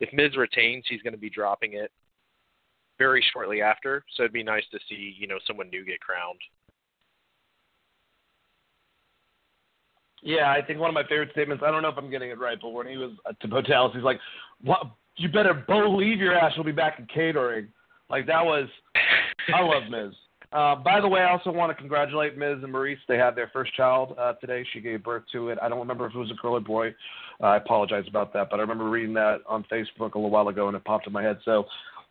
if 0.00 0.12
Miz 0.12 0.36
retains, 0.36 0.84
he's 0.88 1.02
going 1.02 1.14
to 1.14 1.18
be 1.18 1.30
dropping 1.30 1.74
it 1.74 1.90
very 2.98 3.24
shortly 3.32 3.62
after. 3.62 4.04
So 4.14 4.24
it'd 4.24 4.32
be 4.32 4.42
nice 4.42 4.64
to 4.72 4.78
see 4.88 5.14
you 5.18 5.26
know 5.26 5.38
someone 5.46 5.70
new 5.70 5.84
get 5.84 6.00
crowned. 6.00 6.40
Yeah, 10.22 10.52
I 10.52 10.62
think 10.64 10.78
one 10.78 10.88
of 10.88 10.94
my 10.94 11.02
favorite 11.02 11.32
statements. 11.32 11.64
I 11.66 11.70
don't 11.70 11.82
know 11.82 11.88
if 11.88 11.98
I'm 11.98 12.10
getting 12.10 12.30
it 12.30 12.38
right, 12.38 12.58
but 12.60 12.70
when 12.70 12.86
he 12.86 12.96
was 12.96 13.10
to 13.40 13.48
Bo 13.48 13.60
Dallas, 13.60 13.92
he's 13.94 14.04
like, 14.04 14.20
"What? 14.62 14.86
You 15.16 15.28
better 15.28 15.54
believe 15.54 16.18
your 16.18 16.34
ass 16.34 16.56
will 16.56 16.64
be 16.64 16.72
back 16.72 16.98
in 16.98 17.06
catering." 17.06 17.68
Like 18.08 18.26
that 18.26 18.44
was. 18.44 18.68
I 19.54 19.62
love 19.62 19.90
Miz. 19.90 20.14
Uh, 20.52 20.76
by 20.76 21.00
the 21.00 21.08
way, 21.08 21.20
I 21.20 21.30
also 21.30 21.50
want 21.50 21.70
to 21.70 21.74
congratulate 21.74 22.36
Miz 22.36 22.58
and 22.62 22.72
Maryse. 22.72 22.98
They 23.08 23.16
had 23.16 23.34
their 23.34 23.48
first 23.52 23.74
child 23.74 24.14
uh, 24.18 24.34
today. 24.34 24.66
She 24.72 24.80
gave 24.80 25.02
birth 25.02 25.22
to 25.32 25.48
it. 25.48 25.58
I 25.62 25.68
don't 25.68 25.78
remember 25.78 26.06
if 26.06 26.14
it 26.14 26.18
was 26.18 26.30
a 26.30 26.34
girl 26.34 26.56
or 26.56 26.60
boy. 26.60 26.88
Uh, 27.42 27.46
I 27.46 27.56
apologize 27.56 28.04
about 28.06 28.34
that, 28.34 28.48
but 28.50 28.58
I 28.58 28.62
remember 28.62 28.90
reading 28.90 29.14
that 29.14 29.38
on 29.48 29.64
Facebook 29.72 30.14
a 30.14 30.18
little 30.18 30.30
while 30.30 30.48
ago, 30.48 30.68
and 30.68 30.76
it 30.76 30.84
popped 30.84 31.06
in 31.06 31.12
my 31.12 31.22
head. 31.22 31.38
So 31.44 31.64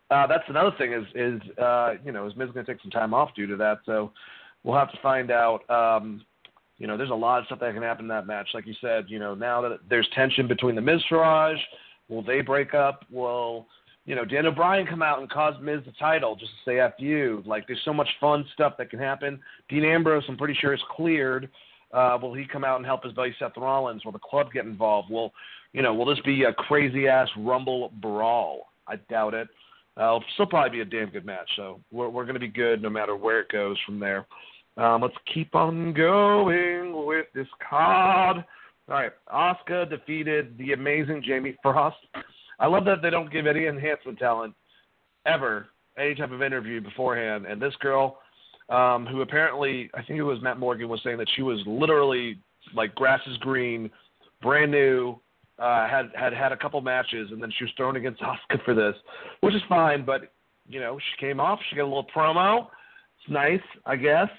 uh, 0.10 0.26
that's 0.26 0.44
another 0.48 0.72
thing 0.78 0.92
is 0.92 1.06
is 1.14 1.42
uh, 1.60 1.94
you 2.04 2.12
know 2.12 2.26
is 2.26 2.36
Miz 2.36 2.50
going 2.52 2.66
to 2.66 2.74
take 2.74 2.82
some 2.82 2.92
time 2.92 3.14
off 3.14 3.30
due 3.36 3.46
to 3.48 3.56
that? 3.58 3.80
So 3.86 4.12
we'll 4.64 4.78
have 4.78 4.92
to 4.92 5.00
find 5.02 5.32
out. 5.32 5.70
Um, 5.70 6.26
you 6.80 6.88
know, 6.88 6.98
there's 6.98 7.12
a 7.12 7.14
lot 7.14 7.40
of 7.40 7.46
stuff 7.46 7.60
that 7.60 7.76
can 7.76 7.84
happen 7.84 8.06
in 8.06 8.10
that 8.10 8.26
match. 8.26 8.50
Like 8.56 8.66
you 8.66 8.74
said, 8.82 9.06
you 9.08 9.20
know, 9.20 9.36
now 9.36 9.62
that 9.62 9.82
there's 9.88 10.10
tension 10.16 10.48
between 10.48 10.74
the 10.74 10.82
Miz 10.82 11.00
Taraj, 11.12 11.56
will 12.10 12.24
they 12.24 12.42
break 12.42 12.74
up? 12.74 13.06
Will 13.12 13.68
you 14.06 14.16
know 14.16 14.26
Daniel 14.26 14.54
Bryan 14.54 14.88
come 14.88 15.02
out 15.02 15.20
and 15.20 15.30
cause 15.30 15.54
Miz 15.62 15.82
the 15.86 15.92
title 15.94 16.36
just 16.36 16.52
to 16.52 16.72
say 16.72 16.80
"f 16.80 16.94
you"? 16.98 17.44
Like, 17.46 17.68
there's 17.68 17.82
so 17.86 17.94
much 17.94 18.10
fun 18.20 18.46
stuff 18.54 18.74
that 18.78 18.90
can 18.90 19.00
happen. 19.00 19.40
Dean 19.70 19.86
Ambrose, 19.86 20.24
I'm 20.28 20.38
pretty 20.38 20.58
sure, 20.60 20.74
is 20.74 20.82
cleared. 20.96 21.50
Uh, 21.94 22.18
will 22.22 22.34
he 22.34 22.46
come 22.46 22.64
out 22.64 22.78
and 22.78 22.86
help 22.86 23.04
his 23.04 23.14
buddy 23.14 23.36
Seth 23.38 23.58
Rollins? 23.58 24.06
Will 24.06 24.12
the 24.14 24.20
club 24.20 24.48
get 24.54 24.66
involved? 24.66 25.10
Will 25.10 25.34
you 25.74 25.82
know? 25.82 25.94
Will 25.94 26.06
this 26.06 26.24
be 26.26 26.44
a 26.44 26.54
crazy 26.54 27.08
ass 27.08 27.28
Rumble 27.38 27.92
brawl? 28.02 28.68
I 28.88 28.96
doubt 29.10 29.34
it. 29.34 29.48
Uh, 30.00 30.04
it'll 30.04 30.24
still 30.34 30.46
probably 30.46 30.78
be 30.78 30.82
a 30.82 30.86
damn 30.86 31.10
good 31.10 31.26
match. 31.26 31.50
So 31.56 31.80
we're 31.92 32.10
we're 32.10 32.24
going 32.24 32.36
to 32.36 32.40
be 32.40 32.48
good 32.48 32.82
no 32.82 32.90
matter 32.90 33.16
where 33.16 33.42
it 33.42 33.50
goes 33.50 33.78
from 33.86 34.00
there. 34.00 34.26
Um, 34.78 35.02
let's 35.02 35.16
keep 35.34 35.54
on 35.54 35.94
going 35.94 37.06
with 37.06 37.28
this 37.36 37.48
card. 37.68 38.38
All 38.90 38.96
right, 38.96 39.12
Asuka 39.32 39.90
defeated 39.90 40.58
the 40.58 40.74
amazing 40.74 41.24
Jamie 41.26 41.56
Frost. 41.62 41.98
I 42.62 42.68
love 42.68 42.86
that 42.86 43.02
they 43.02 43.10
don't 43.10 43.32
give 43.32 43.48
any 43.48 43.66
enhancement 43.66 44.20
talent 44.20 44.54
ever 45.26 45.68
any 45.98 46.16
type 46.16 46.32
of 46.32 46.42
interview 46.42 46.80
beforehand. 46.80 47.46
And 47.46 47.62
this 47.62 47.74
girl, 47.82 48.20
um, 48.70 49.06
who 49.06 49.22
apparently 49.22 49.90
I 49.94 50.04
think 50.04 50.20
it 50.20 50.24
was 50.24 50.42
Matt 50.42 50.60
Morgan 50.60 50.88
was 50.88 51.02
saying 51.04 51.18
that 51.18 51.28
she 51.36 51.42
was 51.42 51.60
literally 51.66 52.40
like 52.74 52.96
grass 52.96 53.20
is 53.28 53.36
green, 53.38 53.90
brand 54.42 54.72
new, 54.72 55.20
uh, 55.60 55.88
had 55.90 56.12
had 56.16 56.34
had 56.34 56.52
a 56.54 56.58
couple 56.58 56.80
matches, 56.80 57.30
and 57.32 57.42
then 57.42 57.52
she 57.58 57.66
was 57.66 57.74
thrown 57.76 57.98
against 57.98 58.22
Asuka 58.22 58.64
for 58.64 58.74
this, 58.74 58.96
which 59.42 59.56
is 59.56 59.62
fine. 59.68 60.06
But 60.06 60.32
you 60.70 60.80
know, 60.80 60.98
she 61.00 61.26
came 61.26 61.40
off, 61.40 61.60
she 61.70 61.76
got 61.76 61.84
a 61.84 61.92
little 61.92 62.08
promo. 62.16 62.68
It's 63.20 63.30
nice, 63.30 63.60
I 63.86 63.98
guess 63.98 64.30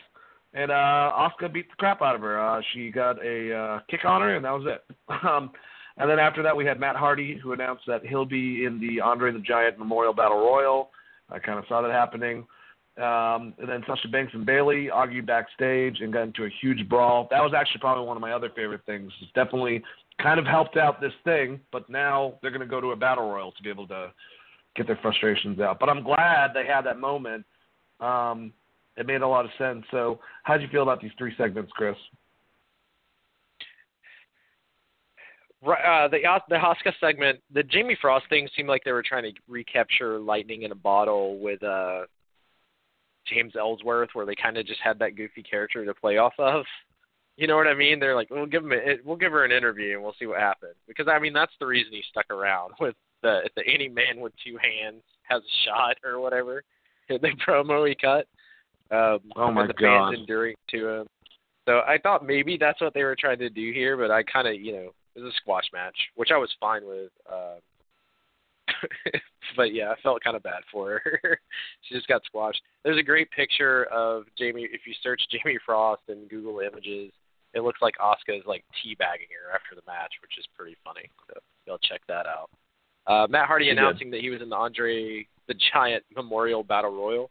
and 0.54 0.70
uh, 0.70 1.12
Asuka 1.16 1.52
beat 1.52 1.68
the 1.70 1.76
crap 1.78 2.02
out 2.02 2.14
of 2.14 2.20
her. 2.20 2.38
Uh, 2.38 2.60
she 2.72 2.90
got 2.90 3.24
a 3.24 3.54
uh, 3.54 3.80
kick 3.88 4.04
on 4.04 4.20
her, 4.20 4.36
and 4.36 4.44
that 4.44 4.52
was 4.52 4.66
it. 4.66 4.84
Um, 5.28 5.50
and 6.02 6.10
then 6.10 6.18
after 6.18 6.42
that, 6.42 6.56
we 6.56 6.66
had 6.66 6.80
Matt 6.80 6.96
Hardy, 6.96 7.38
who 7.38 7.52
announced 7.52 7.84
that 7.86 8.04
he'll 8.04 8.24
be 8.24 8.64
in 8.64 8.80
the 8.80 9.00
Andre 9.00 9.32
the 9.32 9.38
Giant 9.38 9.78
Memorial 9.78 10.12
Battle 10.12 10.38
Royal. 10.38 10.90
I 11.30 11.38
kind 11.38 11.60
of 11.60 11.64
saw 11.68 11.80
that 11.80 11.92
happening. 11.92 12.44
Um, 12.98 13.54
and 13.58 13.68
then 13.68 13.84
Sasha 13.86 14.08
Banks 14.08 14.32
and 14.34 14.44
Bayley 14.44 14.90
argued 14.90 15.26
backstage 15.26 16.00
and 16.00 16.12
got 16.12 16.22
into 16.24 16.44
a 16.44 16.48
huge 16.60 16.88
brawl. 16.88 17.28
That 17.30 17.40
was 17.40 17.52
actually 17.56 17.80
probably 17.80 18.04
one 18.04 18.16
of 18.16 18.20
my 18.20 18.32
other 18.32 18.50
favorite 18.54 18.82
things. 18.84 19.12
It's 19.22 19.32
definitely 19.32 19.82
kind 20.20 20.40
of 20.40 20.44
helped 20.44 20.76
out 20.76 21.00
this 21.00 21.12
thing, 21.24 21.60
but 21.70 21.88
now 21.88 22.34
they're 22.42 22.50
going 22.50 22.60
to 22.60 22.66
go 22.66 22.80
to 22.80 22.88
a 22.88 22.96
battle 22.96 23.30
royal 23.30 23.52
to 23.52 23.62
be 23.62 23.70
able 23.70 23.86
to 23.88 24.12
get 24.74 24.88
their 24.88 24.98
frustrations 25.00 25.60
out. 25.60 25.78
But 25.78 25.88
I'm 25.88 26.02
glad 26.02 26.50
they 26.52 26.66
had 26.66 26.82
that 26.82 26.98
moment. 26.98 27.44
Um, 28.00 28.52
it 28.96 29.06
made 29.06 29.22
a 29.22 29.28
lot 29.28 29.44
of 29.44 29.52
sense. 29.56 29.84
So, 29.90 30.18
how 30.42 30.54
did 30.54 30.62
you 30.62 30.68
feel 30.68 30.82
about 30.82 31.00
these 31.00 31.12
three 31.16 31.32
segments, 31.38 31.72
Chris? 31.72 31.96
Uh, 35.64 36.08
the 36.08 36.18
the 36.48 36.56
Asuka 36.56 36.92
segment, 36.98 37.40
the 37.52 37.62
Jamie 37.62 37.96
Frost 38.00 38.26
thing 38.28 38.48
seemed 38.56 38.68
like 38.68 38.82
they 38.84 38.92
were 38.92 39.02
trying 39.02 39.22
to 39.22 39.32
recapture 39.48 40.18
lightning 40.18 40.62
in 40.62 40.72
a 40.72 40.76
bottle 40.76 41.38
with 41.38 41.62
uh, 41.62 42.02
James 43.26 43.54
Ellsworth, 43.56 44.10
where 44.12 44.26
they 44.26 44.34
kind 44.34 44.56
of 44.58 44.66
just 44.66 44.80
had 44.82 44.98
that 44.98 45.16
goofy 45.16 45.42
character 45.42 45.84
to 45.84 45.94
play 45.94 46.16
off 46.18 46.34
of. 46.38 46.64
You 47.36 47.46
know 47.46 47.56
what 47.56 47.68
I 47.68 47.74
mean? 47.74 48.00
They're 48.00 48.16
like, 48.16 48.28
we'll 48.30 48.46
give 48.46 48.64
him 48.64 48.72
a, 48.72 48.98
we'll 49.04 49.16
give 49.16 49.32
her 49.32 49.44
an 49.44 49.52
interview 49.52 49.94
and 49.94 50.02
we'll 50.02 50.14
see 50.18 50.26
what 50.26 50.40
happens. 50.40 50.74
Because 50.88 51.06
I 51.08 51.18
mean, 51.18 51.32
that's 51.32 51.52
the 51.60 51.66
reason 51.66 51.92
he 51.92 52.02
stuck 52.10 52.30
around 52.30 52.72
with 52.80 52.96
the 53.22 53.48
the 53.56 53.62
any 53.66 53.88
man 53.88 54.20
with 54.20 54.32
two 54.44 54.58
hands 54.60 55.02
has 55.22 55.42
a 55.42 55.68
shot 55.68 55.96
or 56.04 56.20
whatever. 56.20 56.64
The 57.08 57.18
promo 57.46 57.88
he 57.88 57.94
cut. 57.94 58.26
Um, 58.90 59.20
oh 59.36 59.50
my 59.50 59.66
the 59.66 59.72
god! 59.74 60.10
fans 60.10 60.18
enduring 60.18 60.56
to 60.70 60.88
him. 60.88 61.06
So 61.66 61.80
I 61.86 61.98
thought 62.02 62.26
maybe 62.26 62.56
that's 62.58 62.80
what 62.80 62.92
they 62.94 63.04
were 63.04 63.16
trying 63.18 63.38
to 63.38 63.48
do 63.48 63.72
here, 63.72 63.96
but 63.96 64.10
I 64.10 64.24
kind 64.24 64.48
of, 64.48 64.54
you 64.54 64.72
know, 64.72 64.90
it 65.14 65.20
was 65.20 65.32
a 65.32 65.36
squash 65.36 65.64
match, 65.72 65.96
which 66.14 66.30
I 66.32 66.38
was 66.38 66.50
fine 66.60 66.86
with. 66.86 67.10
Uh, 67.30 67.56
but 69.56 69.74
yeah, 69.74 69.90
I 69.90 70.00
felt 70.02 70.22
kind 70.22 70.36
of 70.36 70.42
bad 70.42 70.62
for 70.70 71.00
her. 71.04 71.38
she 71.82 71.94
just 71.94 72.08
got 72.08 72.24
squashed. 72.24 72.62
There's 72.84 72.98
a 72.98 73.02
great 73.02 73.30
picture 73.30 73.84
of 73.84 74.24
Jamie. 74.38 74.68
If 74.70 74.82
you 74.86 74.94
search 75.02 75.20
Jamie 75.30 75.58
Frost 75.64 76.02
in 76.08 76.26
Google 76.28 76.60
Images, 76.60 77.12
it 77.54 77.60
looks 77.62 77.82
like 77.82 77.94
Asuka 78.00 78.38
is 78.38 78.46
like 78.46 78.64
teabagging 78.80 79.30
her 79.32 79.54
after 79.54 79.74
the 79.74 79.82
match, 79.86 80.12
which 80.22 80.38
is 80.38 80.46
pretty 80.56 80.76
funny. 80.84 81.10
So 81.28 81.40
you'll 81.66 81.78
check 81.78 82.00
that 82.08 82.26
out. 82.26 82.50
Uh, 83.06 83.26
Matt 83.28 83.46
Hardy 83.46 83.70
announcing 83.70 84.10
that 84.12 84.20
he 84.20 84.30
was 84.30 84.40
in 84.40 84.48
the 84.48 84.56
Andre 84.56 85.26
the 85.48 85.54
Giant 85.72 86.04
Memorial 86.14 86.62
Battle 86.62 86.92
Royal. 86.92 87.30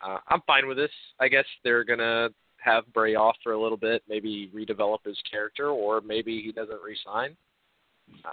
Uh, 0.00 0.18
I'm 0.28 0.40
fine 0.46 0.68
with 0.68 0.76
this. 0.76 0.90
I 1.20 1.28
guess 1.28 1.44
they're 1.62 1.84
gonna 1.84 2.28
have 2.64 2.90
Bray 2.92 3.14
off 3.14 3.36
for 3.42 3.52
a 3.52 3.60
little 3.60 3.76
bit, 3.76 4.02
maybe 4.08 4.50
redevelop 4.54 5.04
his 5.04 5.20
character, 5.30 5.68
or 5.68 6.00
maybe 6.00 6.40
he 6.40 6.50
doesn't 6.50 6.80
resign. 6.82 7.36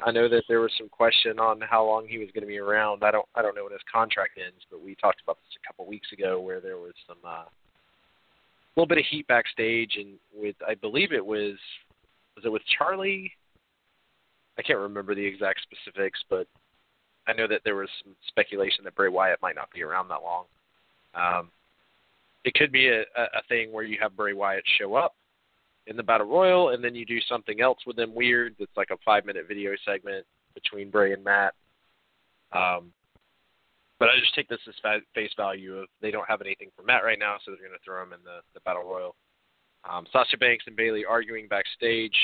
I 0.06 0.12
know 0.12 0.30
that 0.30 0.44
there 0.48 0.60
was 0.60 0.72
some 0.78 0.90
question 0.90 1.40
on 1.40 1.62
how 1.62 1.86
long 1.86 2.08
he 2.08 2.18
was 2.18 2.30
going 2.34 2.42
to 2.42 2.48
be 2.48 2.58
around. 2.58 3.04
I 3.04 3.12
don't 3.12 3.26
I 3.36 3.42
don't 3.42 3.56
know 3.56 3.64
when 3.64 3.72
his 3.72 3.82
contract 3.92 4.38
ends, 4.38 4.66
but 4.70 4.82
we 4.82 4.96
talked 4.96 5.22
about 5.22 5.38
this 5.38 5.58
a 5.62 5.68
couple 5.68 5.86
weeks 5.86 6.12
ago 6.12 6.40
where 6.40 6.60
there 6.60 6.78
was 6.78 6.94
some 7.08 7.18
uh, 7.26 7.46
a 7.46 8.74
little 8.76 8.88
bit 8.88 8.98
of 8.98 9.06
heat 9.10 9.28
backstage, 9.28 9.98
and 9.98 10.16
with 10.34 10.56
I 10.68 10.76
believe 10.76 11.12
it 11.12 11.26
was 11.26 11.56
was 12.36 12.46
it 12.46 12.52
with 12.52 12.64
Charlie? 12.78 13.32
I 14.58 14.62
can't 14.62 14.80
remember 14.80 15.16
the 15.16 15.26
exact 15.26 15.62
specifics, 15.62 16.20
but 16.30 16.48
I 17.28 17.34
know 17.34 17.48
that 17.48 17.62
there 17.64 17.76
was 17.76 17.90
some 18.04 18.16
speculation 18.28 18.84
that 18.84 18.96
Bray 18.96 19.10
Wyatt 19.10 19.42
might 19.42 19.56
not 19.56 19.72
be 19.72 19.84
around 19.84 20.10
that 20.10 20.22
long. 20.24 20.46
Um, 21.16 21.50
it 22.44 22.54
could 22.54 22.72
be 22.72 22.88
a, 22.89 23.02
a 23.02 23.42
thing 23.48 23.72
where 23.72 23.84
you 23.84 23.98
have 24.02 24.16
Bray 24.16 24.34
Wyatt 24.34 24.64
show 24.80 24.96
up 24.96 25.16
in 25.88 25.98
the 25.98 26.04
Battle 26.04 26.28
Royal, 26.28 26.70
and 26.70 26.84
then 26.84 26.96
you 26.96 27.06
do 27.06 27.20
something 27.28 27.62
else 27.62 27.80
with 27.86 27.96
them 27.96 28.14
weird 28.14 28.56
that's 28.60 28.76
like 28.76 28.89
a 28.92 28.98
five 29.04 29.26
minute 29.26 29.46
video 29.48 29.72
segment 29.86 30.26
between 30.54 30.89
Bray 30.89 31.14
and 31.14 31.24
Matt. 31.24 31.54
Um, 32.52 32.92
but 34.00 34.10
I 34.10 34.20
just 34.20 34.36
take 34.36 34.50
this 34.50 34.60
as 34.68 35.02
face 35.14 35.32
value 35.38 35.78
of 35.78 35.88
they 36.02 36.12
don't 36.12 36.28
have 36.28 36.42
anything 36.42 36.70
for 36.76 36.84
Matt 36.84 37.04
right 37.04 37.20
now, 37.20 37.38
so 37.44 37.52
they're 37.52 37.68
going 37.68 37.78
to 37.78 37.86
throw 37.86 38.02
him 38.02 38.14
in 38.14 38.20
the, 38.24 38.39
the 38.54 38.60
Battle 38.62 38.84
Royal. 38.84 39.16
Um, 39.89 40.06
Sasha 40.12 40.38
Banks 40.38 40.66
and 40.68 40.76
Bayley 40.76 41.06
arguing 41.06 41.48
backstage. 41.48 42.16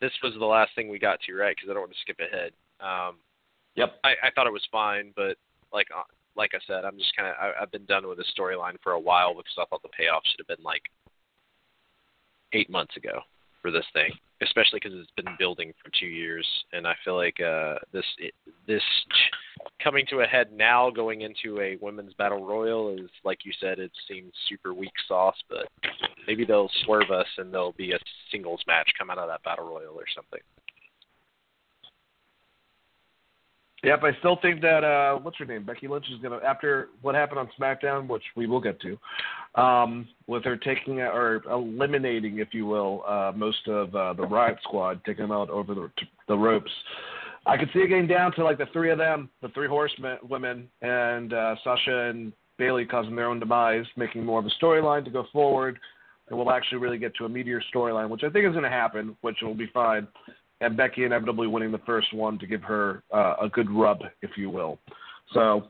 This 0.00 0.12
was 0.22 0.34
the 0.38 0.44
last 0.44 0.72
thing 0.74 0.88
we 0.88 0.98
got 0.98 1.20
to, 1.26 1.34
right? 1.34 1.54
Because 1.56 1.70
I 1.70 1.74
don't 1.74 1.82
want 1.82 1.92
to 1.92 2.00
skip 2.00 2.18
ahead. 2.20 2.52
Um, 2.80 3.16
Yep. 3.76 3.94
I, 4.04 4.10
I 4.22 4.30
thought 4.34 4.46
it 4.46 4.52
was 4.52 4.66
fine, 4.70 5.12
but 5.16 5.36
like 5.72 5.88
uh, 5.94 6.02
like 6.36 6.52
I 6.54 6.58
said, 6.66 6.84
I'm 6.84 6.98
just 6.98 7.14
kind 7.16 7.28
of 7.28 7.34
I've 7.60 7.72
been 7.72 7.86
done 7.86 8.06
with 8.06 8.18
the 8.18 8.24
storyline 8.38 8.76
for 8.82 8.92
a 8.92 9.00
while 9.00 9.34
because 9.34 9.54
I 9.58 9.64
thought 9.66 9.82
the 9.82 9.88
payoff 9.96 10.22
should 10.26 10.40
have 10.40 10.56
been 10.56 10.64
like 10.64 10.82
eight 12.52 12.70
months 12.70 12.96
ago 12.96 13.20
for 13.62 13.70
this 13.70 13.86
thing, 13.92 14.10
especially 14.42 14.80
because 14.82 14.98
it's 14.98 15.10
been 15.16 15.36
building 15.38 15.72
for 15.82 15.90
two 15.98 16.06
years, 16.06 16.46
and 16.72 16.86
I 16.86 16.94
feel 17.04 17.16
like 17.16 17.40
uh, 17.40 17.76
this 17.92 18.04
it, 18.18 18.34
this 18.66 18.82
coming 19.82 20.04
to 20.10 20.20
a 20.20 20.26
head 20.26 20.48
now, 20.52 20.90
going 20.90 21.22
into 21.22 21.60
a 21.60 21.76
women's 21.80 22.14
battle 22.14 22.44
royal 22.44 22.94
is 22.94 23.10
like 23.24 23.38
you 23.44 23.52
said, 23.60 23.78
it 23.78 23.92
seems 24.08 24.32
super 24.48 24.74
weak 24.74 24.92
sauce, 25.08 25.36
but 25.48 25.68
maybe 26.26 26.44
they'll 26.44 26.70
swerve 26.84 27.10
us 27.10 27.26
and 27.38 27.52
there'll 27.52 27.72
be 27.72 27.92
a 27.92 27.98
singles 28.30 28.60
match 28.66 28.90
come 28.98 29.10
out 29.10 29.18
of 29.18 29.28
that 29.28 29.42
battle 29.44 29.66
royal 29.66 29.94
or 29.94 30.06
something. 30.14 30.40
Yep, 33.84 34.02
I 34.02 34.16
still 34.20 34.38
think 34.40 34.62
that 34.62 34.82
uh 34.82 35.18
what's 35.18 35.36
her 35.38 35.44
name? 35.44 35.64
Becky 35.64 35.88
Lynch 35.88 36.06
is 36.10 36.18
gonna 36.22 36.38
after 36.44 36.88
what 37.02 37.14
happened 37.14 37.38
on 37.38 37.50
SmackDown, 37.58 38.08
which 38.08 38.22
we 38.34 38.46
will 38.46 38.60
get 38.60 38.80
to, 38.80 38.98
um, 39.60 40.08
with 40.26 40.42
her 40.44 40.56
taking 40.56 41.00
or 41.00 41.42
eliminating, 41.50 42.38
if 42.38 42.48
you 42.52 42.64
will, 42.64 43.04
uh 43.06 43.32
most 43.36 43.68
of 43.68 43.94
uh 43.94 44.14
the 44.14 44.22
Riott 44.22 44.58
Squad, 44.62 45.04
taking 45.04 45.24
them 45.24 45.32
out 45.32 45.50
over 45.50 45.74
the 45.74 45.90
the 46.28 46.36
ropes. 46.36 46.70
I 47.46 47.58
could 47.58 47.68
see 47.74 47.80
it 47.80 47.88
getting 47.88 48.06
down 48.06 48.32
to 48.36 48.44
like 48.44 48.56
the 48.56 48.66
three 48.72 48.90
of 48.90 48.96
them, 48.96 49.28
the 49.42 49.48
three 49.50 49.68
horsemen 49.68 50.16
women, 50.28 50.68
and 50.80 51.34
uh 51.34 51.54
Sasha 51.62 52.08
and 52.08 52.32
Bayley 52.56 52.86
causing 52.86 53.14
their 53.14 53.28
own 53.28 53.38
demise, 53.38 53.84
making 53.96 54.24
more 54.24 54.40
of 54.40 54.46
a 54.46 54.64
storyline 54.64 55.04
to 55.04 55.10
go 55.10 55.26
forward. 55.30 55.78
And 56.30 56.38
we'll 56.38 56.50
actually 56.50 56.78
really 56.78 56.96
get 56.96 57.14
to 57.16 57.26
a 57.26 57.28
meteor 57.28 57.62
storyline, 57.74 58.08
which 58.08 58.22
I 58.24 58.30
think 58.30 58.46
is 58.46 58.52
going 58.52 58.64
to 58.64 58.70
happen, 58.70 59.14
which 59.20 59.36
will 59.42 59.54
be 59.54 59.66
fine 59.74 60.08
and 60.64 60.76
Becky 60.76 61.04
inevitably 61.04 61.46
winning 61.46 61.72
the 61.72 61.78
first 61.78 62.12
one 62.14 62.38
to 62.38 62.46
give 62.46 62.62
her 62.62 63.02
uh, 63.12 63.34
a 63.42 63.48
good 63.48 63.70
rub, 63.70 63.98
if 64.22 64.30
you 64.36 64.50
will. 64.50 64.78
So, 65.32 65.64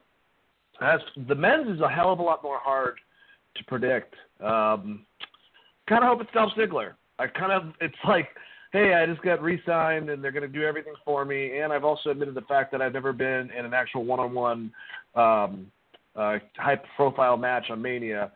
as 0.80 1.00
the 1.28 1.34
men's 1.34 1.68
is 1.68 1.80
a 1.80 1.88
hell 1.88 2.12
of 2.12 2.18
a 2.18 2.22
lot 2.22 2.42
more 2.42 2.58
hard 2.58 2.96
to 3.56 3.64
predict. 3.64 4.14
Um, 4.40 5.06
kind 5.88 6.02
of 6.02 6.08
hope 6.08 6.20
it's 6.20 6.30
Dolph 6.32 6.52
Ziggler. 6.58 6.92
I 7.18 7.26
kind 7.28 7.52
of 7.52 7.74
it's 7.80 7.94
like, 8.08 8.28
hey, 8.72 8.94
I 8.94 9.06
just 9.06 9.22
got 9.22 9.40
re-signed 9.40 10.10
and 10.10 10.22
they're 10.22 10.32
going 10.32 10.42
to 10.42 10.48
do 10.48 10.64
everything 10.64 10.94
for 11.04 11.24
me, 11.24 11.58
and 11.58 11.72
I've 11.72 11.84
also 11.84 12.10
admitted 12.10 12.34
the 12.34 12.42
fact 12.42 12.72
that 12.72 12.82
I've 12.82 12.92
never 12.92 13.12
been 13.12 13.50
in 13.56 13.64
an 13.64 13.74
actual 13.74 14.04
one-on-one 14.04 14.72
um, 15.14 15.66
uh, 16.16 16.38
high-profile 16.56 17.36
match 17.36 17.66
on 17.70 17.80
Mania. 17.80 18.32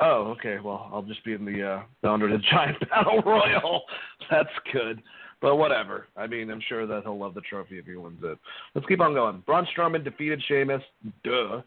Oh, 0.00 0.34
okay. 0.38 0.58
Well, 0.62 0.90
I'll 0.92 1.02
just 1.02 1.24
be 1.24 1.34
in 1.34 1.44
the 1.44 1.84
uh, 2.02 2.08
Andre 2.08 2.32
the 2.32 2.38
Giant 2.50 2.78
Battle 2.88 3.22
Royal. 3.24 3.82
That's 4.30 4.48
good. 4.72 5.02
But 5.42 5.56
whatever. 5.56 6.06
I 6.16 6.28
mean, 6.28 6.50
I'm 6.50 6.62
sure 6.68 6.86
that 6.86 7.02
he'll 7.02 7.18
love 7.18 7.34
the 7.34 7.40
trophy 7.40 7.78
if 7.78 7.84
he 7.84 7.96
wins 7.96 8.20
it. 8.22 8.38
Let's 8.74 8.86
keep 8.86 9.00
on 9.00 9.12
going. 9.12 9.42
Braun 9.44 9.66
Strowman 9.76 10.04
defeated 10.04 10.40
Sheamus. 10.46 10.82
Duh. 11.24 11.62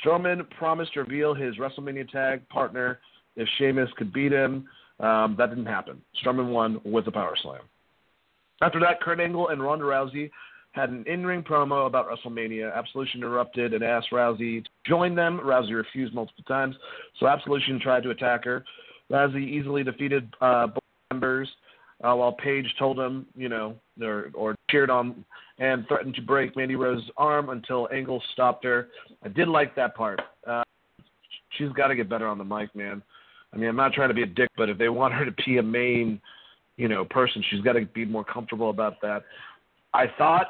Strowman 0.00 0.48
promised 0.50 0.94
to 0.94 1.00
reveal 1.00 1.34
his 1.34 1.56
WrestleMania 1.56 2.08
tag 2.08 2.48
partner 2.48 3.00
if 3.34 3.48
Sheamus 3.58 3.90
could 3.96 4.12
beat 4.12 4.30
him. 4.30 4.68
Um, 5.00 5.34
that 5.38 5.48
didn't 5.48 5.66
happen. 5.66 6.00
Strowman 6.24 6.50
won 6.50 6.80
with 6.84 7.08
a 7.08 7.12
power 7.12 7.36
slam. 7.42 7.62
After 8.62 8.78
that, 8.80 9.00
Kurt 9.02 9.18
Angle 9.18 9.48
and 9.48 9.60
Ronda 9.60 9.84
Rousey 9.84 10.30
had 10.70 10.90
an 10.90 11.04
in-ring 11.06 11.42
promo 11.42 11.86
about 11.86 12.06
WrestleMania. 12.08 12.72
Absolution 12.74 13.20
interrupted 13.20 13.74
and 13.74 13.82
asked 13.82 14.12
Rousey 14.12 14.62
to 14.62 14.70
join 14.86 15.16
them. 15.16 15.40
Rousey 15.42 15.74
refused 15.74 16.14
multiple 16.14 16.44
times, 16.44 16.76
so 17.18 17.26
Absolution 17.26 17.80
tried 17.80 18.04
to 18.04 18.10
attack 18.10 18.44
her. 18.44 18.64
Rousey 19.10 19.48
easily 19.48 19.82
defeated 19.82 20.32
uh, 20.40 20.68
both 20.68 20.82
members 21.10 21.48
uh, 22.04 22.14
while 22.14 22.32
Paige 22.32 22.66
told 22.78 22.98
him, 22.98 23.26
you 23.36 23.48
know, 23.48 23.74
or, 24.00 24.30
or 24.34 24.54
cheered 24.70 24.90
on 24.90 25.24
and 25.58 25.86
threatened 25.88 26.14
to 26.14 26.22
break 26.22 26.56
Mandy 26.56 26.76
Rose's 26.76 27.08
arm 27.16 27.48
until 27.48 27.88
Angle 27.92 28.22
stopped 28.32 28.64
her. 28.64 28.88
I 29.24 29.28
did 29.28 29.48
like 29.48 29.74
that 29.76 29.94
part. 29.94 30.20
Uh, 30.46 30.62
she's 31.56 31.70
got 31.70 31.88
to 31.88 31.96
get 31.96 32.08
better 32.08 32.26
on 32.26 32.38
the 32.38 32.44
mic, 32.44 32.74
man. 32.74 33.02
I 33.52 33.56
mean, 33.56 33.68
I'm 33.68 33.76
not 33.76 33.92
trying 33.94 34.08
to 34.08 34.14
be 34.14 34.22
a 34.22 34.26
dick, 34.26 34.50
but 34.56 34.68
if 34.68 34.76
they 34.76 34.90
want 34.90 35.14
her 35.14 35.24
to 35.24 35.34
be 35.46 35.56
a 35.58 35.62
main, 35.62 36.20
you 36.76 36.88
know, 36.88 37.04
person, 37.06 37.42
she's 37.50 37.62
got 37.62 37.72
to 37.72 37.86
be 37.86 38.04
more 38.04 38.24
comfortable 38.24 38.68
about 38.68 39.00
that. 39.00 39.24
I 39.94 40.06
thought 40.18 40.48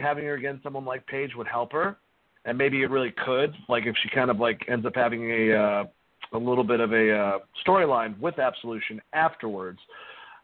having 0.00 0.24
her 0.24 0.34
against 0.34 0.62
someone 0.62 0.84
like 0.84 1.06
Paige 1.06 1.34
would 1.36 1.48
help 1.48 1.72
her, 1.72 1.96
and 2.44 2.56
maybe 2.56 2.82
it 2.82 2.90
really 2.90 3.12
could. 3.24 3.52
Like 3.68 3.86
if 3.86 3.96
she 4.02 4.08
kind 4.14 4.30
of 4.30 4.38
like 4.38 4.60
ends 4.68 4.86
up 4.86 4.94
having 4.94 5.30
a 5.30 5.52
uh, 5.52 5.84
a 6.32 6.38
little 6.38 6.64
bit 6.64 6.80
of 6.80 6.92
a 6.92 7.12
uh, 7.12 7.38
storyline 7.66 8.18
with 8.20 8.38
Absolution 8.38 9.00
afterwards. 9.12 9.78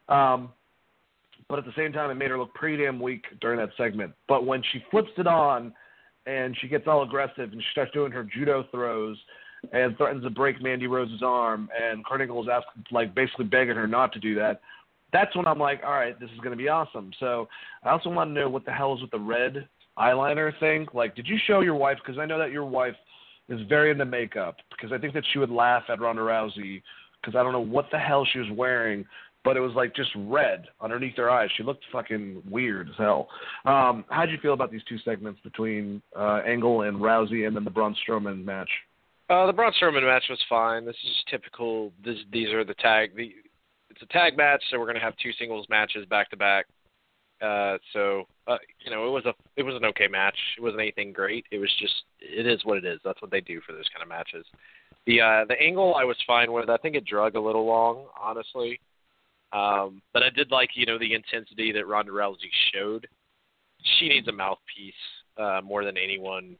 Um, 0.09 0.49
but 1.49 1.59
at 1.59 1.65
the 1.65 1.73
same 1.75 1.93
time, 1.93 2.09
it 2.09 2.15
made 2.15 2.29
her 2.31 2.37
look 2.37 2.53
pretty 2.53 2.83
damn 2.83 2.99
weak 2.99 3.25
during 3.41 3.59
that 3.59 3.69
segment. 3.77 4.13
But 4.27 4.45
when 4.45 4.63
she 4.71 4.83
flips 4.89 5.11
it 5.17 5.27
on 5.27 5.73
and 6.25 6.55
she 6.59 6.67
gets 6.67 6.87
all 6.87 7.03
aggressive 7.03 7.51
and 7.51 7.61
she 7.61 7.67
starts 7.71 7.91
doing 7.91 8.11
her 8.11 8.23
judo 8.23 8.65
throws 8.71 9.17
and 9.71 9.95
threatens 9.97 10.23
to 10.23 10.29
break 10.29 10.61
Mandy 10.61 10.87
Rose's 10.87 11.21
arm, 11.23 11.69
and 11.79 12.03
Angle 12.11 12.43
is 12.43 12.49
asking, 12.51 12.83
like 12.91 13.15
basically 13.15 13.45
begging 13.45 13.75
her 13.75 13.87
not 13.87 14.11
to 14.13 14.19
do 14.19 14.35
that. 14.35 14.61
That's 15.11 15.35
when 15.35 15.47
I'm 15.47 15.59
like, 15.59 15.81
all 15.85 15.93
right, 15.93 16.19
this 16.19 16.29
is 16.31 16.37
going 16.39 16.51
to 16.51 16.61
be 16.61 16.69
awesome. 16.69 17.11
So 17.19 17.47
I 17.83 17.89
also 17.89 18.09
want 18.09 18.29
to 18.29 18.33
know 18.33 18.49
what 18.49 18.65
the 18.65 18.71
hell 18.71 18.95
is 18.95 19.01
with 19.01 19.11
the 19.11 19.19
red 19.19 19.67
eyeliner 19.97 20.57
thing. 20.59 20.87
Like, 20.93 21.15
did 21.15 21.27
you 21.27 21.37
show 21.45 21.61
your 21.61 21.75
wife? 21.75 21.97
Because 22.03 22.19
I 22.19 22.25
know 22.25 22.39
that 22.39 22.51
your 22.51 22.65
wife 22.65 22.95
is 23.47 23.59
very 23.69 23.91
into 23.91 24.05
makeup. 24.05 24.57
Because 24.71 24.91
I 24.91 24.97
think 24.97 25.13
that 25.13 25.23
she 25.31 25.39
would 25.39 25.51
laugh 25.51 25.83
at 25.89 26.01
Ronda 26.01 26.23
Rousey 26.23 26.81
because 27.21 27.37
I 27.37 27.43
don't 27.43 27.53
know 27.53 27.59
what 27.59 27.85
the 27.91 27.99
hell 27.99 28.27
she 28.31 28.39
was 28.39 28.49
wearing, 28.51 29.05
but 29.43 29.57
it 29.57 29.59
was 29.59 29.73
like 29.75 29.95
just 29.95 30.11
red 30.15 30.65
underneath 30.81 31.17
her 31.17 31.29
eyes. 31.29 31.49
She 31.57 31.63
looked 31.63 31.83
fucking 31.91 32.43
weird 32.49 32.89
as 32.89 32.95
hell. 32.97 33.27
Um, 33.65 34.05
how'd 34.09 34.29
you 34.29 34.37
feel 34.41 34.53
about 34.53 34.71
these 34.71 34.83
two 34.87 34.97
segments 34.99 35.39
between 35.41 36.01
uh, 36.15 36.41
Angle 36.45 36.83
and 36.83 36.97
Rousey, 36.97 37.47
and 37.47 37.55
then 37.55 37.63
the 37.63 37.69
Braun 37.69 37.95
Strowman 38.07 38.43
match? 38.43 38.69
Uh, 39.29 39.45
the 39.47 39.53
Braun 39.53 39.73
Strowman 39.81 40.03
match 40.03 40.23
was 40.29 40.39
fine. 40.49 40.85
This 40.85 40.95
is 41.03 41.23
typical. 41.29 41.91
This, 42.03 42.17
these 42.31 42.49
are 42.49 42.63
the 42.63 42.75
tag. 42.75 43.15
The, 43.15 43.31
it's 43.89 44.01
a 44.01 44.07
tag 44.07 44.37
match, 44.37 44.63
so 44.69 44.79
we're 44.79 44.85
going 44.85 44.95
to 44.95 45.01
have 45.01 45.15
two 45.21 45.31
singles 45.39 45.67
matches 45.69 46.05
back 46.05 46.29
to 46.31 46.37
back. 46.37 46.65
Uh, 47.41 47.77
so 47.91 48.23
uh, 48.47 48.57
you 48.85 48.91
know, 48.91 49.07
it 49.07 49.11
was 49.11 49.25
a 49.25 49.33
it 49.57 49.63
was 49.63 49.75
an 49.75 49.85
okay 49.85 50.07
match. 50.07 50.37
It 50.57 50.61
wasn't 50.61 50.81
anything 50.81 51.11
great. 51.11 51.45
It 51.51 51.57
was 51.57 51.69
just 51.79 51.93
it 52.19 52.47
is 52.47 52.63
what 52.63 52.77
it 52.77 52.85
is. 52.85 52.99
That's 53.03 53.21
what 53.21 53.31
they 53.31 53.41
do 53.41 53.59
for 53.65 53.73
those 53.73 53.89
kind 53.93 54.01
of 54.01 54.07
matches. 54.07 54.45
The 55.05 55.19
uh, 55.19 55.45
the 55.45 55.59
angle 55.61 55.95
I 55.95 56.05
was 56.05 56.15
fine 56.25 56.53
with. 56.53 56.69
I 56.69 56.77
think 56.77 56.95
it 56.95 57.05
drug 57.05 57.35
a 57.35 57.41
little 57.41 57.65
long, 57.65 58.05
honestly. 58.21 58.79
Um, 59.53 60.01
but 60.13 60.23
I 60.23 60.29
did 60.29 60.51
like 60.51 60.71
you 60.73 60.85
know 60.85 60.97
the 60.97 61.13
intensity 61.13 61.71
that 61.71 61.87
Ronda 61.87 62.11
Rousey 62.11 62.49
showed. 62.73 63.07
She 63.99 64.09
needs 64.09 64.27
a 64.27 64.31
mouthpiece 64.31 64.93
uh, 65.37 65.61
more 65.63 65.85
than 65.85 65.97
anyone. 65.97 66.55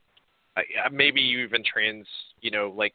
I, 0.55 0.63
maybe 0.91 1.19
you 1.19 1.39
even 1.39 1.63
trans, 1.63 2.05
you 2.41 2.51
know, 2.51 2.71
like 2.75 2.93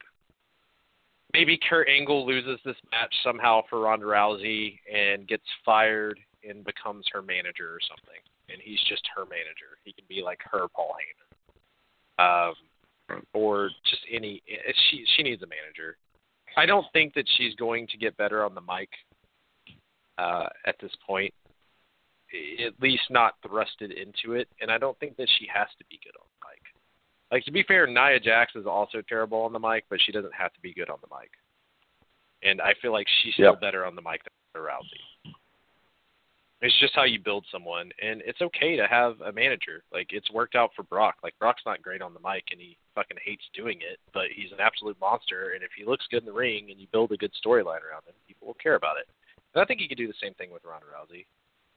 maybe 1.33 1.59
Kurt 1.69 1.89
Angle 1.89 2.25
loses 2.25 2.59
this 2.63 2.77
match 2.91 3.13
somehow 3.23 3.61
for 3.69 3.81
Ronda 3.81 4.05
Rousey 4.05 4.79
and 4.91 5.27
gets 5.27 5.43
fired 5.65 6.17
and 6.47 6.63
becomes 6.63 7.05
her 7.11 7.21
manager 7.21 7.69
or 7.73 7.79
something, 7.87 8.21
and 8.47 8.61
he's 8.63 8.79
just 8.87 9.03
her 9.15 9.25
manager. 9.25 9.77
He 9.83 9.91
can 9.91 10.05
be 10.07 10.21
like 10.23 10.39
her 10.49 10.67
Paul 10.73 10.95
Heyman, 12.19 12.47
um, 13.17 13.23
or 13.33 13.69
just 13.89 14.01
any. 14.09 14.41
She 14.89 15.03
she 15.17 15.23
needs 15.23 15.43
a 15.43 15.47
manager. 15.47 15.97
I 16.55 16.65
don't 16.65 16.85
think 16.93 17.13
that 17.15 17.25
she's 17.37 17.53
going 17.55 17.87
to 17.87 17.97
get 17.97 18.15
better 18.17 18.45
on 18.45 18.55
the 18.55 18.61
mic 18.61 18.89
uh, 20.19 20.47
at 20.65 20.75
this 20.81 20.91
point. 21.05 21.33
At 22.63 22.79
least 22.79 23.03
not 23.09 23.41
thrusted 23.43 23.91
into 23.91 24.35
it, 24.35 24.47
and 24.61 24.69
I 24.69 24.77
don't 24.77 24.97
think 24.99 25.17
that 25.17 25.27
she 25.39 25.47
has 25.51 25.67
to 25.79 25.85
be 25.89 25.99
good 26.03 26.13
on 26.19 26.27
the 26.27 26.45
mic. 26.45 26.61
Like 27.31 27.45
to 27.45 27.51
be 27.51 27.63
fair, 27.63 27.87
Nia 27.87 28.19
Jax 28.19 28.53
is 28.55 28.67
also 28.67 29.01
terrible 29.01 29.41
on 29.41 29.53
the 29.53 29.59
mic, 29.59 29.85
but 29.89 29.99
she 30.05 30.11
doesn't 30.11 30.35
have 30.35 30.53
to 30.53 30.59
be 30.61 30.71
good 30.73 30.91
on 30.91 30.99
the 31.01 31.15
mic. 31.15 31.31
And 32.43 32.61
I 32.61 32.75
feel 32.83 32.91
like 32.91 33.07
she's 33.23 33.33
still 33.33 33.53
yep. 33.53 33.61
better 33.61 33.83
on 33.83 33.95
the 33.95 34.03
mic 34.03 34.21
than 34.23 34.61
Rousey. 34.61 35.33
It's 36.61 36.79
just 36.79 36.93
how 36.93 37.05
you 37.05 37.19
build 37.19 37.45
someone, 37.51 37.89
and 37.99 38.21
it's 38.25 38.41
okay 38.41 38.75
to 38.75 38.85
have 38.85 39.21
a 39.21 39.31
manager. 39.31 39.81
Like 39.91 40.09
it's 40.11 40.29
worked 40.29 40.53
out 40.53 40.69
for 40.75 40.83
Brock. 40.83 41.15
Like 41.23 41.33
Brock's 41.39 41.63
not 41.65 41.81
great 41.81 42.03
on 42.03 42.13
the 42.13 42.19
mic, 42.19 42.43
and 42.51 42.61
he 42.61 42.77
fucking 42.93 43.17
hates 43.25 43.45
doing 43.55 43.79
it, 43.81 43.97
but 44.13 44.25
he's 44.35 44.51
an 44.51 44.59
absolute 44.59 44.99
monster. 45.01 45.53
And 45.55 45.63
if 45.63 45.71
he 45.75 45.83
looks 45.83 46.05
good 46.11 46.21
in 46.21 46.27
the 46.27 46.33
ring, 46.33 46.67
and 46.69 46.79
you 46.79 46.85
build 46.91 47.11
a 47.11 47.17
good 47.17 47.31
storyline 47.43 47.81
around 47.81 48.05
him, 48.05 48.13
people 48.27 48.45
will 48.45 48.57
care 48.61 48.75
about 48.75 48.97
it. 48.99 49.07
And 49.53 49.61
I 49.61 49.65
think 49.65 49.81
you 49.81 49.87
could 49.87 49.97
do 49.97 50.07
the 50.07 50.21
same 50.21 50.33
thing 50.35 50.51
with 50.51 50.63
Ronda 50.63 50.85
Rousey. 50.85 51.25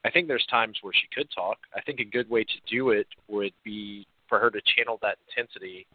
I 0.05 0.11
think 0.11 0.27
there's 0.27 0.45
times 0.47 0.77
where 0.81 0.93
she 0.93 1.07
could 1.15 1.29
talk. 1.33 1.57
I 1.75 1.81
think 1.81 1.99
a 1.99 2.05
good 2.05 2.29
way 2.29 2.43
to 2.43 2.59
do 2.69 2.89
it 2.89 3.07
would 3.27 3.53
be 3.63 4.05
for 4.27 4.39
her 4.39 4.49
to 4.49 4.61
channel 4.75 4.99
that 5.01 5.17
intensity 5.29 5.87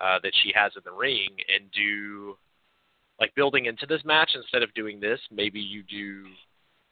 uh, 0.00 0.18
that 0.22 0.32
she 0.42 0.52
has 0.54 0.72
in 0.76 0.82
the 0.84 0.92
ring 0.92 1.30
and 1.52 1.70
do 1.72 2.36
like 3.20 3.34
building 3.34 3.66
into 3.66 3.86
this 3.86 4.02
match 4.04 4.32
instead 4.34 4.62
of 4.62 4.72
doing 4.74 5.00
this. 5.00 5.20
Maybe 5.30 5.60
you 5.60 5.82
do 5.82 6.26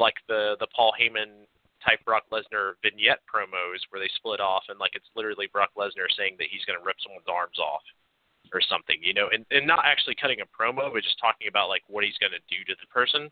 like 0.01 0.15
the 0.29 0.57
the 0.61 0.67
Paul 0.75 0.93
Heyman 0.99 1.47
type 1.85 2.05
Brock 2.05 2.25
Lesnar 2.31 2.75
vignette 2.83 3.21
promos 3.27 3.83
where 3.91 3.99
they 3.99 4.11
split 4.15 4.41
off 4.41 4.63
and 4.69 4.79
like 4.79 4.95
it's 4.95 5.11
literally 5.17 5.49
Brock 5.53 5.71
Lesnar 5.77 6.07
saying 6.17 6.37
that 6.39 6.47
he's 6.51 6.65
going 6.65 6.79
to 6.79 6.85
rip 6.85 6.97
someone's 7.03 7.27
arms 7.27 7.59
off 7.59 7.83
or 8.55 8.61
something, 8.61 8.99
you 9.03 9.15
know, 9.15 9.29
and 9.33 9.45
and 9.51 9.67
not 9.67 9.85
actually 9.85 10.15
cutting 10.15 10.43
a 10.43 10.49
promo, 10.49 10.93
but 10.93 11.03
just 11.03 11.19
talking 11.19 11.49
about 11.49 11.69
like 11.69 11.83
what 11.89 12.05
he's 12.05 12.19
going 12.19 12.35
to 12.35 12.43
do 12.51 12.63
to 12.67 12.75
the 12.79 12.87
person, 12.91 13.31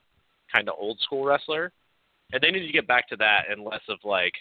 kind 0.52 0.68
of 0.68 0.74
old 0.78 0.98
school 1.00 1.24
wrestler. 1.24 1.72
And 2.32 2.42
they 2.42 2.50
need 2.50 2.66
to 2.66 2.72
get 2.72 2.86
back 2.86 3.08
to 3.08 3.16
that 3.16 3.44
and 3.50 3.64
less 3.64 3.82
of 3.88 3.98
like 4.04 4.34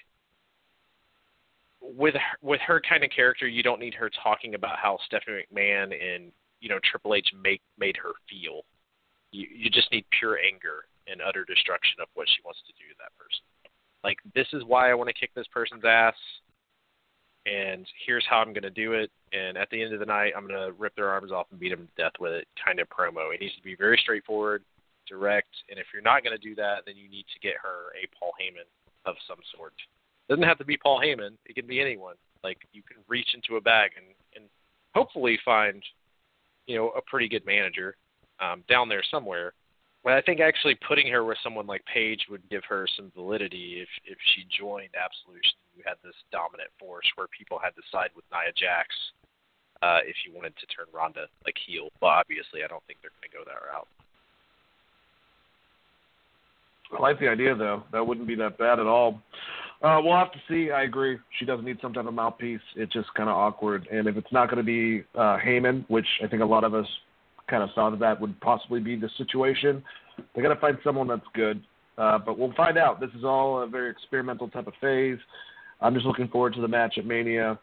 with 1.82 2.14
her, 2.14 2.38
with 2.42 2.62
her 2.62 2.82
kind 2.88 3.04
of 3.04 3.10
character, 3.10 3.48
you 3.48 3.64
don't 3.64 3.80
need 3.80 3.94
her 3.96 4.10
talking 4.24 4.56
about 4.56 4.78
how 4.78 5.00
Stephanie 5.06 5.46
McMahon 5.54 5.94
and 5.94 6.32
you 6.60 6.70
know 6.70 6.80
Triple 6.90 7.16
H 7.16 7.28
make 7.42 7.62
made 7.78 7.98
her 7.98 8.12
feel. 8.30 8.62
You 9.32 9.48
you 9.52 9.70
just 9.70 9.92
need 9.92 10.06
pure 10.18 10.38
anger 10.38 10.86
and 11.08 11.22
utter 11.22 11.46
destruction 11.46 12.02
of 12.02 12.08
what 12.14 12.28
she 12.30 12.42
wants 12.46 12.60
to 12.68 12.74
do 12.74 12.90
to 12.90 12.98
that 13.00 13.16
person. 13.18 13.42
Like 14.04 14.18
this 14.36 14.48
is 14.54 14.64
why 14.66 14.92
I 14.92 14.94
want 14.94 15.08
to 15.08 15.14
kick 15.14 15.32
this 15.36 15.48
person's 15.54 15.86
ass, 15.86 16.16
and 17.46 17.86
here's 18.06 18.26
how 18.30 18.40
I'm 18.40 18.54
going 18.54 18.64
to 18.64 18.70
do 18.70 18.94
it. 18.94 19.12
And 19.32 19.58
at 19.58 19.70
the 19.70 19.82
end 19.82 19.94
of 19.94 20.00
the 20.00 20.06
night, 20.06 20.34
I'm 20.36 20.48
going 20.48 20.60
to 20.60 20.74
rip 20.78 20.96
their 20.96 21.10
arms 21.10 21.32
off 21.32 21.48
and 21.52 21.60
beat 21.60 21.70
them 21.70 21.88
to 21.88 22.04
death 22.04 22.14
with 22.20 22.34
it. 22.34 22.48
Kind 22.64 22.80
of 22.80 22.88
promo. 22.90 23.34
It 23.34 23.42
needs 23.42 23.56
to 23.56 23.64
be 23.64 23.76
very 23.76 24.00
straightforward, 24.02 24.64
direct. 25.10 25.52
And 25.70 25.80
if 25.80 25.88
you're 25.92 26.06
not 26.06 26.24
going 26.24 26.38
to 26.38 26.42
do 26.42 26.54
that, 26.56 26.86
then 26.86 26.96
you 26.96 27.10
need 27.10 27.26
to 27.34 27.40
get 27.42 27.58
her 27.58 27.90
a 27.98 28.06
Paul 28.14 28.32
Heyman 28.40 28.70
of 29.06 29.16
some 29.28 29.42
sort 29.58 29.74
doesn't 30.30 30.44
have 30.44 30.60
to 30.60 30.66
be 30.66 30.78
Paul 30.78 31.02
Heyman. 31.02 31.36
It 31.46 31.56
can 31.56 31.68
be 31.68 31.82
anyone. 31.82 32.16
Like 32.44 32.60
you 32.72 32.84
can 32.84 32.98
reach 33.10 33.34
into 33.34 33.58
a 33.58 33.62
bag 33.62 33.92
and 33.98 34.06
and 34.36 34.50
hopefully 34.96 35.38
find 35.44 35.84
you 36.68 36.78
know 36.78 36.90
a 36.92 37.02
pretty 37.02 37.28
good 37.28 37.46
manager 37.46 37.98
um, 38.40 38.64
down 38.70 38.88
there 38.88 39.04
somewhere. 39.10 39.54
But 40.04 40.14
I 40.14 40.22
think 40.22 40.40
actually 40.40 40.78
putting 40.88 41.12
her 41.12 41.26
with 41.26 41.38
someone 41.44 41.68
like 41.68 41.84
Paige 41.92 42.28
would 42.30 42.48
give 42.50 42.64
her 42.70 42.88
some 42.96 43.12
validity 43.16 43.82
if 43.82 43.90
if 44.06 44.18
she 44.34 44.46
joined 44.48 44.96
Absolution. 44.96 45.60
You 45.76 45.84
had 45.86 45.98
this 46.04 46.16
dominant 46.32 46.70
force 46.80 47.10
where 47.16 47.28
people 47.36 47.60
had 47.62 47.76
to 47.76 47.82
side 47.92 48.12
with 48.16 48.24
Nia 48.32 48.54
Jax 48.56 48.88
uh, 49.82 50.00
if 50.06 50.16
you 50.24 50.32
wanted 50.32 50.56
to 50.58 50.68
turn 50.68 50.86
Ronda 50.94 51.28
like 51.44 51.58
heel. 51.58 51.90
But 52.00 52.24
obviously, 52.24 52.64
I 52.64 52.68
don't 52.68 52.84
think 52.88 53.00
they're 53.02 53.16
going 53.20 53.28
to 53.28 53.36
go 53.36 53.44
that 53.44 53.66
route. 53.66 53.90
I 56.98 57.02
like 57.02 57.20
the 57.20 57.28
idea 57.28 57.56
though. 57.56 57.84
That 57.92 58.06
wouldn't 58.06 58.28
be 58.28 58.36
that 58.36 58.58
bad 58.58 58.80
at 58.80 58.88
all. 58.88 59.22
Uh, 59.82 60.00
we'll 60.04 60.18
have 60.18 60.32
to 60.34 60.40
see. 60.50 60.72
I 60.72 60.84
agree. 60.84 61.18
She 61.38 61.46
doesn't 61.46 61.64
need 61.64 61.78
some 61.82 61.94
type 61.94 62.06
of 62.06 62.14
mouthpiece. 62.14 62.60
It's 62.76 62.92
just 62.92 63.14
kind 63.14 63.30
of 63.30 63.38
awkward. 63.38 63.88
And 63.90 64.08
if 64.08 64.18
it's 64.18 64.32
not 64.32 64.50
going 64.50 64.58
to 64.58 64.64
be 64.64 65.06
uh, 65.16 65.38
Heyman, 65.38 65.86
which 65.90 66.08
I 66.24 66.28
think 66.28 66.42
a 66.42 66.46
lot 66.46 66.66
of 66.66 66.74
us 66.74 66.88
kind 67.50 67.64
of 67.64 67.70
thought 67.74 67.92
that 67.92 68.00
that 68.02 68.20
would 68.20 68.40
possibly 68.42 68.82
be 68.82 68.98
the 68.98 69.10
situation, 69.18 69.82
they 70.36 70.42
got 70.42 70.54
to 70.54 70.60
find 70.60 70.78
someone 70.84 71.08
that's 71.08 71.22
good. 71.34 71.64
Uh, 71.98 72.18
but 72.18 72.38
we'll 72.38 72.54
find 72.54 72.78
out. 72.78 73.00
This 73.00 73.10
is 73.18 73.24
all 73.24 73.62
a 73.62 73.68
very 73.68 73.90
experimental 73.90 74.50
type 74.50 74.68
of 74.68 74.74
phase. 74.82 75.18
I'm 75.82 75.94
just 75.94 76.06
looking 76.06 76.28
forward 76.28 76.54
to 76.56 76.62
the 76.62 76.68
match 76.68 76.96
at 76.98 77.06
Mania, 77.06 77.58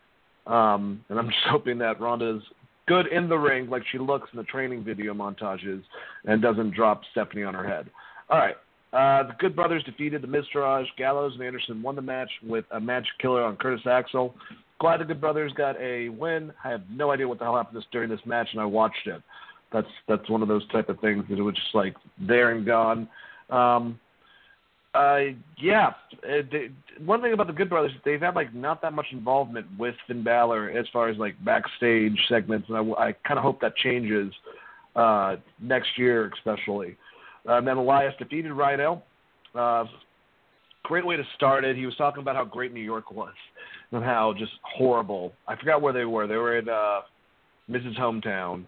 um, 0.47 1.05
and 1.09 1.19
I'm 1.19 1.27
just 1.29 1.47
hoping 1.51 1.79
that 1.79 2.01
Ronda's 2.01 2.43
good 2.87 3.07
in 3.09 3.29
the 3.29 3.37
ring, 3.37 3.69
like 3.69 3.83
she 3.91 3.99
looks 3.99 4.29
in 4.33 4.39
the 4.39 4.45
training 4.45 4.85
video 4.85 5.13
montages, 5.13 5.83
and 6.25 6.41
doesn't 6.41 6.75
drop 6.75 7.03
Stephanie 7.13 7.43
on 7.43 7.55
her 7.55 7.67
head. 7.67 7.91
All 8.31 8.39
right. 8.39 8.57
Uh, 8.93 9.25
the 9.25 9.35
Good 9.39 9.55
Brothers 9.55 9.83
defeated 9.85 10.23
the 10.23 10.29
Miztourage. 10.29 10.87
Gallows 10.97 11.35
and 11.35 11.43
Anderson 11.43 11.83
won 11.83 11.97
the 11.97 12.03
match 12.03 12.31
with 12.43 12.65
a 12.71 12.81
Magic 12.81 13.11
Killer 13.21 13.43
on 13.43 13.57
Curtis 13.57 13.87
Axel. 13.87 14.35
Glad 14.79 15.01
the 15.01 15.05
Good 15.05 15.21
Brothers 15.21 15.53
got 15.57 15.79
a 15.81 16.09
win. 16.11 16.53
I 16.65 16.71
have 16.71 16.83
no 16.91 17.11
idea 17.11 17.27
what 17.27 17.39
the 17.39 17.45
hell 17.45 17.57
happened 17.57 17.85
during 17.93 18.11
this 18.11 18.21
match, 18.25 18.49
and 18.53 18.61
I 18.61 18.65
watched 18.65 19.07
it. 19.07 19.23
That's 19.73 19.89
that's 20.09 20.29
one 20.31 20.43
of 20.43 20.49
those 20.49 20.67
type 20.69 20.89
of 20.89 21.01
things 21.01 21.25
that 21.29 21.39
it 21.39 21.43
was 21.43 21.55
just 21.55 21.75
like 21.75 21.95
there 22.21 22.51
and 22.53 22.65
gone. 22.65 23.09
Um, 23.51 23.99
uh, 24.95 25.19
yeah, 25.59 25.89
uh, 26.25 26.43
they, 26.51 26.71
one 27.05 27.21
thing 27.21 27.33
about 27.33 27.49
the 27.49 27.53
Good 27.53 27.69
Brothers, 27.69 27.93
they've 28.05 28.21
had 28.21 28.35
like 28.35 28.55
not 28.55 28.81
that 28.83 28.93
much 28.93 29.07
involvement 29.13 29.67
with 29.79 29.95
Finn 30.07 30.23
Balor 30.23 30.71
as 30.71 30.87
far 30.93 31.09
as 31.09 31.19
like 31.19 31.35
backstage 31.45 32.19
segments, 32.29 32.69
and 32.69 32.79
I, 32.79 33.09
I 33.09 33.13
kind 33.27 33.39
of 33.39 33.43
hope 33.43 33.61
that 33.61 33.77
changes 33.77 34.33
uh, 34.95 35.37
next 35.61 35.91
year, 35.99 36.33
especially. 36.35 36.97
And 37.47 37.67
then 37.67 37.77
Elias 37.77 38.15
defeated 38.19 38.53
Rhino. 38.53 39.03
Uh, 39.55 39.85
great 40.85 41.07
way 41.07 41.17
to 41.17 41.25
start 41.35 41.65
it. 41.65 41.77
He 41.77 41.87
was 41.87 41.97
talking 41.97 42.23
about 42.23 42.37
how 42.37 42.45
great 42.45 42.73
New 42.73 42.81
York 42.81 43.11
was 43.11 43.35
and 43.93 44.05
how 44.05 44.35
just 44.37 44.53
horrible. 44.63 45.33
I 45.47 45.57
forgot 45.57 45.83
where 45.83 45.93
they 45.93 46.05
were. 46.05 46.27
They 46.27 46.37
were 46.37 46.59
in 46.59 46.69
uh, 46.69 47.01
Miz's 47.69 47.97
hometown. 47.97 48.67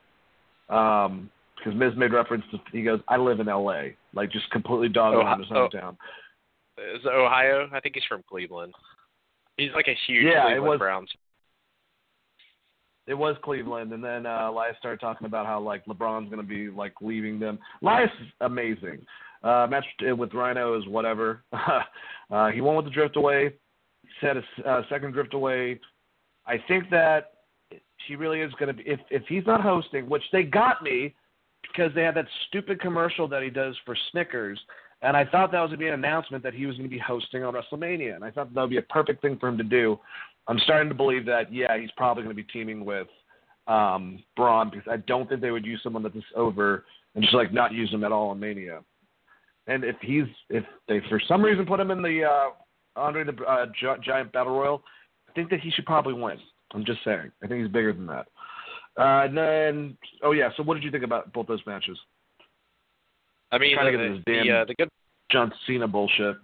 Um, 0.68 1.30
because 1.56 1.74
Miz 1.74 1.92
made 1.96 2.12
reference 2.12 2.44
to 2.52 2.58
he 2.70 2.84
goes, 2.84 3.00
I 3.08 3.16
live 3.16 3.40
in 3.40 3.48
L.A. 3.48 3.96
Like 4.14 4.30
just 4.30 4.48
completely 4.50 4.88
dogging 4.88 5.26
on 5.26 5.40
his 5.40 5.48
hometown. 5.48 5.96
Oh, 6.78 6.96
is 6.96 7.04
it 7.04 7.08
Ohio? 7.08 7.68
I 7.72 7.80
think 7.80 7.96
he's 7.96 8.04
from 8.08 8.22
Cleveland. 8.28 8.74
He's 9.56 9.72
like 9.74 9.88
a 9.88 9.96
huge 10.06 10.24
yeah, 10.24 10.44
Cleveland 10.44 10.56
it 10.56 10.68
was, 10.68 10.78
Browns 10.78 11.10
it 13.08 13.14
was 13.14 13.36
Cleveland, 13.42 13.92
and 13.92 14.04
then 14.04 14.26
uh, 14.26 14.50
Elias 14.50 14.76
started 14.78 15.00
talking 15.00 15.26
about 15.26 15.46
how 15.46 15.58
like 15.60 15.84
LeBron's 15.86 16.30
going 16.30 16.42
to 16.42 16.46
be 16.46 16.68
like 16.68 16.92
leaving 17.00 17.40
them. 17.40 17.58
Elias 17.82 18.10
is 18.20 18.28
amazing. 18.42 19.04
Uh, 19.42 19.66
match 19.70 19.84
with 20.00 20.34
Rhino 20.34 20.78
is 20.78 20.86
whatever. 20.86 21.42
uh, 22.30 22.48
he 22.48 22.60
won 22.60 22.76
with 22.76 22.84
the 22.84 22.90
drift 22.90 23.16
away. 23.16 23.54
Set 24.20 24.36
a 24.36 24.42
uh, 24.68 24.82
second 24.90 25.12
drift 25.12 25.32
away. 25.32 25.80
I 26.46 26.56
think 26.68 26.90
that 26.90 27.32
he 28.06 28.14
really 28.14 28.40
is 28.40 28.52
going 28.58 28.68
to 28.68 28.74
be. 28.74 28.88
If 28.88 29.00
if 29.10 29.22
he's 29.26 29.46
not 29.46 29.62
hosting, 29.62 30.08
which 30.08 30.24
they 30.32 30.42
got 30.42 30.82
me 30.82 31.14
because 31.62 31.92
they 31.94 32.02
had 32.02 32.14
that 32.14 32.26
stupid 32.48 32.80
commercial 32.80 33.26
that 33.28 33.42
he 33.42 33.50
does 33.50 33.76
for 33.84 33.96
Snickers. 34.10 34.58
And 35.00 35.16
I 35.16 35.24
thought 35.24 35.52
that 35.52 35.60
was 35.60 35.68
going 35.68 35.78
to 35.78 35.84
be 35.84 35.88
an 35.88 35.94
announcement 35.94 36.42
that 36.42 36.54
he 36.54 36.66
was 36.66 36.76
going 36.76 36.88
to 36.88 36.94
be 36.94 37.00
hosting 37.00 37.44
on 37.44 37.54
WrestleMania. 37.54 38.16
And 38.16 38.24
I 38.24 38.30
thought 38.30 38.52
that 38.52 38.60
would 38.60 38.70
be 38.70 38.78
a 38.78 38.82
perfect 38.82 39.22
thing 39.22 39.38
for 39.38 39.48
him 39.48 39.56
to 39.58 39.64
do. 39.64 39.98
I'm 40.48 40.58
starting 40.60 40.88
to 40.88 40.94
believe 40.94 41.26
that 41.26 41.52
yeah, 41.52 41.78
he's 41.78 41.90
probably 41.96 42.24
going 42.24 42.34
to 42.34 42.42
be 42.42 42.48
teaming 42.50 42.84
with 42.84 43.06
um, 43.66 44.22
Braun 44.34 44.70
because 44.70 44.86
I 44.90 44.96
don't 44.96 45.28
think 45.28 45.40
they 45.40 45.50
would 45.50 45.66
use 45.66 45.80
someone 45.82 46.02
that's 46.02 46.16
over 46.34 46.86
and 47.14 47.22
just 47.22 47.34
like 47.34 47.52
not 47.52 47.72
use 47.72 47.90
him 47.92 48.02
at 48.02 48.12
all 48.12 48.32
in 48.32 48.40
Mania. 48.40 48.80
And 49.66 49.84
if 49.84 49.96
he's 50.00 50.24
if 50.48 50.64
they 50.88 51.00
for 51.08 51.20
some 51.28 51.42
reason 51.42 51.66
put 51.66 51.78
him 51.78 51.90
in 51.90 52.02
the 52.02 52.24
uh, 52.24 53.00
Andre 53.00 53.24
the 53.24 53.44
uh, 53.44 53.66
Giant 54.02 54.32
Battle 54.32 54.58
Royal, 54.58 54.82
I 55.28 55.32
think 55.32 55.50
that 55.50 55.60
he 55.60 55.70
should 55.70 55.84
probably 55.84 56.14
win. 56.14 56.38
I'm 56.72 56.84
just 56.84 57.04
saying. 57.04 57.30
I 57.42 57.46
think 57.46 57.62
he's 57.62 57.72
bigger 57.72 57.92
than 57.92 58.06
that. 58.06 58.26
Uh, 58.98 59.24
and 59.24 59.36
then, 59.36 59.98
oh 60.22 60.32
yeah. 60.32 60.48
So 60.56 60.62
what 60.62 60.74
did 60.74 60.82
you 60.82 60.90
think 60.90 61.04
about 61.04 61.32
both 61.32 61.46
those 61.46 61.64
matches? 61.66 61.98
I 63.52 63.58
mean, 63.58 63.76
trying 63.76 63.96
the, 63.96 64.14
this 64.14 64.22
damn 64.26 64.46
the, 64.46 64.52
uh, 64.52 64.64
the 64.64 64.74
good 64.74 64.88
John 65.30 65.52
Cena 65.66 65.86
bullshit. 65.86 66.36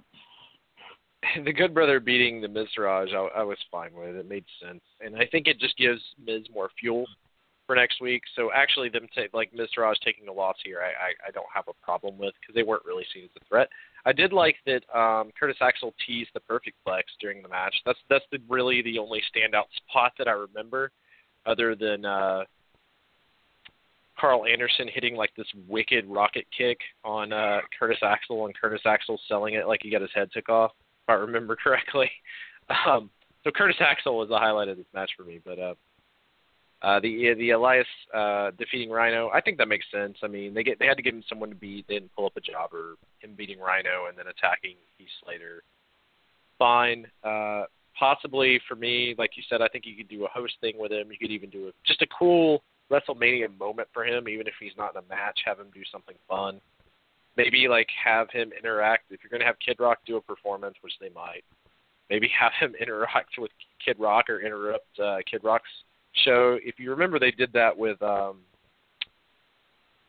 the 1.44 1.52
Good 1.52 1.74
Brother 1.74 2.01
beating 2.01 2.40
the 2.40 2.48
Miztourage, 2.48 3.14
I, 3.14 3.40
I 3.40 3.42
was 3.42 3.59
fine 3.70 3.92
with. 3.94 4.16
It 4.16 4.28
made 4.28 4.44
sense, 4.62 4.82
and 5.01 5.16
I 5.16 5.26
think 5.26 5.46
it 5.46 5.59
just 5.59 5.76
gives 5.76 6.01
Miz 6.24 6.42
more 6.52 6.70
fuel 6.78 7.06
for 7.66 7.74
next 7.74 8.01
week. 8.01 8.22
So 8.36 8.51
actually, 8.55 8.88
them 8.88 9.06
take 9.14 9.32
like 9.32 9.52
Miztourage 9.52 9.98
taking 10.05 10.28
a 10.28 10.32
loss 10.32 10.56
here, 10.64 10.80
I, 10.80 10.88
I 10.88 11.28
I 11.28 11.30
don't 11.30 11.46
have 11.52 11.64
a 11.68 11.84
problem 11.84 12.18
with 12.18 12.34
because 12.40 12.55
they 12.55 12.62
weren't 12.62 12.84
really 12.84 13.05
seen 13.12 13.24
as 13.24 13.30
a 13.40 13.44
threat. 13.48 13.68
I 14.05 14.12
did 14.12 14.32
like 14.32 14.56
that 14.66 14.82
um, 14.96 15.30
Curtis 15.38 15.56
Axel 15.60 15.94
teased 16.06 16.30
the 16.34 16.40
perfect 16.40 16.76
plex 16.86 17.02
during 17.20 17.42
the 17.42 17.48
match. 17.48 17.74
That's 17.86 17.98
that's 18.10 18.24
the, 18.30 18.38
really 18.48 18.82
the 18.82 18.98
only 18.98 19.22
standout 19.34 19.64
spot 19.88 20.12
that 20.18 20.28
I 20.28 20.32
remember, 20.32 20.90
other 21.46 21.74
than 21.74 22.05
uh, 22.05 22.44
Karl 24.18 24.44
Anderson 24.46 24.88
hitting 24.92 25.16
like 25.16 25.34
this 25.36 25.46
wicked 25.68 26.06
rocket 26.06 26.46
kick 26.56 26.78
on 27.05 27.32
uh, 27.32 27.60
Curtis 27.78 27.98
Axel 28.02 28.46
and 28.46 28.55
Curtis 28.55 28.82
Axel 28.84 29.18
selling 29.28 29.55
it 29.55 29.66
like 29.66 29.80
he 29.82 29.90
got 29.90 30.02
his 30.02 30.10
head 30.14 30.30
took 30.32 30.48
off, 30.48 30.72
if 31.06 31.12
I 31.12 31.14
remember 31.14 31.56
correctly. 31.62 32.10
Um, 32.86 33.10
so 33.44 33.51
Curtis 33.51 33.76
Axel 33.81 34.16
was 34.18 34.28
the 34.28 34.39
highlight 34.39 34.68
of 34.68 34.76
this 34.76 34.86
match 34.94 35.10
for 35.16 35.22
me, 35.22 35.40
but 35.44 35.59
uh, 35.59 35.74
uh, 36.82 37.01
the 37.01 37.35
the 37.39 37.51
Elias 37.51 37.86
uh, 38.14 38.51
defeating 38.59 38.90
Rhino, 38.90 39.31
I 39.31 39.40
think 39.40 39.59
that 39.59 39.68
makes 39.68 39.86
sense. 39.93 40.18
I 40.22 40.28
mean, 40.28 40.55
they 40.55 40.62
get 40.62 40.78
they 40.78 40.86
had 40.86 40.97
to 40.97 41.02
give 41.02 41.14
him 41.14 41.24
someone 41.28 41.51
to 41.51 41.55
beat. 41.55 41.86
They 41.89 41.94
didn't 41.94 42.14
pull 42.14 42.26
up 42.26 42.36
a 42.36 42.40
jobber. 42.40 42.97
Him 43.20 43.35
beating 43.36 43.59
Rhino 43.59 44.06
and 44.09 44.18
then 44.18 44.26
attacking 44.26 44.76
Heath 44.98 45.09
Slater, 45.22 45.62
fine. 46.59 47.06
Uh, 47.22 47.64
possibly 47.98 48.60
for 48.68 48.76
me, 48.76 49.14
like 49.18 49.31
you 49.36 49.43
said, 49.48 49.62
I 49.62 49.68
think 49.68 49.85
you 49.86 49.97
could 49.97 50.09
do 50.09 50.24
a 50.24 50.28
host 50.28 50.55
thing 50.60 50.74
with 50.78 50.93
him. 50.93 51.10
You 51.10 51.18
could 51.18 51.31
even 51.31 51.51
do 51.51 51.68
a, 51.68 51.70
just 51.86 52.02
a 52.02 52.06
cool 52.18 52.62
WrestleMania 52.90 53.59
moment 53.59 53.89
for 53.93 54.05
him, 54.05 54.28
even 54.28 54.47
if 54.47 54.55
he's 54.60 54.76
not 54.76 54.94
in 54.94 55.02
a 55.05 55.09
match. 55.09 55.40
Have 55.47 55.59
him 55.59 55.68
do 55.72 55.82
something 55.90 56.16
fun. 56.28 56.60
Maybe 57.36 57.66
like 57.69 57.89
have 58.05 58.31
him 58.31 58.52
interact. 58.56 59.05
If 59.11 59.20
you're 59.23 59.31
going 59.31 59.40
to 59.40 59.47
have 59.47 59.56
Kid 59.65 59.77
Rock 59.81 59.98
do 60.06 60.16
a 60.16 60.20
performance, 60.20 60.77
which 60.82 60.93
they 61.01 61.09
might, 61.09 61.44
maybe 62.11 62.31
have 62.40 62.52
him 62.59 62.74
interact 62.81 63.39
with 63.39 63.51
Kid 63.85 63.97
Rock 63.98 64.28
or 64.28 64.40
interrupt 64.40 64.98
uh, 64.98 65.19
Kid 65.28 65.43
Rock's 65.43 65.69
show. 66.24 66.59
If 66.62 66.78
you 66.78 66.90
remember, 66.90 67.19
they 67.19 67.32
did 67.32 67.52
that 67.52 67.77
with 67.77 68.01
um, 68.02 68.39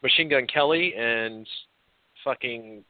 Machine 0.03 0.29
Gun 0.29 0.47
Kelly 0.47 0.93
and 0.95 1.47
fucking. 2.23 2.83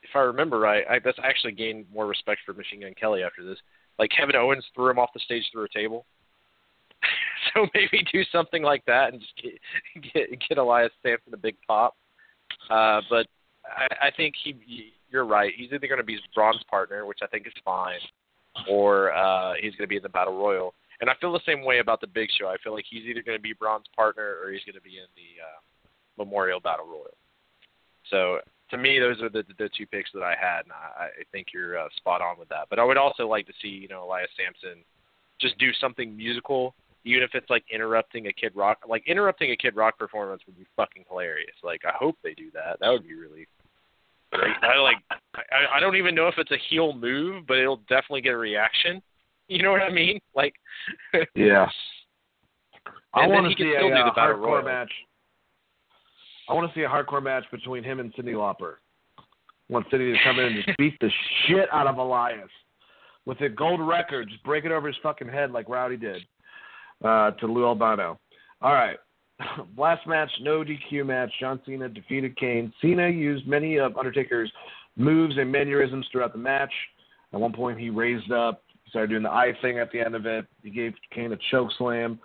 If 0.00 0.10
I 0.14 0.20
remember 0.20 0.58
right, 0.58 0.84
I 0.88 1.00
that's 1.04 1.18
actually 1.22 1.52
gained 1.52 1.86
more 1.92 2.06
respect 2.06 2.40
for 2.46 2.54
Machine 2.54 2.80
Gun 2.80 2.94
Kelly 2.98 3.22
after 3.22 3.44
this. 3.44 3.58
Like 3.98 4.10
Kevin 4.16 4.36
Owens 4.36 4.64
threw 4.74 4.90
him 4.90 4.98
off 4.98 5.10
the 5.12 5.20
stage 5.20 5.44
through 5.52 5.64
a 5.64 5.68
table. 5.68 6.06
so 7.54 7.66
maybe 7.74 8.04
do 8.12 8.22
something 8.30 8.62
like 8.62 8.84
that 8.86 9.12
and 9.12 9.20
just 9.20 9.32
get 9.42 9.52
get, 10.14 10.48
get 10.48 10.58
Elias 10.58 10.92
Samson 11.02 11.34
a 11.34 11.36
big 11.36 11.56
pop. 11.66 11.96
Uh, 12.70 13.00
but 13.10 13.26
I, 13.76 14.08
I 14.08 14.10
think 14.16 14.34
he, 14.42 14.92
you're 15.10 15.26
right. 15.26 15.52
He's 15.56 15.72
either 15.72 15.86
going 15.86 15.98
to 16.00 16.04
be 16.04 16.14
his 16.14 16.22
Braun's 16.34 16.62
partner, 16.70 17.06
which 17.06 17.20
I 17.22 17.26
think 17.26 17.46
is 17.46 17.52
fine, 17.64 18.00
or 18.68 19.12
uh, 19.12 19.54
he's 19.60 19.72
going 19.72 19.86
to 19.86 19.88
be 19.88 19.96
in 19.96 20.02
the 20.02 20.08
battle 20.08 20.36
royal. 20.36 20.74
And 21.00 21.08
I 21.08 21.14
feel 21.20 21.32
the 21.32 21.40
same 21.46 21.64
way 21.64 21.78
about 21.78 22.00
the 22.00 22.06
Big 22.06 22.28
Show. 22.38 22.48
I 22.48 22.56
feel 22.62 22.74
like 22.74 22.84
he's 22.88 23.04
either 23.04 23.22
going 23.22 23.38
to 23.38 23.42
be 23.42 23.52
Braun's 23.52 23.86
partner 23.94 24.36
or 24.42 24.50
he's 24.50 24.64
going 24.64 24.74
to 24.74 24.80
be 24.80 24.98
in 24.98 25.06
the 25.14 25.42
uh, 25.42 26.24
Memorial 26.24 26.60
Battle 26.60 26.86
Royal. 26.86 27.16
So 28.10 28.40
to 28.70 28.76
me, 28.76 28.98
those 28.98 29.20
are 29.22 29.28
the 29.28 29.44
the 29.58 29.70
two 29.76 29.86
picks 29.86 30.10
that 30.12 30.22
I 30.22 30.34
had, 30.38 30.62
and 30.62 30.72
I, 30.72 31.04
I 31.04 31.24
think 31.32 31.48
you're 31.54 31.78
uh, 31.78 31.88
spot 31.96 32.20
on 32.20 32.38
with 32.38 32.48
that. 32.48 32.66
But 32.70 32.78
I 32.78 32.84
would 32.84 32.96
also 32.96 33.28
like 33.28 33.46
to 33.46 33.52
see 33.62 33.68
you 33.68 33.88
know 33.88 34.04
Elias 34.04 34.30
Samson 34.36 34.82
just 35.40 35.58
do 35.58 35.72
something 35.80 36.16
musical, 36.16 36.74
even 37.04 37.22
if 37.22 37.30
it's 37.34 37.48
like 37.48 37.64
interrupting 37.72 38.26
a 38.26 38.32
Kid 38.32 38.52
Rock. 38.54 38.78
Like 38.88 39.04
interrupting 39.06 39.52
a 39.52 39.56
Kid 39.56 39.76
Rock 39.76 39.98
performance 39.98 40.42
would 40.46 40.58
be 40.58 40.66
fucking 40.76 41.04
hilarious. 41.08 41.54
Like 41.62 41.82
I 41.84 41.92
hope 41.96 42.16
they 42.22 42.34
do 42.34 42.50
that. 42.54 42.78
That 42.80 42.90
would 42.90 43.06
be 43.06 43.14
really 43.14 43.46
I 44.32 44.78
like. 44.78 44.96
I, 45.34 45.76
I 45.76 45.80
don't 45.80 45.96
even 45.96 46.14
know 46.14 46.28
if 46.28 46.34
it's 46.38 46.50
a 46.50 46.58
heel 46.68 46.92
move, 46.92 47.46
but 47.46 47.58
it'll 47.58 47.82
definitely 47.88 48.20
get 48.22 48.32
a 48.32 48.38
reaction. 48.38 49.02
You 49.50 49.62
know 49.62 49.72
what 49.72 49.80
I 49.80 49.88
mean? 49.88 50.20
Like, 50.36 50.52
yeah. 51.34 51.66
I 53.14 53.26
want 53.26 53.50
to 53.50 53.56
see 53.56 53.72
a 53.72 53.78
uh, 53.78 54.12
hardcore 54.12 54.38
royal. 54.38 54.62
match. 54.62 54.92
I 56.50 56.52
want 56.52 56.70
to 56.70 56.78
see 56.78 56.84
a 56.84 56.86
hardcore 56.86 57.22
match 57.22 57.44
between 57.50 57.82
him 57.82 57.98
and 57.98 58.12
Cyndi 58.12 58.34
Lauper. 58.34 58.74
I 59.18 59.72
want 59.72 59.86
Cindy 59.90 60.12
to 60.12 60.18
come 60.22 60.38
in 60.38 60.44
and 60.52 60.64
just 60.66 60.76
beat 60.76 60.98
the 61.00 61.10
shit 61.46 61.66
out 61.72 61.86
of 61.86 61.96
Elias 61.96 62.50
with 63.28 63.40
a 63.42 63.48
gold 63.48 63.80
record, 63.86 64.28
just 64.28 64.42
break 64.42 64.64
it 64.64 64.72
over 64.72 64.86
his 64.86 64.96
fucking 65.02 65.28
head 65.28 65.50
like 65.50 65.68
Rowdy 65.68 65.98
did 65.98 66.22
uh, 67.04 67.32
to 67.32 67.46
Lou 67.46 67.66
Albano. 67.66 68.18
All 68.62 68.72
right. 68.72 68.96
Last 69.76 70.06
match, 70.06 70.30
no 70.40 70.64
DQ 70.64 71.06
match. 71.06 71.30
John 71.40 71.60
Cena 71.64 71.88
defeated 71.88 72.36
Kane. 72.36 72.72
Cena 72.80 73.08
used 73.08 73.46
many 73.46 73.78
of 73.78 73.96
Undertaker's 73.96 74.50
moves 74.96 75.36
and 75.38 75.50
mannerisms 75.50 76.06
throughout 76.10 76.32
the 76.32 76.38
match. 76.38 76.72
At 77.32 77.40
one 77.40 77.52
point, 77.52 77.78
he 77.78 77.90
raised 77.90 78.32
up, 78.32 78.62
he 78.84 78.90
started 78.90 79.10
doing 79.10 79.22
the 79.22 79.30
eye 79.30 79.52
thing 79.62 79.78
at 79.78 79.92
the 79.92 80.00
end 80.00 80.14
of 80.14 80.26
it. 80.26 80.46
He 80.62 80.70
gave 80.70 80.94
Kane 81.14 81.32
a 81.32 81.38
choke 81.50 81.70
slam. 81.78 82.18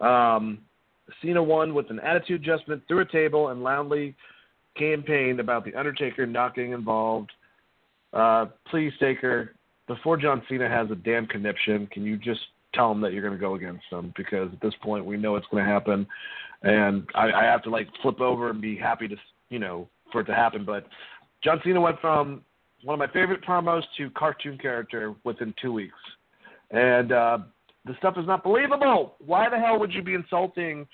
Um, 0.00 0.58
Cena 1.20 1.42
won 1.42 1.74
with 1.74 1.90
an 1.90 2.00
attitude 2.00 2.42
adjustment 2.42 2.82
through 2.88 3.00
a 3.00 3.04
table 3.04 3.48
and 3.48 3.62
loudly 3.62 4.16
campaigned 4.76 5.40
about 5.40 5.64
the 5.64 5.74
Undertaker 5.74 6.26
not 6.26 6.54
getting 6.54 6.72
involved. 6.72 7.30
Uh, 8.12 8.46
please, 8.70 8.92
Taker, 8.98 9.54
before 9.86 10.16
John 10.16 10.42
Cena 10.48 10.68
has 10.68 10.90
a 10.90 10.94
damn 10.94 11.26
conniption, 11.26 11.86
can 11.88 12.04
you 12.04 12.16
just 12.16 12.40
tell 12.74 12.88
them 12.88 13.00
that 13.02 13.12
you're 13.12 13.22
going 13.22 13.34
to 13.34 13.40
go 13.40 13.54
against 13.54 13.84
them 13.90 14.12
Because 14.16 14.50
at 14.52 14.60
this 14.60 14.74
point, 14.82 15.04
we 15.04 15.16
know 15.16 15.36
it's 15.36 15.46
going 15.50 15.64
to 15.64 15.70
happen, 15.70 16.06
and 16.62 17.06
I, 17.14 17.30
I 17.32 17.44
have 17.44 17.62
to 17.64 17.70
like 17.70 17.88
flip 18.02 18.20
over 18.20 18.50
and 18.50 18.60
be 18.60 18.76
happy 18.76 19.08
to, 19.08 19.16
you 19.50 19.58
know, 19.58 19.88
for 20.10 20.20
it 20.20 20.24
to 20.24 20.34
happen. 20.34 20.64
But 20.64 20.86
John 21.42 21.60
Cena 21.64 21.80
went 21.80 22.00
from 22.00 22.42
one 22.84 22.94
of 22.94 22.98
my 22.98 23.12
favorite 23.12 23.44
promos 23.44 23.82
to 23.96 24.10
cartoon 24.10 24.58
character 24.58 25.14
within 25.24 25.54
two 25.60 25.72
weeks, 25.72 25.98
and 26.70 27.12
uh, 27.12 27.38
the 27.84 27.94
stuff 27.98 28.14
is 28.16 28.26
not 28.26 28.44
believable. 28.44 29.16
Why 29.24 29.48
the 29.48 29.58
hell 29.58 29.78
would 29.78 29.92
you 29.92 30.02
be 30.02 30.14
insulting 30.14 30.86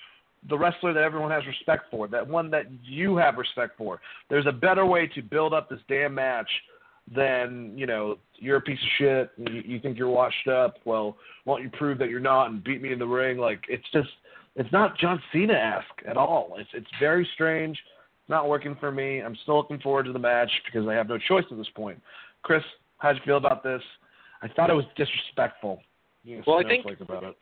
the 0.49 0.57
wrestler 0.57 0.93
that 0.93 1.03
everyone 1.03 1.31
has 1.31 1.45
respect 1.45 1.83
for, 1.91 2.07
that 2.07 2.25
one 2.25 2.49
that 2.51 2.65
you 2.83 3.17
have 3.17 3.37
respect 3.37 3.77
for? 3.77 3.99
There's 4.29 4.47
a 4.47 4.51
better 4.51 4.85
way 4.85 5.07
to 5.15 5.21
build 5.21 5.53
up 5.53 5.69
this 5.69 5.79
damn 5.87 6.15
match 6.15 6.49
than 7.15 7.73
you 7.75 7.85
know 7.85 8.17
you're 8.35 8.57
a 8.57 8.61
piece 8.61 8.79
of 8.79 8.87
shit. 8.97 9.31
And 9.37 9.49
you, 9.49 9.61
you 9.65 9.79
think 9.79 9.97
you're 9.97 10.09
washed 10.09 10.47
up. 10.47 10.75
Well, 10.85 11.17
why 11.43 11.55
don't 11.57 11.63
you 11.63 11.69
prove 11.77 11.97
that 11.99 12.09
you're 12.09 12.19
not 12.19 12.49
and 12.49 12.63
beat 12.63 12.81
me 12.81 12.91
in 12.91 12.99
the 12.99 13.07
ring? 13.07 13.37
Like 13.37 13.63
it's 13.69 13.85
just 13.93 14.09
it's 14.55 14.71
not 14.71 14.97
John 14.97 15.21
Cena 15.31 15.53
esque 15.53 16.07
at 16.07 16.17
all. 16.17 16.55
It's 16.57 16.69
it's 16.73 16.87
very 16.99 17.27
strange. 17.33 17.77
It's 18.21 18.29
not 18.29 18.47
working 18.49 18.75
for 18.79 18.91
me. 18.91 19.19
I'm 19.19 19.35
still 19.43 19.57
looking 19.57 19.79
forward 19.79 20.05
to 20.05 20.13
the 20.13 20.19
match 20.19 20.51
because 20.65 20.87
I 20.87 20.93
have 20.93 21.07
no 21.09 21.17
choice 21.17 21.45
at 21.49 21.57
this 21.57 21.69
point. 21.75 22.01
Chris, 22.43 22.63
how'd 22.97 23.15
you 23.15 23.21
feel 23.25 23.37
about 23.37 23.63
this? 23.63 23.81
I 24.41 24.47
thought 24.47 24.69
it 24.69 24.73
was 24.73 24.85
disrespectful. 24.95 25.81
You 26.23 26.43
Well, 26.45 26.59
I 26.59 26.63
think- 26.63 26.85
about 27.01 27.23
it. 27.23 27.37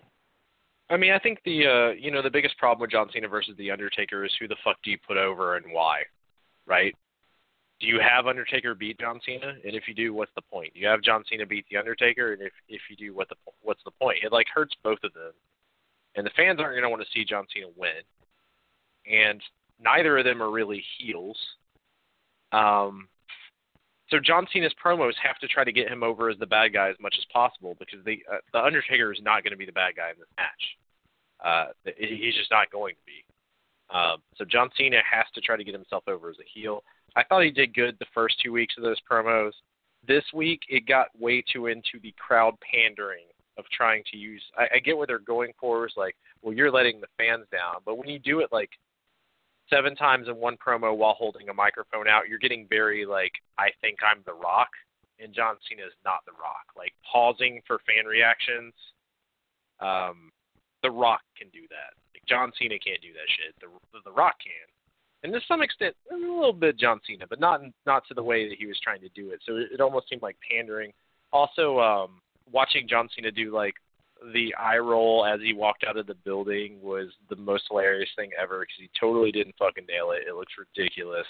I 0.89 0.95
mean, 0.95 1.11
I 1.11 1.19
think 1.19 1.39
the 1.44 1.68
uh, 1.68 1.89
you 1.99 2.11
know 2.11 2.22
the 2.22 2.30
biggest 2.30 2.57
problem 2.57 2.80
with 2.81 2.91
John 2.91 3.10
Cena 3.11 3.27
versus 3.27 3.56
the 3.57 3.72
Undertaker 3.72 4.23
is 4.23 4.31
who 4.39 4.48
the 4.48 4.56
fuck 4.64 4.77
do 4.84 4.91
you 4.91 4.98
put 5.06 5.18
over 5.18 5.57
and 5.57 5.65
why, 5.72 6.03
right? 6.65 6.95
Do 7.80 7.88
you 7.88 7.99
have 7.99 8.26
Undertaker 8.26 8.74
beat 8.74 8.99
John 8.99 9.20
Cena? 9.26 9.54
And 9.64 9.76
if 9.76 9.88
you 9.88 9.94
do, 9.94 10.14
what's 10.14 10.32
the 10.36 10.41
point? 10.41 10.74
Do 10.74 10.80
you 10.80 10.88
have 10.88 11.04
John 11.04 11.24
Cena 11.30 11.45
beat 11.45 11.66
the 11.70 11.78
Undertaker, 11.78 12.34
and 12.34 12.41
if 12.41 12.54
if 12.68 12.82
you 12.90 12.95
do, 12.95 13.14
what 13.14 13.30
the 13.30 13.36
what's 13.62 13.84
the 13.86 13.91
point? 13.91 14.20
It 14.24 14.32
like 14.32 14.48
hurts 14.54 14.76
both 14.84 14.99
of 15.04 15.14
them, 15.14 15.34
and 16.16 16.26
the 16.26 16.32
fans 16.36 16.60
aren't 16.60 16.74
going 16.74 16.84
to 16.84 16.90
want 16.90 17.04
to 17.04 17.08
see 17.14 17.24
John 17.24 17.45
Cena 17.54 17.68
win, 17.76 18.02
and 19.06 19.41
neither 19.80 20.18
of 20.18 20.26
them 20.26 20.41
are 20.41 20.49
really 20.49 20.84
heels. 20.98 21.38
Um, 22.52 23.08
so 24.10 24.20
John 24.20 24.48
Cena's 24.52 24.74
promos 24.84 25.14
have 25.22 25.38
to 25.40 25.48
try 25.48 25.64
to 25.64 25.72
get 25.72 25.90
him 25.90 26.02
over 26.02 26.30
as 26.30 26.40
the 26.40 26.45
bad 26.45 26.74
guy 26.74 26.90
as 26.90 26.95
much 26.99 27.16
as 27.18 27.26
possible 27.32 27.76
because 27.78 27.99
the 28.06 28.24
uh, 28.32 28.38
the 28.54 28.64
Undertaker 28.64 29.12
is 29.14 29.20
not 29.22 29.44
going 29.44 29.52
to 29.52 29.58
be 29.58 29.66
the 29.66 29.72
bad 29.72 29.95
guy 29.95 30.10
in 30.10 30.16
this 30.18 30.30
match. 30.38 30.64
Uh, 31.44 31.91
he's 31.98 32.36
just 32.36 32.49
not 32.49 32.72
going 32.72 32.95
to 32.95 33.02
be. 33.06 33.24
Um, 33.94 34.18
so 34.36 34.45
John 34.45 34.70
Cena 34.78 34.98
has 35.10 35.26
to 35.36 35.41
try 35.41 35.56
to 35.56 35.64
get 35.64 35.74
himself 35.74 36.04
over 36.08 36.30
as 36.30 36.38
a 36.40 36.60
heel. 36.60 36.84
I 37.18 37.23
thought 37.23 37.44
he 37.44 37.49
did 37.49 37.73
good 37.73 37.98
the 37.99 38.06
first 38.14 38.39
two 38.39 38.52
weeks 38.52 38.76
of 38.77 38.84
those 38.84 39.02
promos. 39.10 39.52
This 40.07 40.23
week 40.35 40.61
it 40.69 40.88
got 40.88 41.07
way 41.19 41.44
too 41.52 41.65
into 41.65 41.99
the 42.03 42.14
crowd 42.18 42.53
pandering 42.61 43.26
of 43.57 43.65
trying 43.76 44.03
to 44.11 44.18
use. 44.18 44.44
I, 44.56 44.68
I 44.76 44.80
get 44.80 44.95
what 44.95 45.07
they're 45.07 45.18
going 45.18 45.52
for 45.60 45.88
is 45.88 45.94
like, 45.98 46.15
well, 46.44 46.53
you're 46.53 46.72
letting 46.72 47.02
the 47.02 47.07
fans 47.18 47.45
down, 47.52 47.81
but 47.84 47.98
when 47.98 48.07
you 48.07 48.19
do 48.19 48.41
it 48.41 48.49
like 48.52 48.69
seven 49.68 49.95
times 49.95 50.27
in 50.27 50.35
one 50.35 50.57
promo 50.57 50.95
while 50.95 51.15
holding 51.15 51.49
a 51.49 51.53
microphone 51.53 52.07
out, 52.07 52.30
you're 52.30 52.38
getting 52.38 52.68
very 52.69 53.03
like, 53.03 53.34
I 53.57 53.69
think 53.81 53.98
I'm 54.06 54.22
the 54.27 54.34
Rock, 54.34 54.69
and 55.19 55.34
John 55.34 55.56
Cena 55.68 55.88
is 55.88 55.98
not 56.06 56.19
the 56.27 56.34
Rock. 56.34 56.69
Like 56.77 56.94
pausing 57.11 57.61
for 57.65 57.80
fan 57.80 58.06
reactions, 58.06 58.73
um, 59.80 60.30
the 60.84 60.91
Rock 60.91 61.22
can 61.35 61.49
do 61.49 61.65
that. 61.69 61.98
Like 62.14 62.22
John 62.30 62.52
Cena 62.60 62.77
can't 62.77 63.02
do 63.02 63.11
that 63.14 63.27
shit. 63.34 63.56
The 63.60 63.73
the 64.06 64.14
Rock 64.14 64.35
can, 64.38 64.69
and 65.23 65.34
to 65.34 65.39
some 65.48 65.61
extent, 65.61 65.95
a 66.11 66.15
little 66.15 66.53
bit 66.53 66.77
John 66.77 66.99
Cena, 67.06 67.26
but 67.27 67.39
not 67.39 67.61
not 67.85 68.07
to 68.07 68.14
the 68.14 68.23
way 68.23 68.48
that 68.48 68.57
he 68.57 68.65
was 68.65 68.80
trying 68.84 69.02
to 69.02 69.10
do 69.10 69.31
it. 69.31 69.39
So 69.45 69.56
it, 69.56 69.68
it 69.73 69.81
almost 69.81 70.10
seemed 70.10 70.22
like 70.22 70.38
pandering. 70.49 70.94
Also, 71.34 71.80
um, 71.80 72.22
watching 72.52 72.88
John 72.88 73.10
Cena 73.15 73.31
do 73.31 73.53
like 73.53 73.73
the 74.34 74.53
eye 74.56 74.77
roll 74.77 75.26
as 75.26 75.39
he 75.41 75.53
walked 75.53 75.84
out 75.88 75.98
of 75.98 76.07
the 76.07 76.15
building 76.15 76.80
was 76.81 77.07
the 77.30 77.35
most 77.35 77.65
hilarious 77.69 78.10
thing 78.15 78.31
ever 78.41 78.60
because 78.60 78.76
he 78.80 78.89
totally 78.99 79.31
didn't 79.31 79.56
fucking 79.57 79.85
nail 79.88 80.11
it. 80.11 80.27
It 80.27 80.35
looks 80.35 80.53
ridiculous. 80.57 81.26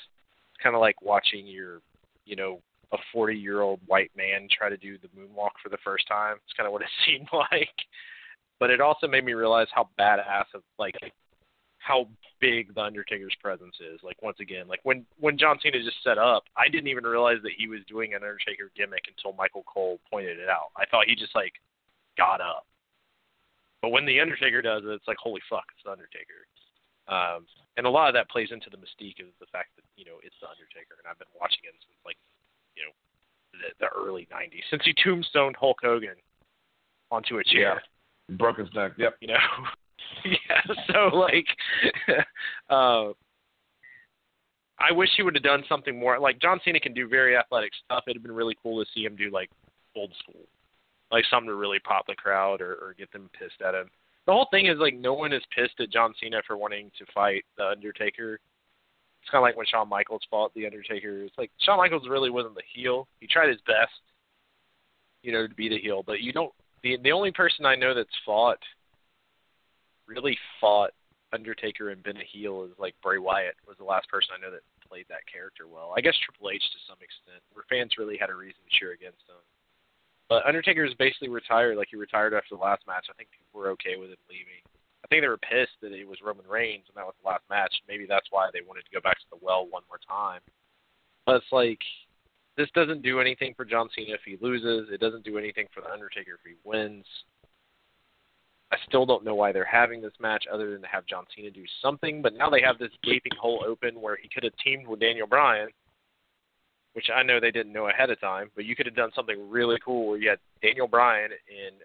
It's 0.54 0.64
kind 0.64 0.76
of 0.76 0.82
like 0.82 1.02
watching 1.02 1.46
your, 1.46 1.82
you 2.26 2.36
know, 2.36 2.60
a 2.94 2.98
40 3.12 3.36
year 3.36 3.62
old 3.62 3.80
white 3.86 4.12
man 4.16 4.48
try 4.52 4.70
to 4.70 4.78
do 4.78 4.98
the 4.98 5.10
moonwalk 5.10 5.52
for 5.62 5.70
the 5.70 5.78
first 5.84 6.08
time. 6.08 6.38
It's 6.46 6.54
kind 6.56 6.68
of 6.68 6.74
what 6.74 6.82
it 6.82 6.88
seemed 7.06 7.30
like. 7.34 7.76
But 8.60 8.70
it 8.70 8.82
also 8.82 9.08
made 9.08 9.26
me 9.26 9.34
realize 9.34 9.68
how 9.74 9.90
badass 10.00 10.46
of 10.56 10.64
like 10.80 10.96
how 11.88 12.08
big 12.44 12.76
the 12.76 12.84
Undertaker's 12.84 13.36
presence 13.40 13.76
is. 13.80 14.04
Like 14.04 14.22
once 14.22 14.38
again, 14.42 14.68
like 14.68 14.82
when 14.84 15.06
when 15.20 15.38
John 15.38 15.58
Cena 15.64 15.80
just 15.80 16.04
set 16.04 16.18
up, 16.18 16.44
I 16.60 16.68
didn't 16.68 16.92
even 16.92 17.08
realize 17.08 17.40
that 17.44 17.56
he 17.58 17.68
was 17.68 17.80
doing 17.88 18.14
an 18.14 18.28
Undertaker 18.28 18.70
gimmick 18.76 19.08
until 19.08 19.32
Michael 19.40 19.64
Cole 19.64 20.00
pointed 20.12 20.38
it 20.38 20.50
out. 20.50 20.76
I 20.76 20.84
thought 20.92 21.08
he 21.08 21.16
just 21.16 21.34
like 21.34 21.54
got 22.18 22.42
up. 22.42 22.68
But 23.82 23.96
when 23.96 24.06
the 24.06 24.20
Undertaker 24.20 24.62
does 24.62 24.84
it, 24.84 24.92
it's 24.92 25.08
like 25.08 25.18
holy 25.18 25.42
fuck, 25.50 25.64
it's 25.72 25.84
the 25.88 25.96
Undertaker. 25.96 26.44
Um, 27.08 27.48
and 27.80 27.88
a 27.88 27.90
lot 27.90 28.12
of 28.12 28.14
that 28.20 28.28
plays 28.28 28.52
into 28.52 28.68
the 28.68 28.78
mystique 28.78 29.24
of 29.24 29.32
the 29.40 29.48
fact 29.48 29.72
that 29.80 29.88
you 29.96 30.04
know 30.04 30.20
it's 30.28 30.36
the 30.44 30.52
Undertaker, 30.52 31.00
and 31.00 31.08
I've 31.08 31.20
been 31.20 31.32
watching 31.40 31.64
him 31.64 31.78
since 31.80 31.96
like 32.04 32.20
you 32.76 32.84
know 32.84 32.94
the, 33.56 33.72
the 33.80 33.90
early 33.96 34.28
'90s, 34.28 34.68
since 34.68 34.84
he 34.84 34.92
tombstoned 35.00 35.56
Hulk 35.56 35.80
Hogan 35.80 36.20
onto 37.16 37.40
a 37.40 37.44
chair. 37.48 37.80
Yeah. 37.80 38.36
Broke 38.36 38.60
his 38.60 38.68
neck. 38.76 39.00
Yep. 39.00 39.24
You 39.24 39.32
know. 39.32 39.40
yeah. 40.26 40.76
So 40.88 41.16
like, 41.16 41.48
uh, 42.70 43.14
I 44.80 44.92
wish 44.92 45.10
he 45.18 45.24
would 45.24 45.36
have 45.36 45.44
done 45.44 45.64
something 45.68 45.98
more. 45.98 46.20
Like 46.20 46.40
John 46.40 46.60
Cena 46.64 46.80
can 46.80 46.94
do 46.94 47.08
very 47.08 47.36
athletic 47.36 47.72
stuff. 47.86 48.04
It'd 48.08 48.18
have 48.18 48.24
been 48.24 48.32
really 48.32 48.56
cool 48.62 48.84
to 48.84 48.90
see 48.94 49.04
him 49.04 49.16
do 49.16 49.32
like 49.32 49.50
old 49.96 50.14
school, 50.20 50.42
like 51.12 51.26
something 51.30 51.50
to 51.50 51.56
really 51.56 51.80
pop 51.80 52.06
the 52.08 52.16
crowd 52.16 52.62
or, 52.62 52.74
or 52.74 52.96
get 52.98 53.12
them 53.12 53.30
pissed 53.38 53.62
at 53.66 53.74
him. 53.74 53.90
The 54.26 54.34
whole 54.34 54.48
thing 54.52 54.68
is 54.68 54.78
like 54.78 54.94
no 54.94 55.14
one 55.14 55.34
is 55.34 55.42
pissed 55.56 55.80
at 55.80 55.90
John 55.90 56.14
Cena 56.22 56.42
for 56.46 56.58
wanting 56.58 56.92
to 57.00 57.06
fight 57.14 57.46
the 57.58 57.66
Undertaker. 57.70 58.40
It's 59.22 59.32
kind 59.32 59.42
of 59.42 59.44
like 59.44 59.58
when 59.58 59.66
Shawn 59.66 59.90
Michaels 59.90 60.22
fought 60.30 60.54
the 60.54 60.66
Undertaker. 60.66 61.24
It's 61.24 61.38
like 61.38 61.50
Shawn 61.60 61.78
Michaels 61.78 62.08
really 62.10 62.30
wasn't 62.30 62.56
the 62.56 62.62
heel. 62.74 63.08
He 63.20 63.28
tried 63.28 63.50
his 63.50 63.62
best, 63.66 64.00
you 65.24 65.32
know, 65.32 65.48
to 65.48 65.56
be 65.56 65.70
the 65.70 65.80
heel. 65.80 66.04
But 66.06 66.22
you 66.22 66.34
don't. 66.34 66.54
The 66.84 66.98
the 67.02 67.12
only 67.12 67.32
person 67.32 67.66
I 67.66 67.76
know 67.76 67.96
that's 67.96 68.10
fought 68.26 68.60
really 70.08 70.38
fought 70.60 70.92
Undertaker 71.34 71.92
and 71.92 72.02
been 72.04 72.18
a 72.18 72.24
heel 72.24 72.64
is 72.64 72.72
like 72.80 72.96
Bray 73.04 73.20
Wyatt 73.20 73.56
was 73.68 73.78
the 73.78 73.84
last 73.84 74.08
person 74.10 74.32
I 74.32 74.40
know 74.40 74.52
that 74.52 74.64
played 74.88 75.06
that 75.12 75.28
character 75.28 75.68
well. 75.68 75.94
I 75.96 76.02
guess 76.02 76.16
Triple 76.24 76.50
H 76.50 76.64
to 76.64 76.80
some 76.88 76.98
extent, 77.04 77.44
where 77.52 77.68
fans 77.68 78.00
really 78.00 78.16
had 78.16 78.32
a 78.32 78.36
reason 78.36 78.64
to 78.64 78.72
cheer 78.72 78.96
against 78.96 79.28
him. 79.28 79.44
But 80.32 80.48
Undertaker 80.48 80.84
is 80.84 80.96
basically 80.96 81.30
retired, 81.30 81.76
like 81.76 81.92
he 81.92 82.00
retired 82.00 82.34
after 82.34 82.56
the 82.56 82.64
last 82.64 82.88
match. 82.88 83.08
I 83.12 83.16
think 83.16 83.32
people 83.32 83.60
were 83.60 83.72
okay 83.76 84.00
with 84.00 84.12
him 84.12 84.24
leaving. 84.32 84.64
I 85.04 85.08
think 85.08 85.24
they 85.24 85.32
were 85.32 85.40
pissed 85.40 85.80
that 85.84 85.92
it 85.92 86.08
was 86.08 86.24
Roman 86.24 86.48
Reigns 86.48 86.88
and 86.88 86.96
that 86.96 87.06
was 87.06 87.16
the 87.22 87.28
last 87.28 87.44
match. 87.50 87.72
Maybe 87.88 88.08
that's 88.08 88.28
why 88.32 88.50
they 88.52 88.64
wanted 88.64 88.84
to 88.88 88.96
go 88.96 89.04
back 89.04 89.20
to 89.20 89.30
the 89.32 89.40
well 89.44 89.68
one 89.68 89.84
more 89.88 90.00
time. 90.04 90.42
But 91.26 91.44
it's 91.44 91.52
like 91.52 91.80
this 92.58 92.72
doesn't 92.74 93.04
do 93.04 93.20
anything 93.20 93.54
for 93.56 93.64
John 93.64 93.88
Cena 93.96 94.16
if 94.16 94.26
he 94.26 94.38
loses. 94.42 94.90
It 94.92 95.00
doesn't 95.00 95.24
do 95.24 95.38
anything 95.38 95.68
for 95.74 95.82
the 95.82 95.92
Undertaker 95.92 96.40
if 96.40 96.44
he 96.44 96.56
wins. 96.64 97.06
I 98.72 98.78
still 98.88 99.06
don't 99.06 99.24
know 99.24 99.36
why 99.36 99.52
they're 99.52 99.66
having 99.66 100.02
this 100.02 100.14
match 100.20 100.46
other 100.52 100.72
than 100.72 100.82
to 100.82 100.88
have 100.88 101.06
John 101.06 101.26
Cena 101.34 101.50
do 101.52 101.64
something. 101.82 102.22
But 102.22 102.34
now 102.34 102.50
they 102.50 102.62
have 102.62 102.78
this 102.78 102.92
gaping 103.04 103.32
hole 103.40 103.64
open 103.66 104.02
where 104.02 104.18
he 104.18 104.28
could 104.28 104.44
have 104.44 104.54
teamed 104.64 104.88
with 104.88 105.00
Daniel 105.00 105.28
Bryan, 105.28 105.70
which 106.94 107.10
I 107.14 107.24
know 107.24 107.40
they 107.40 107.52
didn't 107.52 107.72
know 107.72 107.88
ahead 107.88 108.10
of 108.10 108.20
time. 108.20 108.52
But 108.56 108.66
you 108.66 108.76
could 108.76 108.86
have 108.86 108.96
done 108.96 109.12
something 109.16 109.50
really 109.50 109.78
cool 109.84 110.10
where 110.10 110.18
you 110.18 110.30
had 110.30 110.40
Daniel 110.62 110.88
Bryan 110.88 111.32
and 111.32 111.76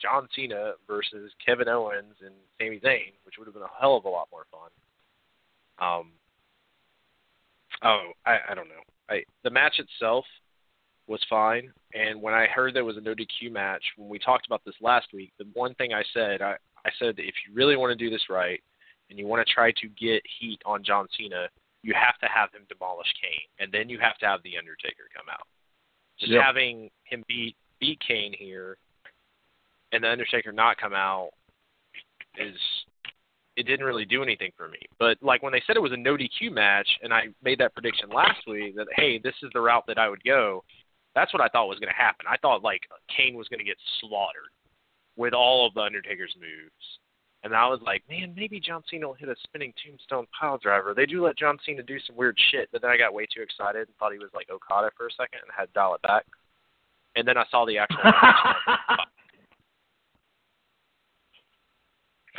John 0.00 0.28
Cena 0.34 0.74
versus 0.86 1.32
Kevin 1.44 1.68
Owens 1.68 2.14
and 2.24 2.34
Sami 2.60 2.78
Zayn, 2.78 3.12
which 3.24 3.34
would 3.38 3.46
have 3.46 3.54
been 3.54 3.64
a 3.64 3.80
hell 3.80 3.96
of 3.96 4.04
a 4.04 4.08
lot 4.08 4.28
more 4.30 4.46
fun. 4.52 4.70
Um, 5.80 6.12
oh, 7.82 8.12
I, 8.24 8.38
I 8.50 8.54
don't 8.54 8.68
know. 8.68 8.82
I 9.08 9.22
the 9.42 9.50
match 9.50 9.78
itself 9.80 10.24
was 11.08 11.20
fine. 11.28 11.72
And 11.94 12.20
when 12.20 12.34
I 12.34 12.46
heard 12.46 12.74
there 12.74 12.84
was 12.84 12.96
a 12.96 13.00
no 13.00 13.14
DQ 13.14 13.50
match, 13.50 13.82
when 13.96 14.08
we 14.08 14.18
talked 14.18 14.46
about 14.46 14.62
this 14.64 14.74
last 14.80 15.08
week, 15.12 15.32
the 15.38 15.46
one 15.54 15.74
thing 15.74 15.92
I 15.92 16.02
said, 16.12 16.42
I, 16.42 16.56
I 16.84 16.90
said 16.98 17.16
that 17.16 17.22
if 17.26 17.34
you 17.46 17.54
really 17.54 17.76
want 17.76 17.96
to 17.96 18.04
do 18.04 18.10
this 18.10 18.26
right 18.28 18.62
and 19.10 19.18
you 19.18 19.26
want 19.26 19.46
to 19.46 19.52
try 19.52 19.72
to 19.72 19.88
get 19.98 20.22
heat 20.38 20.60
on 20.66 20.84
John 20.84 21.06
Cena, 21.16 21.48
you 21.82 21.94
have 21.94 22.18
to 22.18 22.26
have 22.26 22.52
him 22.52 22.66
demolish 22.68 23.08
Kane, 23.22 23.48
and 23.58 23.72
then 23.72 23.88
you 23.88 23.98
have 23.98 24.18
to 24.18 24.26
have 24.26 24.42
the 24.42 24.58
Undertaker 24.58 25.08
come 25.14 25.26
out. 25.30 25.46
Just 26.18 26.32
yep. 26.32 26.42
having 26.44 26.90
him 27.04 27.24
beat 27.28 27.56
beat 27.80 28.00
Kane 28.06 28.34
here, 28.36 28.76
and 29.92 30.02
the 30.02 30.10
Undertaker 30.10 30.52
not 30.52 30.76
come 30.76 30.92
out 30.92 31.30
is 32.36 32.56
it 33.56 33.66
didn't 33.66 33.86
really 33.86 34.04
do 34.04 34.22
anything 34.22 34.50
for 34.56 34.68
me. 34.68 34.78
But 34.98 35.18
like 35.22 35.42
when 35.42 35.52
they 35.52 35.62
said 35.66 35.76
it 35.76 35.82
was 35.82 35.92
a 35.92 35.96
no 35.96 36.16
DQ 36.16 36.52
match, 36.52 36.88
and 37.02 37.12
I 37.12 37.28
made 37.42 37.58
that 37.60 37.74
prediction 37.74 38.08
last 38.10 38.40
week 38.46 38.76
that 38.76 38.86
hey, 38.96 39.18
this 39.18 39.34
is 39.42 39.50
the 39.52 39.60
route 39.60 39.84
that 39.86 39.98
I 39.98 40.08
would 40.08 40.22
go. 40.24 40.64
That's 41.14 41.32
what 41.32 41.42
I 41.42 41.48
thought 41.48 41.68
was 41.68 41.78
going 41.78 41.92
to 41.92 41.96
happen. 41.96 42.26
I 42.28 42.36
thought 42.36 42.62
like 42.62 42.82
Kane 43.14 43.34
was 43.34 43.48
going 43.48 43.58
to 43.58 43.64
get 43.64 43.76
slaughtered 44.00 44.52
with 45.16 45.34
all 45.34 45.66
of 45.66 45.74
the 45.74 45.80
Undertaker's 45.80 46.34
moves. 46.38 46.98
And 47.44 47.54
I 47.54 47.68
was 47.68 47.80
like, 47.84 48.02
man, 48.10 48.34
maybe 48.36 48.58
John 48.58 48.82
Cena 48.90 49.06
will 49.06 49.14
hit 49.14 49.28
a 49.28 49.36
spinning 49.44 49.72
tombstone 49.84 50.26
pile 50.38 50.58
driver. 50.58 50.92
They 50.94 51.06
do 51.06 51.24
let 51.24 51.38
John 51.38 51.56
Cena 51.64 51.82
do 51.82 51.98
some 52.06 52.16
weird 52.16 52.36
shit, 52.50 52.68
but 52.72 52.82
then 52.82 52.90
I 52.90 52.96
got 52.96 53.14
way 53.14 53.26
too 53.26 53.42
excited 53.42 53.86
and 53.86 53.96
thought 53.96 54.12
he 54.12 54.18
was 54.18 54.30
like 54.34 54.50
Okada 54.50 54.90
for 54.96 55.06
a 55.06 55.12
second 55.12 55.40
and 55.42 55.50
had 55.56 55.66
to 55.66 55.72
dial 55.72 55.94
it 55.94 56.02
back. 56.02 56.24
And 57.14 57.26
then 57.26 57.36
I 57.36 57.44
saw 57.50 57.64
the 57.64 57.78
actual. 57.78 58.00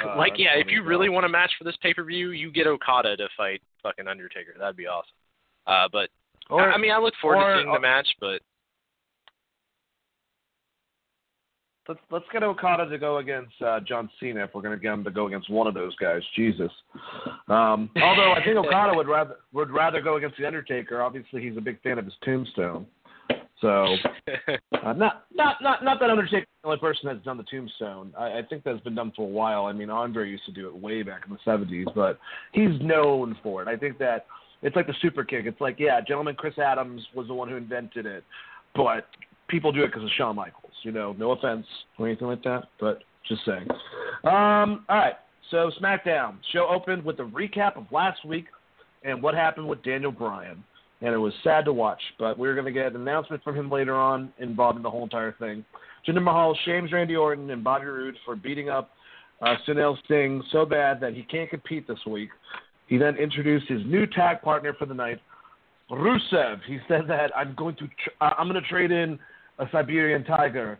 uh, 0.04 0.18
like, 0.18 0.34
yeah, 0.38 0.56
if 0.56 0.68
you 0.68 0.84
really 0.84 1.10
want 1.10 1.26
a 1.26 1.30
match 1.30 1.52
for 1.58 1.64
this 1.64 1.78
pay 1.82 1.94
per 1.94 2.04
view, 2.04 2.32
you 2.32 2.52
get 2.52 2.68
Okada 2.68 3.16
to 3.18 3.30
fight 3.38 3.62
fucking 3.82 4.08
Undertaker. 4.08 4.54
That'd 4.60 4.76
be 4.76 4.88
awesome. 4.88 5.10
Uh, 5.66 5.88
but 5.92 6.10
or, 6.50 6.72
I 6.72 6.78
mean, 6.78 6.92
I 6.92 6.98
look 6.98 7.14
forward 7.22 7.44
or, 7.44 7.56
to 7.56 7.62
seeing 7.62 7.74
the 7.74 7.80
match, 7.80 8.08
but 8.20 8.42
let's 11.90 12.00
let's 12.12 12.26
get 12.32 12.44
Okada 12.44 12.88
to 12.88 12.98
go 12.98 13.18
against 13.18 13.62
uh, 13.66 13.80
John 13.82 14.10
Cena 14.20 14.46
if 14.46 14.52
we're 14.54 14.62
going 14.62 14.78
to 14.78 14.82
get 14.82 14.94
him 14.94 15.04
to 15.04 15.12
go 15.12 15.28
against 15.28 15.50
one 15.50 15.68
of 15.68 15.74
those 15.74 15.96
guys. 15.96 16.22
Jesus. 16.36 16.72
Um, 17.50 17.90
although 18.02 18.32
I 18.32 18.42
think 18.46 18.56
Okada 18.56 18.96
would 18.96 19.08
rather 19.08 19.36
would 19.52 19.72
rather 19.72 20.00
go 20.02 20.16
against 20.16 20.38
the 20.38 20.46
Undertaker. 20.46 21.02
Obviously, 21.02 21.42
he's 21.42 21.58
a 21.58 21.62
big 21.62 21.82
fan 21.82 21.98
of 21.98 22.06
his 22.06 22.14
Tombstone. 22.24 22.86
So, 23.60 23.68
uh, 24.84 24.94
not 24.94 25.26
not 25.34 25.58
not 25.62 25.84
not 25.84 26.00
that 26.00 26.10
Undertaker 26.10 26.46
the 26.64 26.68
only 26.68 26.80
person 26.80 27.02
that's 27.06 27.26
done 27.26 27.38
the 27.38 27.44
Tombstone. 27.44 28.14
I, 28.18 28.40
I 28.40 28.42
think 28.48 28.64
that's 28.64 28.80
been 28.82 28.96
done 28.96 29.12
for 29.16 29.24
a 29.24 29.32
while. 29.32 29.66
I 29.66 29.74
mean, 29.74 29.90
Andre 29.90 30.30
used 30.30 30.46
to 30.46 30.54
do 30.54 30.68
it 30.68 30.76
way 30.76 31.04
back 31.04 31.24
in 31.28 31.34
the 31.34 31.40
'70s, 31.52 31.94
but 31.96 32.20
he's 32.54 32.80
known 32.82 33.36
for 33.44 33.62
it. 33.62 33.68
I 33.68 33.76
think 33.76 33.98
that 33.98 34.28
it's 34.62 34.76
like 34.76 34.88
the 34.88 34.96
super 35.02 35.24
kick. 35.24 35.46
It's 35.46 35.60
like, 35.60 35.78
yeah, 35.80 36.00
gentleman 36.02 36.36
Chris 36.36 36.58
Adams 36.58 37.02
was 37.16 37.28
the 37.28 37.34
one 37.34 37.50
who 37.50 37.56
invented 37.56 38.06
it, 38.06 38.24
but 38.76 39.08
people 39.50 39.72
do 39.72 39.84
it 39.84 39.88
because 39.88 40.04
of 40.04 40.10
Shawn 40.18 40.36
Michaels. 40.36 40.74
You 40.84 40.92
know, 40.92 41.14
no 41.18 41.32
offense 41.32 41.66
or 41.98 42.08
anything 42.08 42.28
like 42.28 42.44
that, 42.44 42.70
but 42.80 43.04
just 43.28 43.46
saying. 43.46 43.68
Um, 44.24 44.86
all 44.88 44.98
right, 44.98 45.16
so 45.52 45.72
SmackDown 45.82 46.36
show 46.54 46.68
opened 46.68 47.04
with 47.04 47.20
a 47.20 47.24
recap 47.24 47.78
of 47.78 47.86
last 47.92 48.24
week 48.26 48.46
and 49.04 49.22
what 49.22 49.36
happened 49.36 49.68
with 49.68 49.84
Daniel 49.84 50.12
Bryan, 50.12 50.64
and 51.02 51.14
it 51.14 51.18
was 51.18 51.34
sad 51.44 51.66
to 51.66 51.74
watch. 51.74 52.02
But 52.18 52.38
we're 52.38 52.54
going 52.54 52.66
to 52.66 52.72
get 52.72 52.88
an 52.88 52.96
announcement 52.96 53.44
from 53.44 53.56
him 53.56 53.70
later 53.70 53.96
on 53.96 54.32
involving 54.40 54.84
the 54.84 54.90
whole 54.90 55.04
entire 55.04 55.34
thing. 55.34 55.66
Jinder 56.08 56.24
Mahal 56.24 56.58
shames 56.66 56.92
Randy 56.92 57.16
Orton 57.16 57.50
and 57.50 57.64
Bobby 57.64 57.86
Roode 57.86 58.16
for 58.26 58.36
beating 58.36 58.70
up 58.70 58.92
uh, 59.42 59.56
Sunil 59.68 59.98
Singh 60.08 60.44
so 60.52 60.66
bad 60.66 61.00
that 61.02 61.14
he 61.14 61.24
can't 61.24 61.50
compete 61.50 61.88
this 61.88 62.00
week. 62.06 62.30
He 62.88 62.98
then 62.98 63.16
introduced 63.18 63.68
his 63.68 63.82
new 63.86 64.06
tag 64.06 64.42
partner 64.42 64.74
for 64.74 64.86
the 64.86 64.94
night, 64.94 65.20
Rusev. 65.92 66.60
He 66.68 66.80
said 66.88 67.02
that 67.08 67.36
I'm 67.36 67.54
going 67.56 67.76
to 67.76 67.88
tr- 67.88 68.22
I'm 68.24 68.50
going 68.50 68.62
to 68.62 68.68
trade 68.68 68.92
in 68.92 69.20
a 69.60 69.66
Siberian 69.72 70.24
tiger 70.24 70.80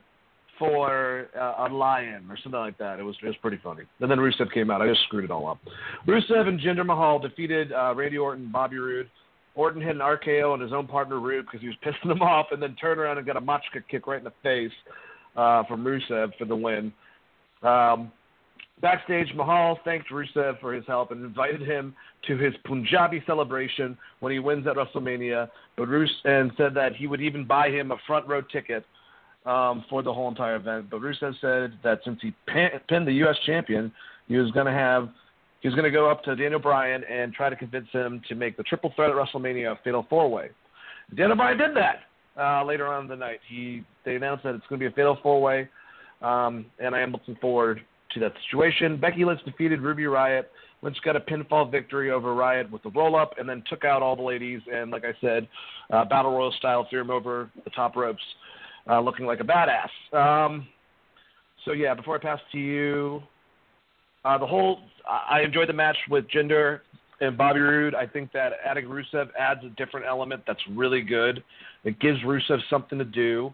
for 0.58 1.28
uh, 1.40 1.68
a 1.68 1.74
lion 1.74 2.26
or 2.30 2.38
something 2.44 2.60
like 2.60 2.78
that. 2.78 3.00
It 3.00 3.04
was 3.04 3.16
it 3.24 3.28
was 3.28 3.38
pretty 3.38 3.60
funny. 3.64 3.84
And 4.02 4.12
then 4.12 4.18
Rusev 4.18 4.52
came 4.54 4.70
out. 4.70 4.82
I 4.82 4.88
just 4.88 5.04
screwed 5.04 5.24
it 5.24 5.32
all 5.32 5.48
up. 5.48 5.60
Rusev 6.08 6.48
and 6.48 6.60
Jinder 6.60 6.86
Mahal 6.86 7.20
defeated 7.20 7.72
uh, 7.72 7.94
Randy 7.96 8.18
Orton 8.18 8.44
and 8.44 8.52
Bobby 8.52 8.78
Roode. 8.78 9.10
Orton 9.56 9.82
hit 9.82 9.96
an 9.96 10.02
RKO 10.02 10.54
on 10.54 10.60
his 10.60 10.72
own 10.74 10.88
partner 10.88 11.20
Roode 11.20 11.46
because 11.46 11.62
he 11.62 11.68
was 11.68 11.76
pissing 11.84 12.12
him 12.12 12.22
off, 12.22 12.48
and 12.52 12.62
then 12.62 12.76
turned 12.76 13.00
around 13.00 13.18
and 13.18 13.26
got 13.26 13.38
a 13.38 13.42
Machka 13.42 13.82
kick 13.90 14.06
right 14.08 14.20
in 14.20 14.24
the 14.24 14.34
face 14.44 14.72
uh, 15.36 15.64
from 15.64 15.84
Rusev 15.84 16.32
for 16.38 16.46
the 16.46 16.56
win. 16.56 16.94
Um, 17.64 18.12
Backstage, 18.82 19.28
Mahal 19.36 19.78
thanked 19.84 20.10
Rusev 20.10 20.60
for 20.62 20.74
his 20.74 20.86
help 20.88 21.12
and 21.12 21.24
invited 21.26 21.62
him 21.62 21.94
to 22.28 22.38
his 22.38 22.54
Punjabi 22.66 23.22
celebration 23.28 23.98
when 24.22 24.32
he 24.32 24.40
wins 24.40 24.66
at 24.68 24.76
WrestleMania. 24.76 25.50
But 25.76 25.90
Rus 25.90 26.10
and 26.24 26.52
said 26.56 26.74
that 26.76 26.96
he 26.96 27.06
would 27.06 27.22
even 27.22 27.46
buy 27.46 27.70
him 27.70 27.92
a 27.92 27.98
front 28.08 28.28
row 28.28 28.42
ticket 28.42 28.86
um, 29.46 29.84
for 29.90 30.02
the 30.02 30.14
whole 30.14 30.30
entire 30.30 30.56
event. 30.56 30.90
But 30.90 31.02
Rusev 31.02 31.34
said 31.42 31.78
that 31.84 32.00
since 32.06 32.20
he 32.22 32.34
pinned 32.48 33.08
the 33.08 33.14
U.S. 33.14 33.36
champion, 33.46 33.92
he 34.28 34.38
was 34.38 34.52
going 34.52 34.66
to 34.66 34.72
have 34.72 35.10
he 35.62 35.68
was 35.68 35.76
going 35.76 35.84
to 35.84 35.92
go 35.92 36.10
up 36.10 36.24
to 36.24 36.38
Daniel 36.38 36.60
Bryan 36.60 37.04
and 37.04 37.34
try 37.34 37.50
to 37.50 37.56
convince 37.56 37.90
him 37.92 38.22
to 38.30 38.36
make 38.36 38.56
the 38.56 38.64
triple 38.64 38.94
threat 38.96 39.10
at 39.10 39.16
WrestleMania 39.18 39.74
a 39.74 39.80
fatal 39.84 40.06
four 40.10 40.32
way. 40.32 40.52
Daniel 41.16 41.36
Bryan 41.36 41.58
did 41.58 41.72
that 41.76 42.04
uh, 42.42 42.64
later 42.64 42.88
on 42.88 43.04
in 43.04 43.10
the 43.10 43.16
night. 43.18 43.40
He 43.50 43.84
they 44.06 44.16
announced 44.16 44.46
that 44.46 44.56
it's 44.56 44.66
going 44.68 44.80
to 44.80 44.88
be 44.88 44.92
a 44.92 44.96
fatal 44.96 45.18
four 45.22 45.42
way, 45.42 45.68
um, 46.22 46.66
and 46.80 46.96
I 46.96 47.02
am 47.02 47.12
looking 47.12 47.36
forward 47.42 47.82
to 48.14 48.20
that 48.20 48.34
situation. 48.46 48.98
Becky 48.98 49.26
Lynch 49.26 49.42
defeated 49.46 49.82
Ruby 49.82 50.04
Riott. 50.04 50.46
Lynch 50.82 50.98
got 51.04 51.16
a 51.16 51.20
pinfall 51.20 51.70
victory 51.70 52.12
over 52.12 52.30
Riott 52.34 52.70
with 52.72 52.84
the 52.84 52.90
roll 52.90 53.16
up, 53.16 53.34
and 53.38 53.48
then 53.48 53.64
took 53.70 53.84
out 53.84 54.02
all 54.02 54.16
the 54.16 54.22
ladies. 54.22 54.62
And 54.72 54.92
like 54.92 55.04
I 55.04 55.14
said, 55.20 55.48
uh, 55.92 56.06
battle 56.06 56.32
royal 56.32 56.54
style 56.54 56.88
threw 56.90 57.02
him 57.02 57.10
over 57.10 57.50
the 57.64 57.70
top 57.72 57.96
ropes, 57.96 58.24
uh, 58.90 59.00
looking 59.02 59.26
like 59.26 59.42
a 59.42 59.44
badass. 59.44 60.16
Um, 60.18 60.68
so 61.66 61.74
yeah, 61.74 61.94
before 61.94 62.16
I 62.16 62.20
pass 62.20 62.40
to 62.54 62.58
you, 62.58 63.22
uh, 64.26 64.38
the 64.38 64.48
whole 64.48 64.80
I 65.08 65.42
enjoyed 65.42 65.70
the 65.70 65.74
match 65.74 65.98
with 66.10 66.26
Jinder 66.30 66.82
and 67.22 67.38
Bobby 67.38 67.60
Roode. 67.60 67.96
I 67.96 68.06
think 68.06 68.32
that 68.32 68.54
adding 68.66 68.86
Rusev 68.86 69.30
adds 69.38 69.62
a 69.66 69.70
different 69.70 70.06
element 70.06 70.44
that's 70.48 70.62
really 70.72 71.02
good. 71.02 71.44
It 71.84 72.00
gives 72.00 72.20
Rusev 72.22 72.60
something 72.70 72.98
to 72.98 73.06
do. 73.06 73.54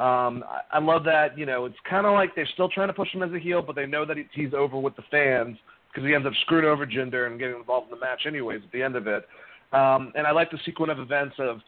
Um, 0.00 0.44
I, 0.48 0.78
I 0.78 0.78
love 0.80 1.04
that. 1.04 1.36
You 1.36 1.44
know, 1.44 1.66
it's 1.66 1.76
kind 1.88 2.06
of 2.06 2.14
like 2.14 2.34
they're 2.34 2.48
still 2.54 2.70
trying 2.70 2.88
to 2.88 2.94
push 2.94 3.12
him 3.12 3.22
as 3.22 3.32
a 3.32 3.38
heel, 3.38 3.60
but 3.60 3.76
they 3.76 3.84
know 3.84 4.06
that 4.06 4.16
he, 4.16 4.24
he's 4.32 4.54
over 4.54 4.78
with 4.78 4.96
the 4.96 5.02
fans 5.10 5.58
because 5.92 6.08
he 6.08 6.14
ends 6.14 6.26
up 6.26 6.32
screwing 6.40 6.64
over 6.64 6.86
Jinder 6.86 7.26
and 7.26 7.38
getting 7.38 7.56
involved 7.56 7.92
in 7.92 7.98
the 7.98 8.00
match 8.00 8.22
anyways 8.26 8.62
at 8.64 8.72
the 8.72 8.82
end 8.82 8.96
of 8.96 9.06
it. 9.06 9.26
Um, 9.72 10.12
and 10.16 10.26
I 10.26 10.32
like 10.32 10.50
the 10.50 10.58
sequence 10.64 10.90
of 10.90 11.00
events 11.00 11.36
of 11.38 11.58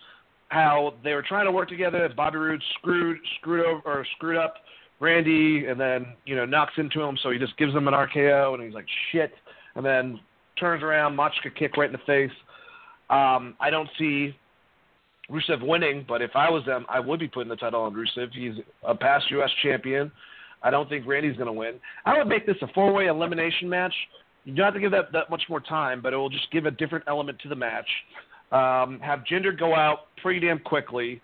how 0.48 0.94
they 1.04 1.12
were 1.12 1.22
trying 1.22 1.44
to 1.44 1.52
work 1.52 1.68
together. 1.68 2.08
Bobby 2.16 2.38
Roode 2.38 2.62
screwed 2.78 3.18
screwed 3.38 3.66
over 3.66 3.82
or 3.84 4.06
screwed 4.16 4.38
up 4.38 4.54
Randy, 4.98 5.66
and 5.66 5.78
then 5.78 6.06
you 6.24 6.34
know 6.34 6.46
knocks 6.46 6.74
into 6.78 7.02
him, 7.02 7.18
so 7.22 7.30
he 7.30 7.38
just 7.38 7.56
gives 7.58 7.74
him 7.74 7.86
an 7.86 7.94
RKO, 7.94 8.54
and 8.54 8.62
he's 8.62 8.74
like 8.74 8.86
shit, 9.10 9.32
and 9.74 9.84
then 9.84 10.18
turns 10.58 10.82
around, 10.82 11.16
Machka 11.16 11.54
kick 11.58 11.76
right 11.76 11.86
in 11.86 11.92
the 11.92 11.98
face. 12.06 12.36
Um, 13.10 13.56
I 13.60 13.68
don't 13.70 13.88
see 13.98 14.34
Rusev 15.32 15.66
winning, 15.66 16.04
but 16.06 16.20
if 16.20 16.32
I 16.34 16.50
was 16.50 16.64
them, 16.66 16.84
I 16.88 17.00
would 17.00 17.18
be 17.18 17.28
putting 17.28 17.48
the 17.48 17.56
title 17.56 17.82
on 17.82 17.94
Rusev. 17.94 18.32
He's 18.32 18.62
a 18.86 18.94
past 18.94 19.30
U.S. 19.30 19.50
champion. 19.62 20.12
I 20.62 20.70
don't 20.70 20.88
think 20.88 21.06
Randy's 21.06 21.36
going 21.36 21.46
to 21.46 21.52
win. 21.52 21.74
I 22.04 22.18
would 22.18 22.28
make 22.28 22.46
this 22.46 22.56
a 22.62 22.68
four-way 22.68 23.06
elimination 23.06 23.68
match. 23.68 23.94
You 24.44 24.54
don't 24.54 24.66
have 24.66 24.74
to 24.74 24.80
give 24.80 24.90
that 24.90 25.12
that 25.12 25.30
much 25.30 25.42
more 25.48 25.60
time, 25.60 26.02
but 26.02 26.12
it 26.12 26.16
will 26.16 26.28
just 26.28 26.50
give 26.52 26.66
a 26.66 26.70
different 26.70 27.04
element 27.08 27.38
to 27.40 27.48
the 27.48 27.54
match. 27.54 27.86
Um, 28.50 29.00
have 29.00 29.20
Jinder 29.20 29.58
go 29.58 29.74
out 29.74 30.08
pretty 30.20 30.46
damn 30.46 30.58
quickly, 30.58 31.20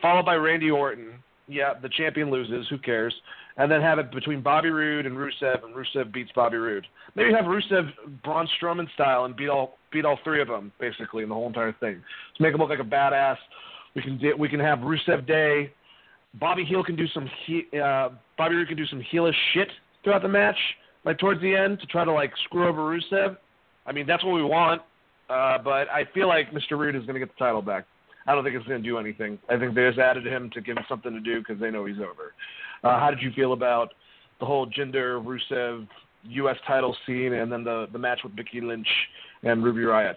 followed 0.00 0.24
by 0.24 0.34
Randy 0.34 0.70
Orton. 0.70 1.12
Yeah, 1.46 1.74
the 1.80 1.90
champion 1.90 2.30
loses. 2.30 2.66
Who 2.70 2.78
cares? 2.78 3.14
And 3.56 3.70
then 3.70 3.80
have 3.80 3.98
it 3.98 4.10
between 4.10 4.40
Bobby 4.40 4.70
Roode 4.70 5.06
and 5.06 5.16
Rusev, 5.16 5.62
and 5.64 5.74
Rusev 5.74 6.12
beats 6.12 6.30
Bobby 6.34 6.56
Roode. 6.56 6.86
Maybe 7.14 7.32
have 7.32 7.44
Rusev 7.44 7.90
Braun 8.24 8.48
Strowman 8.58 8.92
style 8.94 9.26
and 9.26 9.36
beat 9.36 9.48
all 9.48 9.76
beat 9.92 10.04
all 10.04 10.18
three 10.24 10.40
of 10.40 10.48
them 10.48 10.72
basically 10.80 11.22
in 11.22 11.28
the 11.28 11.34
whole 11.34 11.46
entire 11.46 11.72
thing. 11.72 12.02
Let's 12.32 12.40
make 12.40 12.54
him 12.54 12.60
look 12.60 12.70
like 12.70 12.80
a 12.80 12.82
badass. 12.82 13.36
We 13.94 14.02
can 14.02 14.20
we 14.38 14.48
can 14.48 14.60
have 14.60 14.80
Rusev 14.80 15.26
Day. 15.26 15.72
Bobby 16.40 16.64
Heel 16.64 16.82
can 16.82 16.96
do 16.96 17.06
some 17.08 17.30
he, 17.46 17.64
uh, 17.80 18.08
Bobby 18.36 18.56
Roode 18.56 18.68
can 18.68 18.76
do 18.76 18.86
some 18.86 19.02
heelish 19.12 19.34
shit 19.52 19.68
throughout 20.02 20.22
the 20.22 20.28
match, 20.28 20.58
like 21.04 21.18
towards 21.18 21.40
the 21.40 21.54
end 21.54 21.78
to 21.80 21.86
try 21.86 22.04
to 22.04 22.12
like 22.12 22.32
screw 22.44 22.66
over 22.66 22.80
Rusev. 22.80 23.36
I 23.86 23.92
mean 23.92 24.06
that's 24.06 24.24
what 24.24 24.34
we 24.34 24.42
want. 24.42 24.82
Uh, 25.28 25.58
but 25.58 25.88
I 25.90 26.04
feel 26.12 26.28
like 26.28 26.50
Mr. 26.50 26.72
Roode 26.72 26.96
is 26.96 27.02
going 27.02 27.14
to 27.14 27.20
get 27.20 27.30
the 27.30 27.38
title 27.38 27.62
back. 27.62 27.86
I 28.26 28.34
don't 28.34 28.44
think 28.44 28.56
it's 28.56 28.66
going 28.66 28.82
to 28.82 28.88
do 28.88 28.98
anything. 28.98 29.38
I 29.48 29.58
think 29.58 29.74
they 29.74 29.86
just 29.86 29.98
added 29.98 30.26
him 30.26 30.50
to 30.54 30.60
give 30.60 30.76
him 30.76 30.84
something 30.88 31.12
to 31.12 31.20
do 31.20 31.40
because 31.40 31.60
they 31.60 31.70
know 31.70 31.84
he's 31.84 31.98
over. 31.98 32.32
Uh, 32.82 32.98
how 32.98 33.10
did 33.10 33.22
you 33.22 33.30
feel 33.32 33.52
about 33.52 33.92
the 34.40 34.46
whole 34.46 34.66
Jinder 34.66 35.22
Rusev 35.22 35.86
U.S. 36.24 36.56
title 36.66 36.96
scene 37.06 37.34
and 37.34 37.52
then 37.52 37.64
the 37.64 37.86
the 37.92 37.98
match 37.98 38.20
with 38.24 38.34
Becky 38.34 38.60
Lynch 38.60 38.88
and 39.42 39.62
Ruby 39.62 39.82
Riott? 39.82 40.16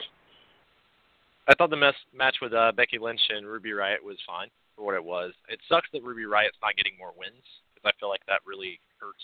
I 1.48 1.54
thought 1.56 1.70
the 1.70 1.78
mes- 1.78 2.08
match 2.14 2.38
with 2.42 2.54
uh, 2.54 2.72
Becky 2.76 2.98
Lynch 3.00 3.22
and 3.30 3.48
Ruby 3.48 3.72
Riott 3.72 4.04
was 4.04 4.18
fine 4.26 4.50
for 4.76 4.86
what 4.86 4.96
it 4.96 5.04
was. 5.04 5.34
It 5.50 5.60
sucks 5.70 5.88
that 5.94 6.04
Ruby 6.04 6.24
Riott's 6.24 6.60
not 6.62 6.76
getting 6.76 6.94
more 7.00 7.12
wins 7.18 7.44
because 7.74 7.92
I 7.94 8.00
feel 8.00 8.10
like 8.10 8.26
that 8.28 8.40
really 8.46 8.80
hurts 9.00 9.24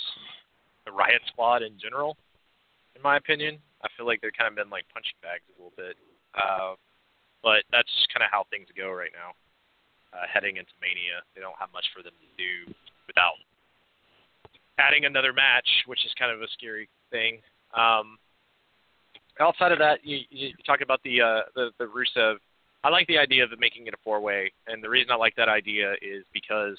the 0.86 0.92
Riott 0.92 1.24
squad 1.28 1.64
in 1.64 1.80
general, 1.80 2.16
in 2.96 3.02
my 3.02 3.18
opinion. 3.18 3.60
I 3.84 3.88
feel 3.98 4.06
like 4.06 4.22
they've 4.22 4.36
kind 4.38 4.48
of 4.48 4.56
been 4.56 4.70
like 4.70 4.86
punching 4.94 5.20
bags 5.22 5.44
a 5.52 5.56
little 5.60 5.76
bit. 5.76 5.96
Uh, 6.36 6.76
but 7.44 7.68
that's 7.72 7.92
kind 8.16 8.24
of 8.24 8.32
how 8.32 8.48
things 8.50 8.68
go 8.76 8.90
right 8.92 9.12
now. 9.14 9.36
Uh, 10.14 10.26
heading 10.32 10.58
into 10.58 10.72
Mania, 10.80 11.26
they 11.36 11.42
don't 11.42 11.58
have 11.58 11.74
much 11.74 11.86
for 11.90 12.04
them 12.04 12.14
to 12.22 12.30
do 12.38 12.72
without 13.08 13.34
adding 14.78 15.06
another 15.06 15.34
match, 15.34 15.68
which 15.86 16.06
is 16.06 16.12
kind 16.18 16.32
of 16.32 16.42
a 16.42 16.48
scary 16.54 16.88
thing. 17.12 17.42
Um, 17.74 18.18
outside 19.40 19.72
of 19.72 19.80
that, 19.80 20.06
you, 20.06 20.20
you 20.30 20.54
talk 20.66 20.82
about 20.82 21.02
the 21.04 21.22
uh, 21.22 21.42
the 21.56 21.70
the 21.80 21.86
Rusev. 21.86 22.38
I 22.84 22.90
like 22.90 23.08
the 23.08 23.18
idea 23.18 23.44
of 23.44 23.50
making 23.60 23.88
it 23.88 23.94
a 23.94 23.98
four 24.04 24.20
way, 24.20 24.52
and 24.68 24.84
the 24.84 24.90
reason 24.90 25.12
I 25.12 25.16
like 25.16 25.36
that 25.36 25.50
idea 25.50 25.94
is 26.02 26.26
because 26.34 26.78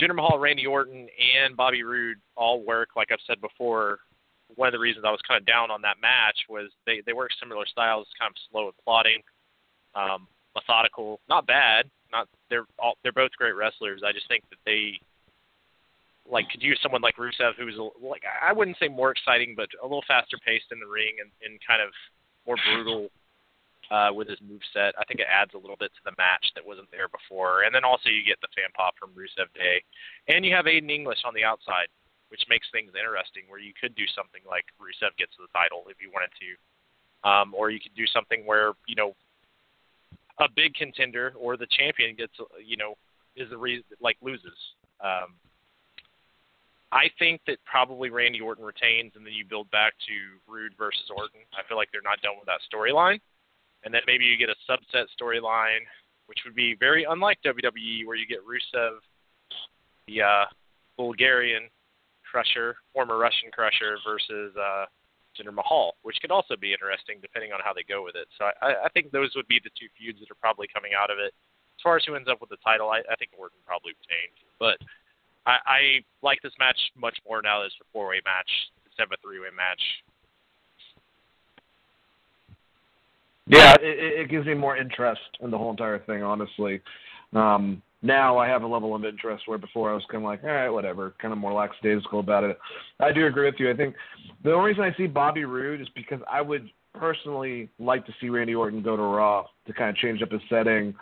Jinder 0.00 0.14
Mahal, 0.14 0.38
Randy 0.38 0.66
Orton, 0.66 1.06
and 1.36 1.56
Bobby 1.56 1.82
Roode 1.82 2.18
all 2.36 2.62
work. 2.64 2.90
Like 2.96 3.12
I've 3.12 3.22
said 3.26 3.40
before, 3.40 3.98
one 4.56 4.68
of 4.68 4.72
the 4.72 4.78
reasons 4.78 5.04
I 5.06 5.10
was 5.10 5.20
kind 5.26 5.40
of 5.40 5.46
down 5.46 5.70
on 5.70 5.82
that 5.82 5.96
match 6.02 6.38
was 6.48 6.70
they 6.86 7.02
they 7.06 7.12
work 7.12 7.30
similar 7.38 7.66
styles, 7.66 8.06
kind 8.18 8.30
of 8.30 8.36
slow 8.50 8.66
and 8.66 8.78
plodding, 8.84 9.22
um, 9.94 10.26
methodical. 10.54 11.20
Not 11.28 11.46
bad. 11.46 11.90
Not 12.12 12.28
they're 12.50 12.66
all 12.78 12.96
they're 13.02 13.12
both 13.12 13.32
great 13.38 13.56
wrestlers. 13.56 14.02
I 14.04 14.12
just 14.12 14.28
think 14.28 14.44
that 14.50 14.62
they 14.64 14.98
like 16.30 16.48
could 16.50 16.62
use 16.62 16.78
someone 16.82 17.02
like 17.02 17.16
Rusev 17.16 17.54
who's 17.58 17.76
like 18.00 18.22
I 18.24 18.52
wouldn't 18.52 18.78
say 18.78 18.88
more 18.88 19.10
exciting, 19.10 19.54
but 19.56 19.68
a 19.82 19.84
little 19.84 20.04
faster 20.06 20.38
paced 20.44 20.72
in 20.72 20.80
the 20.80 20.86
ring 20.86 21.16
and, 21.20 21.30
and 21.44 21.58
kind 21.66 21.82
of 21.82 21.90
more 22.46 22.56
brutal 22.72 23.10
uh, 23.90 24.12
with 24.12 24.28
his 24.28 24.40
move 24.40 24.62
set. 24.72 24.94
I 24.96 25.04
think 25.04 25.20
it 25.20 25.28
adds 25.28 25.52
a 25.52 25.60
little 25.60 25.76
bit 25.76 25.92
to 25.92 26.02
the 26.04 26.16
match 26.16 26.44
that 26.54 26.64
wasn't 26.64 26.88
there 26.92 27.08
before. 27.08 27.64
And 27.64 27.74
then 27.74 27.84
also 27.84 28.08
you 28.08 28.24
get 28.24 28.40
the 28.40 28.52
fan 28.56 28.72
pop 28.72 28.94
from 28.96 29.12
Rusev 29.12 29.52
Day, 29.52 29.82
and 30.28 30.44
you 30.44 30.54
have 30.54 30.64
Aiden 30.64 30.90
English 30.90 31.20
on 31.24 31.34
the 31.34 31.44
outside, 31.44 31.88
which 32.28 32.44
makes 32.48 32.68
things 32.72 32.92
interesting. 32.96 33.44
Where 33.48 33.60
you 33.60 33.76
could 33.76 33.94
do 33.94 34.08
something 34.16 34.40
like 34.48 34.64
Rusev 34.80 35.12
gets 35.20 35.36
the 35.36 35.50
title 35.52 35.84
if 35.92 36.00
you 36.00 36.08
wanted 36.08 36.32
to, 36.40 36.50
um, 37.28 37.52
or 37.52 37.68
you 37.68 37.80
could 37.80 37.96
do 37.96 38.06
something 38.08 38.46
where 38.46 38.72
you 38.88 38.96
know 38.96 39.12
a 40.40 40.48
big 40.54 40.74
contender 40.74 41.32
or 41.38 41.56
the 41.56 41.66
champion 41.70 42.16
gets 42.16 42.32
you 42.64 42.76
know 42.76 42.94
is 43.36 43.50
the 43.50 43.58
reason 43.58 43.84
like 44.00 44.16
loses. 44.22 44.58
Um, 45.02 45.34
I 46.92 47.10
think 47.18 47.40
that 47.48 47.58
probably 47.64 48.10
Randy 48.10 48.40
Orton 48.40 48.64
retains, 48.64 49.12
and 49.16 49.26
then 49.26 49.32
you 49.32 49.44
build 49.44 49.68
back 49.72 49.94
to 50.06 50.52
Roode 50.52 50.74
versus 50.78 51.10
Orton. 51.10 51.40
I 51.52 51.66
feel 51.66 51.76
like 51.76 51.88
they're 51.90 52.06
not 52.06 52.22
done 52.22 52.34
with 52.38 52.46
that 52.46 52.62
storyline, 52.70 53.18
and 53.82 53.92
then 53.92 54.02
maybe 54.06 54.24
you 54.24 54.38
get 54.38 54.48
a 54.48 54.54
subset 54.70 55.06
storyline, 55.20 55.82
which 56.26 56.38
would 56.44 56.54
be 56.54 56.76
very 56.78 57.04
unlike 57.08 57.38
WWE, 57.44 58.06
where 58.06 58.16
you 58.16 58.26
get 58.26 58.38
Rusev, 58.46 58.98
the 60.06 60.22
uh, 60.22 60.44
Bulgarian 60.96 61.68
Crusher, 62.30 62.76
former 62.92 63.18
Russian 63.18 63.50
Crusher, 63.52 63.98
versus 64.06 64.54
uh, 64.56 64.84
Jinder 65.34 65.54
Mahal, 65.54 65.94
which 66.02 66.18
could 66.20 66.30
also 66.30 66.56
be 66.56 66.72
interesting 66.72 67.18
depending 67.20 67.52
on 67.52 67.60
how 67.62 67.72
they 67.72 67.82
go 67.82 68.02
with 68.02 68.14
it. 68.14 68.28
So 68.38 68.46
I, 68.62 68.86
I 68.86 68.88
think 68.94 69.10
those 69.10 69.34
would 69.36 69.48
be 69.48 69.60
the 69.62 69.74
two 69.78 69.90
feuds 69.98 70.20
that 70.20 70.30
are 70.30 70.38
probably 70.40 70.66
coming 70.72 70.92
out 70.96 71.10
of 71.10 71.18
it. 71.18 71.34
As 71.76 71.82
far 71.82 71.96
as 71.96 72.04
who 72.06 72.14
ends 72.14 72.28
up 72.30 72.40
with 72.40 72.50
the 72.50 72.62
title, 72.62 72.90
I, 72.90 73.02
I 73.10 73.16
think 73.18 73.32
Orton 73.36 73.58
probably 73.66 73.92
retains, 73.98 74.38
but 74.58 74.78
I, 75.46 75.58
I 75.66 75.80
like 76.22 76.40
this 76.42 76.54
match 76.58 76.78
much 76.96 77.18
more 77.26 77.42
now 77.42 77.60
that 77.60 77.66
it's 77.66 77.80
a 77.80 77.88
four 77.92 78.08
way 78.08 78.22
match 78.24 78.50
instead 78.86 79.04
of 79.04 79.12
a 79.12 79.20
three 79.22 79.40
way 79.40 79.52
match. 79.54 79.82
Yeah, 83.46 83.74
it, 83.80 84.22
it 84.24 84.30
gives 84.30 84.46
me 84.46 84.54
more 84.54 84.76
interest 84.76 85.20
in 85.40 85.50
the 85.50 85.58
whole 85.58 85.70
entire 85.70 85.98
thing, 85.98 86.22
honestly. 86.22 86.80
Um, 87.34 87.82
now 88.04 88.36
I 88.36 88.46
have 88.46 88.62
a 88.62 88.66
level 88.66 88.94
of 88.94 89.04
interest 89.04 89.44
where 89.46 89.58
before 89.58 89.90
I 89.90 89.94
was 89.94 90.04
kind 90.10 90.22
of 90.22 90.28
like, 90.28 90.44
all 90.44 90.50
right, 90.50 90.68
whatever, 90.68 91.14
kind 91.20 91.32
of 91.32 91.38
more 91.38 91.52
lackadaisical 91.52 92.20
about 92.20 92.44
it. 92.44 92.58
I 93.00 93.12
do 93.12 93.26
agree 93.26 93.46
with 93.46 93.54
you. 93.58 93.70
I 93.70 93.74
think 93.74 93.94
the 94.44 94.52
only 94.52 94.68
reason 94.68 94.84
I 94.84 94.94
see 94.96 95.06
Bobby 95.06 95.44
Roode 95.44 95.80
is 95.80 95.88
because 95.94 96.20
I 96.30 96.42
would 96.42 96.68
personally 96.94 97.70
like 97.78 98.04
to 98.06 98.12
see 98.20 98.28
Randy 98.28 98.54
Orton 98.54 98.82
go 98.82 98.96
to 98.96 99.02
Raw 99.02 99.46
to 99.66 99.72
kind 99.72 99.90
of 99.90 99.96
change 99.96 100.22
up 100.22 100.30
his 100.30 100.42
setting, 100.50 100.94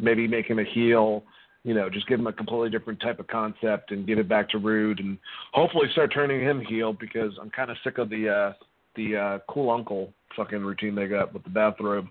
maybe 0.00 0.26
make 0.26 0.46
him 0.46 0.58
a 0.58 0.64
heel 0.64 1.22
you 1.64 1.74
know, 1.74 1.90
just 1.90 2.06
give 2.06 2.20
him 2.20 2.26
a 2.26 2.32
completely 2.32 2.70
different 2.70 3.00
type 3.00 3.18
of 3.18 3.26
concept 3.26 3.90
and 3.90 4.06
give 4.06 4.18
it 4.18 4.28
back 4.28 4.48
to 4.48 4.58
Roode 4.58 5.00
and 5.00 5.18
hopefully 5.52 5.88
start 5.92 6.12
turning 6.14 6.40
him 6.40 6.60
heel 6.60 6.92
because 6.92 7.32
I'm 7.40 7.50
kind 7.50 7.70
of 7.70 7.76
sick 7.84 7.98
of 7.98 8.08
the 8.08 8.28
uh, 8.28 8.52
the 8.96 9.16
uh, 9.16 9.38
cool 9.52 9.70
uncle 9.70 10.12
fucking 10.36 10.60
routine 10.60 10.94
they 10.94 11.06
got 11.06 11.34
with 11.34 11.44
the 11.44 11.50
bathrobe. 11.50 12.06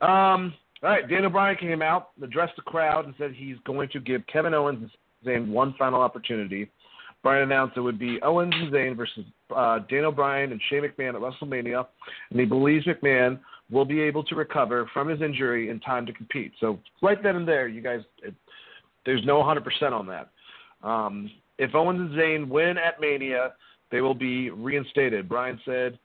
Um, 0.00 0.54
all 0.82 0.90
right, 0.90 1.08
Dan 1.08 1.30
Bryan 1.32 1.56
came 1.56 1.82
out, 1.82 2.10
addressed 2.22 2.56
the 2.56 2.62
crowd, 2.62 3.06
and 3.06 3.14
said 3.18 3.32
he's 3.34 3.56
going 3.64 3.88
to 3.90 4.00
give 4.00 4.26
Kevin 4.26 4.54
Owens 4.54 4.78
and 4.82 4.90
Zayn 5.26 5.48
one 5.48 5.74
final 5.78 6.00
opportunity. 6.00 6.70
Bryan 7.22 7.44
announced 7.44 7.76
it 7.76 7.80
would 7.80 7.98
be 7.98 8.20
Owens 8.22 8.54
and 8.54 8.72
Zayn 8.72 8.96
versus 8.96 9.24
uh, 9.54 9.80
Daniel 9.90 10.12
Bryan 10.12 10.52
and 10.52 10.60
Shane 10.68 10.82
McMahon 10.82 11.14
at 11.14 11.20
WrestleMania, 11.20 11.86
and 12.30 12.38
he 12.38 12.46
believes 12.46 12.86
McMahon 12.86 13.40
will 13.70 13.84
be 13.84 14.00
able 14.00 14.22
to 14.24 14.34
recover 14.34 14.88
from 14.92 15.08
his 15.08 15.20
injury 15.22 15.70
in 15.70 15.80
time 15.80 16.06
to 16.06 16.12
compete. 16.12 16.52
So 16.60 16.78
right 17.02 17.20
then 17.20 17.36
and 17.36 17.48
there, 17.48 17.66
you 17.66 17.80
guys, 17.80 18.00
it, 18.22 18.34
there's 19.04 19.24
no 19.24 19.36
100% 19.36 19.92
on 19.92 20.06
that. 20.06 20.30
Um, 20.86 21.30
if 21.58 21.74
Owens 21.74 22.00
and 22.00 22.10
Zayn 22.10 22.48
win 22.48 22.76
at 22.78 23.00
Mania, 23.00 23.54
they 23.90 24.00
will 24.00 24.14
be 24.14 24.50
reinstated. 24.50 25.28
Bryan 25.28 25.58
said 25.64 25.98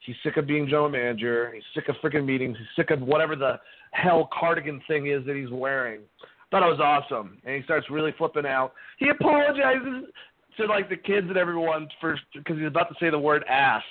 he's 0.00 0.16
sick 0.22 0.36
of 0.36 0.46
being 0.46 0.66
general 0.66 0.88
manager. 0.88 1.52
He's 1.54 1.64
sick 1.74 1.88
of 1.88 1.96
freaking 1.96 2.24
meetings. 2.24 2.56
He's 2.58 2.66
sick 2.76 2.90
of 2.90 3.00
whatever 3.00 3.36
the 3.36 3.58
hell 3.92 4.28
cardigan 4.38 4.82
thing 4.88 5.06
is 5.06 5.24
that 5.26 5.36
he's 5.36 5.50
wearing. 5.50 6.00
Thought 6.50 6.64
it 6.64 6.78
was 6.78 6.80
awesome. 6.80 7.38
And 7.44 7.56
he 7.56 7.62
starts 7.62 7.88
really 7.90 8.12
flipping 8.18 8.44
out. 8.44 8.74
He 8.98 9.08
apologizes 9.08 10.06
to 10.58 10.66
like 10.66 10.88
the 10.88 10.96
kids 10.96 11.28
and 11.28 11.36
everyone 11.36 11.88
for 12.00 12.18
because 12.34 12.58
he's 12.58 12.66
about 12.66 12.88
to 12.88 12.94
say 13.00 13.10
the 13.10 13.18
word 13.18 13.44
ass, 13.48 13.82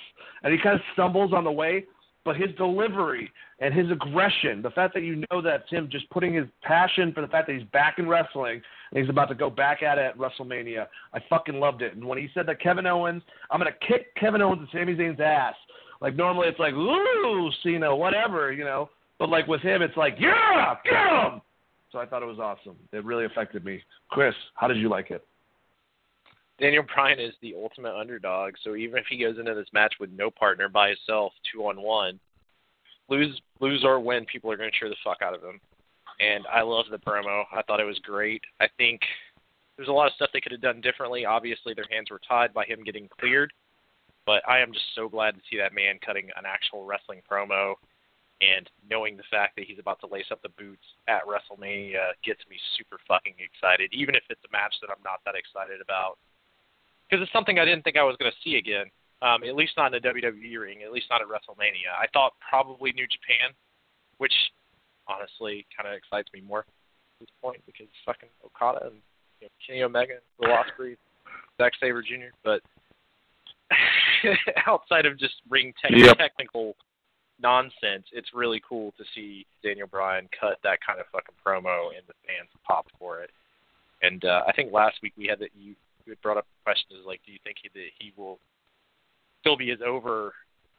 and 0.42 0.52
he 0.52 0.60
kind 0.62 0.76
of 0.76 0.82
stumbles 0.92 1.32
on 1.32 1.44
the 1.44 1.52
way. 1.52 1.84
But 2.24 2.36
his 2.36 2.50
delivery 2.56 3.32
and 3.58 3.74
his 3.74 3.90
aggression, 3.90 4.62
the 4.62 4.70
fact 4.70 4.94
that 4.94 5.02
you 5.02 5.24
know 5.28 5.42
that's 5.42 5.68
him 5.70 5.88
just 5.90 6.08
putting 6.10 6.32
his 6.32 6.46
passion 6.62 7.12
for 7.12 7.20
the 7.20 7.26
fact 7.26 7.48
that 7.48 7.54
he's 7.54 7.66
back 7.72 7.98
in 7.98 8.08
wrestling 8.08 8.62
and 8.92 9.00
he's 9.00 9.10
about 9.10 9.28
to 9.30 9.34
go 9.34 9.50
back 9.50 9.82
at 9.82 9.98
it 9.98 10.02
at 10.02 10.18
WrestleMania, 10.18 10.86
I 11.12 11.18
fucking 11.28 11.58
loved 11.58 11.82
it. 11.82 11.96
And 11.96 12.04
when 12.04 12.18
he 12.18 12.28
said 12.32 12.46
that 12.46 12.60
Kevin 12.60 12.86
Owens, 12.86 13.22
I'm 13.50 13.58
gonna 13.58 13.72
kick 13.88 14.14
Kevin 14.14 14.40
Owens 14.40 14.60
and 14.60 14.68
Sami 14.70 14.94
Zayn's 14.94 15.18
ass. 15.18 15.54
Like 16.00 16.14
normally 16.14 16.46
it's 16.46 16.60
like 16.60 16.74
ooh, 16.74 17.50
Cena, 17.64 17.94
whatever, 17.94 18.52
you 18.52 18.62
know. 18.62 18.88
But 19.22 19.30
like 19.30 19.46
with 19.46 19.60
him, 19.60 19.82
it's 19.82 19.96
like 19.96 20.16
yeah, 20.18 20.74
get 20.82 20.94
him. 20.94 21.40
So 21.92 22.00
I 22.00 22.06
thought 22.06 22.24
it 22.24 22.26
was 22.26 22.40
awesome. 22.40 22.74
It 22.90 23.04
really 23.04 23.24
affected 23.24 23.64
me. 23.64 23.80
Chris, 24.10 24.34
how 24.56 24.66
did 24.66 24.78
you 24.78 24.88
like 24.88 25.12
it? 25.12 25.24
Daniel 26.58 26.82
Bryan 26.92 27.20
is 27.20 27.32
the 27.40 27.54
ultimate 27.54 27.94
underdog, 27.94 28.54
so 28.64 28.74
even 28.74 28.98
if 28.98 29.04
he 29.08 29.18
goes 29.18 29.38
into 29.38 29.54
this 29.54 29.68
match 29.72 29.94
with 30.00 30.10
no 30.10 30.28
partner 30.28 30.68
by 30.68 30.88
himself, 30.88 31.32
two 31.52 31.60
on 31.66 31.80
one, 31.80 32.18
lose 33.08 33.40
lose 33.60 33.84
or 33.84 34.00
win, 34.00 34.24
people 34.24 34.50
are 34.50 34.56
going 34.56 34.72
to 34.72 34.76
cheer 34.76 34.88
the 34.88 34.96
fuck 35.04 35.18
out 35.22 35.34
of 35.34 35.40
him. 35.44 35.60
And 36.18 36.44
I 36.52 36.62
love 36.62 36.86
the 36.90 36.98
promo. 36.98 37.44
I 37.52 37.62
thought 37.62 37.78
it 37.78 37.84
was 37.84 38.00
great. 38.00 38.42
I 38.60 38.66
think 38.76 39.02
there's 39.76 39.88
a 39.88 39.92
lot 39.92 40.08
of 40.08 40.14
stuff 40.14 40.30
they 40.34 40.40
could 40.40 40.50
have 40.50 40.60
done 40.60 40.80
differently. 40.80 41.26
Obviously, 41.26 41.74
their 41.74 41.86
hands 41.92 42.10
were 42.10 42.20
tied 42.28 42.52
by 42.52 42.64
him 42.64 42.82
getting 42.82 43.08
cleared, 43.20 43.52
but 44.26 44.42
I 44.48 44.58
am 44.58 44.72
just 44.72 44.86
so 44.96 45.08
glad 45.08 45.36
to 45.36 45.40
see 45.48 45.58
that 45.58 45.72
man 45.72 46.00
cutting 46.04 46.28
an 46.36 46.42
actual 46.44 46.84
wrestling 46.84 47.22
promo 47.30 47.74
and 48.42 48.68
knowing 48.90 49.16
the 49.16 49.28
fact 49.30 49.54
that 49.54 49.64
he's 49.64 49.78
about 49.78 50.00
to 50.00 50.10
lace 50.10 50.26
up 50.34 50.42
the 50.42 50.50
boots 50.58 50.82
at 51.06 51.22
WrestleMania 51.22 52.18
gets 52.26 52.42
me 52.50 52.58
super 52.76 52.98
fucking 53.06 53.38
excited, 53.38 53.94
even 53.94 54.14
if 54.18 54.26
it's 54.28 54.42
a 54.42 54.50
match 54.50 54.74
that 54.82 54.90
I'm 54.90 55.02
not 55.06 55.22
that 55.24 55.38
excited 55.38 55.80
about 55.80 56.18
because 57.12 57.22
it's 57.22 57.32
something 57.32 57.58
I 57.58 57.64
didn't 57.64 57.84
think 57.84 57.96
I 57.96 58.02
was 58.02 58.16
going 58.16 58.32
to 58.32 58.38
see 58.42 58.56
again. 58.56 58.86
Um, 59.20 59.44
at 59.44 59.54
least 59.54 59.76
not 59.76 59.94
in 59.94 60.00
the 60.02 60.08
WWE 60.08 60.58
ring, 60.58 60.82
at 60.82 60.90
least 60.90 61.06
not 61.10 61.20
at 61.20 61.28
WrestleMania. 61.28 61.94
I 61.94 62.06
thought 62.12 62.32
probably 62.40 62.90
New 62.92 63.06
Japan, 63.06 63.54
which 64.18 64.32
honestly 65.06 65.64
kind 65.76 65.86
of 65.88 65.94
excites 65.94 66.28
me 66.34 66.40
more 66.40 66.60
at 66.60 66.66
this 67.20 67.28
point 67.40 67.60
because 67.66 67.86
fucking 68.04 68.30
Okada 68.44 68.86
and 68.86 68.96
you 69.40 69.46
know, 69.46 69.52
Kenny 69.64 69.82
Omega, 69.82 70.14
the 70.40 70.48
Lost 70.48 70.70
Breed, 70.76 70.96
Zack 71.60 71.72
Sabre 71.78 72.02
Jr. 72.02 72.34
But 72.42 72.62
outside 74.66 75.06
of 75.06 75.18
just 75.18 75.34
ring 75.48 75.72
te- 75.86 76.00
yep. 76.00 76.18
technical 76.18 76.74
nonsense, 77.42 78.06
it's 78.12 78.28
really 78.34 78.62
cool 78.66 78.92
to 78.96 79.04
see 79.14 79.46
Daniel 79.62 79.86
Bryan 79.86 80.28
cut 80.38 80.58
that 80.62 80.78
kind 80.86 81.00
of 81.00 81.06
fucking 81.12 81.34
promo 81.44 81.88
and 81.96 82.06
the 82.06 82.14
fans 82.26 82.48
pop 82.66 82.86
for 82.98 83.20
it. 83.20 83.30
And 84.02 84.24
uh, 84.24 84.42
I 84.46 84.52
think 84.52 84.72
last 84.72 84.96
week 85.02 85.12
we 85.16 85.26
had 85.26 85.38
that 85.40 85.50
you 85.58 85.74
you 86.04 86.10
had 86.10 86.20
brought 86.20 86.36
up 86.36 86.46
the 86.46 86.64
question 86.64 86.96
is 86.98 87.06
like, 87.06 87.20
do 87.24 87.32
you 87.32 87.38
think 87.44 87.58
he, 87.62 87.68
that 87.74 87.90
he 87.98 88.12
will 88.16 88.38
still 89.40 89.56
be 89.56 89.70
as 89.70 89.78
over 89.86 90.32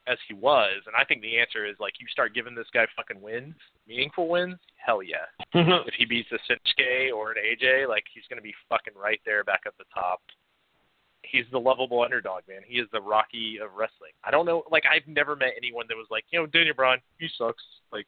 as 0.07 0.17
he 0.27 0.33
was? 0.33 0.83
And 0.85 0.95
I 0.99 1.05
think 1.05 1.21
the 1.21 1.39
answer 1.39 1.65
is 1.65 1.75
like, 1.79 1.93
you 1.99 2.07
start 2.11 2.35
giving 2.35 2.55
this 2.55 2.67
guy 2.73 2.85
fucking 2.95 3.21
wins, 3.21 3.55
meaningful 3.87 4.27
wins. 4.27 4.59
Hell 4.75 5.01
yeah! 5.01 5.31
If 5.87 5.93
he 5.97 6.05
beats 6.05 6.29
a 6.31 6.39
Shinsuke 6.51 7.13
or 7.13 7.31
an 7.31 7.37
AJ, 7.37 7.87
like 7.87 8.03
he's 8.13 8.23
gonna 8.29 8.41
be 8.41 8.55
fucking 8.69 8.93
right 9.01 9.21
there, 9.25 9.43
back 9.43 9.61
at 9.65 9.77
the 9.77 9.85
top. 9.93 10.21
He's 11.23 11.45
the 11.51 11.59
lovable 11.59 12.03
underdog, 12.03 12.43
man. 12.47 12.61
He 12.65 12.79
is 12.79 12.87
the 12.91 13.01
Rocky 13.01 13.59
of 13.63 13.73
wrestling. 13.73 14.11
I 14.23 14.31
don't 14.31 14.45
know, 14.45 14.63
like 14.69 14.83
I've 14.85 15.07
never 15.07 15.35
met 15.35 15.53
anyone 15.57 15.85
that 15.89 15.95
was 15.95 16.07
like, 16.11 16.25
you 16.31 16.39
know, 16.39 16.45
Daniel 16.45 16.75
Bryan, 16.75 16.99
he 17.19 17.27
sucks. 17.37 17.63
Like, 17.91 18.07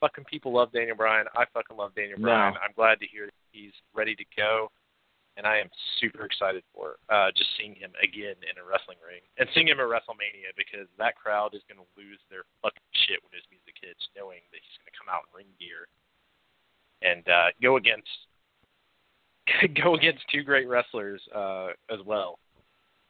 fucking 0.00 0.24
people 0.24 0.52
love 0.52 0.72
Daniel 0.72 0.96
Bryan. 0.96 1.26
I 1.36 1.44
fucking 1.52 1.76
love 1.76 1.94
Daniel 1.94 2.18
Bryan. 2.18 2.54
No. 2.54 2.60
I'm 2.60 2.72
glad 2.74 3.00
to 3.00 3.06
hear 3.06 3.28
he's 3.52 3.72
ready 3.94 4.14
to 4.14 4.24
go 4.36 4.70
and 5.38 5.46
I 5.46 5.62
am 5.62 5.70
super 6.02 6.26
excited 6.26 6.66
for 6.74 6.98
uh, 7.06 7.30
just 7.30 7.54
seeing 7.54 7.78
him 7.78 7.94
again 8.02 8.34
in 8.42 8.58
a 8.58 8.64
wrestling 8.66 8.98
ring 8.98 9.22
and 9.38 9.46
seeing 9.54 9.70
him 9.70 9.78
at 9.78 9.86
WrestleMania 9.86 10.50
because 10.58 10.90
that 10.98 11.14
crowd 11.14 11.54
is 11.54 11.62
going 11.70 11.78
to 11.78 11.86
lose 11.94 12.18
their 12.26 12.42
fucking 12.58 12.90
shit 13.06 13.22
when 13.22 13.30
his 13.30 13.46
music 13.46 13.78
hits, 13.78 14.02
knowing 14.18 14.42
that 14.50 14.58
he's 14.58 14.76
going 14.82 14.90
to 14.90 14.98
come 14.98 15.06
out 15.06 15.30
in 15.30 15.46
ring 15.46 15.52
gear 15.62 15.86
and 17.06 17.22
uh, 17.30 17.54
go 17.62 17.78
against 17.78 18.10
go 19.82 19.94
against 19.94 20.24
two 20.32 20.42
great 20.42 20.68
wrestlers 20.68 21.20
uh, 21.34 21.68
as 21.90 22.00
well. 22.04 22.38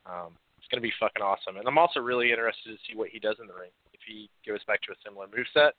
Um, 0.07 0.33
it's 0.59 0.69
going 0.71 0.83
to 0.83 0.87
be 0.87 0.93
fucking 0.99 1.23
awesome, 1.23 1.57
and 1.57 1.67
I'm 1.67 1.79
also 1.79 2.01
really 2.01 2.31
interested 2.31 2.71
to 2.71 2.79
see 2.89 2.97
what 2.97 3.09
he 3.11 3.19
does 3.19 3.37
in 3.41 3.47
the 3.47 3.55
ring. 3.55 3.71
If 3.93 4.01
he 4.07 4.31
goes 4.47 4.61
back 4.67 4.83
to 4.83 4.93
a 4.93 4.95
similar 5.05 5.27
move 5.35 5.47
set, 5.53 5.75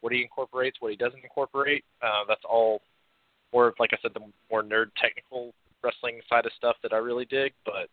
what 0.00 0.12
he 0.12 0.22
incorporates, 0.22 0.76
what 0.80 0.90
he 0.90 0.96
doesn't 0.96 1.22
incorporate. 1.22 1.84
Uh, 2.02 2.24
that's 2.28 2.44
all 2.48 2.80
more, 3.52 3.74
like 3.78 3.90
I 3.92 3.98
said, 4.02 4.12
the 4.14 4.20
more 4.50 4.62
nerd 4.62 4.86
technical 5.00 5.54
wrestling 5.82 6.20
side 6.28 6.46
of 6.46 6.52
stuff 6.56 6.76
that 6.82 6.92
I 6.92 6.98
really 6.98 7.24
dig, 7.24 7.52
but 7.64 7.88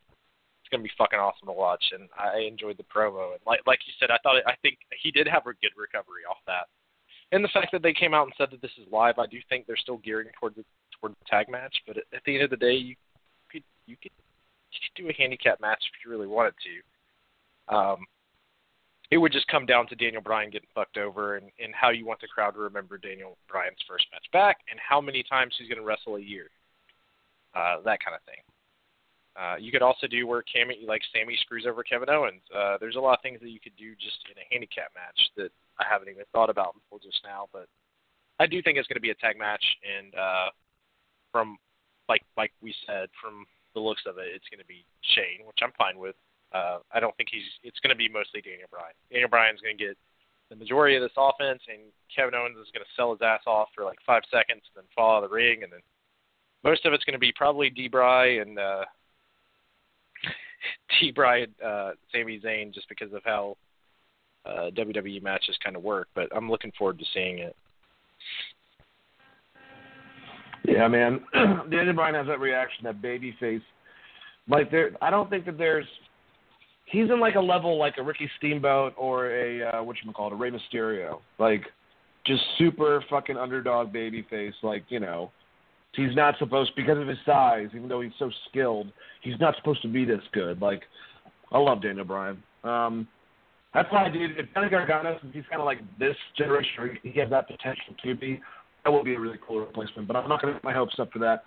it's 0.62 0.70
gonna 0.72 0.84
be 0.84 0.92
fucking 0.98 1.20
awesome 1.20 1.48
to 1.48 1.54
watch. 1.54 1.84
And 1.92 2.10
I 2.18 2.40
enjoyed 2.40 2.78
the 2.78 2.84
promo. 2.84 3.32
And 3.32 3.42
like 3.46 3.62
like 3.66 3.80
you 3.86 3.94
said, 4.00 4.12
I 4.12 4.18
thought 4.24 4.38
I 4.48 4.56
think 4.62 4.78
he 5.02 5.12
did 5.12 5.28
have 5.28 5.46
a 5.48 5.54
good 5.62 5.76
recovery 5.78 6.24
off 6.30 6.38
that. 6.48 6.68
And 7.32 7.44
the 7.44 7.50
fact 7.50 7.72
that 7.72 7.82
they 7.82 7.94
came 7.94 8.14
out 8.14 8.26
and 8.26 8.34
said 8.38 8.50
that 8.52 8.62
this 8.62 8.78
is 8.78 8.86
live, 8.92 9.18
I 9.18 9.26
do 9.26 9.40
think 9.50 9.66
they're 9.66 9.78
still 9.78 9.98
gearing 9.98 10.28
toward 10.40 10.56
the 10.56 10.64
toward 11.04 11.14
the 11.14 11.26
tag 11.30 11.50
match. 11.50 11.76
But 11.86 11.98
at, 11.98 12.24
the 12.26 12.36
end 12.36 12.44
of 12.44 12.50
the 12.50 12.58
day, 12.58 12.74
you 12.74 12.96
could 13.52 13.64
you 13.86 13.98
could 14.02 14.12
you 14.72 14.80
could 14.80 15.04
do 15.04 15.10
a 15.10 15.14
handicap 15.14 15.60
match 15.60 15.84
if 15.84 16.06
you 16.06 16.12
really 16.12 16.28
wanted 16.28 16.54
to. 16.64 17.76
Um, 17.76 18.06
it 19.12 19.18
would 19.18 19.32
just 19.32 19.48
come 19.48 19.66
down 19.66 19.88
to 19.88 19.96
Daniel 19.96 20.22
Bryan 20.22 20.50
getting 20.50 20.70
fucked 20.74 20.98
over 20.98 21.36
and, 21.36 21.52
and 21.64 21.74
how 21.76 21.92
you 21.92 22.06
want 22.06 22.20
the 22.22 22.28
crowd 22.28 22.56
to 22.56 22.60
remember 22.60 22.98
Daniel 22.98 23.38
Bryan's 23.48 23.78
first 23.88 24.06
match 24.12 24.26
back 24.32 24.58
and 24.72 24.80
how 24.80 25.00
many 25.00 25.24
times 25.24 25.54
he's 25.60 25.68
going 25.68 25.78
to 25.78 25.86
wrestle 25.86 26.16
a 26.16 26.22
year 26.22 26.50
uh, 27.54 27.78
that 27.86 28.00
kind 28.04 28.16
of 28.16 28.24
thing. 28.26 28.42
Uh, 29.34 29.58
you 29.58 29.72
could 29.72 29.82
also 29.82 30.06
do 30.06 30.28
where 30.28 30.44
Cammy, 30.46 30.86
like 30.86 31.02
Sami 31.14 31.38
screws 31.42 31.66
over 31.68 31.84
Kevin 31.84 32.10
Owens. 32.10 32.42
Uh, 32.54 32.78
there's 32.80 32.96
a 32.96 33.00
lot 33.00 33.18
of 33.18 33.22
things 33.22 33.40
that 33.42 33.50
you 33.50 33.60
could 33.60 33.76
do 33.78 33.94
just 33.98 34.18
in 34.30 34.38
a 34.38 34.46
handicap 34.50 34.94
match 34.94 35.18
that 35.38 35.50
I 35.80 35.86
haven't 35.90 36.10
even 36.10 36.24
thought 36.32 36.50
about 36.50 36.76
until 36.78 37.02
just 37.02 37.22
now. 37.24 37.50
But 37.52 37.66
I 38.40 38.46
do 38.46 38.62
think 38.62 38.78
it's 38.78 38.88
going 38.88 38.98
to 38.98 39.02
be 39.02 39.10
a 39.10 39.18
tag 39.18 39.38
match, 39.38 39.64
and 39.82 40.14
uh, 40.14 40.50
from 41.34 41.58
like 42.08 42.24
like 42.38 42.54
we 42.62 42.74
said, 42.86 43.10
from 43.20 43.44
the 43.74 43.82
looks 43.82 44.04
of 44.08 44.18
it, 44.22 44.30
it's 44.32 44.48
going 44.48 44.62
to 44.62 44.70
be 44.70 44.86
Shane, 45.02 45.44
which 45.46 45.60
I'm 45.62 45.74
fine 45.76 45.98
with. 45.98 46.16
Uh, 46.54 46.80
I 46.94 47.02
don't 47.02 47.18
think 47.18 47.30
he's. 47.34 47.50
It's 47.64 47.80
going 47.82 47.90
to 47.90 48.00
be 48.00 48.08
mostly 48.08 48.40
Daniel 48.40 48.70
Bryan. 48.70 48.94
Daniel 49.12 49.30
Bryan's 49.30 49.60
going 49.60 49.78
to 49.78 49.84
get 49.84 49.98
the 50.50 50.56
majority 50.56 50.96
of 50.96 51.02
this 51.02 51.18
offense, 51.18 51.60
and 51.68 51.90
Kevin 52.14 52.38
Owens 52.38 52.56
is 52.62 52.70
going 52.72 52.86
to 52.86 52.96
sell 52.96 53.12
his 53.12 53.26
ass 53.26 53.42
off 53.48 53.70
for 53.74 53.84
like 53.84 53.98
five 54.06 54.22
seconds, 54.30 54.62
and 54.70 54.86
then 54.86 54.88
fall 54.96 55.18
out 55.18 55.24
of 55.24 55.30
the 55.30 55.36
ring, 55.36 55.64
and 55.64 55.74
then 55.74 55.82
most 56.64 56.86
of 56.86 56.94
it's 56.94 57.04
going 57.04 57.18
to 57.18 57.20
be 57.20 57.34
probably 57.36 57.70
D-Bry 57.70 58.38
and 58.40 58.60
uh, 58.60 58.86
D-Bry 61.02 61.50
and 61.50 61.54
uh, 61.66 61.92
Sami 62.14 62.40
Zayn 62.40 62.74
just 62.74 62.88
because 62.88 63.12
of 63.14 63.22
how 63.26 63.58
uh, 64.46 64.70
WWE 64.72 65.22
matches 65.24 65.58
kind 65.64 65.76
of 65.76 65.84
work. 65.84 66.08
But 66.14 66.30
I'm 66.36 66.50
looking 66.50 66.72
forward 66.78 67.00
to 67.00 67.06
seeing 67.14 67.40
it. 67.40 67.56
Yeah, 70.66 70.88
man. 70.88 71.22
Daniel 71.70 71.94
Bryan 71.94 72.16
has 72.16 72.28
that 72.28 72.40
reaction, 72.40 72.86
that 72.86 73.02
baby 73.02 73.36
face. 73.40 73.62
Like 74.48 74.72
there, 74.72 74.92
I 75.02 75.10
don't 75.10 75.30
think 75.30 75.46
that 75.46 75.58
there's. 75.58 75.88
He's 76.86 77.10
in 77.10 77.20
like 77.20 77.36
a 77.36 77.42
level 77.42 77.80
like 77.80 77.96
a 77.98 78.04
Ricky 78.04 78.30
Steamboat 78.38 78.94
or 78.98 79.32
a 79.32 79.64
uh, 79.64 79.84
what 79.84 79.96
you 80.04 80.12
call 80.12 80.28
it, 80.28 80.34
a 80.34 80.36
Rey 80.36 80.52
Mysterio. 80.52 81.22
Like 81.40 81.64
just 82.26 82.42
super 82.58 83.04
fucking 83.10 83.38
underdog 83.38 83.92
baby 83.92 84.26
face. 84.30 84.54
Like 84.62 84.84
you 84.90 85.00
know, 85.00 85.32
He's 85.96 86.16
not 86.16 86.36
supposed 86.40 86.72
because 86.76 86.98
of 86.98 87.08
his 87.08 87.20
size, 87.26 87.68
even 87.76 87.88
though 87.88 88.02
he's 88.02 88.12
so 88.18 88.32
skilled. 88.50 88.88
He's 89.22 89.40
not 89.40 89.56
supposed 89.58 89.82
to 89.84 89.88
be 89.88 90.06
this 90.06 90.22
good. 90.32 90.60
Like, 90.60 90.82
I 91.52 91.60
love 91.60 91.84
Daniel 91.84 92.06
Bryan. 92.06 92.42
Um, 92.64 93.08
that's 93.74 93.92
why 93.92 94.10
did. 94.10 94.38
If 94.38 94.48
Johnny 94.54 94.70
Gargano, 94.70 95.20
he's 95.32 95.44
kind 95.50 95.62
of 95.62 95.66
like 95.66 95.80
this 96.00 96.16
generation, 96.38 96.98
he 97.04 97.20
has 97.20 97.30
that 97.30 97.48
potential 97.48 97.94
to 98.04 98.16
be. 98.16 98.42
That 98.84 98.92
will 98.92 99.04
be 99.04 99.16
a 99.16 99.20
really 99.20 99.40
cool 99.46 99.60
replacement. 99.60 100.08
But 100.08 100.18
I'm 100.18 100.28
not 100.28 100.42
going 100.42 100.54
to 100.54 100.60
get 100.60 100.64
my 100.64 100.74
hopes 100.74 100.96
up 101.00 101.12
for 101.12 101.20
that. 101.20 101.44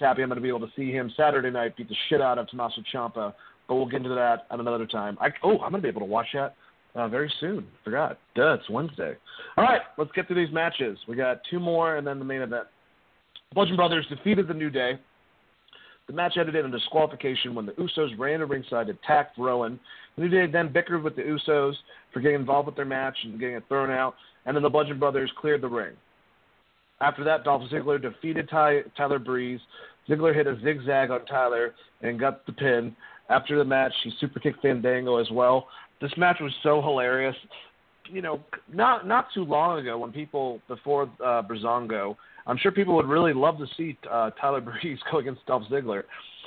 Happy 0.00 0.22
I'm 0.22 0.28
going 0.28 0.36
to 0.36 0.42
be 0.42 0.48
able 0.48 0.60
to 0.60 0.72
see 0.76 0.92
him 0.92 1.12
Saturday 1.16 1.50
night 1.50 1.76
beat 1.76 1.88
the 1.88 1.96
shit 2.08 2.20
out 2.20 2.38
of 2.38 2.48
Tommaso 2.48 2.82
Ciampa. 2.94 3.34
But 3.66 3.74
we'll 3.74 3.86
get 3.86 3.96
into 3.96 4.10
that 4.10 4.46
at 4.50 4.60
another 4.60 4.86
time. 4.86 5.18
I, 5.20 5.28
oh, 5.42 5.58
I'm 5.58 5.70
going 5.70 5.74
to 5.74 5.80
be 5.82 5.88
able 5.88 6.00
to 6.00 6.06
watch 6.06 6.28
that 6.34 6.54
uh, 6.94 7.08
very 7.08 7.32
soon. 7.40 7.66
Forgot. 7.84 8.18
Duh, 8.34 8.54
it's 8.54 8.70
Wednesday. 8.70 9.14
All 9.56 9.64
right, 9.64 9.82
let's 9.98 10.12
get 10.12 10.26
through 10.26 10.44
these 10.44 10.54
matches. 10.54 10.98
We 11.08 11.16
got 11.16 11.40
two 11.50 11.60
more 11.60 11.96
and 11.96 12.06
then 12.06 12.18
the 12.18 12.24
main 12.24 12.42
event. 12.42 12.64
Bludgeon 13.54 13.76
Brothers 13.76 14.06
defeated 14.08 14.48
the 14.48 14.54
New 14.54 14.70
Day. 14.70 14.98
The 16.06 16.14
match 16.14 16.38
ended 16.38 16.54
in 16.54 16.64
a 16.64 16.70
disqualification 16.70 17.54
when 17.54 17.66
the 17.66 17.72
Usos 17.72 18.18
ran 18.18 18.40
to 18.40 18.46
ringside, 18.46 18.88
attacked 18.88 19.36
Rowan. 19.36 19.78
The 20.16 20.22
New 20.22 20.28
Day 20.28 20.50
then 20.50 20.72
bickered 20.72 21.02
with 21.02 21.16
the 21.16 21.22
Usos 21.22 21.74
for 22.12 22.20
getting 22.20 22.40
involved 22.40 22.66
with 22.66 22.76
their 22.76 22.86
match 22.86 23.16
and 23.24 23.38
getting 23.38 23.56
it 23.56 23.64
thrown 23.68 23.90
out, 23.90 24.14
and 24.46 24.56
then 24.56 24.62
the 24.62 24.70
Bludgeon 24.70 24.98
Brothers 24.98 25.30
cleared 25.38 25.60
the 25.60 25.68
ring. 25.68 25.92
After 27.00 27.24
that, 27.24 27.44
Dolph 27.44 27.62
Ziggler 27.70 28.00
defeated 28.00 28.48
Ty- 28.48 28.82
Tyler 28.96 29.18
Breeze. 29.18 29.60
Ziggler 30.08 30.34
hit 30.34 30.46
a 30.46 30.58
zigzag 30.62 31.10
on 31.10 31.24
Tyler 31.26 31.74
and 32.02 32.18
got 32.18 32.44
the 32.46 32.52
pin. 32.52 32.94
After 33.28 33.58
the 33.58 33.64
match, 33.64 33.92
he 34.02 34.12
super 34.20 34.40
kicked 34.40 34.62
Fandango 34.62 35.18
as 35.18 35.30
well. 35.30 35.68
This 36.00 36.12
match 36.16 36.38
was 36.40 36.52
so 36.62 36.80
hilarious. 36.80 37.36
You 38.10 38.22
know, 38.22 38.40
not 38.72 39.06
not 39.06 39.26
too 39.34 39.44
long 39.44 39.78
ago 39.78 39.98
when 39.98 40.12
people 40.12 40.60
before 40.66 41.10
uh, 41.22 41.42
Breezango 41.42 42.16
I'm 42.48 42.56
sure 42.56 42.72
people 42.72 42.96
would 42.96 43.06
really 43.06 43.34
love 43.34 43.58
to 43.58 43.66
see 43.76 43.96
uh, 44.10 44.30
Tyler 44.40 44.60
Breeze 44.82 44.98
go 45.12 45.18
against 45.18 45.46
Dolph 45.46 45.64
Ziggler. 45.70 46.04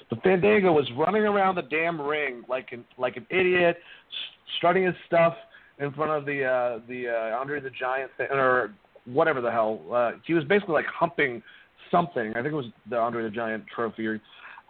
But 0.10 0.22
Fandango 0.24 0.74
was 0.74 0.90
running 0.98 1.24
around 1.24 1.56
the 1.56 1.62
damn 1.62 2.02
ring 2.02 2.44
like 2.50 2.70
an 2.74 2.84
like 2.98 3.16
an 3.16 3.26
idiot, 3.30 3.78
strutting 4.58 4.84
his 4.84 4.96
stuff 5.08 5.36
in 5.80 5.94
front 5.94 6.12
of 6.12 6.26
the 6.26 6.44
uh, 6.44 6.80
the 6.90 7.08
uh, 7.08 7.40
Andre 7.40 7.62
the 7.62 7.70
Giant 7.70 8.12
or 8.20 8.74
whatever 9.06 9.42
the 9.42 9.52
hell. 9.52 9.82
Uh, 9.92 10.12
he 10.26 10.34
was 10.34 10.44
basically 10.46 10.74
like 10.74 10.86
humping 10.86 11.42
something. 11.90 12.32
I 12.32 12.42
think 12.42 12.54
it 12.54 12.56
was 12.56 12.68
the 12.90 12.98
Andre 12.98 13.24
the 13.24 13.30
Giant 13.30 13.66
trophy. 13.74 14.20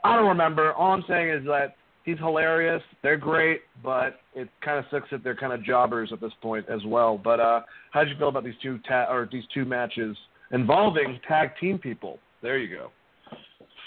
I 0.03 0.15
don't 0.15 0.27
remember. 0.27 0.73
All 0.73 0.91
I'm 0.91 1.03
saying 1.07 1.29
is 1.29 1.45
that 1.45 1.75
he's 2.03 2.17
hilarious. 2.17 2.81
They're 3.03 3.17
great, 3.17 3.61
but 3.83 4.19
it 4.33 4.49
kind 4.63 4.79
of 4.79 4.85
sucks 4.91 5.09
that 5.11 5.23
they're 5.23 5.35
kind 5.35 5.53
of 5.53 5.63
jobbers 5.63 6.11
at 6.11 6.19
this 6.19 6.31
point 6.41 6.65
as 6.69 6.81
well. 6.85 7.17
But 7.17 7.39
uh, 7.39 7.61
how 7.91 8.03
did 8.03 8.09
you 8.09 8.17
feel 8.17 8.29
about 8.29 8.43
these 8.43 8.55
two 8.61 8.79
ta- 8.87 9.11
or 9.11 9.29
these 9.31 9.43
two 9.53 9.65
matches 9.65 10.17
involving 10.51 11.19
tag 11.27 11.51
team 11.59 11.77
people? 11.77 12.19
There 12.41 12.57
you 12.57 12.75
go. 12.75 12.91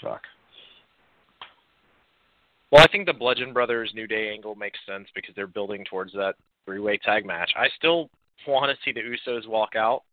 Fuck. 0.01 0.21
Well, 2.71 2.83
I 2.83 2.87
think 2.91 3.05
the 3.05 3.13
Bludgeon 3.13 3.53
Brothers 3.53 3.91
New 3.93 4.07
Day 4.07 4.31
angle 4.33 4.55
makes 4.55 4.79
sense 4.87 5.07
because 5.13 5.35
they're 5.35 5.47
building 5.47 5.85
towards 5.89 6.11
that 6.13 6.35
three-way 6.65 6.97
tag 6.97 7.25
match. 7.25 7.51
I 7.55 7.67
still 7.77 8.09
want 8.47 8.69
to 8.69 8.77
see 8.83 8.91
the 8.91 9.01
Usos 9.01 9.47
walk 9.47 9.75
out, 9.75 10.03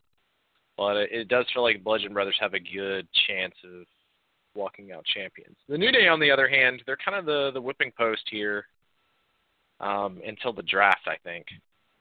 but 0.77 0.97
it 0.97 1.27
does 1.27 1.45
feel 1.53 1.63
like 1.63 1.83
Bludgeon 1.83 2.13
Brothers 2.13 2.37
have 2.39 2.53
a 2.53 2.59
good 2.59 3.07
chance 3.27 3.53
of 3.63 3.85
walking 4.55 4.91
out 4.91 5.05
champions. 5.05 5.55
The 5.67 5.77
New 5.77 5.91
Day, 5.91 6.07
on 6.07 6.19
the 6.19 6.31
other 6.31 6.47
hand, 6.47 6.83
they're 6.85 6.97
kind 6.97 7.17
of 7.17 7.25
the 7.25 7.51
the 7.53 7.61
whipping 7.61 7.91
post 7.97 8.23
here 8.29 8.65
um, 9.79 10.21
until 10.25 10.53
the 10.53 10.63
draft, 10.63 11.07
I 11.07 11.17
think, 11.23 11.45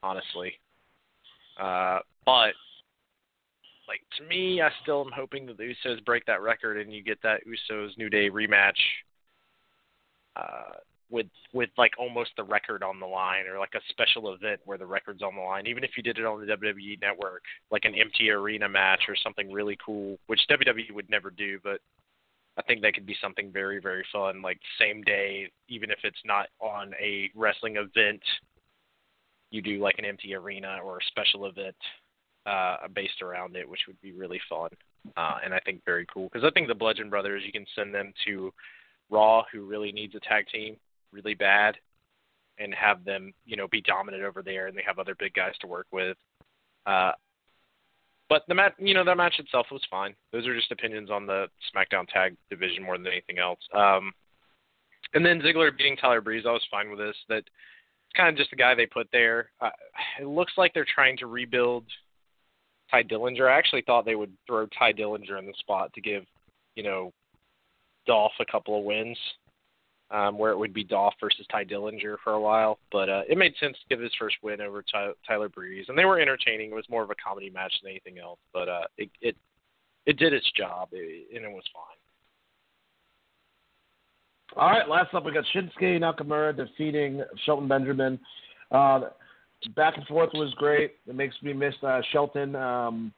honestly. 0.02 0.54
Uh, 1.60 2.00
but 2.24 2.52
like 3.88 4.02
to 4.18 4.24
me, 4.24 4.62
I 4.62 4.70
still 4.82 5.02
am 5.04 5.12
hoping 5.14 5.46
that 5.46 5.58
the 5.58 5.74
Usos 5.84 6.04
break 6.04 6.24
that 6.26 6.40
record 6.40 6.80
and 6.80 6.92
you 6.92 7.02
get 7.02 7.18
that 7.22 7.40
Usos 7.46 7.96
New 7.98 8.08
Day 8.08 8.30
rematch 8.30 8.78
uh, 10.36 10.76
with 11.10 11.26
with 11.52 11.70
like 11.76 11.92
almost 11.98 12.30
the 12.36 12.44
record 12.44 12.82
on 12.82 12.98
the 12.98 13.06
line 13.06 13.44
or 13.46 13.58
like 13.58 13.74
a 13.74 13.80
special 13.90 14.32
event 14.34 14.60
where 14.64 14.78
the 14.78 14.86
record's 14.86 15.22
on 15.22 15.34
the 15.34 15.40
line. 15.40 15.66
Even 15.66 15.84
if 15.84 15.90
you 15.96 16.02
did 16.02 16.18
it 16.18 16.24
on 16.24 16.40
the 16.40 16.52
WWE 16.52 17.00
network, 17.00 17.42
like 17.70 17.84
an 17.84 17.94
empty 17.94 18.30
arena 18.30 18.68
match 18.68 19.02
or 19.08 19.16
something 19.16 19.52
really 19.52 19.76
cool, 19.84 20.18
which 20.26 20.40
WWE 20.50 20.92
would 20.92 21.10
never 21.10 21.30
do, 21.30 21.58
but 21.62 21.80
I 22.58 22.62
think 22.62 22.82
that 22.82 22.94
could 22.94 23.06
be 23.06 23.16
something 23.20 23.50
very, 23.50 23.80
very 23.80 24.04
fun. 24.12 24.42
Like 24.42 24.58
same 24.78 25.02
day, 25.02 25.50
even 25.68 25.90
if 25.90 25.98
it's 26.04 26.20
not 26.24 26.48
on 26.60 26.92
a 27.00 27.30
wrestling 27.34 27.76
event, 27.76 28.22
you 29.50 29.62
do 29.62 29.80
like 29.80 29.98
an 29.98 30.04
empty 30.04 30.34
arena 30.34 30.78
or 30.84 30.98
a 30.98 31.04
special 31.08 31.46
event 31.46 31.76
uh, 32.46 32.88
based 32.94 33.22
around 33.22 33.56
it, 33.56 33.68
which 33.68 33.82
would 33.86 34.00
be 34.00 34.12
really 34.12 34.40
fun. 34.48 34.70
Uh, 35.16 35.38
and 35.44 35.52
I 35.52 35.60
think 35.60 35.84
very 35.84 36.06
cool 36.12 36.28
because 36.32 36.46
I 36.46 36.50
think 36.50 36.68
the 36.68 36.74
Bludgeon 36.74 37.10
Brothers, 37.10 37.42
you 37.44 37.52
can 37.52 37.66
send 37.74 37.94
them 37.94 38.12
to 38.26 38.52
Raw, 39.10 39.44
who 39.52 39.64
really 39.64 39.92
needs 39.92 40.14
a 40.14 40.20
tag 40.20 40.46
team 40.48 40.76
really 41.12 41.34
bad, 41.34 41.76
and 42.58 42.74
have 42.74 43.04
them, 43.04 43.32
you 43.44 43.56
know, 43.56 43.68
be 43.68 43.80
dominant 43.82 44.22
over 44.22 44.42
there, 44.42 44.66
and 44.66 44.76
they 44.76 44.84
have 44.86 44.98
other 44.98 45.14
big 45.18 45.34
guys 45.34 45.54
to 45.60 45.66
work 45.66 45.86
with. 45.92 46.16
Uh, 46.86 47.12
but 48.28 48.42
the 48.48 48.54
match, 48.54 48.72
you 48.78 48.94
know, 48.94 49.04
the 49.04 49.14
match 49.14 49.38
itself 49.38 49.66
was 49.70 49.82
fine. 49.90 50.14
Those 50.32 50.46
are 50.46 50.54
just 50.54 50.72
opinions 50.72 51.10
on 51.10 51.26
the 51.26 51.48
SmackDown 51.74 52.06
Tag 52.08 52.36
Division 52.50 52.82
more 52.82 52.96
than 52.96 53.06
anything 53.06 53.38
else. 53.38 53.60
Um, 53.74 54.12
and 55.14 55.24
then 55.24 55.40
Ziggler 55.40 55.76
beating 55.76 55.96
Tyler 55.96 56.20
Breeze, 56.20 56.44
I 56.46 56.52
was 56.52 56.66
fine 56.70 56.88
with 56.88 56.98
this. 56.98 57.16
That 57.28 57.38
it's 57.38 58.16
kind 58.16 58.28
of 58.28 58.36
just 58.36 58.50
the 58.50 58.56
guy 58.56 58.74
they 58.74 58.86
put 58.86 59.08
there. 59.12 59.50
Uh, 59.60 59.70
it 60.20 60.26
looks 60.26 60.52
like 60.56 60.72
they're 60.72 60.86
trying 60.94 61.16
to 61.18 61.26
rebuild 61.26 61.84
Tye 62.90 63.02
Dillinger. 63.02 63.50
I 63.50 63.58
actually 63.58 63.82
thought 63.82 64.04
they 64.04 64.14
would 64.14 64.32
throw 64.46 64.66
Tye 64.66 64.92
Dillinger 64.92 65.38
in 65.38 65.46
the 65.46 65.54
spot 65.58 65.92
to 65.94 66.00
give, 66.00 66.24
you 66.74 66.82
know, 66.82 67.12
Dolph 68.06 68.32
a 68.40 68.50
couple 68.50 68.78
of 68.78 68.84
wins 68.84 69.18
um, 70.12 70.38
where 70.38 70.52
it 70.52 70.58
would 70.58 70.74
be 70.74 70.84
Dolph 70.84 71.14
versus 71.20 71.46
Tye 71.50 71.64
Dillinger 71.64 72.16
for 72.22 72.34
a 72.34 72.40
while. 72.40 72.78
But 72.92 73.08
uh, 73.08 73.22
it 73.28 73.38
made 73.38 73.54
sense 73.58 73.76
to 73.76 73.88
give 73.88 74.02
his 74.02 74.12
first 74.18 74.36
win 74.42 74.60
over 74.60 74.82
Ty- 74.82 75.12
Tyler 75.26 75.48
Breeze, 75.48 75.86
and 75.88 75.98
they 75.98 76.04
were 76.04 76.20
entertaining. 76.20 76.70
It 76.70 76.74
was 76.74 76.88
more 76.90 77.02
of 77.02 77.10
a 77.10 77.14
comedy 77.14 77.50
match 77.50 77.72
than 77.82 77.90
anything 77.90 78.18
else, 78.18 78.38
but 78.52 78.68
uh, 78.68 78.84
it 78.98 79.10
it 79.20 79.36
it 80.06 80.18
did 80.18 80.32
its 80.32 80.50
job, 80.56 80.88
it, 80.92 81.34
and 81.34 81.44
it 81.44 81.50
was 81.50 81.64
fine. 81.72 81.82
All 84.54 84.70
right, 84.70 84.88
last 84.88 85.14
up 85.14 85.24
we 85.24 85.32
got 85.32 85.44
Shinsuke 85.54 85.98
Nakamura 85.98 86.54
defeating 86.54 87.22
Shelton 87.46 87.68
Benjamin. 87.68 88.20
Uh, 88.70 89.00
back 89.74 89.96
and 89.96 90.06
forth 90.06 90.30
was 90.34 90.52
great. 90.54 90.96
It 91.06 91.14
makes 91.14 91.36
me 91.42 91.54
miss 91.54 91.74
uh, 91.82 92.02
Shelton. 92.12 92.54
Um, 92.54 93.14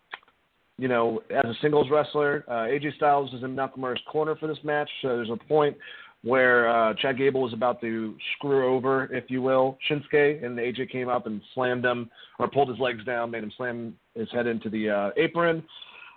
you 0.79 0.89
know, 0.89 1.23
as 1.31 1.45
a 1.45 1.55
singles 1.61 1.89
wrestler, 1.91 2.45
uh, 2.49 2.66
AJ 2.66 2.97
Styles 2.97 3.33
is 3.33 3.43
in 3.43 3.55
Nakamura's 3.55 4.01
corner 4.11 4.35
for 4.37 4.49
this 4.49 4.59
match. 4.65 4.91
So 5.03 5.09
there's 5.09 5.31
a 5.31 5.37
point 5.49 5.77
where 6.25 6.69
uh, 6.69 6.95
Chad 6.95 7.19
Gable 7.19 7.43
was 7.43 7.53
about 7.53 7.81
to 7.83 8.17
screw 8.37 8.75
over, 8.75 9.15
if 9.15 9.25
you 9.29 9.43
will, 9.43 9.77
Shinsuke, 9.89 10.43
and 10.43 10.59
AJ 10.59 10.91
came 10.91 11.09
up 11.09 11.27
and 11.27 11.41
slammed 11.55 11.85
him 11.85 12.11
or 12.39 12.49
pulled 12.49 12.71
his 12.71 12.79
legs 12.79 13.05
down, 13.05 13.31
made 13.31 13.45
him 13.45 13.53
slam 13.57 13.95
his 14.15 14.29
head 14.33 14.47
into 14.47 14.71
the 14.71 14.89
uh, 14.89 15.11
apron. 15.19 15.63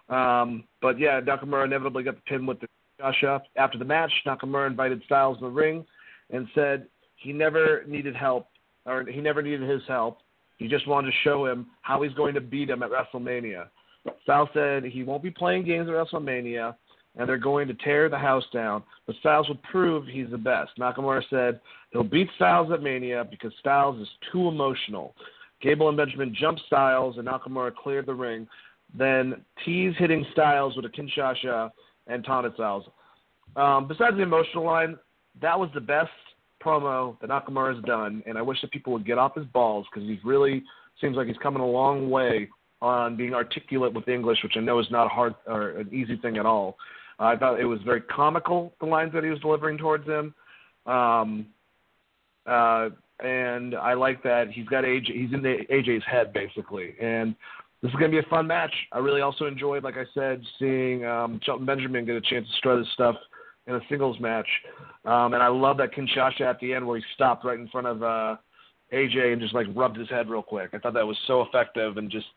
Um, 0.08 0.64
but 0.82 0.98
yeah, 0.98 1.20
Nakamura 1.20 1.66
inevitably 1.66 2.04
got 2.04 2.16
the 2.16 2.22
pin 2.22 2.46
with 2.46 2.62
the 2.62 2.68
Joshua. 3.00 3.42
After 3.58 3.78
the 3.78 3.86
match, 3.86 4.12
Nakamura 4.26 4.68
invited 4.68 5.02
Styles 5.06 5.38
in 5.40 5.44
the 5.44 5.52
ring 5.52 5.86
and 6.30 6.48
said 6.56 6.88
he 7.18 7.34
never 7.34 7.84
needed 7.86 8.16
help, 8.16 8.48
or 8.86 9.04
he 9.06 9.20
never 9.20 9.42
needed 9.42 9.70
his 9.70 9.82
help. 9.90 10.20
He 10.58 10.70
just 10.70 10.88
wanted 10.88 11.12
to 11.12 11.18
show 11.26 11.46
him 11.46 11.68
how 11.82 12.02
he's 12.02 12.14
going 12.14 12.34
to 12.34 12.42
beat 12.42 12.70
him 12.70 12.82
at 12.82 12.90
WrestleMania. 12.90 13.68
Styles 14.24 14.50
said 14.54 14.86
he 14.86 15.04
won't 15.04 15.22
be 15.22 15.32
playing 15.32 15.66
games 15.66 15.90
at 15.90 15.94
WrestleMania 15.94 16.76
and 17.18 17.28
they're 17.28 17.38
going 17.38 17.68
to 17.68 17.74
tear 17.74 18.10
the 18.10 18.18
house 18.18 18.44
down. 18.54 18.84
But 19.06 19.16
Styles 19.20 19.48
will 19.48 19.60
prove 19.70 20.06
he's 20.06 20.30
the 20.30 20.38
best. 20.38 20.72
Nakamura 20.80 21.22
said 21.30 21.60
he'll 21.92 22.04
beat 22.04 22.30
Styles 22.36 22.72
at 22.72 22.82
Mania 22.82 23.26
because 23.30 23.52
Styles 23.60 24.00
is 24.02 24.08
too 24.32 24.48
emotional. 24.48 25.16
Gable 25.62 25.90
and 25.90 25.98
Benjamin 25.98 26.36
jumped 26.40 26.62
Styles, 26.68 27.18
and 27.18 27.28
Nakamura 27.28 27.74
cleared 27.76 28.06
the 28.06 28.14
ring. 28.14 28.48
Then 28.98 29.42
tease 29.66 29.94
hitting 29.98 30.26
Styles 30.32 30.76
with 30.76 30.86
a 30.86 30.90
Kinshasa 30.90 31.72
and 32.06 32.24
taunted 32.24 32.54
Styles. 32.54 32.86
Um, 33.56 33.88
besides 33.88 34.16
the 34.16 34.22
emotional 34.24 34.64
line, 34.64 34.98
that 35.42 35.60
was 35.60 35.70
the 35.74 35.82
best 35.82 36.12
promo 36.64 37.20
that 37.20 37.30
Nakamura 37.30 37.76
has 37.76 37.84
done, 37.86 38.24
and 38.26 38.38
I 38.38 38.42
wish 38.42 38.62
that 38.62 38.72
people 38.72 38.94
would 38.94 39.06
get 39.06 39.18
off 39.18 39.36
his 39.36 39.46
balls 39.46 39.86
because 39.92 40.08
he 40.08 40.20
really 40.24 40.64
seems 41.02 41.16
like 41.16 41.28
he's 41.28 41.38
coming 41.38 41.62
a 41.62 41.68
long 41.68 42.10
way 42.10 42.50
on 42.82 43.16
being 43.16 43.34
articulate 43.34 43.94
with 43.94 44.08
English, 44.08 44.40
which 44.44 44.54
I 44.56 44.60
know 44.60 44.80
is 44.80 44.86
not 44.92 45.06
a 45.06 45.10
hard 45.10 45.36
or 45.48 45.70
an 45.72 45.90
easy 45.92 46.18
thing 46.18 46.38
at 46.38 46.46
all. 46.46 46.78
I 47.20 47.36
thought 47.36 47.60
it 47.60 47.66
was 47.66 47.80
very 47.84 48.02
comical 48.02 48.74
the 48.80 48.86
lines 48.86 49.14
that 49.14 49.24
he 49.24 49.30
was 49.30 49.40
delivering 49.40 49.78
towards 49.78 50.06
him, 50.06 50.34
um, 50.86 51.48
uh, 52.46 52.90
and 53.20 53.76
I 53.76 53.94
like 53.94 54.22
that 54.24 54.52
he's 54.52 54.68
got 54.68 54.84
AJ. 54.84 55.08
He's 55.08 55.34
in 55.34 55.42
the, 55.42 55.58
AJ's 55.72 56.04
head 56.10 56.32
basically, 56.34 56.96
and 57.02 57.36
this 57.82 57.90
is 57.90 57.96
going 57.96 58.12
to 58.12 58.22
be 58.22 58.26
a 58.26 58.30
fun 58.30 58.48
match. 58.48 58.74
I 58.92 59.00
really 59.00 59.22
also 59.22 59.46
enjoyed, 59.46 59.84
like 59.84 59.98
I 59.98 60.06
said, 60.14 60.42
seeing 60.60 61.06
um, 61.06 61.40
Shelton 61.44 61.66
Benjamin 61.66 62.06
get 62.06 62.16
a 62.16 62.22
chance 62.22 62.48
to 62.48 62.54
strut 62.58 62.78
his 62.78 62.88
stuff 62.94 63.16
in 63.66 63.76
a 63.76 63.82
singles 63.90 64.20
match, 64.20 64.48
um, 65.06 65.34
and 65.34 65.42
I 65.42 65.48
love 65.48 65.78
that 65.78 65.94
Kinshasa 65.94 66.42
at 66.42 66.60
the 66.60 66.74
end 66.74 66.86
where 66.86 66.98
he 66.98 67.04
stopped 67.16 67.44
right 67.44 67.60
in 67.60 67.68
front 67.70 67.88
of 67.88 68.04
uh, 68.04 68.36
AJ 68.94 69.34
and 69.34 69.42
just 69.42 69.56
like 69.56 69.68
rubbed 69.76 69.98
his 69.98 70.10
head 70.10 70.30
real 70.30 70.44
quick. 70.44 70.70
I 70.74 70.78
thought 70.78 70.94
that 70.94 71.06
was 71.06 71.18
so 71.26 71.42
effective 71.42 71.98
and 71.98 72.12
just 72.12 72.28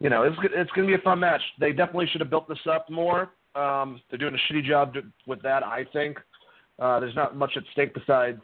you 0.00 0.10
know, 0.10 0.22
it's 0.22 0.36
it's 0.54 0.70
going 0.72 0.86
to 0.86 0.96
be 0.96 1.00
a 1.00 1.04
fun 1.04 1.20
match. 1.20 1.40
They 1.58 1.72
definitely 1.72 2.06
should 2.10 2.20
have 2.20 2.30
built 2.30 2.48
this 2.48 2.58
up 2.70 2.88
more. 2.88 3.30
Um, 3.58 4.00
they're 4.08 4.18
doing 4.18 4.34
a 4.34 4.52
shitty 4.52 4.64
job 4.64 4.94
with 5.26 5.42
that, 5.42 5.62
I 5.62 5.84
think. 5.92 6.18
Uh, 6.78 7.00
there's 7.00 7.16
not 7.16 7.36
much 7.36 7.52
at 7.56 7.64
stake 7.72 7.92
besides, 7.92 8.40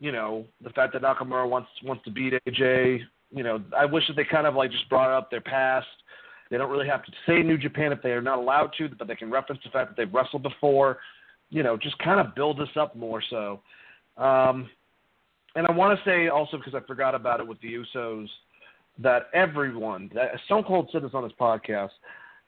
you 0.00 0.12
know, 0.12 0.46
the 0.62 0.70
fact 0.70 0.94
that 0.94 1.02
Nakamura 1.02 1.48
wants 1.48 1.68
wants 1.84 2.02
to 2.04 2.10
beat 2.10 2.32
AJ. 2.46 3.00
You 3.30 3.42
know, 3.42 3.62
I 3.76 3.84
wish 3.84 4.06
that 4.08 4.16
they 4.16 4.24
kind 4.24 4.46
of 4.46 4.54
like 4.54 4.70
just 4.70 4.88
brought 4.88 5.16
up 5.16 5.30
their 5.30 5.40
past. 5.40 5.86
They 6.50 6.56
don't 6.56 6.70
really 6.70 6.88
have 6.88 7.04
to 7.04 7.12
say 7.26 7.42
New 7.42 7.58
Japan 7.58 7.92
if 7.92 8.02
they 8.02 8.12
are 8.12 8.22
not 8.22 8.38
allowed 8.38 8.70
to, 8.78 8.88
but 8.88 9.08
they 9.08 9.16
can 9.16 9.30
reference 9.30 9.60
the 9.64 9.70
fact 9.70 9.90
that 9.90 9.96
they've 9.96 10.12
wrestled 10.12 10.42
before. 10.42 10.98
You 11.50 11.62
know, 11.62 11.76
just 11.76 11.98
kind 11.98 12.20
of 12.20 12.34
build 12.34 12.58
this 12.58 12.68
up 12.76 12.96
more 12.96 13.22
so. 13.28 13.60
Um, 14.16 14.70
and 15.56 15.66
I 15.66 15.72
want 15.72 15.98
to 15.98 16.04
say 16.04 16.28
also 16.28 16.56
because 16.56 16.74
I 16.74 16.80
forgot 16.86 17.14
about 17.14 17.40
it 17.40 17.46
with 17.46 17.60
the 17.60 17.74
Usos 17.74 18.28
that 18.98 19.28
everyone, 19.34 20.10
that 20.14 20.30
Stone 20.46 20.64
Cold 20.64 20.88
said 20.92 21.02
this 21.02 21.10
on 21.14 21.24
his 21.24 21.32
podcast, 21.32 21.90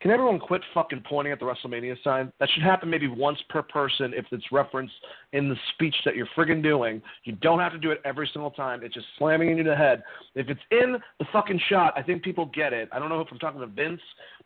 can 0.03 0.11
everyone 0.11 0.39
quit 0.39 0.61
fucking 0.75 1.05
pointing 1.09 1.33
at 1.33 1.41
the 1.41 1.47
WrestleMania 1.47 1.97
sign? 2.05 2.31
That 2.39 2.51
should 2.51 2.63
happen 2.63 2.91
maybe 2.91 3.09
once 3.09 3.39
per 3.49 3.63
person 3.63 4.13
if 4.15 4.27
it's 4.31 4.45
referenced 4.53 4.93
in 5.33 5.49
the 5.49 5.57
speech 5.73 5.95
that 6.05 6.17
you're 6.17 6.29
friggin' 6.37 6.63
doing. 6.63 7.01
You 7.25 7.33
don't 7.33 7.61
have 7.61 7.73
to 7.73 7.79
do 7.79 7.93
it 7.93 8.03
every 8.05 8.29
single 8.31 8.51
time. 8.51 8.81
It's 8.83 8.93
just 8.93 9.07
slamming 9.19 9.49
you 9.49 9.57
in 9.57 9.67
the 9.67 9.75
head. 9.75 10.03
If 10.35 10.51
it's 10.51 10.61
in 10.71 10.99
the 11.19 11.25
fucking 11.33 11.61
shot, 11.71 11.95
I 11.97 12.03
think 12.03 12.23
people 12.23 12.51
get 12.55 12.75
it. 12.75 12.91
I 12.93 12.99
don't 12.99 13.09
know 13.09 13.23
if 13.23 13.29
I'm 13.31 13.39
talking 13.39 13.61
to 13.61 13.67
Vince 13.67 14.01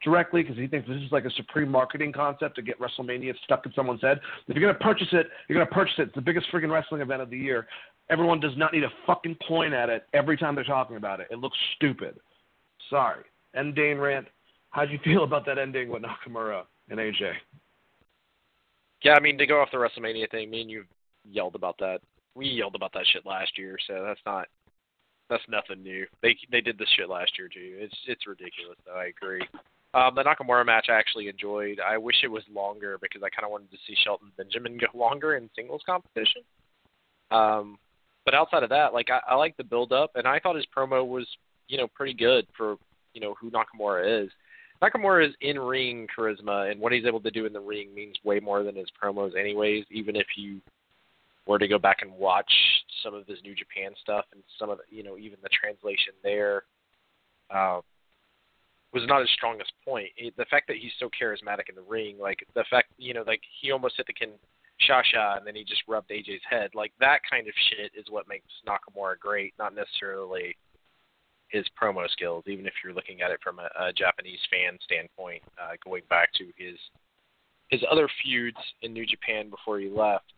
directly 0.04 0.42
because 0.42 0.56
he 0.56 0.68
thinks 0.68 0.86
this 0.88 1.02
is 1.02 1.10
like 1.10 1.24
a 1.24 1.30
supreme 1.32 1.68
marketing 1.68 2.12
concept 2.12 2.54
to 2.54 2.62
get 2.62 2.78
WrestleMania 2.78 3.34
stuck 3.42 3.66
in 3.66 3.72
someone's 3.74 4.02
head. 4.02 4.20
If 4.46 4.56
you're 4.56 4.72
gonna 4.72 4.84
purchase 4.84 5.08
it, 5.10 5.26
you're 5.48 5.58
gonna 5.58 5.74
purchase 5.74 5.94
it. 5.98 6.02
It's 6.02 6.14
the 6.14 6.20
biggest 6.20 6.46
friggin' 6.52 6.70
wrestling 6.70 7.00
event 7.00 7.22
of 7.22 7.30
the 7.30 7.38
year. 7.38 7.66
Everyone 8.08 8.38
does 8.38 8.56
not 8.56 8.72
need 8.72 8.80
to 8.80 8.92
fucking 9.04 9.36
point 9.46 9.74
at 9.74 9.88
it 9.88 10.04
every 10.12 10.36
time 10.36 10.54
they're 10.54 10.62
talking 10.62 10.96
about 10.96 11.18
it. 11.18 11.26
It 11.30 11.38
looks 11.38 11.58
stupid. 11.74 12.20
Sorry. 12.88 13.24
And 13.54 13.74
Dane 13.74 13.98
rant. 13.98 14.28
How'd 14.70 14.90
you 14.90 14.98
feel 15.02 15.24
about 15.24 15.44
that 15.46 15.58
ending 15.58 15.88
with 15.88 16.02
Nakamura 16.02 16.62
and 16.88 16.98
AJ? 16.98 17.32
Yeah, 19.02 19.14
I 19.14 19.20
mean 19.20 19.38
to 19.38 19.46
go 19.46 19.60
off 19.60 19.70
the 19.72 19.78
WrestleMania 19.78 20.30
thing, 20.30 20.50
me 20.50 20.62
and 20.62 20.70
you 20.70 20.84
yelled 21.24 21.54
about 21.54 21.76
that. 21.78 22.00
We 22.34 22.46
yelled 22.46 22.74
about 22.74 22.92
that 22.92 23.06
shit 23.12 23.26
last 23.26 23.58
year, 23.58 23.76
so 23.86 24.04
that's 24.06 24.20
not 24.24 24.46
that's 25.28 25.42
nothing 25.48 25.82
new. 25.82 26.06
They 26.22 26.36
they 26.50 26.60
did 26.60 26.78
this 26.78 26.88
shit 26.96 27.08
last 27.08 27.32
year 27.38 27.48
too. 27.48 27.76
It's 27.78 27.94
it's 28.06 28.26
ridiculous 28.26 28.76
though. 28.84 28.96
I 28.96 29.06
agree. 29.06 29.42
Um, 29.92 30.14
the 30.14 30.22
Nakamura 30.22 30.64
match 30.64 30.86
I 30.88 30.92
actually 30.92 31.28
enjoyed. 31.28 31.80
I 31.80 31.98
wish 31.98 32.16
it 32.22 32.30
was 32.30 32.44
longer 32.52 32.96
because 33.02 33.22
I 33.24 33.30
kind 33.30 33.44
of 33.44 33.50
wanted 33.50 33.70
to 33.72 33.78
see 33.86 33.96
Shelton 34.04 34.30
Benjamin 34.36 34.78
go 34.80 34.86
longer 34.96 35.36
in 35.36 35.50
singles 35.56 35.82
competition. 35.84 36.42
Um, 37.32 37.78
but 38.24 38.34
outside 38.34 38.62
of 38.62 38.70
that, 38.70 38.92
like 38.92 39.08
I, 39.10 39.20
I 39.32 39.34
like 39.34 39.56
the 39.56 39.64
build 39.64 39.92
up, 39.92 40.12
and 40.14 40.28
I 40.28 40.38
thought 40.38 40.56
his 40.56 40.66
promo 40.76 41.06
was 41.06 41.26
you 41.68 41.78
know 41.78 41.88
pretty 41.88 42.14
good 42.14 42.46
for 42.56 42.76
you 43.14 43.20
know 43.20 43.34
who 43.40 43.50
Nakamura 43.50 44.24
is. 44.24 44.30
Nakamura's 44.82 45.34
in 45.40 45.58
ring 45.58 46.06
charisma 46.16 46.70
and 46.70 46.80
what 46.80 46.92
he's 46.92 47.04
able 47.04 47.20
to 47.20 47.30
do 47.30 47.46
in 47.46 47.52
the 47.52 47.60
ring 47.60 47.94
means 47.94 48.16
way 48.24 48.40
more 48.40 48.62
than 48.62 48.76
his 48.76 48.88
promos, 49.02 49.38
anyways. 49.38 49.84
Even 49.90 50.16
if 50.16 50.26
you 50.36 50.60
were 51.46 51.58
to 51.58 51.68
go 51.68 51.78
back 51.78 51.98
and 52.00 52.12
watch 52.12 52.50
some 53.02 53.14
of 53.14 53.26
his 53.26 53.38
New 53.42 53.54
Japan 53.54 53.92
stuff 54.00 54.24
and 54.32 54.42
some 54.58 54.70
of 54.70 54.78
the, 54.78 54.96
you 54.96 55.02
know 55.02 55.18
even 55.18 55.38
the 55.42 55.48
translation 55.48 56.14
there 56.22 56.62
uh, 57.50 57.80
was 58.92 59.02
not 59.06 59.20
his 59.20 59.30
strongest 59.34 59.72
point. 59.84 60.08
It, 60.16 60.34
the 60.36 60.46
fact 60.46 60.66
that 60.68 60.76
he's 60.76 60.92
so 60.98 61.10
charismatic 61.10 61.68
in 61.68 61.74
the 61.74 61.82
ring, 61.88 62.16
like 62.18 62.46
the 62.54 62.64
fact 62.70 62.88
you 62.96 63.12
know 63.12 63.24
like 63.26 63.42
he 63.60 63.72
almost 63.72 63.96
hit 63.98 64.06
the 64.06 64.14
Kinshasa 64.14 65.36
and 65.36 65.46
then 65.46 65.54
he 65.54 65.64
just 65.64 65.82
rubbed 65.86 66.08
AJ's 66.10 66.40
head, 66.48 66.70
like 66.74 66.92
that 67.00 67.20
kind 67.30 67.48
of 67.48 67.54
shit 67.68 67.92
is 67.94 68.06
what 68.08 68.28
makes 68.28 68.46
Nakamura 68.66 69.18
great, 69.18 69.52
not 69.58 69.74
necessarily 69.74 70.56
his 71.50 71.64
promo 71.80 72.08
skills, 72.10 72.44
even 72.46 72.66
if 72.66 72.72
you're 72.82 72.94
looking 72.94 73.22
at 73.22 73.30
it 73.30 73.40
from 73.42 73.58
a, 73.58 73.68
a 73.78 73.92
Japanese 73.92 74.38
fan 74.50 74.78
standpoint, 74.84 75.42
uh, 75.60 75.72
going 75.84 76.02
back 76.08 76.32
to 76.34 76.44
his 76.56 76.76
his 77.68 77.80
other 77.90 78.08
feuds 78.22 78.56
in 78.82 78.92
New 78.92 79.06
Japan 79.06 79.48
before 79.48 79.78
he 79.78 79.88
left. 79.88 80.32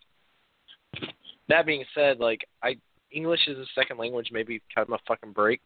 That 1.49 1.67
being 1.67 1.85
said, 1.95 2.19
like 2.19 2.47
I 2.63 2.77
English 3.11 3.49
is 3.49 3.59
a 3.59 3.67
second 3.75 3.99
language, 3.99 4.29
maybe 4.33 4.63
cut 4.75 4.89
him 4.89 4.95
a 4.95 4.99
fucking 5.07 5.33
break. 5.33 5.61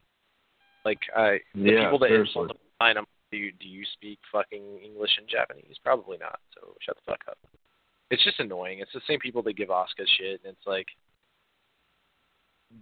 Like 0.84 1.00
I 1.16 1.38
the 1.54 1.72
yeah, 1.72 1.84
people 1.84 1.98
that 2.00 2.08
seriously. 2.08 2.42
insult 2.42 2.96
him, 2.96 3.06
do 3.30 3.36
you, 3.36 3.52
do 3.60 3.68
you 3.68 3.84
speak 3.94 4.18
fucking 4.30 4.78
English 4.84 5.10
and 5.18 5.28
Japanese? 5.28 5.76
Probably 5.82 6.18
not. 6.18 6.38
So 6.54 6.74
shut 6.80 6.96
the 6.96 7.10
fuck 7.10 7.20
up. 7.28 7.38
It's 8.10 8.22
just 8.22 8.38
annoying. 8.38 8.78
It's 8.78 8.92
the 8.94 9.00
same 9.08 9.18
people 9.18 9.42
that 9.42 9.56
give 9.56 9.70
Oscar 9.70 10.04
shit, 10.18 10.40
and 10.44 10.52
it's 10.52 10.66
like 10.66 10.86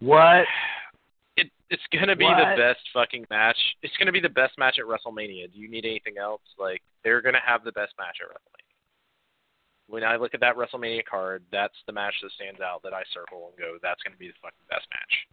What? 0.01 0.45
It 1.37 1.51
it's 1.71 1.83
gonna 1.93 2.17
be 2.17 2.25
What? 2.25 2.39
the 2.39 2.57
best 2.57 2.81
fucking 2.93 3.27
match. 3.31 3.59
It's 3.83 3.97
gonna 3.97 4.13
be 4.13 4.21
the 4.21 4.29
best 4.29 4.57
match 4.59 4.79
at 4.79 4.85
WrestleMania. 4.85 5.53
Do 5.53 5.59
you 5.59 5.69
need 5.69 5.85
anything 5.85 6.19
else? 6.19 6.43
Like 6.59 6.83
they're 7.03 7.21
gonna 7.21 7.43
have 7.45 7.65
the 7.65 7.73
best 7.73 7.95
match 7.99 8.19
at 8.23 8.29
WrestleMania. 8.29 8.61
When 9.87 10.05
I 10.05 10.17
look 10.17 10.35
at 10.35 10.41
that 10.41 10.57
WrestleMania 10.57 11.05
card, 11.05 11.43
that's 11.53 11.77
the 11.87 11.93
match 11.93 12.15
that 12.23 12.33
stands 12.33 12.61
out 12.61 12.83
that 12.85 12.95
I 12.95 13.03
circle 13.13 13.49
and 13.51 13.59
go, 13.59 13.79
that's 13.83 14.03
gonna 14.03 14.17
be 14.17 14.29
the 14.29 14.35
fucking 14.41 14.67
best 14.71 14.87
match. 14.91 15.27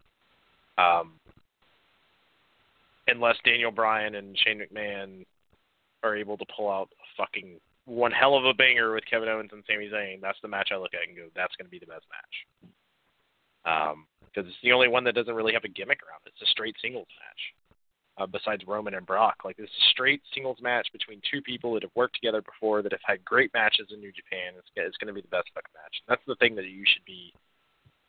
Um, 0.77 1.19
unless 3.07 3.37
Daniel 3.43 3.71
Bryan 3.71 4.15
and 4.15 4.37
Shane 4.37 4.61
McMahon 4.61 5.25
are 6.03 6.15
able 6.15 6.37
to 6.37 6.45
pull 6.55 6.69
out 6.69 6.89
a 6.91 7.21
fucking 7.21 7.59
one 7.85 8.11
hell 8.11 8.35
of 8.35 8.45
a 8.45 8.53
banger 8.53 8.93
with 8.93 9.05
Kevin 9.05 9.29
Owens 9.29 9.51
and 9.53 9.63
Sami 9.67 9.89
Zayn, 9.89 10.21
that's 10.21 10.39
the 10.41 10.47
match 10.47 10.69
I 10.71 10.77
look 10.77 10.93
at 10.93 11.07
and 11.07 11.15
go, 11.15 11.27
that's 11.35 11.55
gonna 11.55 11.69
be 11.69 11.79
the 11.79 11.85
best 11.85 12.05
match. 12.09 12.71
Um, 13.65 14.07
because 14.33 14.47
it's 14.47 14.57
the 14.63 14.71
only 14.71 14.87
one 14.87 15.03
that 15.03 15.15
doesn't 15.15 15.33
really 15.35 15.53
have 15.53 15.63
a 15.63 15.69
gimmick 15.69 15.99
around 16.03 16.21
it. 16.25 16.33
It's 16.33 16.49
a 16.49 16.51
straight 16.51 16.75
singles 16.81 17.07
match. 17.19 17.41
Uh, 18.17 18.27
besides 18.27 18.63
Roman 18.67 18.93
and 18.93 19.05
Brock, 19.05 19.35
like 19.45 19.55
this 19.57 19.65
is 19.65 19.87
a 19.87 19.91
straight 19.91 20.21
singles 20.33 20.57
match 20.61 20.87
between 20.91 21.21
two 21.31 21.41
people 21.41 21.73
that 21.73 21.83
have 21.83 21.95
worked 21.95 22.15
together 22.15 22.41
before, 22.41 22.81
that 22.81 22.91
have 22.91 23.01
had 23.05 23.23
great 23.23 23.51
matches 23.53 23.87
in 23.91 23.99
New 23.99 24.11
Japan. 24.11 24.53
It's, 24.57 24.67
it's 24.75 24.97
going 24.97 25.07
to 25.07 25.13
be 25.13 25.21
the 25.21 25.31
best 25.31 25.47
fucking 25.55 25.73
match. 25.73 25.95
That's 26.07 26.21
the 26.27 26.35
thing 26.35 26.53
that 26.55 26.65
you 26.65 26.83
should 26.85 27.05
be 27.05 27.33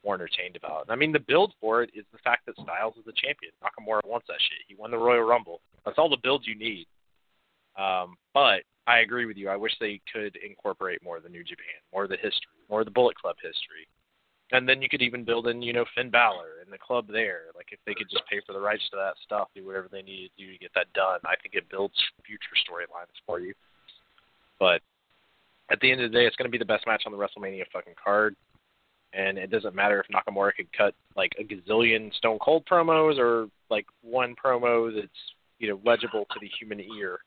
more 0.04 0.16
entertained 0.16 0.56
about. 0.56 0.86
I 0.90 0.96
mean, 0.96 1.12
the 1.12 1.20
build 1.20 1.54
for 1.60 1.82
it 1.82 1.90
is 1.94 2.04
the 2.12 2.18
fact 2.18 2.46
that 2.46 2.56
Styles 2.56 2.96
is 2.98 3.04
the 3.06 3.14
champion. 3.14 3.52
Nakamura 3.62 4.00
wants 4.04 4.26
that 4.26 4.42
shit. 4.42 4.66
He 4.66 4.74
won 4.74 4.90
the 4.90 4.98
Royal 4.98 5.22
Rumble. 5.22 5.60
That's 5.86 5.98
all 5.98 6.10
the 6.10 6.18
build 6.22 6.44
you 6.44 6.56
need. 6.56 6.86
Um, 7.78 8.16
but 8.34 8.66
I 8.86 8.98
agree 8.98 9.26
with 9.26 9.36
you. 9.36 9.48
I 9.48 9.56
wish 9.56 9.72
they 9.80 10.00
could 10.12 10.36
incorporate 10.44 11.02
more 11.02 11.16
of 11.16 11.22
the 11.22 11.28
New 11.28 11.44
Japan, 11.44 11.78
more 11.92 12.04
of 12.04 12.10
the 12.10 12.16
history, 12.16 12.58
more 12.68 12.80
of 12.80 12.86
the 12.86 12.92
Bullet 12.92 13.16
Club 13.16 13.36
history. 13.40 13.86
And 14.52 14.68
then 14.68 14.82
you 14.82 14.88
could 14.88 15.00
even 15.00 15.24
build 15.24 15.48
in, 15.48 15.62
you 15.62 15.72
know, 15.72 15.86
Finn 15.94 16.10
Balor 16.10 16.60
and 16.62 16.70
the 16.70 16.78
club 16.78 17.06
there. 17.10 17.44
Like 17.56 17.68
if 17.72 17.78
they 17.86 17.94
could 17.94 18.10
just 18.10 18.22
pay 18.28 18.40
for 18.46 18.52
the 18.52 18.60
rights 18.60 18.82
to 18.90 18.96
that 18.96 19.14
stuff, 19.24 19.48
do 19.54 19.66
whatever 19.66 19.88
they 19.90 20.02
need 20.02 20.30
to 20.36 20.44
do 20.44 20.52
to 20.52 20.58
get 20.58 20.70
that 20.74 20.92
done. 20.92 21.20
I 21.24 21.34
think 21.42 21.54
it 21.54 21.70
builds 21.70 21.94
future 22.26 22.52
storylines 22.68 23.16
for 23.26 23.40
you. 23.40 23.54
But 24.60 24.82
at 25.70 25.80
the 25.80 25.90
end 25.90 26.02
of 26.02 26.12
the 26.12 26.18
day, 26.18 26.26
it's 26.26 26.36
going 26.36 26.46
to 26.46 26.52
be 26.52 26.58
the 26.58 26.66
best 26.66 26.86
match 26.86 27.04
on 27.06 27.12
the 27.12 27.18
WrestleMania 27.18 27.64
fucking 27.72 27.94
card. 28.02 28.36
And 29.14 29.38
it 29.38 29.50
doesn't 29.50 29.74
matter 29.74 30.00
if 30.00 30.06
Nakamura 30.14 30.52
could 30.54 30.72
cut 30.76 30.94
like 31.16 31.32
a 31.40 31.44
gazillion 31.44 32.12
Stone 32.14 32.38
Cold 32.38 32.64
promos 32.70 33.18
or 33.18 33.48
like 33.70 33.86
one 34.02 34.34
promo 34.42 34.94
that's 34.94 35.08
you 35.58 35.68
know 35.68 35.80
legible 35.84 36.26
to 36.30 36.38
the 36.40 36.50
human 36.58 36.80
ear. 36.98 37.18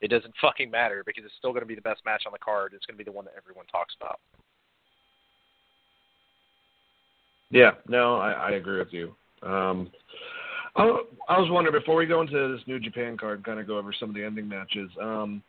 It 0.00 0.08
doesn't 0.08 0.34
fucking 0.40 0.70
matter 0.70 1.02
because 1.06 1.24
it's 1.24 1.34
still 1.38 1.50
going 1.50 1.62
to 1.62 1.66
be 1.66 1.74
the 1.74 1.80
best 1.80 2.02
match 2.04 2.24
on 2.26 2.32
the 2.32 2.38
card. 2.38 2.72
It's 2.74 2.84
going 2.86 2.96
to 2.96 3.04
be 3.04 3.08
the 3.08 3.14
one 3.14 3.24
that 3.24 3.34
everyone 3.36 3.66
talks 3.66 3.94
about. 4.00 4.20
Yeah, 7.54 7.70
no, 7.88 8.16
I, 8.16 8.32
I 8.32 8.50
agree 8.54 8.80
with 8.80 8.92
you. 8.92 9.14
Um, 9.44 9.88
I, 10.74 10.82
I 11.28 11.38
was 11.38 11.48
wondering 11.52 11.78
before 11.78 11.94
we 11.94 12.04
go 12.04 12.20
into 12.20 12.52
this 12.52 12.66
New 12.66 12.80
Japan 12.80 13.16
card, 13.16 13.44
kind 13.44 13.60
of 13.60 13.68
go 13.68 13.78
over 13.78 13.94
some 13.98 14.08
of 14.08 14.16
the 14.16 14.24
ending 14.24 14.48
matches. 14.48 14.90
Um, 15.00 15.40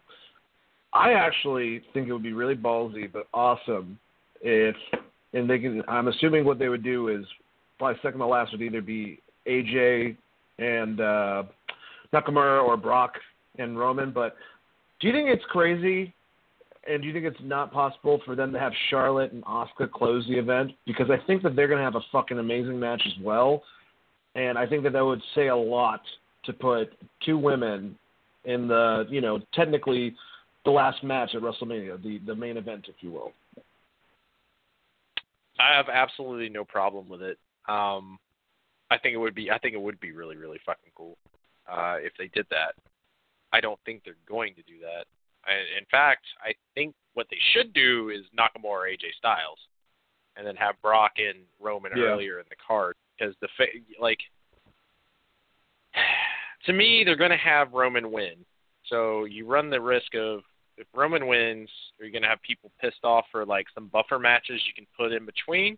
I 0.93 1.13
actually 1.13 1.81
think 1.93 2.07
it 2.07 2.13
would 2.13 2.21
be 2.21 2.31
really 2.31 2.55
ballsy, 2.55 3.11
but 3.11 3.27
awesome 3.33 3.97
if, 4.41 4.75
and 5.33 5.49
they 5.49 5.57
can. 5.57 5.81
I'm 5.87 6.07
assuming 6.07 6.45
what 6.45 6.59
they 6.59 6.69
would 6.69 6.83
do 6.83 7.07
is 7.07 7.25
probably 7.79 7.99
second 8.03 8.19
to 8.19 8.27
last 8.27 8.51
would 8.51 8.61
either 8.61 8.83
be 8.83 9.19
AJ 9.47 10.15
and 10.59 11.01
uh, 11.01 11.43
Nakamura 12.13 12.63
or 12.63 12.77
Brock 12.77 13.13
and 13.57 13.79
Roman. 13.79 14.11
But 14.11 14.35
do 14.99 15.07
you 15.07 15.13
think 15.13 15.27
it's 15.27 15.43
crazy 15.49 16.13
and 16.87 17.01
do 17.01 17.07
you 17.07 17.13
think 17.13 17.25
it's 17.25 17.37
not 17.43 17.71
possible 17.71 18.21
for 18.25 18.35
them 18.35 18.51
to 18.53 18.59
have 18.59 18.71
Charlotte 18.89 19.31
and 19.31 19.43
Asuka 19.45 19.91
close 19.91 20.25
the 20.27 20.37
event? 20.37 20.71
Because 20.85 21.09
I 21.09 21.17
think 21.25 21.43
that 21.43 21.55
they're 21.55 21.67
going 21.67 21.79
to 21.79 21.83
have 21.83 21.95
a 21.95 22.05
fucking 22.11 22.37
amazing 22.37 22.79
match 22.79 23.01
as 23.05 23.23
well, 23.23 23.63
and 24.35 24.57
I 24.57 24.67
think 24.67 24.83
that 24.83 24.93
that 24.93 25.05
would 25.05 25.21
say 25.33 25.47
a 25.47 25.55
lot 25.55 26.01
to 26.45 26.53
put 26.53 26.93
two 27.25 27.37
women 27.37 27.97
in 28.45 28.67
the, 28.67 29.05
you 29.09 29.21
know, 29.21 29.39
technically 29.53 30.15
the 30.63 30.71
last 30.71 31.03
match 31.03 31.31
at 31.35 31.41
WrestleMania, 31.41 32.01
the 32.03 32.19
the 32.25 32.35
main 32.35 32.57
event, 32.57 32.85
if 32.87 32.95
you 32.99 33.11
will. 33.11 33.31
I 35.59 35.75
have 35.75 35.87
absolutely 35.89 36.49
no 36.49 36.65
problem 36.65 37.07
with 37.07 37.21
it. 37.21 37.37
Um, 37.67 38.19
I 38.91 38.97
think 38.97 39.13
it 39.13 39.17
would 39.17 39.35
be 39.35 39.49
I 39.49 39.57
think 39.57 39.73
it 39.73 39.81
would 39.81 39.99
be 39.99 40.11
really 40.11 40.35
really 40.35 40.59
fucking 40.65 40.91
cool 40.95 41.17
uh, 41.71 41.97
if 41.99 42.13
they 42.17 42.27
did 42.27 42.45
that. 42.49 42.73
I 43.53 43.61
don't 43.61 43.79
think 43.85 44.01
they're 44.03 44.15
going 44.27 44.53
to 44.55 44.61
do 44.63 44.79
that. 44.81 45.05
I, 45.45 45.53
in 45.77 45.85
fact, 45.91 46.25
I 46.43 46.53
think 46.73 46.95
what 47.13 47.27
they 47.29 47.37
should 47.53 47.73
do 47.73 48.09
is 48.09 48.21
Nakamura 48.37 48.89
AJ 48.91 49.13
Styles, 49.17 49.59
and 50.35 50.45
then 50.45 50.55
have 50.55 50.81
Brock 50.81 51.13
and 51.17 51.39
Roman 51.59 51.91
Yeah. 51.95 52.03
earlier 52.03 52.39
in 52.39 52.45
the 52.49 52.55
card 52.55 52.95
because 53.17 53.35
the 53.41 53.47
fa- 53.57 53.65
like 53.99 54.19
to 56.65 56.73
me 56.73 57.03
they're 57.05 57.15
going 57.15 57.31
to 57.31 57.37
have 57.37 57.73
Roman 57.73 58.11
win. 58.11 58.45
So 58.87 59.25
you 59.25 59.45
run 59.47 59.69
the 59.69 59.81
risk 59.81 60.13
of 60.15 60.41
if 60.77 60.87
Roman 60.93 61.27
wins, 61.27 61.69
are 61.99 62.05
you 62.05 62.11
going 62.11 62.23
to 62.23 62.27
have 62.27 62.41
people 62.41 62.71
pissed 62.81 63.03
off 63.03 63.25
for 63.31 63.45
like 63.45 63.65
some 63.73 63.87
buffer 63.87 64.19
matches 64.19 64.61
you 64.67 64.73
can 64.73 64.85
put 64.97 65.13
in 65.13 65.25
between? 65.25 65.77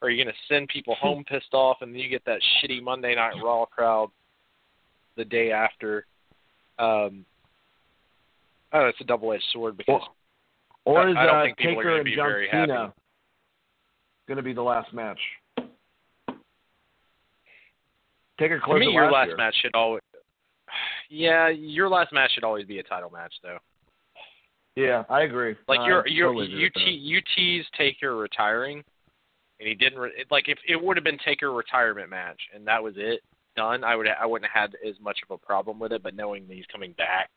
Or 0.00 0.08
are 0.08 0.10
you 0.10 0.22
going 0.22 0.34
to 0.34 0.54
send 0.54 0.68
people 0.68 0.94
home 1.00 1.24
pissed 1.24 1.54
off 1.54 1.78
and 1.80 1.94
then 1.94 2.00
you 2.00 2.08
get 2.08 2.24
that 2.24 2.40
shitty 2.58 2.82
Monday 2.82 3.14
Night 3.14 3.34
Raw 3.42 3.66
crowd 3.66 4.10
the 5.16 5.24
day 5.24 5.52
after? 5.52 6.06
Um, 6.78 7.24
oh, 8.72 8.86
it's 8.86 9.00
a 9.00 9.04
double-edged 9.04 9.44
sword 9.52 9.76
because 9.76 10.02
Or 10.84 11.00
I- 11.00 11.10
is 11.10 11.16
I 11.16 11.26
don't 11.26 11.36
uh, 11.36 11.42
think 11.44 11.58
people 11.58 11.70
are 11.72 11.76
Taker 11.76 11.88
gonna 11.88 11.96
and 11.96 12.04
be 12.04 12.16
John 12.16 12.46
Cena 12.50 12.94
going 14.28 14.36
to 14.36 14.42
be 14.42 14.52
the 14.52 14.62
last 14.62 14.92
match? 14.92 15.18
Taker 18.38 18.58
to 18.58 18.64
closed 18.64 18.80
me 18.80 18.88
it 18.88 18.92
your 18.92 19.10
last 19.10 19.30
match 19.36 19.54
should 19.60 19.74
always. 19.74 20.02
Yeah, 21.10 21.50
your 21.50 21.90
last 21.90 22.10
match 22.14 22.30
should 22.32 22.44
always 22.44 22.64
be 22.64 22.78
a 22.78 22.82
title 22.82 23.10
match, 23.10 23.34
though. 23.42 23.58
Yeah, 24.74 25.02
I 25.10 25.24
agree. 25.24 25.54
Like 25.68 25.80
I 25.80 25.86
you're 25.86 26.08
you're 26.08 26.28
totally 26.28 26.46
you 26.46 26.70
te- 26.70 26.90
you 26.90 27.20
tease 27.36 27.66
Taker 27.76 28.16
retiring, 28.16 28.82
and 29.60 29.68
he 29.68 29.74
didn't. 29.74 29.98
Re- 29.98 30.24
like 30.30 30.48
if 30.48 30.56
it 30.66 30.82
would 30.82 30.96
have 30.96 31.04
been 31.04 31.18
Taker 31.22 31.52
retirement 31.52 32.08
match 32.08 32.40
and 32.54 32.66
that 32.66 32.82
was 32.82 32.94
it 32.96 33.20
done, 33.54 33.84
I 33.84 33.94
would 33.94 34.06
I 34.08 34.24
wouldn't 34.24 34.50
have 34.50 34.70
had 34.72 34.88
as 34.88 34.94
much 35.02 35.18
of 35.22 35.30
a 35.34 35.36
problem 35.46 35.78
with 35.78 35.92
it. 35.92 36.02
But 36.02 36.16
knowing 36.16 36.48
that 36.48 36.54
he's 36.54 36.64
coming 36.72 36.92
back 36.92 37.28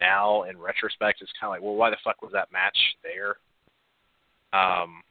now 0.00 0.42
in 0.44 0.58
retrospect, 0.58 1.22
it's 1.22 1.32
kind 1.40 1.48
of 1.48 1.54
like, 1.54 1.62
well, 1.62 1.76
why 1.76 1.90
the 1.90 1.96
fuck 2.04 2.22
was 2.22 2.32
that 2.32 2.52
match 2.52 2.76
there? 3.02 3.36
Um, 4.58 5.02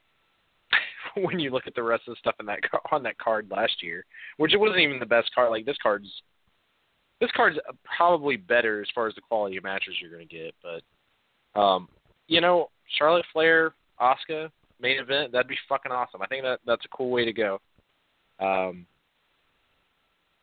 when 1.23 1.39
you 1.39 1.51
look 1.51 1.67
at 1.67 1.75
the 1.75 1.83
rest 1.83 2.03
of 2.07 2.13
the 2.13 2.19
stuff 2.19 2.35
in 2.39 2.45
that 2.45 2.59
on 2.91 3.03
that 3.03 3.17
card 3.17 3.47
last 3.51 3.81
year, 3.81 4.05
which 4.37 4.53
it 4.53 4.59
wasn't 4.59 4.79
even 4.79 4.99
the 4.99 5.05
best 5.05 5.33
card. 5.33 5.49
Like 5.49 5.65
this 5.65 5.77
card's 5.81 6.09
this 7.19 7.31
card's 7.35 7.57
probably 7.97 8.37
better 8.37 8.81
as 8.81 8.87
far 8.93 9.07
as 9.07 9.15
the 9.15 9.21
quality 9.21 9.57
of 9.57 9.63
matches 9.63 9.95
you're 9.99 10.11
going 10.11 10.27
to 10.27 10.35
get, 10.35 10.53
but 10.63 11.59
um, 11.59 11.87
you 12.27 12.41
know, 12.41 12.69
Charlotte 12.97 13.25
Flair, 13.33 13.73
Asuka 13.99 14.49
main 14.81 14.99
event. 14.99 15.31
That'd 15.31 15.47
be 15.47 15.57
fucking 15.69 15.91
awesome. 15.91 16.21
I 16.21 16.27
think 16.27 16.43
that 16.43 16.59
that's 16.65 16.85
a 16.85 16.95
cool 16.95 17.11
way 17.11 17.25
to 17.25 17.33
go. 17.33 17.59
Um, 18.39 18.85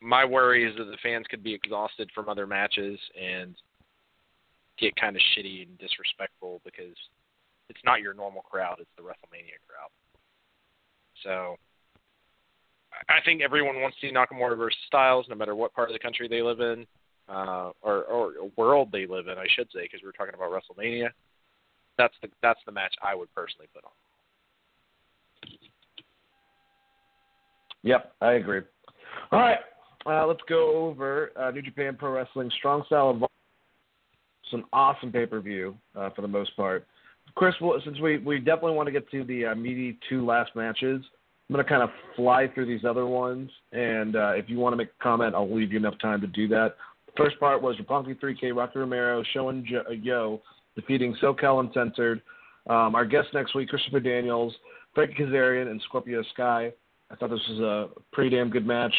my 0.01 0.25
worry 0.25 0.69
is 0.69 0.77
that 0.77 0.85
the 0.85 0.97
fans 1.03 1.27
could 1.29 1.43
be 1.43 1.53
exhausted 1.53 2.09
from 2.15 2.29
other 2.29 2.47
matches 2.47 2.99
and 3.21 3.57
get 4.79 4.97
kind 4.97 5.17
of 5.17 5.23
shitty 5.37 5.67
and 5.67 5.79
disrespectful 5.79 6.61
because 6.65 6.97
it's 7.69 7.81
not 7.85 8.01
your 8.01 8.15
normal 8.15 8.43
crowd; 8.43 8.77
it's 8.81 8.91
the 8.97 9.03
WrestleMania 9.03 9.59
crowd. 9.67 9.91
So 11.25 11.57
I 13.09 13.21
think 13.25 13.43
everyone 13.43 13.81
wants 13.81 13.97
to 14.01 14.09
see 14.09 14.13
Nakamura 14.13 14.57
versus 14.57 14.79
Styles, 14.87 15.27
no 15.29 15.35
matter 15.35 15.55
what 15.55 15.75
part 15.75 15.91
of 15.91 15.95
the 15.95 15.99
country 15.99 16.29
they 16.29 16.43
live 16.43 16.61
in, 16.61 16.87
uh, 17.29 17.71
or 17.83 18.05
or 18.05 18.33
world 18.57 18.89
they 18.93 19.07
live 19.07 19.29
in, 19.29 19.39
I 19.39 19.47
should 19.55 19.69
say, 19.73 19.83
because 19.83 20.01
we're 20.03 20.13
talking 20.13 20.35
about 20.35 20.51
WrestleMania. 20.51 21.11
That's 21.97 22.15
the 22.23 22.29
that's 22.43 22.61
the 22.67 22.73
match 22.73 22.95
I 23.03 23.15
would 23.15 23.33
personally 23.35 23.67
put 23.75 23.85
on. 23.85 23.91
Yep, 27.83 28.13
I 28.21 28.33
agree. 28.33 28.61
All 29.31 29.41
right, 29.41 29.59
uh, 30.07 30.27
let's 30.27 30.41
go 30.49 30.89
over 30.89 31.33
uh, 31.37 31.51
New 31.51 31.63
Japan 31.63 31.97
Pro 31.99 32.13
Wrestling 32.13 32.51
Strong 32.59 32.85
Style 32.87 33.11
some 34.51 34.65
awesome 34.73 35.13
pay 35.13 35.27
per 35.27 35.41
view 35.41 35.77
uh, 35.97 36.11
for 36.11 36.23
the 36.23 36.29
most 36.29 36.57
part. 36.57 36.87
Chris, 37.35 37.55
well, 37.61 37.81
since 37.85 38.01
we, 38.01 38.19
we 38.19 38.39
definitely 38.39 38.73
want 38.73 38.87
to 38.87 38.93
get 38.93 39.11
to 39.11 39.25
the 39.25 39.47
uh, 39.47 39.55
meaty 39.55 39.99
two 40.09 40.25
last 40.25 40.51
matches, 40.57 41.05
I'm 41.49 41.55
going 41.55 41.65
to 41.65 41.69
kind 41.69 41.83
of 41.83 41.91
fly 42.17 42.49
through 42.53 42.67
these 42.67 42.85
other 42.85 43.07
ones. 43.07 43.51
And 43.73 44.17
uh, 44.17 44.33
if 44.33 44.49
you 44.49 44.59
want 44.59 44.73
to 44.73 44.77
make 44.77 44.89
a 44.89 45.03
comment, 45.03 45.35
I'll 45.35 45.55
leave 45.55 45.73
you 45.73 45.79
enough 45.79 45.99
time 46.01 46.21
to 46.21 46.27
do 46.27 46.49
that. 46.49 46.75
The 47.07 47.13
first 47.17 47.39
part 47.39 47.63
was 47.63 47.77
Roppongi 47.77 48.19
3K, 48.21 48.55
Rocky 48.57 48.79
Romero, 48.79 49.23
Sho 49.33 49.53
jo- 49.63 49.91
Yoh 49.91 50.43
defeating 50.75 51.17
SoCal 51.23 51.61
Uncensored. 51.61 52.23
Um, 52.69 52.95
our 52.95 53.05
guest 53.05 53.29
next 53.35 53.55
week, 53.55 53.69
Christopher 53.69 54.01
Daniels, 54.01 54.55
Frankie 54.95 55.15
Kazarian, 55.23 55.71
and 55.71 55.81
Scorpio 55.89 56.23
Sky. 56.35 56.73
I 57.11 57.17
thought 57.17 57.31
this 57.31 57.41
was 57.49 57.61
a 57.61 57.89
pretty 58.13 58.37
damn 58.37 58.51
good 58.51 58.67
match. 58.67 58.95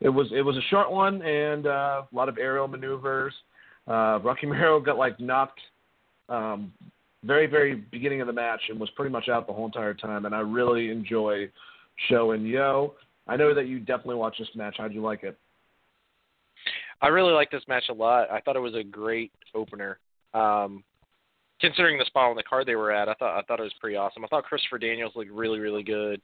It 0.00 0.08
was 0.08 0.28
it 0.32 0.42
was 0.42 0.56
a 0.56 0.62
short 0.70 0.92
one 0.92 1.20
and 1.22 1.66
uh, 1.66 2.02
a 2.10 2.16
lot 2.16 2.28
of 2.28 2.38
aerial 2.38 2.68
maneuvers. 2.68 3.34
Uh, 3.88 4.18
Rocky 4.22 4.46
Romero 4.46 4.80
got 4.80 4.98
like 4.98 5.18
knocked 5.18 5.60
um, 6.28 6.72
very 7.24 7.46
very 7.46 7.74
beginning 7.74 8.20
of 8.20 8.26
the 8.26 8.32
match 8.32 8.60
and 8.68 8.78
was 8.78 8.90
pretty 8.90 9.10
much 9.10 9.28
out 9.28 9.46
the 9.46 9.52
whole 9.52 9.66
entire 9.66 9.94
time. 9.94 10.26
And 10.26 10.34
I 10.34 10.40
really 10.40 10.90
enjoy 10.90 11.48
Sho 12.08 12.32
and 12.32 12.46
Yoh. 12.46 12.94
I 13.26 13.36
know 13.36 13.54
that 13.54 13.66
you 13.66 13.78
definitely 13.78 14.16
watched 14.16 14.38
this 14.38 14.48
match. 14.54 14.76
How'd 14.78 14.94
you 14.94 15.02
like 15.02 15.22
it? 15.22 15.36
I 17.00 17.08
really 17.08 17.32
liked 17.32 17.52
this 17.52 17.62
match 17.68 17.84
a 17.90 17.92
lot. 17.92 18.30
I 18.30 18.40
thought 18.40 18.56
it 18.56 18.60
was 18.60 18.74
a 18.74 18.82
great 18.82 19.30
opener. 19.54 19.98
Um, 20.34 20.82
considering 21.60 21.98
the 21.98 22.04
spot 22.04 22.30
on 22.30 22.36
the 22.36 22.42
card 22.42 22.66
they 22.66 22.74
were 22.74 22.92
at, 22.92 23.08
I 23.08 23.14
thought 23.14 23.38
I 23.38 23.42
thought 23.42 23.60
it 23.60 23.64
was 23.64 23.74
pretty 23.80 23.96
awesome. 23.96 24.24
I 24.24 24.28
thought 24.28 24.44
Christopher 24.44 24.78
Daniels 24.78 25.12
looked 25.16 25.30
really 25.30 25.58
really 25.58 25.82
good 25.82 26.20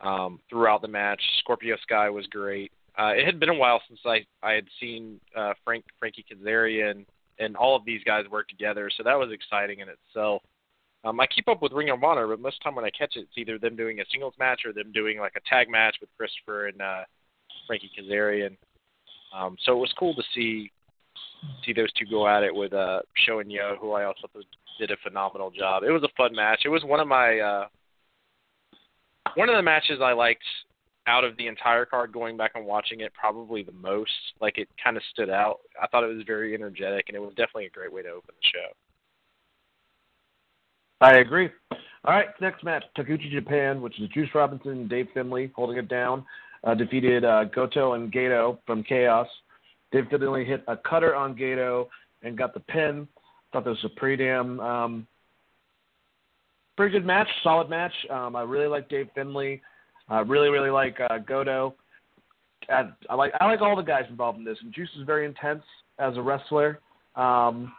um, 0.00 0.40
throughout 0.48 0.82
the 0.82 0.88
match. 0.88 1.20
Scorpio 1.40 1.76
Sky 1.82 2.10
was 2.10 2.26
great. 2.26 2.72
Uh, 3.00 3.12
it 3.14 3.24
had 3.24 3.40
been 3.40 3.48
a 3.48 3.54
while 3.54 3.80
since 3.88 4.00
I 4.04 4.26
I 4.42 4.52
had 4.52 4.66
seen 4.78 5.20
uh, 5.36 5.54
Frank 5.64 5.84
Frankie 5.98 6.24
Kazarian 6.30 7.06
and 7.38 7.56
all 7.56 7.74
of 7.74 7.84
these 7.86 8.02
guys 8.04 8.24
work 8.30 8.48
together, 8.48 8.90
so 8.94 9.02
that 9.02 9.18
was 9.18 9.30
exciting 9.32 9.80
in 9.80 9.88
itself. 9.88 10.42
Um, 11.02 11.18
I 11.18 11.26
keep 11.26 11.48
up 11.48 11.62
with 11.62 11.72
Ring 11.72 11.88
of 11.88 12.04
Honor, 12.04 12.26
but 12.26 12.40
most 12.40 12.56
of 12.56 12.60
the 12.60 12.64
time 12.64 12.74
when 12.74 12.84
I 12.84 12.90
catch 12.90 13.16
it, 13.16 13.20
it's 13.20 13.38
either 13.38 13.58
them 13.58 13.74
doing 13.74 14.00
a 14.00 14.04
singles 14.12 14.34
match 14.38 14.62
or 14.66 14.74
them 14.74 14.92
doing 14.92 15.18
like 15.18 15.32
a 15.34 15.48
tag 15.48 15.70
match 15.70 15.96
with 16.02 16.10
Christopher 16.18 16.66
and 16.66 16.82
uh, 16.82 17.04
Frankie 17.66 17.90
Kazarian. 17.98 18.58
Um, 19.34 19.56
so 19.64 19.72
it 19.72 19.80
was 19.80 19.94
cool 19.98 20.14
to 20.14 20.22
see 20.34 20.70
see 21.64 21.72
those 21.72 21.90
two 21.92 22.04
go 22.04 22.28
at 22.28 22.42
it 22.42 22.54
with 22.54 22.74
uh, 22.74 23.00
Sho 23.24 23.38
and 23.38 23.50
Yoh, 23.50 23.76
who 23.80 23.92
I 23.92 24.04
also 24.04 24.28
did 24.78 24.90
a 24.90 24.96
phenomenal 25.02 25.50
job. 25.50 25.84
It 25.84 25.90
was 25.90 26.02
a 26.02 26.14
fun 26.18 26.34
match. 26.34 26.62
It 26.66 26.68
was 26.68 26.84
one 26.84 27.00
of 27.00 27.08
my 27.08 27.38
uh, 27.38 27.66
one 29.36 29.48
of 29.48 29.56
the 29.56 29.62
matches 29.62 30.00
I 30.02 30.12
liked 30.12 30.44
out 31.10 31.24
of 31.24 31.36
the 31.36 31.48
entire 31.48 31.84
card 31.84 32.12
going 32.12 32.36
back 32.36 32.52
and 32.54 32.64
watching 32.64 33.00
it 33.00 33.12
probably 33.12 33.64
the 33.64 33.72
most. 33.72 34.10
Like 34.40 34.58
it 34.58 34.68
kind 34.82 34.96
of 34.96 35.02
stood 35.12 35.28
out. 35.28 35.58
I 35.80 35.88
thought 35.88 36.04
it 36.04 36.14
was 36.14 36.24
very 36.24 36.54
energetic 36.54 37.06
and 37.08 37.16
it 37.16 37.20
was 37.20 37.30
definitely 37.30 37.66
a 37.66 37.70
great 37.70 37.92
way 37.92 38.02
to 38.02 38.10
open 38.10 38.34
the 38.34 38.48
show. 38.54 38.72
I 41.00 41.18
agree. 41.18 41.48
All 42.04 42.14
right, 42.14 42.28
next 42.40 42.62
match, 42.62 42.84
Taguchi 42.96 43.30
Japan, 43.30 43.82
which 43.82 44.00
is 44.00 44.08
Juice 44.10 44.28
Robinson 44.34 44.70
and 44.72 44.88
Dave 44.88 45.08
Finlay 45.12 45.50
holding 45.54 45.78
it 45.78 45.88
down, 45.88 46.24
uh, 46.64 46.74
defeated 46.74 47.24
uh, 47.24 47.44
Goto 47.44 47.94
and 47.94 48.12
Gedo 48.12 48.58
from 48.66 48.82
Chaos. 48.82 49.26
Dave 49.92 50.04
Finlay 50.10 50.44
hit 50.44 50.62
a 50.68 50.76
cutter 50.76 51.14
on 51.14 51.34
Gedo 51.34 51.88
and 52.22 52.38
got 52.38 52.54
the 52.54 52.60
pin. 52.60 53.08
Thought 53.52 53.64
this 53.64 53.82
was 53.82 53.92
a 53.96 54.00
pretty 54.00 54.24
damn 54.24 54.60
um, 54.60 55.06
pretty 56.76 56.92
good 56.92 57.06
match, 57.06 57.28
solid 57.42 57.68
match. 57.68 57.92
Um, 58.08 58.36
I 58.36 58.42
really 58.42 58.68
like 58.68 58.88
Dave 58.88 59.08
Finlay. 59.14 59.60
I 60.10 60.20
really, 60.20 60.48
really 60.48 60.70
like 60.70 60.98
uh, 61.08 61.18
Goto. 61.18 61.74
I, 62.68 62.90
I 63.08 63.14
like 63.14 63.32
I 63.40 63.46
like 63.46 63.60
all 63.60 63.76
the 63.76 63.82
guys 63.82 64.04
involved 64.10 64.38
in 64.38 64.44
this. 64.44 64.58
And 64.60 64.72
Juice 64.72 64.90
is 64.98 65.06
very 65.06 65.24
intense 65.24 65.62
as 65.98 66.16
a 66.16 66.22
wrestler. 66.22 66.80
Um, 67.16 67.72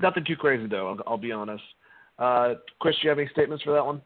nothing 0.00 0.24
too 0.24 0.36
crazy 0.36 0.66
though. 0.66 0.88
I'll, 0.88 1.12
I'll 1.12 1.18
be 1.18 1.32
honest. 1.32 1.62
Uh, 2.18 2.54
Chris, 2.80 2.96
do 2.96 3.04
you 3.04 3.08
have 3.08 3.18
any 3.18 3.28
statements 3.28 3.64
for 3.64 3.72
that 3.72 3.84
one? 3.84 4.02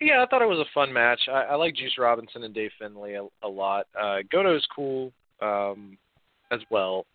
Yeah, 0.00 0.22
I 0.22 0.26
thought 0.26 0.42
it 0.42 0.48
was 0.48 0.58
a 0.58 0.70
fun 0.72 0.92
match. 0.92 1.20
I, 1.28 1.42
I 1.42 1.54
like 1.56 1.74
Juice 1.74 1.96
Robinson 1.98 2.44
and 2.44 2.54
Dave 2.54 2.70
Finlay 2.78 3.14
a, 3.14 3.26
a 3.46 3.48
lot. 3.48 3.86
Uh, 4.00 4.18
Goto's 4.30 4.66
cool 4.74 5.12
um, 5.42 5.98
as 6.50 6.60
well. 6.70 7.06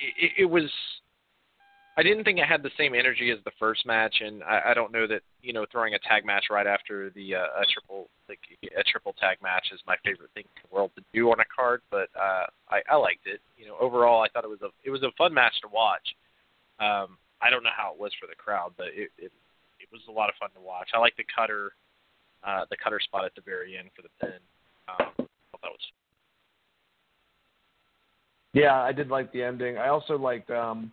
It, 0.00 0.14
it, 0.18 0.42
it 0.42 0.46
was 0.46 0.70
I 1.96 2.02
didn't 2.02 2.24
think 2.24 2.38
it 2.38 2.46
had 2.46 2.62
the 2.62 2.70
same 2.78 2.94
energy 2.94 3.30
as 3.30 3.38
the 3.44 3.50
first 3.58 3.84
match, 3.84 4.16
and 4.20 4.42
I, 4.44 4.70
I 4.70 4.74
don't 4.74 4.92
know 4.92 5.06
that 5.06 5.20
you 5.42 5.52
know 5.52 5.66
throwing 5.70 5.94
a 5.94 5.98
tag 5.98 6.24
match 6.24 6.46
right 6.50 6.66
after 6.66 7.10
the 7.10 7.34
uh, 7.34 7.60
a 7.60 7.64
triple 7.72 8.08
like 8.28 8.40
a 8.76 8.82
triple 8.84 9.14
tag 9.20 9.36
match 9.42 9.66
is 9.72 9.80
my 9.86 9.96
favorite 10.04 10.30
thing 10.34 10.44
in 10.56 10.62
the 10.68 10.74
world 10.74 10.90
to 10.96 11.02
do 11.12 11.30
on 11.30 11.40
a 11.40 11.44
card, 11.54 11.82
but 11.90 12.08
uh, 12.18 12.46
I, 12.70 12.80
I 12.90 12.96
liked 12.96 13.26
it. 13.26 13.40
You 13.58 13.66
know, 13.66 13.76
overall, 13.78 14.22
I 14.22 14.28
thought 14.28 14.44
it 14.44 14.50
was 14.50 14.62
a 14.62 14.70
it 14.84 14.90
was 14.90 15.02
a 15.02 15.12
fun 15.18 15.34
match 15.34 15.52
to 15.62 15.68
watch. 15.68 16.06
Um, 16.80 17.18
I 17.42 17.50
don't 17.50 17.62
know 17.62 17.76
how 17.76 17.92
it 17.92 18.00
was 18.00 18.12
for 18.18 18.26
the 18.26 18.36
crowd, 18.36 18.72
but 18.78 18.88
it 18.94 19.10
it, 19.18 19.32
it 19.80 19.88
was 19.92 20.00
a 20.08 20.12
lot 20.12 20.30
of 20.30 20.34
fun 20.40 20.48
to 20.54 20.60
watch. 20.60 20.88
I 20.94 20.98
like 20.98 21.16
the 21.16 21.26
cutter 21.36 21.72
uh, 22.42 22.64
the 22.70 22.76
cutter 22.82 23.00
spot 23.00 23.26
at 23.26 23.34
the 23.34 23.42
very 23.42 23.76
end 23.76 23.88
for 23.94 24.02
the 24.02 24.08
pin. 24.20 24.40
Um, 24.88 24.96
I 24.98 25.22
thought 25.52 25.62
that 25.62 25.70
was. 25.70 25.92
Yeah, 28.54 28.80
I 28.80 28.92
did 28.92 29.08
like 29.08 29.32
the 29.32 29.42
ending. 29.42 29.78
I 29.78 29.88
also 29.88 30.16
liked 30.16 30.50
um, 30.50 30.92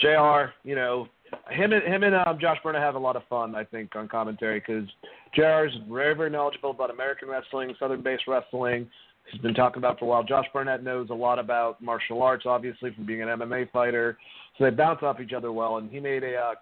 JR 0.00 0.52
You 0.64 0.74
know, 0.74 1.08
him 1.50 1.72
and 1.72 1.82
him 1.82 2.02
and 2.02 2.14
um, 2.14 2.38
Josh 2.40 2.58
Barnett 2.62 2.82
have 2.82 2.94
a 2.94 2.98
lot 2.98 3.16
of 3.16 3.22
fun, 3.28 3.54
I 3.54 3.64
think, 3.64 3.94
on 3.96 4.08
commentary 4.08 4.60
because 4.60 4.88
JR 5.34 5.66
is 5.66 5.72
very 5.90 6.14
very 6.14 6.30
knowledgeable 6.30 6.70
about 6.70 6.90
American 6.90 7.28
wrestling, 7.28 7.74
Southern-based 7.78 8.24
wrestling. 8.26 8.88
He's 9.30 9.40
been 9.40 9.54
talking 9.54 9.78
about 9.78 9.98
for 9.98 10.06
a 10.06 10.08
while. 10.08 10.24
Josh 10.24 10.46
Barnett 10.52 10.82
knows 10.82 11.10
a 11.10 11.14
lot 11.14 11.38
about 11.38 11.82
martial 11.82 12.22
arts, 12.22 12.44
obviously, 12.46 12.94
from 12.94 13.04
being 13.04 13.22
an 13.22 13.28
MMA 13.28 13.70
fighter. 13.70 14.16
So 14.56 14.64
they 14.64 14.70
bounce 14.70 15.02
off 15.02 15.20
each 15.20 15.32
other 15.32 15.52
well. 15.52 15.76
And 15.76 15.90
he 15.90 16.00
made 16.00 16.24
a 16.24 16.34
uh, 16.34 16.54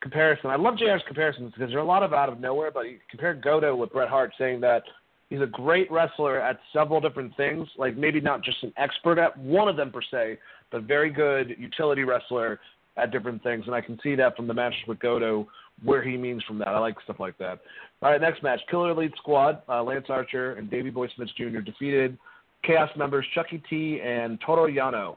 comparison. 0.00 0.50
I 0.50 0.56
love 0.56 0.78
JR's 0.78 1.02
comparisons 1.06 1.52
because 1.52 1.70
they're 1.70 1.80
a 1.80 1.84
lot 1.84 2.02
of 2.02 2.12
out 2.12 2.28
of 2.28 2.38
nowhere. 2.38 2.70
But 2.70 2.86
he 2.86 2.98
compared 3.10 3.42
Goto 3.42 3.74
with 3.74 3.90
Bret 3.90 4.08
Hart, 4.08 4.32
saying 4.38 4.60
that 4.60 4.82
he's 5.30 5.40
a 5.40 5.46
great 5.46 5.90
wrestler 5.90 6.40
at 6.40 6.58
several 6.72 7.00
different 7.00 7.36
things. 7.36 7.68
Like 7.76 7.96
maybe 7.96 8.20
not 8.20 8.42
just 8.42 8.62
an 8.62 8.72
expert 8.76 9.18
at 9.18 9.36
one 9.38 9.68
of 9.68 9.76
them 9.76 9.90
per 9.90 10.02
se, 10.02 10.38
but 10.70 10.82
very 10.82 11.10
good 11.10 11.56
utility 11.58 12.04
wrestler 12.04 12.60
at 12.96 13.10
different 13.10 13.42
things. 13.42 13.64
And 13.66 13.74
I 13.74 13.80
can 13.80 13.98
see 14.02 14.14
that 14.14 14.36
from 14.36 14.46
the 14.46 14.54
matches 14.54 14.80
with 14.88 14.98
Goto, 15.00 15.46
where 15.82 16.02
he 16.02 16.16
means 16.16 16.42
from 16.44 16.58
that. 16.58 16.68
I 16.68 16.78
like 16.78 16.96
stuff 17.04 17.20
like 17.20 17.36
that. 17.38 17.60
All 18.02 18.10
right, 18.10 18.20
next 18.20 18.42
match. 18.42 18.60
Killer 18.70 18.90
Elite 18.90 19.12
Squad, 19.16 19.62
uh, 19.68 19.82
Lance 19.82 20.06
Archer 20.08 20.54
and 20.54 20.70
Davey 20.70 20.90
Boy 20.90 21.08
Smith 21.14 21.28
Jr. 21.36 21.60
defeated 21.60 22.16
Chaos 22.64 22.90
members 22.96 23.26
Chuckie 23.34 23.62
T 23.68 24.00
and 24.02 24.40
Toru 24.44 24.72
Yano. 24.72 25.16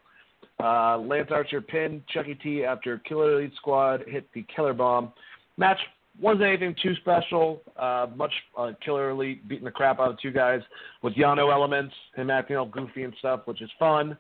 Uh, 0.62 0.98
Lance 0.98 1.30
Archer 1.32 1.62
pinned 1.62 2.04
Chuckie 2.08 2.36
T 2.36 2.66
after 2.66 2.98
Killer 3.00 3.40
Elite 3.40 3.54
Squad 3.56 4.04
hit 4.08 4.28
the 4.34 4.46
Killer 4.54 4.74
Bomb. 4.74 5.14
Match 5.58 5.80
wasn't 6.22 6.44
anything 6.44 6.76
too 6.82 6.96
special. 6.96 7.62
Uh, 7.78 8.08
much 8.16 8.32
uh, 8.58 8.72
Killer 8.84 9.12
Elite 9.12 9.48
beating 9.48 9.66
the 9.66 9.72
crap 9.72 10.00
out 10.00 10.12
of 10.12 10.20
two 10.20 10.32
guys 10.32 10.62
with 11.02 11.14
Yano 11.16 11.52
elements, 11.52 11.94
him 12.16 12.30
acting 12.30 12.58
all 12.58 12.66
goofy 12.66 13.04
and 13.04 13.14
stuff, 13.20 13.42
which 13.46 13.62
is 13.62 13.70
fun. 13.78 14.18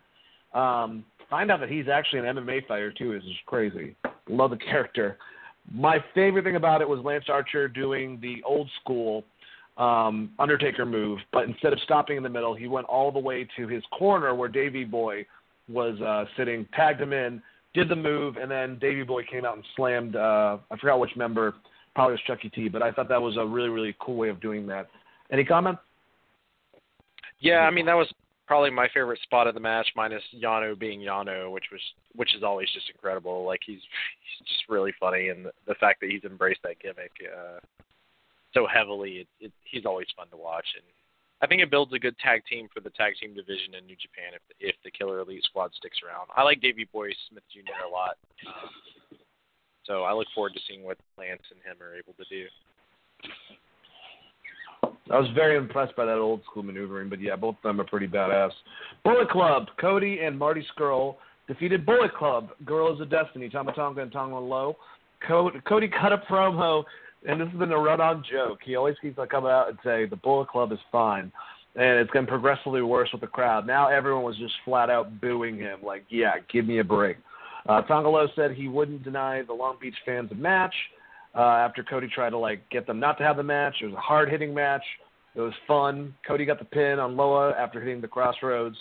Um, 0.53 1.03
find 1.29 1.51
out 1.51 1.59
that 1.59 1.69
he's 1.69 1.87
actually 1.87 2.19
an 2.19 2.37
MMA 2.37 2.67
fighter 2.67 2.91
too 2.91 3.13
is 3.13 3.23
just 3.23 3.45
crazy. 3.45 3.95
Love 4.27 4.51
the 4.51 4.57
character. 4.57 5.17
My 5.71 6.03
favorite 6.15 6.43
thing 6.43 6.55
about 6.55 6.81
it 6.81 6.89
was 6.89 6.99
Lance 7.03 7.25
Archer 7.27 7.67
doing 7.67 8.19
the 8.21 8.41
old 8.45 8.69
school 8.81 9.23
um, 9.77 10.31
Undertaker 10.39 10.85
move, 10.85 11.19
but 11.31 11.45
instead 11.45 11.73
of 11.73 11.79
stopping 11.81 12.17
in 12.17 12.23
the 12.23 12.29
middle, 12.29 12.53
he 12.53 12.67
went 12.67 12.85
all 12.87 13.11
the 13.11 13.19
way 13.19 13.47
to 13.57 13.67
his 13.67 13.83
corner 13.97 14.35
where 14.35 14.49
Davey 14.49 14.83
Boy 14.83 15.25
was 15.69 15.99
uh, 16.01 16.25
sitting, 16.35 16.67
tagged 16.75 16.99
him 16.99 17.13
in, 17.13 17.41
did 17.73 17.87
the 17.87 17.95
move, 17.95 18.35
and 18.37 18.49
then 18.51 18.77
Davey 18.79 19.03
Boy 19.03 19.23
came 19.23 19.45
out 19.45 19.55
and 19.55 19.63
slammed. 19.75 20.15
Uh, 20.15 20.57
I 20.69 20.77
forgot 20.77 20.99
which 20.99 21.15
member, 21.15 21.55
probably 21.99 22.13
was 22.13 22.21
Chuckie 22.25 22.49
T, 22.49 22.69
but 22.69 22.81
I 22.81 22.91
thought 22.91 23.09
that 23.09 23.21
was 23.21 23.37
a 23.37 23.45
really 23.45 23.69
really 23.69 23.95
cool 23.99 24.15
way 24.15 24.29
of 24.29 24.39
doing 24.39 24.65
that. 24.67 24.89
Any 25.31 25.43
comment? 25.43 25.77
Yeah, 27.39 27.59
I 27.59 27.71
mean 27.71 27.85
that 27.85 27.95
was 27.95 28.11
probably 28.47 28.71
my 28.71 28.87
favorite 28.93 29.19
spot 29.21 29.47
of 29.47 29.53
the 29.53 29.59
match, 29.59 29.87
minus 29.95 30.23
Yano 30.35 30.77
being 30.77 31.01
Yano, 31.01 31.51
which 31.51 31.65
was 31.71 31.81
which 32.15 32.35
is 32.35 32.43
always 32.43 32.69
just 32.73 32.89
incredible. 32.89 33.45
Like 33.45 33.59
he's 33.65 33.81
he's 33.81 34.47
just 34.47 34.63
really 34.69 34.93
funny, 34.99 35.29
and 35.29 35.45
the, 35.45 35.51
the 35.67 35.75
fact 35.75 35.99
that 36.01 36.09
he's 36.09 36.23
embraced 36.23 36.61
that 36.63 36.79
gimmick 36.79 37.11
uh, 37.23 37.59
so 38.53 38.65
heavily, 38.65 39.11
it, 39.11 39.27
it, 39.39 39.51
he's 39.63 39.85
always 39.85 40.07
fun 40.15 40.27
to 40.29 40.37
watch. 40.37 40.65
And 40.75 40.85
I 41.41 41.47
think 41.47 41.61
it 41.61 41.69
builds 41.69 41.93
a 41.93 41.99
good 41.99 42.17
tag 42.17 42.41
team 42.49 42.67
for 42.73 42.79
the 42.79 42.89
tag 42.91 43.13
team 43.21 43.35
division 43.35 43.75
in 43.77 43.85
New 43.85 43.95
Japan 43.95 44.33
if 44.33 44.41
if 44.59 44.75
the 44.83 44.91
Killer 44.91 45.19
Elite 45.19 45.43
Squad 45.43 45.71
sticks 45.75 45.99
around. 46.01 46.29
I 46.35 46.43
like 46.43 46.61
Davey 46.61 46.87
Boy 46.91 47.09
Smith 47.29 47.43
Jr. 47.53 47.85
a 47.85 47.91
lot, 47.91 48.17
so 49.89 50.03
I 50.03 50.13
look 50.13 50.27
forward 50.35 50.53
to 50.53 50.59
seeing 50.67 50.83
what 50.83 50.97
Lance 51.17 51.41
and 51.51 51.59
him 51.61 51.81
are 51.81 51.95
able 51.95 52.13
to 52.13 52.23
do. 52.29 52.45
I 55.11 55.19
was 55.19 55.27
very 55.33 55.57
impressed 55.57 55.95
by 55.95 56.05
that 56.05 56.19
old 56.19 56.43
school 56.43 56.61
maneuvering, 56.61 57.09
but 57.09 57.19
yeah, 57.19 57.35
both 57.35 57.55
of 57.55 57.63
them 57.63 57.81
are 57.81 57.85
pretty 57.85 58.07
badass. 58.07 58.51
Bullet 59.03 59.29
Club, 59.29 59.65
Cody 59.81 60.19
and 60.19 60.37
Marty 60.37 60.63
Scurll 60.77 61.15
defeated 61.47 61.83
Bullet 61.83 62.13
Club, 62.13 62.49
Guerrillas 62.63 63.01
of 63.01 63.09
Destiny, 63.09 63.49
Tama 63.49 63.73
Tonga 63.73 64.01
and 64.01 64.11
Tanga 64.11 64.35
Loa. 64.35 64.73
Cody 65.27 65.89
cut 65.99 66.13
a 66.13 66.19
promo, 66.29 66.83
and 67.27 67.41
this 67.41 67.49
has 67.49 67.57
been 67.57 67.71
a 67.71 67.77
run-on 67.77 68.23
joke. 68.31 68.59
He 68.63 68.75
always 68.75 68.95
keeps 69.01 69.17
on 69.17 69.27
coming 69.27 69.49
out 69.49 69.69
and 69.69 69.79
say 69.83 70.05
the 70.05 70.15
Bullet 70.15 70.47
Club 70.47 70.71
is 70.71 70.79
fine, 70.91 71.31
and 71.75 71.99
it's 71.99 72.11
getting 72.11 72.27
progressively 72.27 72.83
worse 72.83 73.09
with 73.11 73.21
the 73.21 73.27
crowd. 73.27 73.65
Now 73.65 73.87
everyone 73.87 74.23
was 74.23 74.37
just 74.37 74.53
flat 74.63 74.91
out 74.91 75.19
booing 75.19 75.57
him, 75.57 75.79
like, 75.83 76.03
yeah, 76.09 76.33
give 76.53 76.67
me 76.67 76.77
a 76.79 76.83
break. 76.83 77.17
Uh, 77.67 77.81
Tanga 77.83 78.09
Loa 78.09 78.27
said 78.35 78.51
he 78.51 78.67
wouldn't 78.67 79.03
deny 79.03 79.41
the 79.43 79.53
Long 79.53 79.77
Beach 79.81 79.95
fans 80.05 80.31
a 80.31 80.35
match 80.35 80.73
uh, 81.35 81.41
after 81.41 81.83
Cody 81.83 82.07
tried 82.07 82.31
to 82.31 82.37
like 82.37 82.67
get 82.69 82.87
them 82.87 82.99
not 82.99 83.17
to 83.17 83.23
have 83.23 83.37
the 83.37 83.43
match. 83.43 83.75
It 83.81 83.85
was 83.85 83.95
a 83.95 83.99
hard 83.99 84.29
hitting 84.29 84.53
match. 84.53 84.83
It 85.35 85.41
was 85.41 85.53
fun. 85.67 86.13
Cody 86.27 86.45
got 86.45 86.59
the 86.59 86.65
pin 86.65 86.99
on 86.99 87.15
Loa 87.15 87.51
after 87.51 87.79
hitting 87.79 88.01
the 88.01 88.07
crossroads. 88.07 88.77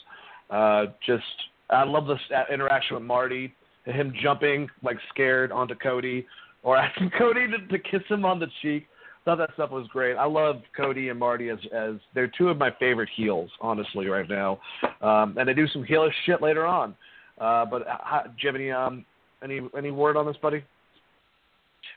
Uh, 0.50 0.86
just 1.04 1.24
I 1.70 1.84
love 1.84 2.06
this 2.06 2.18
interaction 2.52 2.96
with 2.96 3.04
Marty, 3.04 3.54
him 3.84 4.12
jumping 4.22 4.68
like 4.82 4.96
scared 5.10 5.52
onto 5.52 5.74
Cody 5.74 6.26
or 6.62 6.76
asking 6.78 7.10
Cody 7.18 7.46
to, 7.48 7.66
to 7.66 7.78
kiss 7.78 8.02
him 8.08 8.24
on 8.24 8.38
the 8.38 8.48
cheek. 8.62 8.86
Thought 9.24 9.38
that 9.38 9.50
stuff 9.54 9.70
was 9.70 9.86
great. 9.88 10.14
I 10.14 10.24
love 10.24 10.62
Cody 10.74 11.10
and 11.10 11.18
Marty 11.18 11.50
as 11.50 11.58
as 11.74 11.96
they're 12.14 12.32
two 12.38 12.48
of 12.48 12.56
my 12.56 12.70
favorite 12.80 13.10
heels, 13.14 13.50
honestly, 13.60 14.06
right 14.06 14.28
now. 14.28 14.58
Um, 15.02 15.36
and 15.36 15.46
they 15.46 15.54
do 15.54 15.68
some 15.68 15.84
heelish 15.84 16.12
shit 16.24 16.40
later 16.40 16.64
on. 16.64 16.94
Uh, 17.40 17.64
but 17.64 17.82
how, 17.86 18.22
do 18.24 18.32
you 18.40 18.48
have 18.48 18.56
any 18.56 18.70
um, 18.70 19.04
any 19.42 19.60
any 19.76 19.90
word 19.90 20.16
on 20.16 20.26
this, 20.26 20.36
buddy? 20.40 20.64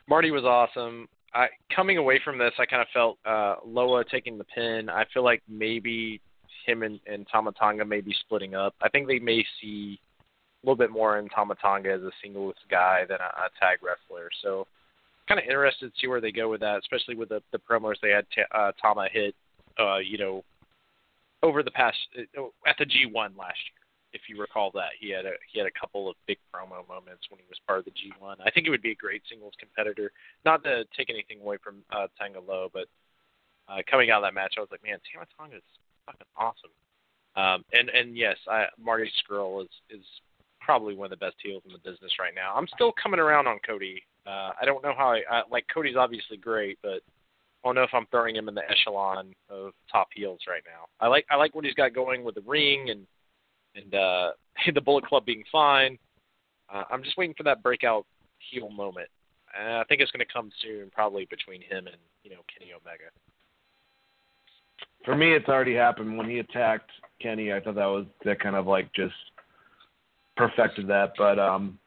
Marty 0.07 0.31
was 0.31 0.43
awesome. 0.43 1.07
I 1.33 1.47
coming 1.75 1.97
away 1.97 2.19
from 2.23 2.37
this, 2.37 2.51
I 2.59 2.65
kind 2.65 2.81
of 2.81 2.87
felt 2.93 3.17
uh, 3.25 3.55
Loa 3.65 4.03
taking 4.05 4.37
the 4.37 4.43
pin. 4.43 4.89
I 4.89 5.05
feel 5.13 5.23
like 5.23 5.41
maybe 5.47 6.19
him 6.65 6.83
and, 6.83 6.99
and 7.07 7.25
Tama 7.31 7.53
Tonga 7.53 7.85
may 7.85 8.01
be 8.01 8.13
splitting 8.25 8.53
up. 8.53 8.75
I 8.81 8.89
think 8.89 9.07
they 9.07 9.19
may 9.19 9.43
see 9.61 9.99
a 10.61 10.67
little 10.67 10.77
bit 10.77 10.91
more 10.91 11.17
in 11.17 11.29
Tama 11.29 11.55
Tonga 11.55 11.91
as 11.91 12.01
a 12.01 12.11
singles 12.23 12.55
guy 12.69 13.03
than 13.07 13.17
a, 13.19 13.45
a 13.45 13.49
tag 13.59 13.79
wrestler. 13.81 14.29
So 14.43 14.67
kind 15.27 15.39
of 15.39 15.45
interested 15.45 15.87
to 15.87 15.99
see 15.99 16.07
where 16.07 16.21
they 16.21 16.31
go 16.31 16.49
with 16.49 16.59
that, 16.61 16.79
especially 16.79 17.15
with 17.15 17.29
the, 17.29 17.41
the 17.51 17.57
promos 17.57 17.95
they 18.01 18.09
had 18.09 18.25
t- 18.35 18.41
uh, 18.53 18.71
Tama 18.81 19.07
hit, 19.11 19.33
uh, 19.79 19.97
you 19.97 20.17
know, 20.17 20.43
over 21.41 21.63
the 21.63 21.71
past 21.71 21.97
uh, 22.37 22.43
at 22.67 22.75
the 22.77 22.85
G1 22.85 23.37
last 23.37 23.57
year 23.71 23.80
if 24.13 24.21
you 24.27 24.39
recall 24.39 24.71
that 24.73 24.91
he 24.99 25.09
had 25.09 25.25
a 25.25 25.33
he 25.51 25.59
had 25.59 25.67
a 25.67 25.79
couple 25.79 26.09
of 26.09 26.15
big 26.27 26.37
promo 26.53 26.87
moments 26.87 27.23
when 27.29 27.39
he 27.39 27.45
was 27.47 27.59
part 27.65 27.79
of 27.79 27.85
the 27.85 27.91
G1. 27.91 28.35
I 28.45 28.51
think 28.51 28.67
it 28.67 28.69
would 28.69 28.81
be 28.81 28.91
a 28.91 28.95
great 28.95 29.21
singles 29.29 29.53
competitor. 29.59 30.11
Not 30.45 30.63
to 30.63 30.83
take 30.95 31.09
anything 31.09 31.39
away 31.41 31.57
from 31.63 31.83
uh, 31.91 32.07
Tanga 32.19 32.39
Loa, 32.39 32.69
but 32.73 32.87
uh, 33.67 33.81
coming 33.89 34.11
out 34.11 34.23
of 34.23 34.27
that 34.27 34.33
match, 34.33 34.55
I 34.57 34.61
was 34.61 34.69
like, 34.71 34.83
man, 34.83 34.97
Tama 35.11 35.25
Tonga 35.37 35.57
is 35.57 35.63
fucking 36.05 36.27
awesome. 36.35 36.71
Um, 37.35 37.63
and 37.71 37.89
and 37.89 38.17
yes, 38.17 38.37
I, 38.49 38.65
Marty 38.79 39.09
Scurll 39.23 39.63
is 39.63 39.69
is 39.89 40.05
probably 40.59 40.95
one 40.95 41.05
of 41.05 41.11
the 41.11 41.25
best 41.25 41.35
heels 41.41 41.63
in 41.65 41.71
the 41.71 41.79
business 41.79 42.11
right 42.19 42.35
now. 42.35 42.53
I'm 42.55 42.67
still 42.75 42.93
coming 43.01 43.19
around 43.19 43.47
on 43.47 43.59
Cody. 43.65 44.03
Uh, 44.27 44.51
I 44.61 44.65
don't 44.65 44.83
know 44.83 44.93
how 44.95 45.11
I, 45.11 45.21
I 45.29 45.41
like 45.49 45.65
Cody's 45.73 45.95
obviously 45.95 46.37
great, 46.37 46.77
but 46.83 47.01
I 47.63 47.67
don't 47.67 47.75
know 47.75 47.83
if 47.83 47.93
I'm 47.93 48.05
throwing 48.07 48.35
him 48.35 48.47
in 48.47 48.55
the 48.55 48.69
echelon 48.69 49.33
of 49.49 49.71
top 49.91 50.09
heels 50.13 50.39
right 50.47 50.63
now. 50.65 50.85
I 50.99 51.07
like 51.07 51.25
I 51.29 51.35
like 51.35 51.55
what 51.55 51.65
he's 51.65 51.73
got 51.73 51.93
going 51.93 52.23
with 52.23 52.35
the 52.35 52.41
ring 52.41 52.89
and 52.89 53.07
and 53.75 53.93
uh, 53.93 54.31
the 54.73 54.81
Bullet 54.81 55.05
Club 55.05 55.25
being 55.25 55.43
fine. 55.51 55.97
Uh, 56.73 56.83
I'm 56.89 57.03
just 57.03 57.17
waiting 57.17 57.35
for 57.35 57.43
that 57.43 57.61
breakout 57.63 58.05
heel 58.51 58.69
moment. 58.69 59.09
And 59.59 59.73
I 59.73 59.83
think 59.83 60.01
it's 60.01 60.11
going 60.11 60.25
to 60.25 60.33
come 60.33 60.49
soon, 60.61 60.89
probably 60.91 61.25
between 61.25 61.61
him 61.61 61.87
and 61.87 61.97
you 62.23 62.31
know 62.31 62.41
Kenny 62.51 62.71
Omega. 62.71 63.11
For 65.03 65.15
me, 65.15 65.33
it's 65.33 65.49
already 65.49 65.75
happened 65.75 66.17
when 66.17 66.29
he 66.29 66.39
attacked 66.39 66.89
Kenny. 67.21 67.51
I 67.51 67.59
thought 67.59 67.75
that 67.75 67.85
was 67.85 68.05
that 68.23 68.39
kind 68.39 68.55
of 68.55 68.67
like 68.67 68.91
just 68.93 69.13
perfected 70.37 70.87
that. 70.87 71.13
But 71.17 71.37
um, 71.37 71.77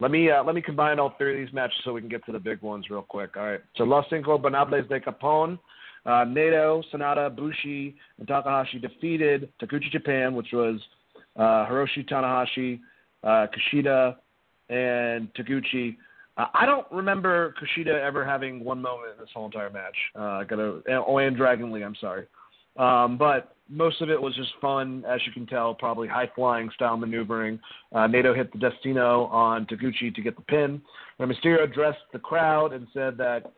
let 0.00 0.10
me 0.10 0.30
uh, 0.30 0.44
let 0.44 0.54
me 0.54 0.60
combine 0.60 0.98
all 0.98 1.14
three 1.16 1.40
of 1.40 1.46
these 1.46 1.54
matches 1.54 1.78
so 1.84 1.92
we 1.92 2.00
can 2.00 2.10
get 2.10 2.24
to 2.26 2.32
the 2.32 2.38
big 2.38 2.60
ones 2.60 2.90
real 2.90 3.02
quick. 3.02 3.36
All 3.36 3.46
right. 3.46 3.60
So 3.76 3.84
Los 3.84 4.06
Ingobernables 4.10 4.88
de 4.88 5.00
Japon, 5.00 5.58
uh, 6.04 6.24
Naito, 6.24 6.82
Sanada, 6.92 7.34
Bushi, 7.34 7.96
and 8.18 8.28
Takahashi 8.28 8.78
defeated 8.78 9.48
Taguchi 9.60 9.90
Japan, 9.90 10.34
which 10.34 10.48
was 10.52 10.80
uh, 11.36 11.66
Hiroshi 11.66 12.08
Tanahashi, 12.08 12.80
uh, 13.24 13.46
Kushida, 13.52 14.16
and 14.68 15.32
Taguchi. 15.34 15.96
Uh, 16.36 16.46
I 16.54 16.66
don't 16.66 16.86
remember 16.90 17.54
Kushida 17.60 18.00
ever 18.00 18.24
having 18.24 18.62
one 18.64 18.80
moment 18.80 19.12
in 19.14 19.20
this 19.20 19.30
whole 19.32 19.46
entire 19.46 19.70
match. 19.70 19.96
Uh, 20.14 20.22
I 20.22 20.44
gotta, 20.44 20.82
oh, 21.06 21.18
and 21.18 21.36
Dragon 21.36 21.72
Lee, 21.72 21.82
I'm 21.82 21.96
sorry. 22.00 22.26
Um, 22.76 23.16
but 23.16 23.56
most 23.68 24.00
of 24.02 24.10
it 24.10 24.20
was 24.20 24.34
just 24.36 24.50
fun, 24.60 25.04
as 25.08 25.20
you 25.26 25.32
can 25.32 25.46
tell, 25.46 25.74
probably 25.74 26.08
high 26.08 26.30
flying 26.34 26.70
style 26.74 26.96
maneuvering. 26.96 27.58
Uh, 27.92 28.06
Naito 28.06 28.36
hit 28.36 28.52
the 28.52 28.58
Destino 28.58 29.24
on 29.26 29.66
Taguchi 29.66 30.14
to 30.14 30.22
get 30.22 30.36
the 30.36 30.42
pin. 30.42 30.80
Rey 31.18 31.26
Mysterio 31.26 31.64
addressed 31.64 31.98
the 32.12 32.18
crowd 32.18 32.72
and 32.72 32.86
said 32.92 33.16
that 33.16 33.50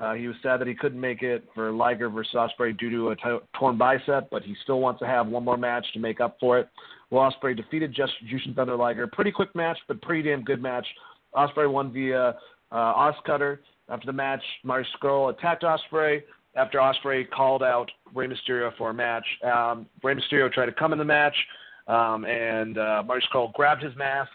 uh, 0.00 0.14
he 0.14 0.28
was 0.28 0.36
sad 0.42 0.60
that 0.60 0.66
he 0.66 0.74
couldn't 0.74 1.00
make 1.00 1.22
it 1.22 1.44
for 1.54 1.72
Liger 1.72 2.08
versus 2.08 2.32
Ospreay 2.34 2.78
due 2.78 2.90
to 2.90 3.10
a 3.10 3.16
t- 3.16 3.44
torn 3.58 3.76
bicep, 3.76 4.30
but 4.30 4.42
he 4.42 4.54
still 4.62 4.80
wants 4.80 5.00
to 5.00 5.06
have 5.06 5.26
one 5.26 5.44
more 5.44 5.58
match 5.58 5.86
to 5.92 5.98
make 5.98 6.20
up 6.20 6.38
for 6.40 6.58
it. 6.58 6.68
Will 7.10 7.18
Ospreay 7.18 7.56
defeated 7.56 7.92
Just 7.94 8.12
Jushin 8.32 8.54
Thunder 8.54 8.76
Liger. 8.76 9.06
Pretty 9.06 9.32
quick 9.32 9.54
match, 9.54 9.78
but 9.88 10.00
pretty 10.02 10.28
damn 10.28 10.44
good 10.44 10.62
match. 10.62 10.86
Ospreay 11.34 11.70
won 11.70 11.92
via 11.92 12.36
uh, 12.72 12.74
Oscutter. 12.74 13.58
After 13.88 14.06
the 14.06 14.12
match, 14.12 14.42
Marty 14.62 14.88
Scurll 14.96 15.30
attacked 15.30 15.64
Ospreay. 15.64 16.22
After 16.54 16.78
Ospreay 16.78 17.28
called 17.30 17.62
out 17.62 17.90
Rey 18.14 18.26
Mysterio 18.26 18.76
for 18.76 18.90
a 18.90 18.94
match, 18.94 19.26
um, 19.44 19.86
Rey 20.02 20.14
Mysterio 20.14 20.52
tried 20.52 20.66
to 20.66 20.72
come 20.72 20.92
in 20.92 20.98
the 20.98 21.04
match, 21.04 21.34
um, 21.86 22.24
and 22.24 22.78
uh, 22.78 23.02
Marty 23.06 23.24
Scurll 23.32 23.52
grabbed 23.52 23.82
his 23.82 23.94
mask, 23.96 24.30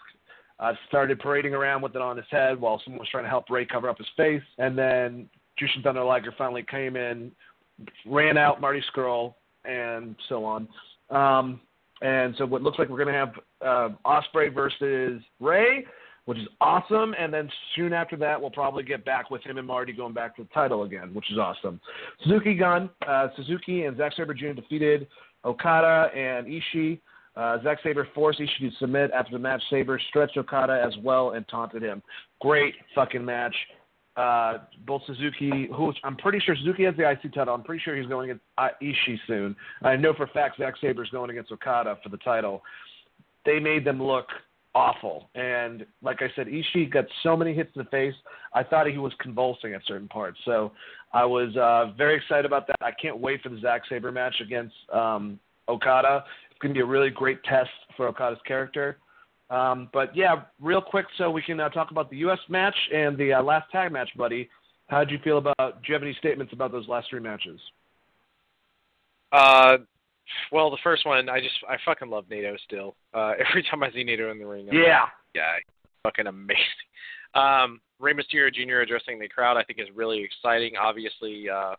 uh, 0.58 0.72
started 0.88 1.18
parading 1.18 1.54
around 1.54 1.82
with 1.82 1.94
it 1.94 2.00
on 2.00 2.16
his 2.16 2.26
head 2.30 2.58
while 2.58 2.80
someone 2.84 3.00
was 3.00 3.08
trying 3.10 3.24
to 3.24 3.30
help 3.30 3.50
Rey 3.50 3.66
cover 3.66 3.88
up 3.88 3.98
his 3.98 4.06
face, 4.16 4.42
and 4.58 4.78
then 4.78 5.28
Jushin 5.60 5.82
Thunder 5.82 6.04
Liger 6.04 6.34
finally 6.36 6.62
came 6.62 6.96
in, 6.96 7.30
ran 8.06 8.38
out 8.38 8.60
Marty 8.60 8.82
Scurll, 8.94 9.34
and 9.64 10.16
so 10.28 10.44
on. 10.44 10.68
Um, 11.10 11.60
and 12.02 12.34
so 12.36 12.44
what 12.44 12.62
looks 12.62 12.78
like 12.78 12.88
we're 12.88 13.02
going 13.02 13.12
to 13.12 13.14
have 13.14 13.32
uh, 13.64 13.88
Ospreay 14.04 14.52
versus 14.52 15.22
Rey, 15.40 15.84
which 16.26 16.38
is 16.38 16.46
awesome. 16.60 17.14
And 17.18 17.32
then 17.32 17.48
soon 17.74 17.92
after 17.92 18.16
that, 18.16 18.40
we'll 18.40 18.50
probably 18.50 18.82
get 18.82 19.04
back 19.04 19.30
with 19.30 19.42
him 19.42 19.58
and 19.58 19.66
Marty 19.66 19.92
going 19.92 20.12
back 20.12 20.36
to 20.36 20.42
the 20.42 20.48
title 20.50 20.82
again, 20.82 21.14
which 21.14 21.30
is 21.30 21.38
awesome. 21.38 21.80
Suzuki 22.22 22.54
Gun, 22.54 22.90
uh, 23.08 23.28
Suzuki 23.36 23.84
and 23.84 23.96
Zack 23.96 24.12
Sabre 24.16 24.34
Jr. 24.34 24.52
defeated 24.52 25.06
Okada 25.44 26.10
and 26.14 26.46
Ishii. 26.46 27.00
Uh, 27.34 27.62
Zack 27.62 27.78
Sabre 27.82 28.08
forced 28.14 28.40
Ishii 28.40 28.70
to 28.70 28.76
submit 28.78 29.10
after 29.12 29.32
the 29.32 29.38
match. 29.38 29.62
Sabre 29.70 30.00
stretched 30.08 30.36
Okada 30.36 30.82
as 30.84 30.94
well 31.02 31.30
and 31.30 31.46
taunted 31.48 31.82
him. 31.82 32.02
Great 32.40 32.74
fucking 32.94 33.24
match 33.24 33.54
uh, 34.16 34.58
both 34.86 35.02
Suzuki, 35.06 35.68
who 35.74 35.92
I'm 36.02 36.16
pretty 36.16 36.40
sure 36.40 36.56
Suzuki 36.56 36.84
has 36.84 36.94
the 36.96 37.08
IC 37.10 37.34
title. 37.34 37.54
I'm 37.54 37.62
pretty 37.62 37.82
sure 37.84 37.96
he's 37.96 38.06
going 38.06 38.30
against 38.30 38.44
Ishii 38.58 39.18
soon. 39.26 39.56
I 39.82 39.96
know 39.96 40.14
for 40.14 40.24
a 40.24 40.28
fact 40.28 40.58
Zack 40.58 40.74
Sabre's 40.80 41.10
going 41.10 41.30
against 41.30 41.52
Okada 41.52 41.98
for 42.02 42.08
the 42.08 42.16
title. 42.18 42.62
They 43.44 43.58
made 43.58 43.84
them 43.84 44.02
look 44.02 44.26
awful. 44.74 45.30
And 45.34 45.86
like 46.02 46.20
I 46.20 46.28
said, 46.36 46.46
Ishii 46.48 46.92
got 46.92 47.06
so 47.22 47.36
many 47.36 47.54
hits 47.54 47.70
in 47.74 47.82
the 47.82 47.90
face. 47.90 48.14
I 48.52 48.62
thought 48.62 48.86
he 48.86 48.98
was 48.98 49.12
convulsing 49.20 49.74
at 49.74 49.82
certain 49.86 50.08
parts. 50.08 50.38
So 50.44 50.72
I 51.12 51.24
was 51.24 51.56
uh, 51.56 51.92
very 51.96 52.16
excited 52.16 52.44
about 52.44 52.66
that. 52.66 52.76
I 52.80 52.90
can't 52.90 53.18
wait 53.18 53.42
for 53.42 53.48
the 53.48 53.60
Zack 53.60 53.82
Sabre 53.88 54.12
match 54.12 54.36
against 54.42 54.74
um, 54.92 55.38
Okada. 55.68 56.24
It's 56.50 56.58
going 56.60 56.74
to 56.74 56.78
be 56.78 56.82
a 56.82 56.86
really 56.86 57.10
great 57.10 57.42
test 57.44 57.70
for 57.96 58.08
Okada's 58.08 58.38
character. 58.46 58.98
Um, 59.48 59.88
but 59.92 60.14
yeah, 60.16 60.42
real 60.60 60.82
quick, 60.82 61.06
so 61.18 61.30
we 61.30 61.42
can 61.42 61.60
uh, 61.60 61.68
talk 61.68 61.90
about 61.90 62.10
the 62.10 62.16
U.S. 62.18 62.38
match 62.48 62.74
and 62.92 63.16
the 63.16 63.34
uh, 63.34 63.42
last 63.42 63.70
tag 63.70 63.92
match, 63.92 64.10
buddy. 64.16 64.48
How 64.88 65.00
did 65.00 65.10
you 65.10 65.18
feel 65.22 65.38
about? 65.38 65.56
Do 65.58 65.88
you 65.88 65.94
have 65.94 66.02
any 66.02 66.14
statements 66.14 66.52
about 66.52 66.72
those 66.72 66.88
last 66.88 67.08
three 67.10 67.20
matches? 67.20 67.60
Uh, 69.32 69.78
well, 70.50 70.70
the 70.70 70.78
first 70.82 71.06
one, 71.06 71.28
I 71.28 71.40
just 71.40 71.54
I 71.68 71.76
fucking 71.84 72.08
love 72.08 72.24
Naito 72.30 72.56
still. 72.64 72.96
Uh, 73.14 73.32
every 73.48 73.64
time 73.70 73.82
I 73.82 73.90
see 73.90 74.04
Naito 74.04 74.30
in 74.30 74.38
the 74.38 74.46
ring, 74.46 74.68
I'm 74.68 74.76
yeah, 74.76 75.02
like, 75.02 75.10
yeah, 75.34 75.52
fucking 76.02 76.26
amazing. 76.26 76.56
Um, 77.34 77.82
Rey 78.00 78.14
Mysterio 78.14 78.50
Jr. 78.50 78.76
addressing 78.76 79.18
the 79.18 79.28
crowd, 79.28 79.58
I 79.58 79.62
think, 79.62 79.78
is 79.78 79.88
really 79.94 80.22
exciting. 80.22 80.72
Obviously, 80.80 81.50
uh, 81.50 81.74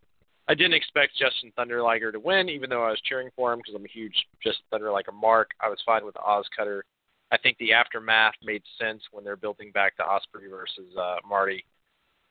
I 0.48 0.54
didn't 0.54 0.76
expect 0.76 1.14
Jushin 1.20 1.52
Thunder 1.56 1.82
Liger 1.82 2.12
to 2.12 2.20
win, 2.20 2.48
even 2.48 2.70
though 2.70 2.84
I 2.84 2.92
was 2.92 3.02
cheering 3.06 3.30
for 3.36 3.52
him 3.52 3.60
because 3.60 3.74
I'm 3.74 3.84
a 3.84 3.88
huge 3.88 4.14
Jushin 4.46 4.62
Thunder 4.70 4.92
Liger 4.92 5.14
mark. 5.14 5.50
I 5.60 5.68
was 5.68 5.80
fine 5.84 6.06
with 6.06 6.14
the 6.14 6.22
Oz 6.22 6.46
Cutter. 6.56 6.86
I 7.32 7.38
think 7.38 7.58
the 7.58 7.74
aftermath 7.74 8.36
made 8.44 8.64
sense 8.80 9.02
when 9.12 9.24
they're 9.24 9.36
building 9.36 9.72
back 9.72 9.98
to 9.98 10.04
Ospreay 10.04 10.50
versus 10.50 10.96
uh, 10.98 11.18
Marty. 11.28 11.66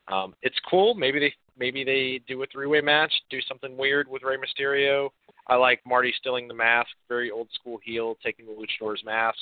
Um, 0.08 0.34
it's 0.42 0.56
cool. 0.70 0.94
Maybe 0.94 1.18
they 1.18 1.34
maybe 1.58 1.84
they 1.84 2.20
do 2.26 2.42
a 2.42 2.46
three 2.46 2.66
way 2.66 2.80
match, 2.80 3.12
do 3.30 3.40
something 3.48 3.76
weird 3.76 4.08
with 4.08 4.22
Rey 4.22 4.36
Mysterio. 4.36 5.10
I 5.48 5.56
like 5.56 5.80
Marty 5.86 6.12
stealing 6.18 6.48
the 6.48 6.54
mask, 6.54 6.90
very 7.08 7.30
old 7.30 7.48
school 7.52 7.78
heel, 7.82 8.16
taking 8.24 8.46
the 8.46 8.52
luchador's 8.52 9.04
mask. 9.04 9.38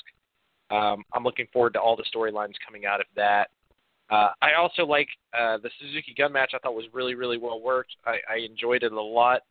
Um, 0.70 1.05
I'm 1.12 1.24
looking 1.24 1.47
forward 1.52 1.74
to 1.74 1.81
all 1.81 1.97
the 1.97 2.05
storylines 2.14 2.55
coming 2.64 2.86
out 2.86 3.01
of 3.01 3.06
that. 3.16 3.51
Uh, 4.10 4.31
I 4.43 4.55
also 4.59 4.85
like 4.85 5.09
uh, 5.39 5.59
the 5.59 5.70
Suzuki 5.81 6.14
Gun 6.16 6.32
match. 6.32 6.52
I 6.55 6.59
thought 6.59 6.74
was 6.74 6.86
really, 6.93 7.14
really 7.14 7.39
well 7.39 7.60
worked. 7.60 7.97
I, 8.05 8.18
I 8.31 8.39
enjoyed 8.39 8.82
it 8.82 8.93
a 8.93 9.02
lot, 9.02 9.43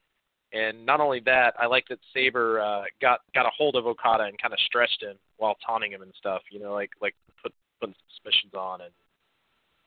and 0.54 0.86
not 0.86 1.00
only 1.00 1.20
that, 1.22 1.56
I 1.60 1.66
like 1.66 1.86
that 1.90 2.00
Sabre 2.14 2.62
uh, 2.62 2.84
got 3.02 3.22
got 3.34 3.46
a 3.46 3.52
hold 3.58 3.76
of 3.76 3.88
Okada 3.88 4.26
and 4.26 4.40
kind 4.40 4.54
of 4.54 4.60
stretched 4.66 5.02
him 5.02 5.18
while 5.38 5.56
taunting 5.66 5.92
him 5.92 6.04
and 6.04 6.14
stuff. 6.18 6.42
You 6.52 6.60
know, 6.60 6.74
like 6.74 6.92
like 7.02 7.16
put 7.42 7.54
putting 7.80 7.96
suspicions 8.10 8.54
on, 8.54 8.82
and 8.82 8.92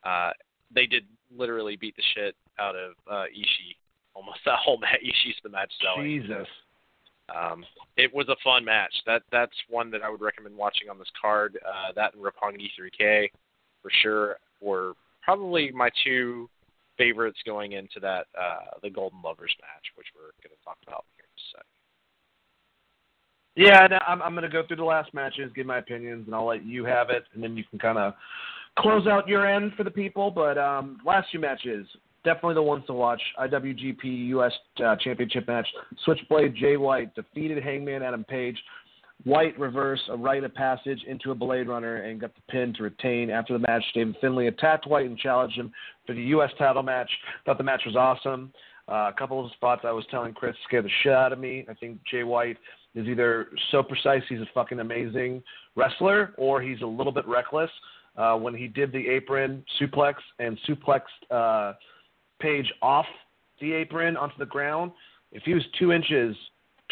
uh, 0.04 0.30
they 0.74 0.86
did 0.86 1.04
literally 1.36 1.76
beat 1.76 1.94
the 1.96 2.02
shit 2.14 2.34
out 2.58 2.74
of 2.74 2.92
uh, 3.10 3.24
Ishii 3.32 3.76
almost 4.14 4.38
that 4.44 4.58
whole 4.58 4.78
match. 4.78 5.00
Ishii's 5.04 5.36
the 5.42 5.50
match 5.50 5.72
selling. 5.80 6.22
Jesus. 6.22 6.48
Um, 7.34 7.64
it 7.96 8.12
was 8.14 8.28
a 8.28 8.36
fun 8.42 8.64
match. 8.64 8.92
That 9.06 9.22
that's 9.30 9.56
one 9.68 9.90
that 9.92 10.02
I 10.02 10.10
would 10.10 10.20
recommend 10.20 10.56
watching 10.56 10.88
on 10.88 10.98
this 10.98 11.10
card. 11.20 11.58
Uh, 11.64 11.92
that 11.94 12.14
and 12.14 12.22
Roppongi 12.22 12.68
3K 12.78 13.30
for 13.82 13.90
sure 14.02 14.36
were 14.60 14.94
probably 15.22 15.70
my 15.70 15.90
two 16.04 16.48
favorites 16.98 17.38
going 17.44 17.72
into 17.72 18.00
that 18.00 18.26
uh, 18.38 18.78
the 18.82 18.90
Golden 18.90 19.20
Lovers 19.22 19.54
match, 19.60 19.86
which 19.96 20.06
we're 20.14 20.32
going 20.42 20.56
to 20.56 20.64
talk 20.64 20.78
about 20.86 21.04
here 21.16 21.24
in 21.24 21.36
a 21.36 21.46
second. 21.56 21.76
Yeah, 23.56 23.98
I'm, 24.06 24.20
I'm 24.20 24.34
going 24.34 24.42
to 24.42 24.50
go 24.50 24.66
through 24.66 24.76
the 24.76 24.84
last 24.84 25.14
matches, 25.14 25.50
give 25.54 25.66
my 25.66 25.78
opinions, 25.78 26.26
and 26.26 26.34
I'll 26.34 26.46
let 26.46 26.64
you 26.64 26.84
have 26.84 27.08
it, 27.08 27.24
and 27.34 27.42
then 27.42 27.56
you 27.56 27.64
can 27.70 27.78
kind 27.78 27.96
of 27.96 28.12
close 28.78 29.06
out 29.06 29.26
your 29.26 29.46
end 29.46 29.72
for 29.76 29.84
the 29.84 29.90
people. 29.90 30.30
But 30.30 30.58
um, 30.58 30.98
last 31.06 31.28
two 31.32 31.38
matches, 31.38 31.86
definitely 32.22 32.54
the 32.54 32.62
ones 32.62 32.84
to 32.86 32.92
watch. 32.92 33.22
IWGP 33.40 34.28
US 34.28 34.52
uh, 34.84 34.96
Championship 34.96 35.48
match. 35.48 35.66
Switchblade 36.04 36.54
Jay 36.54 36.76
White 36.76 37.14
defeated 37.14 37.62
Hangman 37.62 38.02
Adam 38.02 38.24
Page. 38.24 38.58
White 39.24 39.58
reversed 39.58 40.04
a 40.08 40.16
rite 40.16 40.44
of 40.44 40.54
passage 40.54 41.02
into 41.06 41.30
a 41.30 41.34
Blade 41.34 41.68
Runner 41.68 41.96
and 41.96 42.20
got 42.20 42.34
the 42.34 42.42
pin 42.48 42.72
to 42.74 42.84
retain. 42.84 43.30
After 43.30 43.54
the 43.54 43.58
match, 43.66 43.82
David 43.94 44.16
Finlay 44.20 44.46
attacked 44.46 44.86
White 44.86 45.06
and 45.06 45.18
challenged 45.18 45.56
him 45.56 45.72
for 46.06 46.14
the 46.14 46.22
U.S. 46.22 46.50
title 46.58 46.82
match. 46.82 47.10
Thought 47.44 47.58
the 47.58 47.64
match 47.64 47.82
was 47.86 47.96
awesome. 47.96 48.52
Uh, 48.88 49.10
a 49.10 49.14
couple 49.18 49.44
of 49.44 49.50
spots 49.52 49.82
I 49.84 49.90
was 49.90 50.04
telling 50.10 50.32
Chris 50.32 50.54
scared 50.68 50.84
the 50.84 50.90
shit 51.02 51.12
out 51.12 51.32
of 51.32 51.40
me. 51.40 51.64
I 51.68 51.74
think 51.74 51.98
Jay 52.08 52.22
White 52.22 52.56
is 52.94 53.08
either 53.08 53.48
so 53.72 53.82
precise 53.82 54.22
he's 54.28 54.40
a 54.40 54.48
fucking 54.54 54.78
amazing 54.78 55.42
wrestler, 55.74 56.32
or 56.36 56.62
he's 56.62 56.80
a 56.82 56.86
little 56.86 57.12
bit 57.12 57.26
reckless. 57.26 57.70
Uh, 58.16 58.36
when 58.36 58.54
he 58.54 58.68
did 58.68 58.92
the 58.92 59.08
apron 59.08 59.64
suplex 59.80 60.14
and 60.38 60.58
suplexed 60.68 61.02
uh, 61.30 61.74
Page 62.38 62.70
off 62.82 63.06
the 63.62 63.72
apron 63.72 64.14
onto 64.16 64.36
the 64.38 64.46
ground, 64.46 64.92
if 65.32 65.42
he 65.44 65.54
was 65.54 65.62
two 65.78 65.90
inches 65.90 66.36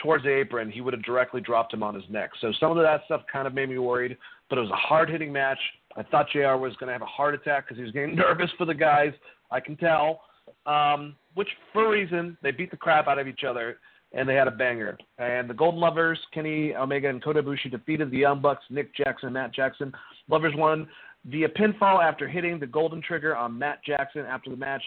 towards 0.03 0.25
the 0.25 0.31
apron, 0.31 0.71
he 0.71 0.81
would 0.81 0.93
have 0.93 1.03
directly 1.03 1.41
dropped 1.41 1.73
him 1.73 1.83
on 1.83 1.95
his 1.95 2.05
neck. 2.09 2.31
So 2.41 2.53
some 2.59 2.71
of 2.71 2.83
that 2.83 3.03
stuff 3.07 3.23
kind 3.31 3.47
of 3.47 3.55
made 3.55 3.69
me 3.69 3.79
worried, 3.79 4.16
but 4.49 4.59
it 4.59 4.62
was 4.62 4.71
a 4.71 4.77
hard 4.77 5.09
hitting 5.09 5.33
match. 5.33 5.59
I 5.97 6.03
thought 6.03 6.27
JR 6.33 6.57
was 6.57 6.75
going 6.77 6.89
to 6.89 6.93
have 6.93 7.03
a 7.03 7.07
heart 7.07 7.35
attack 7.35 7.65
because 7.65 7.77
he 7.77 7.85
was 7.85 7.93
getting 7.93 8.15
nervous 8.16 8.51
for 8.59 8.65
the 8.65 8.75
guys. 8.75 9.12
I 9.51 9.61
can 9.61 9.77
tell. 9.77 10.23
Um, 10.66 11.16
which, 11.35 11.49
for 11.73 11.87
a 11.87 11.91
reason, 11.91 12.37
they 12.43 12.51
beat 12.51 12.71
the 12.71 12.77
crap 12.77 13.07
out 13.07 13.19
of 13.19 13.29
each 13.29 13.45
other 13.45 13.79
and 14.12 14.29
they 14.29 14.35
had 14.35 14.49
a 14.49 14.53
banger. 14.53 14.97
And 15.19 15.51
the 15.51 15.55
Golden 15.55 15.81
Lovers, 15.81 16.19
Kenny 16.33 16.75
Omega 16.75 17.09
and 17.09 17.23
Kota 17.23 17.43
Ibushi 17.43 17.71
defeated 17.71 18.11
the 18.11 18.19
Young 18.19 18.41
Bucks, 18.41 18.65
Nick 18.71 18.95
Jackson, 18.95 19.33
Matt 19.33 19.53
Jackson. 19.53 19.93
Lovers 20.29 20.55
won 20.57 20.89
via 21.27 21.49
pinfall 21.49 22.03
after 22.03 22.29
hitting 22.29 22.59
the 22.59 22.67
golden 22.67 23.01
trigger 23.01 23.37
on 23.37 23.59
Matt 23.59 23.83
Jackson 23.85 24.23
after 24.23 24.51
the 24.51 24.57
match. 24.57 24.83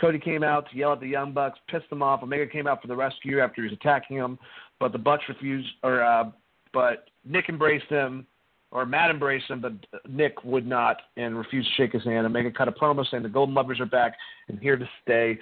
Cody 0.00 0.18
came 0.18 0.42
out 0.42 0.68
to 0.70 0.76
yell 0.76 0.92
at 0.92 1.00
the 1.00 1.06
Young 1.06 1.32
Bucks, 1.32 1.58
pissed 1.68 1.88
them 1.90 2.02
off. 2.02 2.22
Omega 2.22 2.46
came 2.46 2.66
out 2.66 2.80
for 2.80 2.88
the 2.88 2.96
rescue 2.96 3.40
after 3.40 3.62
he 3.62 3.68
was 3.68 3.78
attacking 3.78 4.16
him, 4.16 4.38
but 4.80 4.92
the 4.92 4.98
Bucks 4.98 5.24
refused, 5.28 5.68
or 5.82 6.02
uh, 6.02 6.30
but 6.72 7.08
Nick 7.24 7.48
embraced 7.48 7.86
him, 7.86 8.26
or 8.70 8.86
Matt 8.86 9.10
embraced 9.10 9.50
him, 9.50 9.60
but 9.60 9.72
Nick 10.08 10.42
would 10.44 10.66
not 10.66 10.96
and 11.16 11.36
refused 11.36 11.68
to 11.68 11.82
shake 11.82 11.92
his 11.92 12.04
hand. 12.04 12.26
Omega 12.26 12.50
cut 12.50 12.68
a 12.68 12.72
promo 12.72 13.08
saying 13.10 13.22
the 13.22 13.28
Golden 13.28 13.54
Lovers 13.54 13.80
are 13.80 13.86
back 13.86 14.14
and 14.48 14.58
here 14.58 14.76
to 14.76 14.88
stay. 15.02 15.38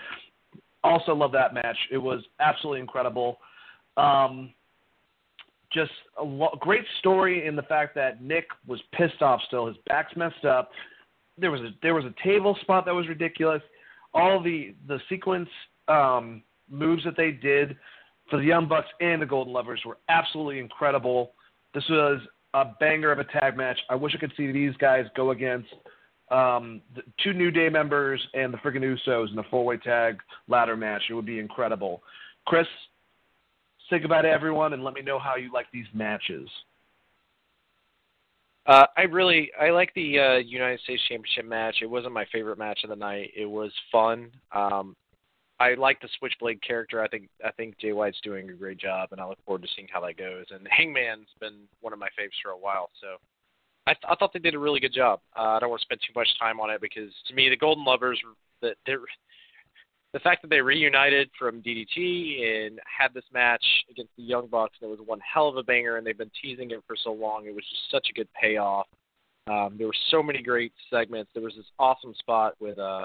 Also 0.82 1.14
love 1.14 1.31
that 1.32 1.55
match. 1.55 1.77
It 1.93 1.98
was 1.98 2.22
absolutely 2.40 2.81
incredible. 2.81 3.39
Um, 3.97 4.52
just 5.72 5.92
a 6.18 6.24
lo- 6.24 6.56
great 6.60 6.84
story 6.98 7.47
in 7.47 7.56
the 7.56 7.62
fact 7.62 7.94
that 7.94 8.22
Nick 8.22 8.47
was 8.66 8.80
pissed 8.92 9.22
off 9.22 9.40
still. 9.47 9.66
His 9.66 9.76
back's 9.86 10.14
messed 10.16 10.44
up. 10.44 10.70
There 11.38 11.51
was 11.51 11.60
a 11.60 11.70
there 11.82 11.94
was 11.94 12.05
a 12.05 12.14
table 12.22 12.56
spot 12.60 12.84
that 12.86 12.94
was 12.94 13.09
ridiculous. 13.09 13.62
All 14.12 14.42
the 14.42 14.74
the 14.88 14.98
sequence 15.09 15.48
um, 15.88 16.42
moves 16.68 17.05
that 17.05 17.16
they 17.16 17.30
did 17.30 17.76
for 18.28 18.38
the 18.38 18.44
Young 18.44 18.68
Bucks 18.68 18.88
and 19.01 19.20
the 19.20 19.26
Golden 19.26 19.52
Lovers 19.52 19.80
were 19.84 19.98
absolutely 20.09 20.59
incredible. 20.59 21.32
This 21.74 21.84
was 21.88 22.20
a 22.55 22.64
banger 22.78 23.12
of 23.12 23.18
a 23.18 23.24
tag 23.24 23.56
match. 23.56 23.78
I 23.88 23.94
wish 23.94 24.14
I 24.14 24.18
could 24.18 24.32
see 24.36 24.51
these 24.52 24.74
guys 24.76 25.05
go 25.16 25.30
against 25.30 25.68
um, 26.30 26.80
the 26.94 27.02
two 27.22 27.32
New 27.32 27.51
Day 27.51 27.68
members 27.68 28.24
and 28.34 28.52
the 28.52 28.59
freaking 28.59 28.82
Usos 28.82 29.32
in 29.32 29.38
a 29.38 29.42
four 29.44 29.64
way 29.64 29.76
tag 29.78 30.18
ladder 30.48 30.76
match. 30.76 31.02
It 31.10 31.14
would 31.14 31.26
be 31.26 31.38
incredible. 31.38 32.02
Chris, 32.47 32.66
say 33.90 33.98
goodbye 33.98 34.22
to 34.22 34.28
everyone 34.28 34.72
and 34.72 34.84
let 34.84 34.94
me 34.94 35.02
know 35.02 35.18
how 35.18 35.36
you 35.36 35.52
like 35.52 35.66
these 35.72 35.86
matches. 35.92 36.48
Uh, 38.66 38.86
I 38.96 39.02
really 39.02 39.50
I 39.60 39.70
like 39.70 39.92
the 39.94 40.18
uh, 40.18 40.36
United 40.36 40.80
States 40.80 41.02
Championship 41.08 41.44
match. 41.44 41.76
It 41.82 41.86
wasn't 41.86 42.12
my 42.12 42.26
favorite 42.32 42.58
match 42.58 42.80
of 42.84 42.90
the 42.90 42.96
night. 42.96 43.30
It 43.36 43.46
was 43.46 43.72
fun. 43.90 44.30
Um, 44.52 44.94
I 45.58 45.74
like 45.74 46.00
the 46.00 46.08
Switchblade 46.18 46.62
character. 46.62 47.02
I 47.02 47.08
think 47.08 47.28
I 47.44 47.50
think 47.52 47.78
Jay 47.78 47.92
White's 47.92 48.20
doing 48.22 48.48
a 48.48 48.52
great 48.52 48.78
job, 48.78 49.08
and 49.12 49.20
I 49.20 49.26
look 49.26 49.38
forward 49.44 49.62
to 49.62 49.68
seeing 49.74 49.88
how 49.90 50.00
that 50.02 50.16
goes. 50.16 50.46
And 50.50 50.68
Hangman's 50.70 51.28
been 51.40 51.62
one 51.80 51.92
of 51.92 51.98
my 51.98 52.08
faves 52.08 52.36
for 52.42 52.50
a 52.50 52.58
while, 52.58 52.90
so 53.00 53.16
I, 53.86 53.94
th- 53.94 54.04
I 54.08 54.14
thought 54.14 54.32
they 54.32 54.38
did 54.38 54.54
a 54.54 54.58
really 54.58 54.80
good 54.80 54.94
job. 54.94 55.20
Uh, 55.36 55.56
I 55.56 55.58
don't 55.60 55.70
want 55.70 55.80
to 55.80 55.86
spend 55.86 56.00
too 56.00 56.12
much 56.14 56.28
time 56.38 56.60
on 56.60 56.70
it 56.70 56.80
because 56.80 57.10
to 57.28 57.34
me 57.34 57.48
the 57.48 57.56
Golden 57.56 57.84
Lovers 57.84 58.20
that 58.62 58.76
they're 58.86 59.00
the 60.12 60.18
fact 60.20 60.42
that 60.42 60.48
they 60.48 60.60
reunited 60.60 61.30
from 61.38 61.62
DDT 61.62 62.66
and 62.66 62.80
had 62.84 63.14
this 63.14 63.24
match 63.32 63.64
against 63.90 64.10
the 64.16 64.24
Young 64.24 64.48
Bucks, 64.48 64.76
it 64.82 64.86
was 64.86 64.98
one 65.04 65.20
hell 65.20 65.48
of 65.48 65.56
a 65.56 65.62
banger, 65.62 65.96
and 65.96 66.06
they've 66.06 66.18
been 66.18 66.30
teasing 66.42 66.72
it 66.72 66.82
for 66.86 66.96
so 67.02 67.12
long. 67.12 67.46
It 67.46 67.54
was 67.54 67.64
just 67.70 67.90
such 67.90 68.08
a 68.10 68.12
good 68.12 68.28
payoff. 68.40 68.86
Um, 69.46 69.76
there 69.78 69.86
were 69.86 69.94
so 70.10 70.22
many 70.22 70.42
great 70.42 70.72
segments. 70.90 71.30
There 71.32 71.42
was 71.42 71.54
this 71.56 71.66
awesome 71.78 72.14
spot 72.18 72.54
with 72.60 72.78
uh, 72.78 73.04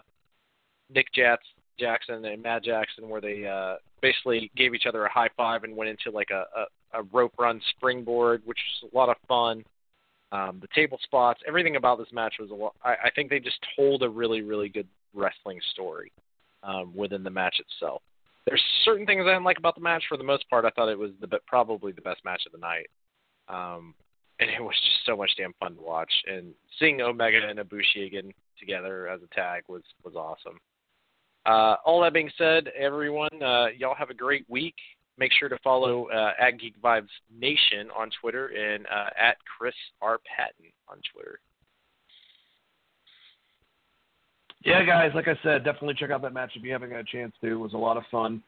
Nick 0.94 1.08
Jats, 1.14 1.44
Jackson 1.80 2.26
and 2.26 2.42
Matt 2.42 2.64
Jackson 2.64 3.10
where 3.10 3.22
they 3.22 3.46
uh, 3.46 3.76
basically 4.02 4.52
gave 4.56 4.74
each 4.74 4.86
other 4.88 5.06
a 5.06 5.12
high 5.12 5.30
five 5.36 5.64
and 5.64 5.76
went 5.76 5.90
into 5.90 6.16
like 6.16 6.30
a, 6.32 6.46
a, 6.58 7.00
a 7.00 7.04
rope 7.12 7.34
run 7.38 7.62
springboard, 7.76 8.42
which 8.46 8.60
was 8.82 8.92
a 8.92 8.98
lot 8.98 9.10
of 9.10 9.16
fun. 9.28 9.64
Um, 10.32 10.60
the 10.62 10.68
table 10.74 11.00
spots, 11.04 11.42
everything 11.48 11.76
about 11.76 11.98
this 11.98 12.08
match 12.12 12.36
was 12.40 12.50
a 12.50 12.54
lot. 12.54 12.76
I, 12.84 12.96
I 13.06 13.10
think 13.16 13.30
they 13.30 13.40
just 13.40 13.60
told 13.76 14.04
a 14.04 14.10
really, 14.10 14.42
really 14.42 14.70
good 14.70 14.88
wrestling 15.14 15.60
story 15.72 16.12
um, 16.66 16.92
within 16.96 17.24
the 17.24 17.30
match 17.30 17.60
itself. 17.60 18.02
There's 18.46 18.64
certain 18.84 19.06
things 19.06 19.24
I 19.26 19.32
didn't 19.32 19.44
like 19.44 19.58
about 19.58 19.76
the 19.76 19.82
match. 19.82 20.04
For 20.08 20.18
the 20.18 20.24
most 20.24 20.50
part, 20.50 20.66
I 20.66 20.70
thought 20.70 20.90
it 20.90 21.00
was 21.00 21.12
the 21.20 21.28
probably 21.48 21.92
the 21.92 22.02
best 22.02 22.24
match 22.24 22.44
of 22.46 22.52
the 22.52 22.58
night, 22.58 22.88
um, 23.48 23.94
and 24.40 24.50
it 24.50 24.62
was 24.62 24.76
just 24.84 25.06
so 25.06 25.18
much 25.18 25.32
damn 25.38 25.54
fun 25.60 25.76
to 25.76 25.82
watch. 25.82 26.12
And 26.28 26.54
seeing 26.80 27.02
Omega 27.02 27.40
and 27.48 27.60
Ibushi 27.60 28.06
again 28.06 28.32
together 28.60 29.08
as 29.08 29.22
a 29.24 29.36
tag 29.36 29.64
was 29.68 29.84
was 30.04 30.16
awesome. 30.16 30.60
Uh, 31.46 31.76
all 31.86 32.02
that 32.02 32.14
being 32.14 32.32
said, 32.38 32.70
everyone, 32.78 33.30
uh, 33.42 33.68
y'all 33.78 33.96
have 33.96 34.10
a 34.10 34.16
great 34.16 34.46
week. 34.50 34.76
Make 35.18 35.32
sure 35.32 35.48
to 35.48 35.58
follow 35.64 36.10
uh, 36.10 36.32
at 36.40 36.60
Geek 36.60 36.80
Vibes 36.82 37.10
Nation 37.40 37.90
on 37.98 38.10
Twitter 38.20 38.48
and 38.48 38.86
uh, 38.88 39.10
at 39.18 39.38
Chris 39.58 39.76
R 40.02 40.20
Patton 40.36 40.72
on 40.90 40.98
Twitter. 41.14 41.40
Yeah, 44.66 44.84
guys, 44.84 45.12
like 45.14 45.28
I 45.28 45.38
said, 45.44 45.64
definitely 45.64 45.94
check 45.94 46.10
out 46.10 46.24
that 46.24 46.34
match 46.34 46.54
if 46.56 46.64
you 46.64 46.74
haven't 46.74 46.90
got 46.90 47.00
a 47.00 47.04
chance 47.04 47.34
to. 47.42 47.52
It 47.52 47.54
was 47.54 47.74
a 47.74 47.78
lot 47.78 47.98
of 47.98 48.04
fun, 48.10 48.42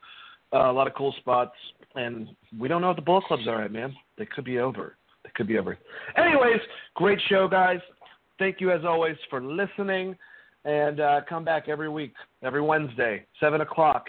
uh, 0.52 0.72
a 0.72 0.74
lot 0.74 0.88
of 0.88 0.96
cool 0.96 1.14
spots, 1.20 1.56
and 1.94 2.28
we 2.60 2.68
don't 2.68 2.82
know 2.82 2.88
what 2.88 2.96
the 2.96 3.04
Bullet 3.04 3.26
Clubs 3.26 3.48
are 3.48 3.62
at, 3.62 3.72
man. 3.72 3.96
They 4.18 4.26
could 4.26 4.44
be 4.44 4.58
over. 4.58 4.96
They 5.24 5.30
could 5.36 5.46
be 5.46 5.60
over. 5.60 5.78
Anyways, 6.18 6.60
great 6.96 7.20
show, 7.30 7.48
guys. 7.48 7.80
Thank 8.40 8.60
you 8.60 8.72
as 8.72 8.82
always 8.84 9.16
for 9.30 9.44
listening, 9.44 10.16
and 10.66 11.00
uh, 11.00 11.22
come 11.30 11.46
back 11.46 11.70
every 11.70 11.90
week, 11.90 12.14
every 12.42 12.62
Wednesday, 12.62 13.24
seven 13.40 13.62
o'clock 13.62 14.08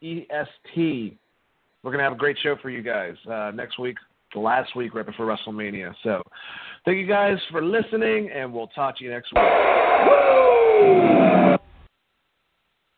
EST. 0.00 1.18
We're 1.82 1.90
gonna 1.90 2.04
have 2.04 2.12
a 2.12 2.16
great 2.16 2.36
show 2.40 2.54
for 2.62 2.70
you 2.70 2.82
guys 2.82 3.14
uh, 3.28 3.50
next 3.52 3.80
week, 3.80 3.96
the 4.32 4.38
last 4.40 4.76
week 4.76 4.94
right 4.94 5.04
before 5.04 5.26
WrestleMania. 5.26 5.92
So, 6.04 6.22
thank 6.84 6.98
you 6.98 7.06
guys 7.08 7.38
for 7.50 7.64
listening, 7.64 8.30
and 8.32 8.52
we'll 8.52 8.68
talk 8.68 8.98
to 8.98 9.04
you 9.04 9.10
next 9.10 9.32
week. 9.34 9.81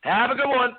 Have 0.02 0.30
a 0.30 0.34
good 0.34 0.48
one. 0.48 0.76